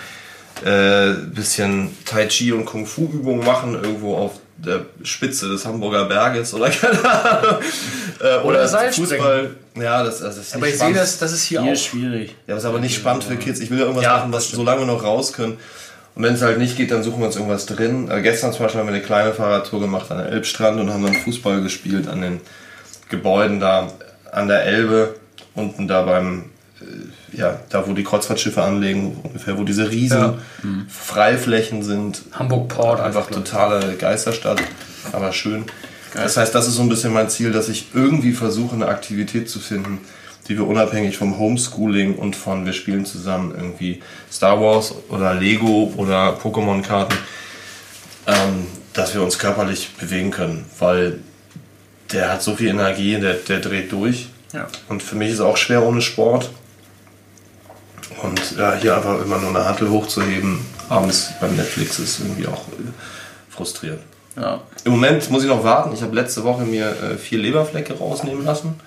äh, 0.66 1.14
bisschen 1.34 1.95
Tai 2.05 2.28
Chi 2.28 2.51
und 2.51 2.66
Kung 2.66 2.86
Fu 2.86 3.03
Übungen 3.03 3.45
machen, 3.45 3.76
irgendwo 3.76 4.16
auf 4.16 4.34
der 4.57 4.86
Spitze 5.03 5.47
des 5.47 5.66
Hamburger 5.66 6.05
Berges 6.05 6.53
oder 6.53 6.70
keine 6.70 7.03
Ahnung. 7.03 7.62
Äh, 8.22 8.38
oder 8.45 8.68
Fußball. 8.91 9.55
Ja, 9.76 10.03
das, 10.03 10.20
das 10.20 10.38
ist 10.38 10.55
Aber 10.55 10.68
ich 10.68 10.78
sehe 10.78 10.93
das, 10.93 11.18
das 11.18 11.32
ist 11.32 11.43
hier, 11.43 11.62
Hier 11.62 11.70
auch 11.70 11.74
ist 11.74 11.86
schwierig. 11.86 12.36
Ja, 12.47 12.55
das 12.55 12.64
ist 12.64 12.70
aber 12.70 12.80
nicht 12.80 12.95
spannend 12.95 13.24
für 13.24 13.38
Kids. 13.38 13.60
Ich 13.60 13.70
will 13.70 13.78
ja 13.78 13.86
irgendwas 13.86 14.03
Ja, 14.03 14.18
machen, 14.18 14.34
was 14.34 14.49
so 14.49 14.64
lange 14.64 14.86
noch 14.86 15.03
raus 15.03 15.34
können. 15.34 15.57
Und 16.16 16.24
wenn 16.24 16.34
es 16.34 16.41
halt 16.41 16.57
nicht 16.57 16.76
geht, 16.76 16.91
dann 16.91 17.03
suchen 17.03 17.20
wir 17.20 17.28
uns 17.28 17.36
irgendwas 17.36 17.66
drin. 17.66 18.10
Äh, 18.12 18.22
gestern 18.22 18.51
zum 18.51 18.64
Beispiel 18.64 18.82
haben 18.82 18.88
wir 18.88 18.95
eine 18.95 19.03
kleine 19.03 19.34
Fahrradtour 19.34 19.80
gemacht 19.80 20.12
an 20.12 20.18
der 20.18 20.28
Elbstrand 20.28 20.80
und 20.80 20.91
haben 20.91 21.03
dann 21.03 21.14
Fußball 21.14 21.62
gespielt 21.62 22.07
an 22.07 22.22
den 22.22 22.41
Gebäuden 23.07 23.60
da 23.60 23.91
an 24.32 24.47
der 24.47 24.64
Elbe. 24.66 25.16
Unten 25.55 25.88
da 25.88 26.01
beim, 26.03 26.45
ja, 27.34 27.59
da 27.69 27.88
wo 27.88 27.93
die 27.93 28.03
Kreuzfahrtschiffe 28.03 28.61
anlegen, 28.61 29.17
ungefähr, 29.23 29.57
wo 29.57 29.63
diese 29.63 29.89
riesen 29.89 30.17
Ja. 30.17 30.38
Freiflächen 30.88 31.84
sind. 31.84 32.21
Hamburg 32.32 32.69
Port 32.69 32.99
Einfach 32.99 33.27
totale 33.27 33.95
Geisterstadt, 33.95 34.61
aber 35.11 35.32
schön. 35.32 35.65
Das 36.13 36.38
heißt, 36.38 36.55
das 36.55 36.67
ist 36.67 36.75
so 36.75 36.82
ein 36.82 36.89
bisschen 36.89 37.13
mein 37.13 37.30
Ziel, 37.30 37.51
dass 37.51 37.69
ich 37.69 37.88
irgendwie 37.93 38.34
versuche, 38.34 38.75
eine 38.75 38.88
Aktivität 38.88 39.49
zu 39.49 39.59
finden, 39.59 39.99
die 40.47 40.57
wir 40.57 40.65
unabhängig 40.65 41.17
vom 41.17 41.38
Homeschooling 41.38 42.15
und 42.15 42.36
von 42.36 42.65
wir 42.65 42.73
spielen 42.73 43.05
zusammen 43.05 43.53
irgendwie 43.55 44.01
Star 44.32 44.59
Wars 44.59 44.95
oder 45.09 45.36
Lego 45.36 45.93
oder 45.97 46.36
Pokémon-Karten, 46.41 47.15
ähm, 48.25 48.65
dass 48.93 49.13
wir 49.13 49.21
uns 49.21 49.38
körperlich 49.38 49.91
bewegen 49.99 50.32
können, 50.32 50.65
weil 50.80 51.19
der 52.11 52.32
hat 52.34 52.41
so 52.41 52.55
viel 52.55 52.69
Energie, 52.69 53.19
der, 53.19 53.36
der 53.36 53.59
dreht 53.59 53.91
durch. 53.91 54.30
Ja. 54.51 54.67
Und 54.88 55.03
für 55.03 55.15
mich 55.15 55.30
ist 55.30 55.36
es 55.36 55.41
auch 55.41 55.57
schwer 55.57 55.84
ohne 55.86 56.01
Sport. 56.01 56.49
Und 58.24 58.57
ja, 58.57 58.76
hier 58.76 58.95
einfach 58.95 59.22
immer 59.24 59.38
nur 59.38 59.49
eine 59.49 59.65
Hantel 59.65 59.89
hochzuheben, 59.89 60.59
abends 60.89 61.32
beim 61.39 61.55
Netflix 61.55 61.99
ist 61.99 62.20
irgendwie 62.20 62.47
auch 62.47 62.67
äh, 62.67 62.91
frustrierend. 63.49 64.01
Ja. 64.36 64.61
Im 64.86 64.93
Moment 64.93 65.30
muss 65.30 65.43
ich 65.43 65.49
noch 65.49 65.63
warten. 65.63 65.93
Ich 65.93 66.01
habe 66.01 66.15
letzte 66.15 66.43
Woche 66.43 66.63
mir 66.63 66.89
äh, 66.89 67.17
vier 67.17 67.39
Leberflecke 67.39 67.97
rausnehmen 67.97 68.45
lassen. 68.45 68.80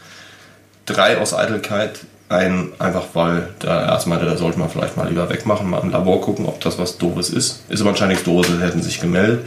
Drei 0.87 1.19
aus 1.19 1.35
Eitelkeit, 1.35 2.01
ein 2.29 2.73
einfach 2.79 3.05
weil 3.15 3.49
der 3.63 3.91
Arzt 3.91 4.07
meinte, 4.07 4.25
da 4.25 4.37
sollte 4.37 4.59
man 4.59 4.69
vielleicht 4.69 4.97
mal 4.97 5.09
lieber 5.09 5.29
wegmachen, 5.29 5.69
mal 5.69 5.81
im 5.83 5.91
Labor 5.91 6.21
gucken, 6.21 6.47
ob 6.47 6.61
das 6.61 6.79
was 6.79 6.99
Doofes 6.99 7.31
ist. 7.31 7.65
Ist 7.69 7.81
aber 7.81 7.91
anscheinend 7.91 8.15
nichts 8.15 8.25
Doofes, 8.25 8.61
hätten 8.61 8.83
sich 8.83 9.01
gemeldet. 9.01 9.47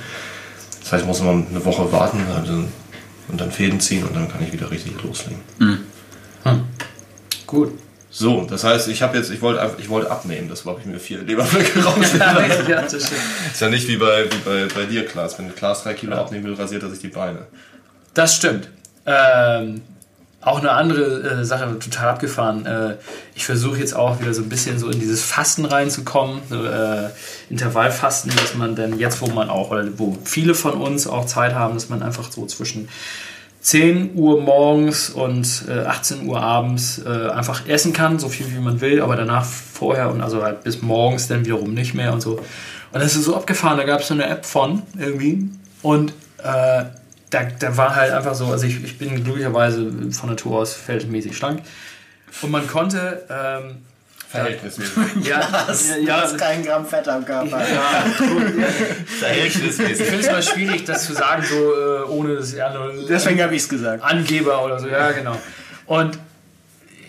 Das 0.82 0.92
heißt, 0.94 1.02
ich 1.02 1.08
muss 1.08 1.22
mal 1.22 1.44
eine 1.50 1.66
Woche 1.66 1.92
warten 1.92 2.20
also, 2.36 2.54
und 3.28 3.42
dann 3.42 3.52
Fäden 3.52 3.80
ziehen 3.80 4.06
und 4.06 4.16
dann 4.16 4.32
kann 4.32 4.44
ich 4.44 4.54
wieder 4.54 4.70
richtig 4.70 4.94
loslegen. 5.02 5.40
Gut. 7.48 7.72
So, 8.18 8.46
das 8.46 8.64
heißt, 8.64 8.88
ich 8.88 9.02
habe 9.02 9.18
jetzt, 9.18 9.30
ich 9.30 9.42
wollte 9.42 9.76
ich 9.78 9.90
wollte 9.90 10.10
abnehmen, 10.10 10.48
das 10.48 10.66
habe 10.66 10.80
ich 10.80 10.86
mir 10.86 11.00
vier 11.00 11.22
Leberflecke 11.22 11.80
rausnehmen 11.84 12.48
lassen. 12.48 12.70
ja, 12.70 12.82
das 12.82 13.08
stimmt. 13.08 13.22
Ist 13.52 13.60
ja 13.60 13.68
nicht 13.68 13.90
wie 13.90 13.98
bei, 13.98 14.24
wie 14.32 14.38
bei, 14.38 14.74
bei 14.74 14.86
dir, 14.86 15.06
Klaas. 15.06 15.38
Wenn 15.38 15.54
Klaas 15.54 15.84
drei 15.84 15.96
Kilo 15.96 16.16
abnehmen 16.16 16.46
will, 16.46 16.54
rasiert 16.54 16.82
er 16.84 16.90
sich 16.90 17.00
die 17.00 17.10
Beine. 17.10 17.40
Das 18.14 18.34
stimmt. 18.34 18.70
Ähm, 19.06 19.82
auch 20.40 20.60
eine 20.60 20.72
andere 20.72 21.24
äh, 21.24 21.44
Sache, 21.44 21.78
total 21.78 22.08
abgefahren. 22.08 22.66
Äh, 22.66 22.96
ich 23.36 23.46
versuche 23.46 23.80
jetzt 23.80 23.94
auch 23.94 24.22
wieder 24.22 24.34
so 24.34 24.44
ein 24.44 24.48
bisschen 24.48 24.80
so 24.80 24.90
in 24.90 25.02
dieses 25.02 25.22
Fasten 25.22 25.66
reinzukommen, 25.66 26.40
so, 26.50 26.64
äh, 26.64 27.10
Intervallfasten, 27.50 28.32
dass 28.34 28.56
man 28.56 28.78
dann 28.78 28.98
jetzt, 28.98 29.20
wo 29.20 29.28
man 29.28 29.50
auch, 29.50 29.72
oder 29.72 29.86
wo 29.98 30.18
viele 30.24 30.56
von 30.56 30.76
uns 30.76 31.06
auch 31.06 31.26
Zeit 31.26 31.54
haben, 31.54 31.74
dass 31.74 31.90
man 31.90 32.02
einfach 32.02 32.32
so 32.32 32.46
zwischen 32.46 32.88
10 33.66 34.12
Uhr 34.14 34.42
morgens 34.42 35.10
und 35.10 35.66
äh, 35.68 35.86
18 35.86 36.28
Uhr 36.28 36.40
abends 36.40 37.02
äh, 37.04 37.30
einfach 37.30 37.68
essen 37.68 37.94
kann, 37.94 38.20
so 38.20 38.30
viel 38.30 38.46
wie 38.52 38.60
man 38.60 38.80
will, 38.80 39.02
aber 39.02 39.16
danach 39.16 39.44
vorher 39.44 40.12
und 40.12 40.22
also 40.22 40.44
halt 40.44 40.64
bis 40.64 40.84
morgens 40.84 41.28
dann 41.28 41.46
wiederum 41.46 41.74
nicht 41.74 41.96
mehr 41.96 42.14
und 42.14 42.22
so. 42.22 42.34
Und 42.34 43.02
das 43.02 43.16
ist 43.16 43.24
so 43.24 43.36
abgefahren, 43.36 43.80
da 43.80 43.84
gab 43.84 44.02
es 44.02 44.08
so 44.10 44.14
eine 44.14 44.28
App 44.28 44.46
von 44.46 44.84
irgendwie 45.00 45.50
und 45.82 46.12
äh, 46.44 46.84
da, 47.32 47.44
da 47.58 47.76
war 47.76 47.96
halt 47.96 48.12
einfach 48.12 48.36
so, 48.36 48.46
also 48.46 48.68
ich, 48.68 48.84
ich 48.84 49.00
bin 49.00 49.24
glücklicherweise 49.24 49.92
von 50.12 50.30
Natur 50.30 50.60
aus 50.60 50.76
verhältnismäßig 50.76 51.36
schlank 51.36 51.64
und 52.44 52.52
man 52.52 52.68
konnte 52.68 53.26
ähm, 53.32 53.78
Verhältnismäßig. 54.36 54.94
ja, 55.28 55.40
ja, 55.40 55.98
ja, 56.06 56.22
hast 56.22 56.38
keinen 56.38 56.64
Gramm 56.66 56.86
Fett 56.86 57.08
am 57.08 57.26
Körper. 57.26 57.60
ja, 57.60 58.06
gut, 58.18 58.60
ja. 58.60 58.68
Ich 59.06 59.12
Verhältnismäßig. 59.20 60.06
finde 60.08 60.26
es 60.26 60.32
mal 60.32 60.44
schwierig, 60.44 60.84
das 60.86 61.06
zu 61.06 61.14
sagen, 61.14 61.44
so 61.48 61.56
äh, 61.56 62.04
ohne 62.10 62.36
das 62.36 62.54
ja, 62.54 62.74
nur- 62.74 62.92
Deswegen 63.08 63.42
habe 63.42 63.56
ich 63.56 63.64
es 63.64 63.70
gesagt. 63.70 64.04
Angeber 64.04 64.64
oder 64.66 64.80
so, 64.80 64.88
ja, 64.88 65.12
genau. 65.12 65.38
Und 65.86 66.18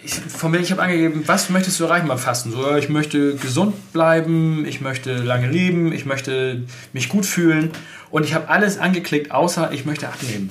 ich, 0.04 0.14
von 0.14 0.52
mir, 0.52 0.58
ich 0.58 0.70
habe 0.70 0.82
angegeben, 0.82 1.24
was 1.26 1.50
möchtest 1.50 1.80
du 1.80 1.84
erreichen 1.84 2.06
beim 2.06 2.18
Fasten? 2.18 2.52
So, 2.52 2.62
ja, 2.70 2.76
ich 2.78 2.88
möchte 2.88 3.34
gesund 3.36 3.92
bleiben, 3.92 4.64
ich 4.66 4.80
möchte 4.80 5.14
lange 5.16 5.48
leben, 5.48 5.92
ich 5.92 6.06
möchte 6.06 6.62
mich 6.92 7.08
gut 7.08 7.26
fühlen. 7.26 7.70
Und 8.10 8.24
ich 8.24 8.34
habe 8.34 8.48
alles 8.48 8.78
angeklickt, 8.78 9.32
außer 9.32 9.72
ich 9.72 9.84
möchte 9.84 10.06
abnehmen. 10.08 10.50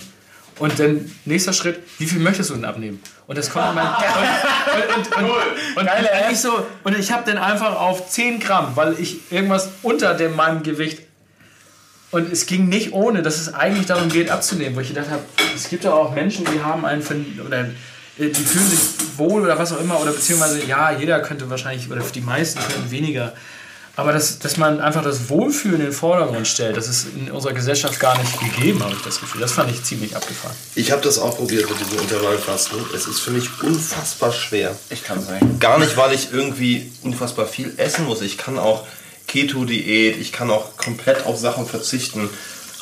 Und 0.58 0.80
dann 0.80 1.12
nächster 1.26 1.52
Schritt, 1.52 1.80
wie 1.98 2.06
viel 2.06 2.20
möchtest 2.20 2.50
du 2.50 2.54
denn 2.54 2.66
abnehmen? 2.66 3.02
Und 3.28 3.38
das 3.38 3.50
kommt 3.50 3.76
mein. 3.76 3.88
Und, 4.76 4.96
und, 4.96 5.18
und, 5.18 5.30
und, 5.30 5.78
und, 5.78 5.88
und 5.88 6.32
ich 6.32 6.40
so, 6.40 6.66
und 6.84 6.98
ich 6.98 7.12
habe 7.12 7.30
dann 7.30 7.38
einfach 7.38 7.80
auf 7.80 8.10
10 8.10 8.40
Gramm, 8.40 8.76
weil 8.76 9.00
ich 9.00 9.32
irgendwas 9.32 9.70
unter 9.84 10.14
dem 10.14 10.36
meinem 10.36 10.64
Gewicht 10.64 11.00
und 12.16 12.32
es 12.32 12.46
ging 12.46 12.70
nicht 12.70 12.94
ohne, 12.94 13.22
dass 13.22 13.42
es 13.42 13.54
eigentlich 13.54 13.88
darum 13.88 14.08
geht, 14.08 14.30
abzunehmen, 14.30 14.76
wo 14.76 14.80
ich 14.80 14.88
gedacht 14.88 15.10
habe, 15.10 15.22
es 15.54 15.68
gibt 15.68 15.84
ja 15.84 15.92
auch 15.94 16.14
Menschen, 16.14 16.46
die 16.46 16.62
haben 16.62 16.86
einen, 16.86 17.04
oder 17.46 17.66
äh, 18.18 18.30
die 18.30 18.34
fühlen 18.34 18.70
sich 18.70 18.80
wohl 19.18 19.42
oder 19.42 19.60
was 19.60 19.74
auch 19.74 19.82
immer, 19.82 20.00
oder 20.00 20.12
beziehungsweise, 20.12 20.64
ja, 20.66 20.92
jeder 20.92 21.20
könnte 21.20 21.50
wahrscheinlich, 21.50 21.92
oder 21.92 22.02
die 22.02 22.22
meisten 22.22 22.60
können 22.60 22.90
weniger. 22.90 23.34
Aber 23.98 24.12
dass, 24.12 24.40
dass 24.40 24.58
man 24.58 24.82
einfach 24.82 25.04
das 25.04 25.30
Wohlfühlen 25.30 25.80
in 25.80 25.88
den 25.88 25.94
Vordergrund 25.94 26.48
stellt, 26.48 26.76
das 26.76 26.88
ist 26.88 27.08
in 27.16 27.32
unserer 27.32 27.54
Gesellschaft 27.54 28.00
gar 28.00 28.18
nicht 28.18 28.40
gegeben, 28.40 28.84
habe 28.84 28.94
ich 28.94 29.02
das 29.02 29.20
Gefühl. 29.20 29.40
Das 29.40 29.54
fand 29.54 29.72
ich 29.72 29.84
ziemlich 29.84 30.16
abgefahren. 30.16 30.56
Ich 30.76 30.92
habe 30.92 31.02
das 31.02 31.18
auch 31.18 31.38
probiert 31.38 31.70
mit 31.70 31.80
diesem 31.80 32.00
Intervallfasten. 32.00 32.78
Es 32.94 33.08
ist 33.08 33.22
für 33.22 33.32
mich 33.32 33.50
unfassbar 33.64 34.34
schwer. 34.34 34.76
Ich 34.90 35.04
kann 35.04 35.20
es 35.20 35.30
nicht. 35.30 35.62
Gar 35.62 35.80
nicht, 35.80 35.96
weil 35.96 36.14
ich 36.14 36.34
irgendwie 36.34 36.92
unfassbar 37.04 37.48
viel 37.48 37.74
essen 37.78 38.06
muss. 38.06 38.22
Ich 38.22 38.38
kann 38.38 38.60
auch 38.60 38.86
Keto-Diät, 39.28 40.18
ich 40.20 40.34
kann 40.34 40.52
auch 40.52 40.76
komplett 40.76 41.26
auf 41.26 41.38
Sachen 41.38 41.66
verzichten, 41.66 42.30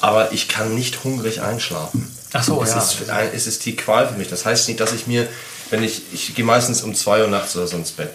aber 0.01 0.32
ich 0.32 0.47
kann 0.47 0.74
nicht 0.74 1.03
hungrig 1.03 1.41
einschlafen. 1.41 2.11
Ach 2.34 2.43
so, 2.43 2.61
es 2.64 2.72
ja. 2.72 2.80
Ist, 2.80 3.34
es 3.34 3.47
ist 3.47 3.66
die 3.66 3.76
Qual 3.76 4.07
für 4.07 4.18
mich. 4.18 4.30
Das 4.30 4.45
heißt 4.45 4.68
nicht, 4.68 4.80
dass 4.80 4.93
ich 4.93 5.05
mir, 5.05 5.28
wenn 5.70 5.84
ich, 5.84 6.01
ich 6.11 6.34
gehe 6.34 6.43
meistens 6.43 6.82
um 6.82 6.95
2 6.95 7.22
Uhr 7.22 7.28
nachts 7.28 7.55
oder 7.55 7.68
so 7.68 7.78
ins 7.78 7.91
Bett, 7.91 8.09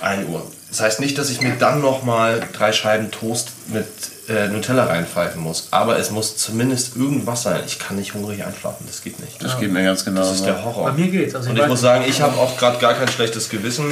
1 0.00 0.28
Uhr. 0.28 0.50
Das 0.76 0.84
heißt 0.84 1.00
nicht, 1.00 1.16
dass 1.16 1.30
ich 1.30 1.40
mir 1.40 1.54
dann 1.58 1.80
nochmal 1.80 2.46
drei 2.52 2.70
Scheiben 2.70 3.10
Toast 3.10 3.48
mit 3.72 3.86
äh, 4.28 4.48
Nutella 4.48 4.84
reinpfeifen 4.84 5.40
muss, 5.40 5.68
aber 5.70 5.98
es 5.98 6.10
muss 6.10 6.36
zumindest 6.36 6.96
irgendwas 6.96 7.44
sein. 7.44 7.62
Ich 7.66 7.78
kann 7.78 7.96
nicht 7.96 8.12
hungrig 8.12 8.44
einschlafen, 8.44 8.84
das 8.86 9.02
geht 9.02 9.18
nicht. 9.18 9.42
Das 9.42 9.58
geht 9.58 9.72
mir 9.72 9.82
ganz 9.84 10.04
genau 10.04 10.20
Das 10.20 10.32
ist 10.32 10.44
der 10.44 10.62
Horror. 10.62 10.90
Bei 10.90 10.92
mir 10.92 11.08
geht's. 11.08 11.34
Also 11.34 11.48
Und 11.48 11.58
ich 11.58 11.66
muss 11.66 11.80
sagen, 11.80 12.04
ich 12.06 12.20
habe 12.20 12.36
auch 12.36 12.58
gerade 12.58 12.76
gar 12.78 12.92
kein 12.92 13.08
schlechtes 13.08 13.48
Gewissen, 13.48 13.86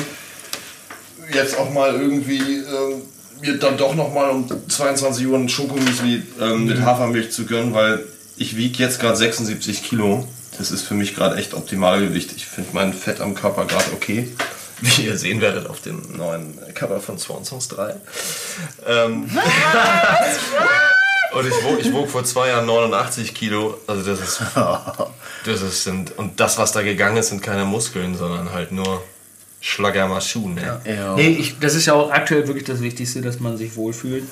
jetzt 1.32 1.57
auch 1.57 1.72
mal 1.72 1.95
irgendwie 1.95 2.59
ähm, 2.59 3.01
mir 3.41 3.57
dann 3.59 3.78
doch 3.78 3.95
noch 3.95 4.12
mal 4.12 4.28
um 4.28 4.47
22 4.68 5.26
Uhr 5.26 5.39
ein 5.39 5.49
Schokomüsli 5.49 6.22
ähm, 6.39 6.66
mit 6.66 6.82
Hafermilch 6.82 7.32
zu 7.32 7.47
gönnen, 7.47 7.72
weil 7.72 8.05
ich 8.37 8.59
wiege 8.59 8.82
jetzt 8.82 9.01
gerade 9.01 9.16
76 9.16 9.85
Kilo. 9.85 10.28
Das 10.59 10.70
ist 10.70 10.82
für 10.82 10.95
mich 10.95 11.14
gerade 11.14 11.37
echt 11.37 11.55
Optimalgewicht. 11.55 12.32
Ich 12.37 12.45
finde 12.45 12.68
mein 12.74 12.93
Fett 12.93 13.22
am 13.22 13.35
Körper 13.35 13.64
gerade 13.64 13.87
okay. 13.95 14.28
Wie 14.81 15.03
ihr 15.03 15.16
sehen 15.16 15.41
werdet 15.41 15.68
auf 15.68 15.81
dem 15.81 16.03
neuen 16.16 16.59
Cover 16.75 17.01
von 17.01 17.18
Swan 17.18 17.45
Songs 17.45 17.68
3. 17.68 17.97
Ähm, 18.87 19.31
Und 21.35 21.47
ich 21.49 21.64
wog, 21.64 21.79
ich 21.81 21.93
wog 21.93 22.09
vor 22.09 22.25
zwei 22.25 22.49
Jahren 22.49 22.66
89 22.66 23.35
Kilo. 23.35 23.79
Also 23.87 24.09
das 24.09 24.20
ist, 24.20 24.43
das 25.45 25.62
ist 25.62 25.85
sind, 25.85 26.16
und 26.16 26.39
das, 26.39 26.59
was 26.59 26.72
da 26.72 26.83
gegangen 26.83 27.16
ist, 27.16 27.29
sind 27.29 27.43
keine 27.43 27.64
Muskeln, 27.64 28.14
sondern 28.14 28.53
halt 28.53 28.70
nur 28.70 29.03
Schlagermaschinen. 29.61 30.55
Ne? 30.55 30.81
Ja. 30.85 31.16
Nee, 31.16 31.31
ich, 31.31 31.59
das 31.59 31.75
ist 31.75 31.87
ja 31.87 31.95
auch 31.95 32.11
aktuell 32.11 32.47
wirklich 32.47 32.64
das 32.64 32.81
Wichtigste, 32.81 33.20
dass 33.20 33.41
man 33.41 33.57
sich 33.57 33.75
wohlfühlt. 33.77 34.25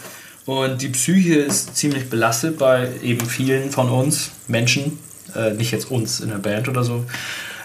Und 0.44 0.82
die 0.82 0.88
Psyche 0.88 1.34
ist 1.34 1.76
ziemlich 1.76 2.08
belastet 2.08 2.58
bei 2.58 2.88
eben 3.02 3.26
vielen 3.26 3.70
von 3.70 3.88
uns 3.88 4.30
Menschen, 4.46 4.98
äh, 5.34 5.52
nicht 5.52 5.72
jetzt 5.72 5.90
uns 5.90 6.20
in 6.20 6.28
der 6.28 6.38
Band 6.38 6.68
oder 6.68 6.84
so. 6.84 7.04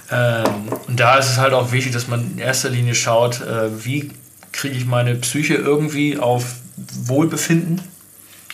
Ähm, 0.10 0.46
und 0.88 1.00
da 1.00 1.18
ist 1.18 1.30
es 1.30 1.38
halt 1.38 1.54
auch 1.54 1.72
wichtig, 1.72 1.94
dass 1.94 2.08
man 2.08 2.32
in 2.32 2.38
erster 2.38 2.70
Linie 2.70 2.96
schaut, 2.96 3.42
äh, 3.42 3.84
wie 3.86 4.12
kriege 4.52 4.76
ich 4.76 4.86
meine 4.86 5.16
Psyche 5.16 5.56
irgendwie 5.56 6.18
auf 6.18 6.56
Wohlbefinden. 7.04 7.82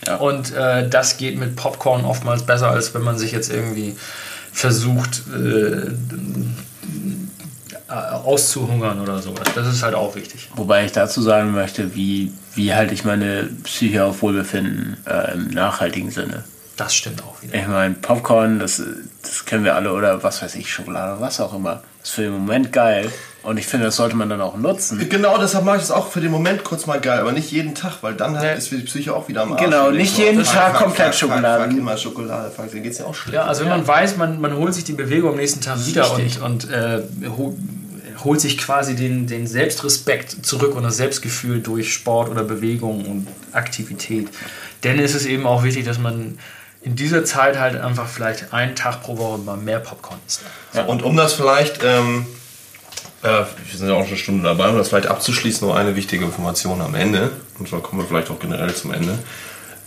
Ja. 0.06 0.18
Und 0.18 0.54
äh, 0.54 0.90
das 0.90 1.18
geht 1.18 1.38
mit 1.38 1.56
Popcorn 1.56 2.04
oftmals 2.06 2.44
besser, 2.44 2.70
als 2.72 2.94
wenn 2.94 3.04
man 3.04 3.18
sich 3.18 3.32
jetzt 3.32 3.52
irgendwie 3.52 3.96
versucht 4.52 5.24
äh, 5.34 5.92
äh, 7.90 7.94
auszuhungern 7.94 9.00
oder 9.02 9.22
sowas. 9.22 9.48
Das 9.56 9.68
ist 9.68 9.84
halt 9.84 9.96
auch 9.96 10.16
wichtig. 10.16 10.50
Wobei 10.56 10.86
ich 10.86 10.92
dazu 10.92 11.22
sagen 11.22 11.52
möchte, 11.52 11.96
wie, 11.96 12.32
wie 12.56 12.74
halte 12.74 12.94
ich 12.94 13.06
meine 13.06 13.50
Psyche 13.64 14.04
auf 14.04 14.22
Wohlbefinden 14.22 14.98
äh, 15.06 15.34
im 15.34 15.48
nachhaltigen 15.50 16.12
Sinne. 16.12 16.44
Das 16.76 16.96
stimmt 16.96 17.22
auch 17.24 17.42
wieder. 17.42 17.54
Ich 17.56 17.68
meine, 17.68 17.94
Popcorn, 17.96 18.60
das, 18.60 18.82
das 19.22 19.46
kennen 19.46 19.64
wir 19.64 19.76
alle, 19.76 19.94
oder 19.94 20.24
was 20.24 20.42
weiß 20.42 20.56
ich, 20.56 20.72
Schokolade, 20.74 21.22
was 21.22 21.40
auch 21.40 21.54
immer. 21.54 21.84
Das 22.00 22.10
ist 22.10 22.16
für 22.16 22.22
den 22.24 22.32
Moment 22.32 22.72
geil. 22.74 23.12
Und 23.44 23.58
ich 23.58 23.68
finde, 23.68 23.88
das 23.88 23.98
sollte 23.98 24.16
man 24.16 24.30
dann 24.30 24.40
auch 24.42 24.56
nutzen. 24.56 25.08
Genau, 25.10 25.38
deshalb 25.38 25.66
mache 25.66 25.76
ich 25.76 25.82
das 25.84 25.92
auch 25.92 26.08
für 26.10 26.22
den 26.22 26.32
Moment 26.32 26.64
kurz 26.64 26.86
mal 26.86 27.00
geil, 27.00 27.20
aber 27.20 27.34
nicht 27.34 27.52
jeden 27.52 27.76
Tag, 27.76 28.02
weil 28.02 28.14
dann 28.16 28.38
halt 28.40 28.54
Nee. 28.54 28.58
ist 28.58 28.70
für 28.70 28.78
die 28.78 28.84
Psyche 28.84 29.14
auch 29.14 29.28
wieder 29.28 29.42
am 29.44 29.52
Arsch. 29.54 29.62
Genau, 29.64 29.92
nicht 29.92 30.18
jeden 30.18 30.44
Tag 30.44 30.72
fuck, 30.72 30.84
komplett 30.86 31.08
fuck, 31.14 31.30
Schokolade. 31.30 31.66
Fuck, 31.70 31.78
immer 31.78 31.98
Schokolade, 31.98 32.52
fuck, 32.52 32.72
dann 32.72 32.82
geht's 32.84 33.00
ja 33.00 33.06
auch 33.06 33.14
schlecht. 33.14 33.36
Ja, 33.36 33.44
also 33.46 33.62
wenn 33.64 33.70
man 33.70 33.86
weiß, 33.86 34.16
man, 34.18 34.40
man 34.40 34.56
holt 34.56 34.74
sich 34.74 34.86
die 34.86 34.94
Bewegung 34.94 35.32
am 35.32 35.36
nächsten 35.36 35.60
Tag 35.62 35.86
wieder 35.86 36.10
und, 36.12 36.18
Richtig. 36.22 36.42
und 36.42 36.70
äh, 36.72 37.02
ho 37.38 37.56
holt 38.24 38.40
sich 38.40 38.58
quasi 38.58 38.96
den, 38.96 39.28
den 39.28 39.46
Selbstrespekt 39.48 40.46
zurück 40.46 40.76
und 40.76 40.84
das 40.84 40.96
Selbstgefühl 40.96 41.60
durch 41.62 41.94
Sport 41.94 42.30
oder 42.30 42.44
Bewegung 42.44 43.06
und 43.06 43.28
Aktivität. 43.52 44.30
Denn 44.84 45.00
ist 45.00 45.16
es 45.16 45.26
eben 45.26 45.46
auch 45.46 45.64
wichtig, 45.64 45.84
dass 45.86 45.98
man 46.00 46.38
in 46.84 46.96
dieser 46.96 47.24
Zeit 47.26 47.58
halt 47.58 47.80
einfach 47.80 48.08
vielleicht 48.08 48.54
einen 48.54 48.76
Tag 48.76 49.04
pro 49.04 49.18
Woche 49.18 49.38
mal 49.40 49.58
mehr 49.58 49.80
Popcorn 49.80 50.20
isst. 50.28 50.42
Und 50.88 51.02
um 51.02 51.16
das 51.16 51.34
vielleicht, 51.34 51.84
ähm, 51.84 52.26
äh, 53.22 53.28
wir 53.28 53.78
sind 53.78 53.88
ja 53.88 53.94
auch 53.94 54.02
schon 54.02 54.10
eine 54.10 54.18
Stunde 54.18 54.44
dabei, 54.44 54.68
um 54.70 54.78
das 54.78 54.90
vielleicht 54.90 55.08
abzuschließen, 55.08 55.68
noch 55.68 55.76
eine 55.76 55.96
wichtige 55.96 56.26
Information 56.26 56.82
am 56.82 56.94
Ende. 56.96 57.32
Und 57.58 57.72
dann 57.72 57.82
kommen 57.82 58.02
wir 58.02 58.08
vielleicht 58.08 58.30
auch 58.30 58.40
generell 58.40 58.74
zum 58.76 58.94
Ende. 58.94 59.18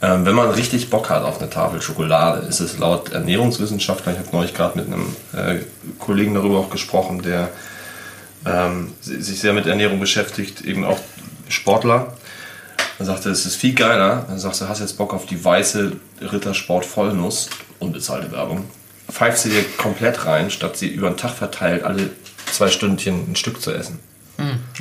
Ähm, 0.03 0.27
wenn 0.27 0.35
man 0.35 0.51
richtig 0.51 0.91
Bock 0.91 1.09
hat 1.11 1.23
auf 1.23 1.41
eine 1.41 1.49
Tafel 1.51 1.81
Schokolade, 1.81 2.47
ist 2.47 2.61
es 2.61 2.79
laut 2.79 3.13
Ernährungswissenschaftler, 3.13 4.13
ich 4.13 4.19
habe 4.19 4.29
neulich 4.33 4.53
gerade 4.53 4.79
mit 4.79 4.87
einem 4.87 5.17
äh, 5.35 5.61
Kollegen 5.99 6.35
darüber 6.35 6.59
auch 6.59 6.71
gesprochen, 6.71 7.23
der 7.23 7.49
ähm, 8.45 8.93
si- 9.01 9.23
sich 9.23 9.41
sehr 9.41 9.55
mit 9.55 9.67
Ernährung 9.67 9.99
beschäftigt, 9.99 10.61
eben 10.63 10.85
auch 10.85 10.99
Sportler. 11.49 12.15
Dann 12.99 13.07
sagte 13.07 13.29
er, 13.29 13.33
es 13.33 13.45
ist 13.45 13.57
viel 13.57 13.75
geiler. 13.75 14.25
Dann 14.29 14.39
sagst 14.39 14.61
du, 14.61 14.69
hast 14.69 14.81
jetzt 14.81 14.97
Bock 14.97 15.13
auf 15.13 15.27
die 15.27 15.43
weiße 15.43 15.93
Rittersport 16.21 16.85
Vollnuss, 16.85 17.51
unbezahlte 17.79 18.33
Werbung. 18.33 18.65
Pfeifst 19.11 19.45
sie 19.45 19.51
dir 19.51 19.65
komplett 19.77 20.25
rein, 20.27 20.51
statt 20.51 20.77
sie 20.77 20.89
über 20.89 21.09
den 21.09 21.17
Tag 21.17 21.33
verteilt 21.33 21.85
alle 21.85 22.11
zwei 22.51 22.69
Stündchen 22.69 23.31
ein 23.31 23.37
Stück 23.37 23.61
zu 23.61 23.73
essen. 23.73 24.01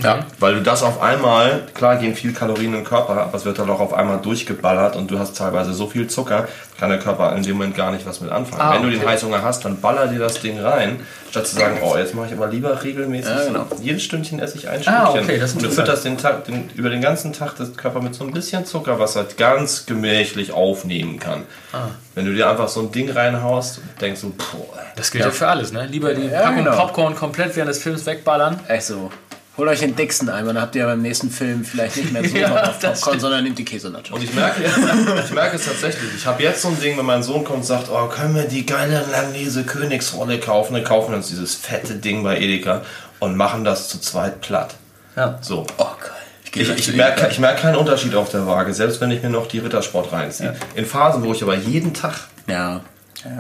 Ja. 0.01 0.19
Weil 0.39 0.55
du 0.55 0.61
das 0.61 0.83
auf 0.83 1.01
einmal, 1.01 1.63
klar 1.73 1.95
gehen 1.95 2.15
viel 2.15 2.33
Kalorien 2.33 2.67
in 2.73 2.79
den 2.79 2.83
Körper, 2.83 3.13
aber 3.17 3.37
es 3.37 3.45
wird 3.45 3.59
dann 3.59 3.69
auch 3.69 3.79
auf 3.79 3.93
einmal 3.93 4.19
durchgeballert 4.19 4.95
und 4.97 5.09
du 5.09 5.19
hast 5.19 5.37
teilweise 5.37 5.73
so 5.73 5.87
viel 5.87 6.07
Zucker, 6.07 6.47
kann 6.77 6.89
der 6.89 6.99
Körper 6.99 7.33
in 7.35 7.43
dem 7.43 7.53
Moment 7.57 7.75
gar 7.77 7.91
nicht 7.91 8.05
was 8.05 8.19
mit 8.19 8.29
anfangen. 8.29 8.61
Ah, 8.61 8.73
Wenn 8.73 8.83
du 8.83 8.89
den. 8.89 9.05
Heißhunger 9.07 9.41
hast, 9.41 9.63
dann 9.63 9.79
baller 9.79 10.07
dir 10.07 10.19
das 10.19 10.41
Ding 10.41 10.59
rein, 10.59 10.99
statt 11.31 11.47
zu 11.47 11.55
sagen, 11.55 11.77
oh, 11.81 11.95
jetzt 11.95 12.13
mache 12.13 12.27
ich 12.27 12.33
aber 12.33 12.47
lieber 12.47 12.83
regelmäßig, 12.83 13.31
Ja, 13.31 13.45
genau. 13.45 13.65
jedes 13.81 14.03
Stündchen 14.03 14.39
esse 14.39 14.57
ich 14.57 14.67
ein 14.67 14.81
Ah, 14.85 15.07
Stückchen. 15.11 15.23
okay, 15.23 15.39
das 15.39 15.51
ist 15.51 15.55
und 15.57 15.63
du 15.63 15.69
fütterst 15.69 16.03
den 16.03 16.17
Tag, 16.17 16.43
den, 16.45 16.69
über 16.75 16.89
den 16.89 17.01
ganzen 17.01 17.31
Tag 17.31 17.55
das 17.57 17.77
Körper 17.77 18.01
mit 18.01 18.15
so 18.15 18.25
ein 18.25 18.31
bisschen 18.33 18.65
Zucker, 18.65 18.99
was 18.99 19.15
halt 19.15 19.37
ganz 19.37 19.85
gemächlich 19.85 20.51
aufnehmen 20.51 21.19
kann. 21.19 21.43
Ah. 21.71 21.87
Wenn 22.15 22.25
du 22.25 22.33
dir 22.33 22.49
einfach 22.49 22.67
so 22.67 22.81
ein 22.81 22.91
Ding 22.91 23.09
reinhaust 23.09 23.77
und 23.77 24.01
denkst 24.01 24.19
so, 24.21 24.29
boah, 24.37 24.77
Das 24.97 25.11
gilt 25.11 25.23
ja, 25.23 25.31
für 25.31 25.47
alles, 25.47 25.71
ne? 25.71 25.85
Lieber 25.89 26.13
die 26.13 26.27
Ja, 26.27 26.41
Packung 26.41 26.63
genau. 26.65 26.75
Popcorn 26.77 27.15
komplett 27.15 27.55
während 27.55 27.69
des 27.69 27.81
Films 27.81 28.05
wegballern. 28.05 28.59
Echt 28.67 28.87
so. 28.87 29.11
Holt 29.57 29.69
euch 29.69 29.79
den 29.79 29.95
dicksten 29.95 30.27
Eimer, 30.29 30.53
dann 30.53 30.61
habt 30.61 30.75
ihr 30.75 30.85
beim 30.85 31.01
nächsten 31.01 31.29
Film 31.31 31.63
vielleicht 31.63 31.95
nicht 31.95 32.11
mehr 32.11 32.27
so 32.27 32.35
Ja, 32.37 32.63
auf 32.69 32.79
Popcorn, 32.79 33.19
sondern 33.19 33.43
nehmt 33.45 33.57
die 33.57 33.63
Käsenacho. 33.63 34.15
Und 34.15 34.23
ich 34.23 34.33
merke, 34.33 34.63
ich 35.25 35.31
merke 35.31 35.55
es 35.55 35.65
tatsächlich. 35.65 36.13
Ich 36.17 36.25
habe 36.25 36.43
jetzt 36.43 36.61
so 36.61 36.67
ein 36.67 36.79
Ding, 36.81 36.97
wenn 36.97 37.05
mein 37.05 37.23
Sohn 37.23 37.43
kommt 37.45 37.59
und 37.59 37.65
sagt, 37.65 37.89
oh, 37.89 38.07
können 38.07 38.35
wir 38.35 38.43
die 38.43 38.65
geile 38.65 39.05
Langnese 39.11 39.63
Königsrolle 39.63 40.39
kaufen? 40.39 40.73
Dann 40.73 40.83
kaufen 40.83 41.11
wir 41.11 41.17
uns 41.17 41.27
dieses 41.29 41.55
fette 41.55 41.95
Ding 41.95 42.21
bei 42.23 42.37
Edeka 42.37 42.81
und 43.19 43.37
machen 43.37 43.63
das 43.63 43.87
zu 43.87 43.99
zweit 43.99 44.41
platt. 44.41 44.75
Ja. 45.15 45.39
So. 45.41 45.65
Oh, 45.77 45.83
geil. 46.01 46.11
Ich, 46.53 46.69
ich, 46.69 46.83
zu 46.83 46.91
merke, 46.93 47.27
ich 47.29 47.39
merke 47.39 47.61
keinen 47.61 47.75
Unterschied 47.75 48.13
auf 48.15 48.29
der 48.29 48.45
Waage, 48.47 48.73
selbst 48.73 48.99
wenn 49.01 49.11
ich 49.11 49.21
mir 49.23 49.29
noch 49.29 49.47
die 49.47 49.59
Rittersport 49.59 50.11
reinziehe. 50.11 50.55
In 50.75 50.85
Phasen, 50.85 51.23
wo 51.23 51.31
ich 51.33 51.41
aber 51.43 51.55
jeden 51.55 51.93
Tag 51.93 52.13
Ja. 52.47 52.81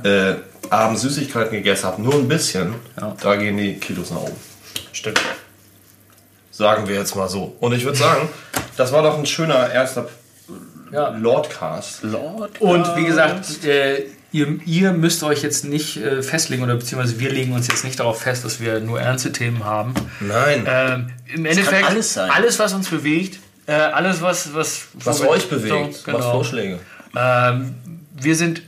äh, 0.03 0.35
abends 0.69 1.01
Süßigkeiten 1.01 1.51
gegessen 1.51 1.85
habe, 1.85 2.01
nur 2.01 2.13
ein 2.15 2.27
bisschen, 2.27 2.75
Ja. 2.99 3.15
da 3.21 3.35
gehen 3.35 3.55
die 3.57 3.75
Kilos 3.75 4.11
nach 4.11 4.21
oben. 4.21 4.35
Stimmt. 4.91 5.19
Sagen 6.57 6.87
wir 6.87 6.95
jetzt 6.95 7.15
mal 7.15 7.27
so. 7.27 7.53
Und 7.59 7.73
ich 7.73 7.83
würde 7.83 7.97
sagen, 7.97 8.29
das 8.77 8.93
war 8.93 9.03
doch 9.03 9.17
ein 9.17 9.25
schöner 9.25 9.69
erster 9.71 10.07
Ja. 10.91 11.09
Lordcast. 11.09 12.03
Lord. 12.03 12.61
Und 12.61 12.95
wie 12.95 13.03
gesagt, 13.05 13.65
äh, 13.65 14.03
ihr, 14.31 14.59
ihr 14.65 14.91
müsst 14.93 15.21
euch 15.23 15.43
jetzt 15.43 15.65
nicht 15.65 15.97
äh, 15.97 16.21
festlegen 16.23 16.63
oder 16.63 16.75
beziehungsweise 16.75 17.19
wir 17.19 17.29
legen 17.29 17.51
uns 17.53 17.67
jetzt 17.67 17.83
nicht 17.83 17.99
darauf 17.99 18.21
fest, 18.21 18.45
dass 18.45 18.61
wir 18.61 18.79
nur 18.79 19.01
ernste 19.01 19.33
Themen 19.33 19.65
haben. 19.65 19.93
Nein. 20.21 20.65
Ähm, 20.65 21.09
Im 21.33 21.45
Endeffekt 21.45 21.89
alles 21.89 22.13
sein. 22.13 22.31
alles, 22.31 22.57
was 22.57 22.73
uns 22.73 22.89
bewegt, 22.89 23.39
äh, 23.67 23.73
alles, 23.73 24.21
was, 24.21 24.53
was, 24.53 24.87
Was 24.93 25.21
euch 25.21 25.49
bewegt, 25.49 25.95
So, 25.95 26.03
genau. 26.11 26.31
Vorschläge. 26.31 26.79
Ähm, 27.17 27.75
wir 28.13 28.35
sind 28.37 28.61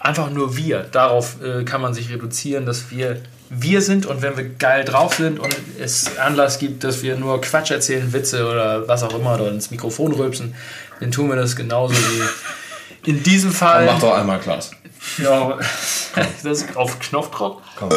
einfach 0.00 0.30
nur 0.30 0.56
wir. 0.56 0.86
Darauf 0.92 1.42
äh, 1.42 1.64
kann 1.64 1.82
man 1.82 1.92
sich 1.92 2.08
reduzieren, 2.10 2.64
dass 2.64 2.90
wir 2.90 3.20
wir 3.50 3.82
sind 3.82 4.06
und 4.06 4.22
wenn 4.22 4.36
wir 4.36 4.44
geil 4.44 4.84
drauf 4.84 5.14
sind 5.14 5.38
und 5.38 5.54
es 5.78 6.18
Anlass 6.18 6.58
gibt, 6.58 6.84
dass 6.84 7.02
wir 7.02 7.16
nur 7.16 7.40
Quatsch 7.40 7.70
erzählen, 7.70 8.12
Witze 8.12 8.46
oder 8.48 8.88
was 8.88 9.02
auch 9.02 9.14
immer 9.14 9.34
oder 9.34 9.48
ins 9.48 9.70
Mikrofon 9.70 10.12
rülpsen, 10.12 10.54
dann 11.00 11.10
tun 11.10 11.28
wir 11.28 11.36
das 11.36 11.54
genauso 11.56 11.94
wie 11.94 13.10
in 13.10 13.22
diesem 13.22 13.52
Fall. 13.52 13.86
Mach 13.86 14.00
doch 14.00 14.14
einmal 14.14 14.40
Klaas. 14.40 14.70
Ja, 15.18 15.58
das 16.42 16.62
ist 16.62 16.76
auf 16.76 16.98
Knopfdruck. 16.98 17.62
Komm. 17.76 17.90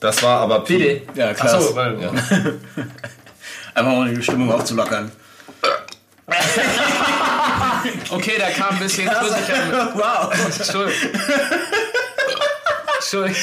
Das 0.00 0.22
war 0.22 0.40
aber. 0.40 0.60
Bitte. 0.60 1.02
Ja, 1.14 1.34
klar. 1.34 1.54
Achso, 1.54 1.76
Ja. 1.76 2.12
Einfach 3.74 3.92
um 3.92 4.14
die 4.14 4.22
Stimmung 4.22 4.52
aufzulockern. 4.52 5.12
Okay, 8.10 8.32
da 8.38 8.50
kam 8.50 8.74
ein 8.74 8.78
bisschen. 8.80 9.06
Wow. 9.06 10.32
Entschuldigung. 10.32 11.20
Entschuldigung. 13.12 13.36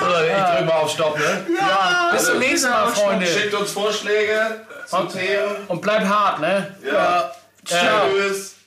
So, 0.00 0.06
ich 0.24 0.56
drück 0.56 0.66
mal 0.66 0.72
auf 0.72 0.90
Stopp, 0.90 1.18
ne? 1.18 1.46
Ja, 1.58 2.10
bis 2.12 2.24
zum 2.26 2.38
nächsten 2.38 2.70
Mal, 2.70 2.88
Freunde. 2.88 3.26
Schickt 3.26 3.54
uns 3.54 3.72
Vorschläge 3.72 4.64
zu 4.86 4.96
Themen. 5.04 5.56
Und 5.68 5.80
bleibt 5.82 6.06
hart, 6.06 6.40
ne? 6.40 6.74
Ja. 6.84 7.32
Ciao. 7.64 8.08
Tschüss. 8.10 8.57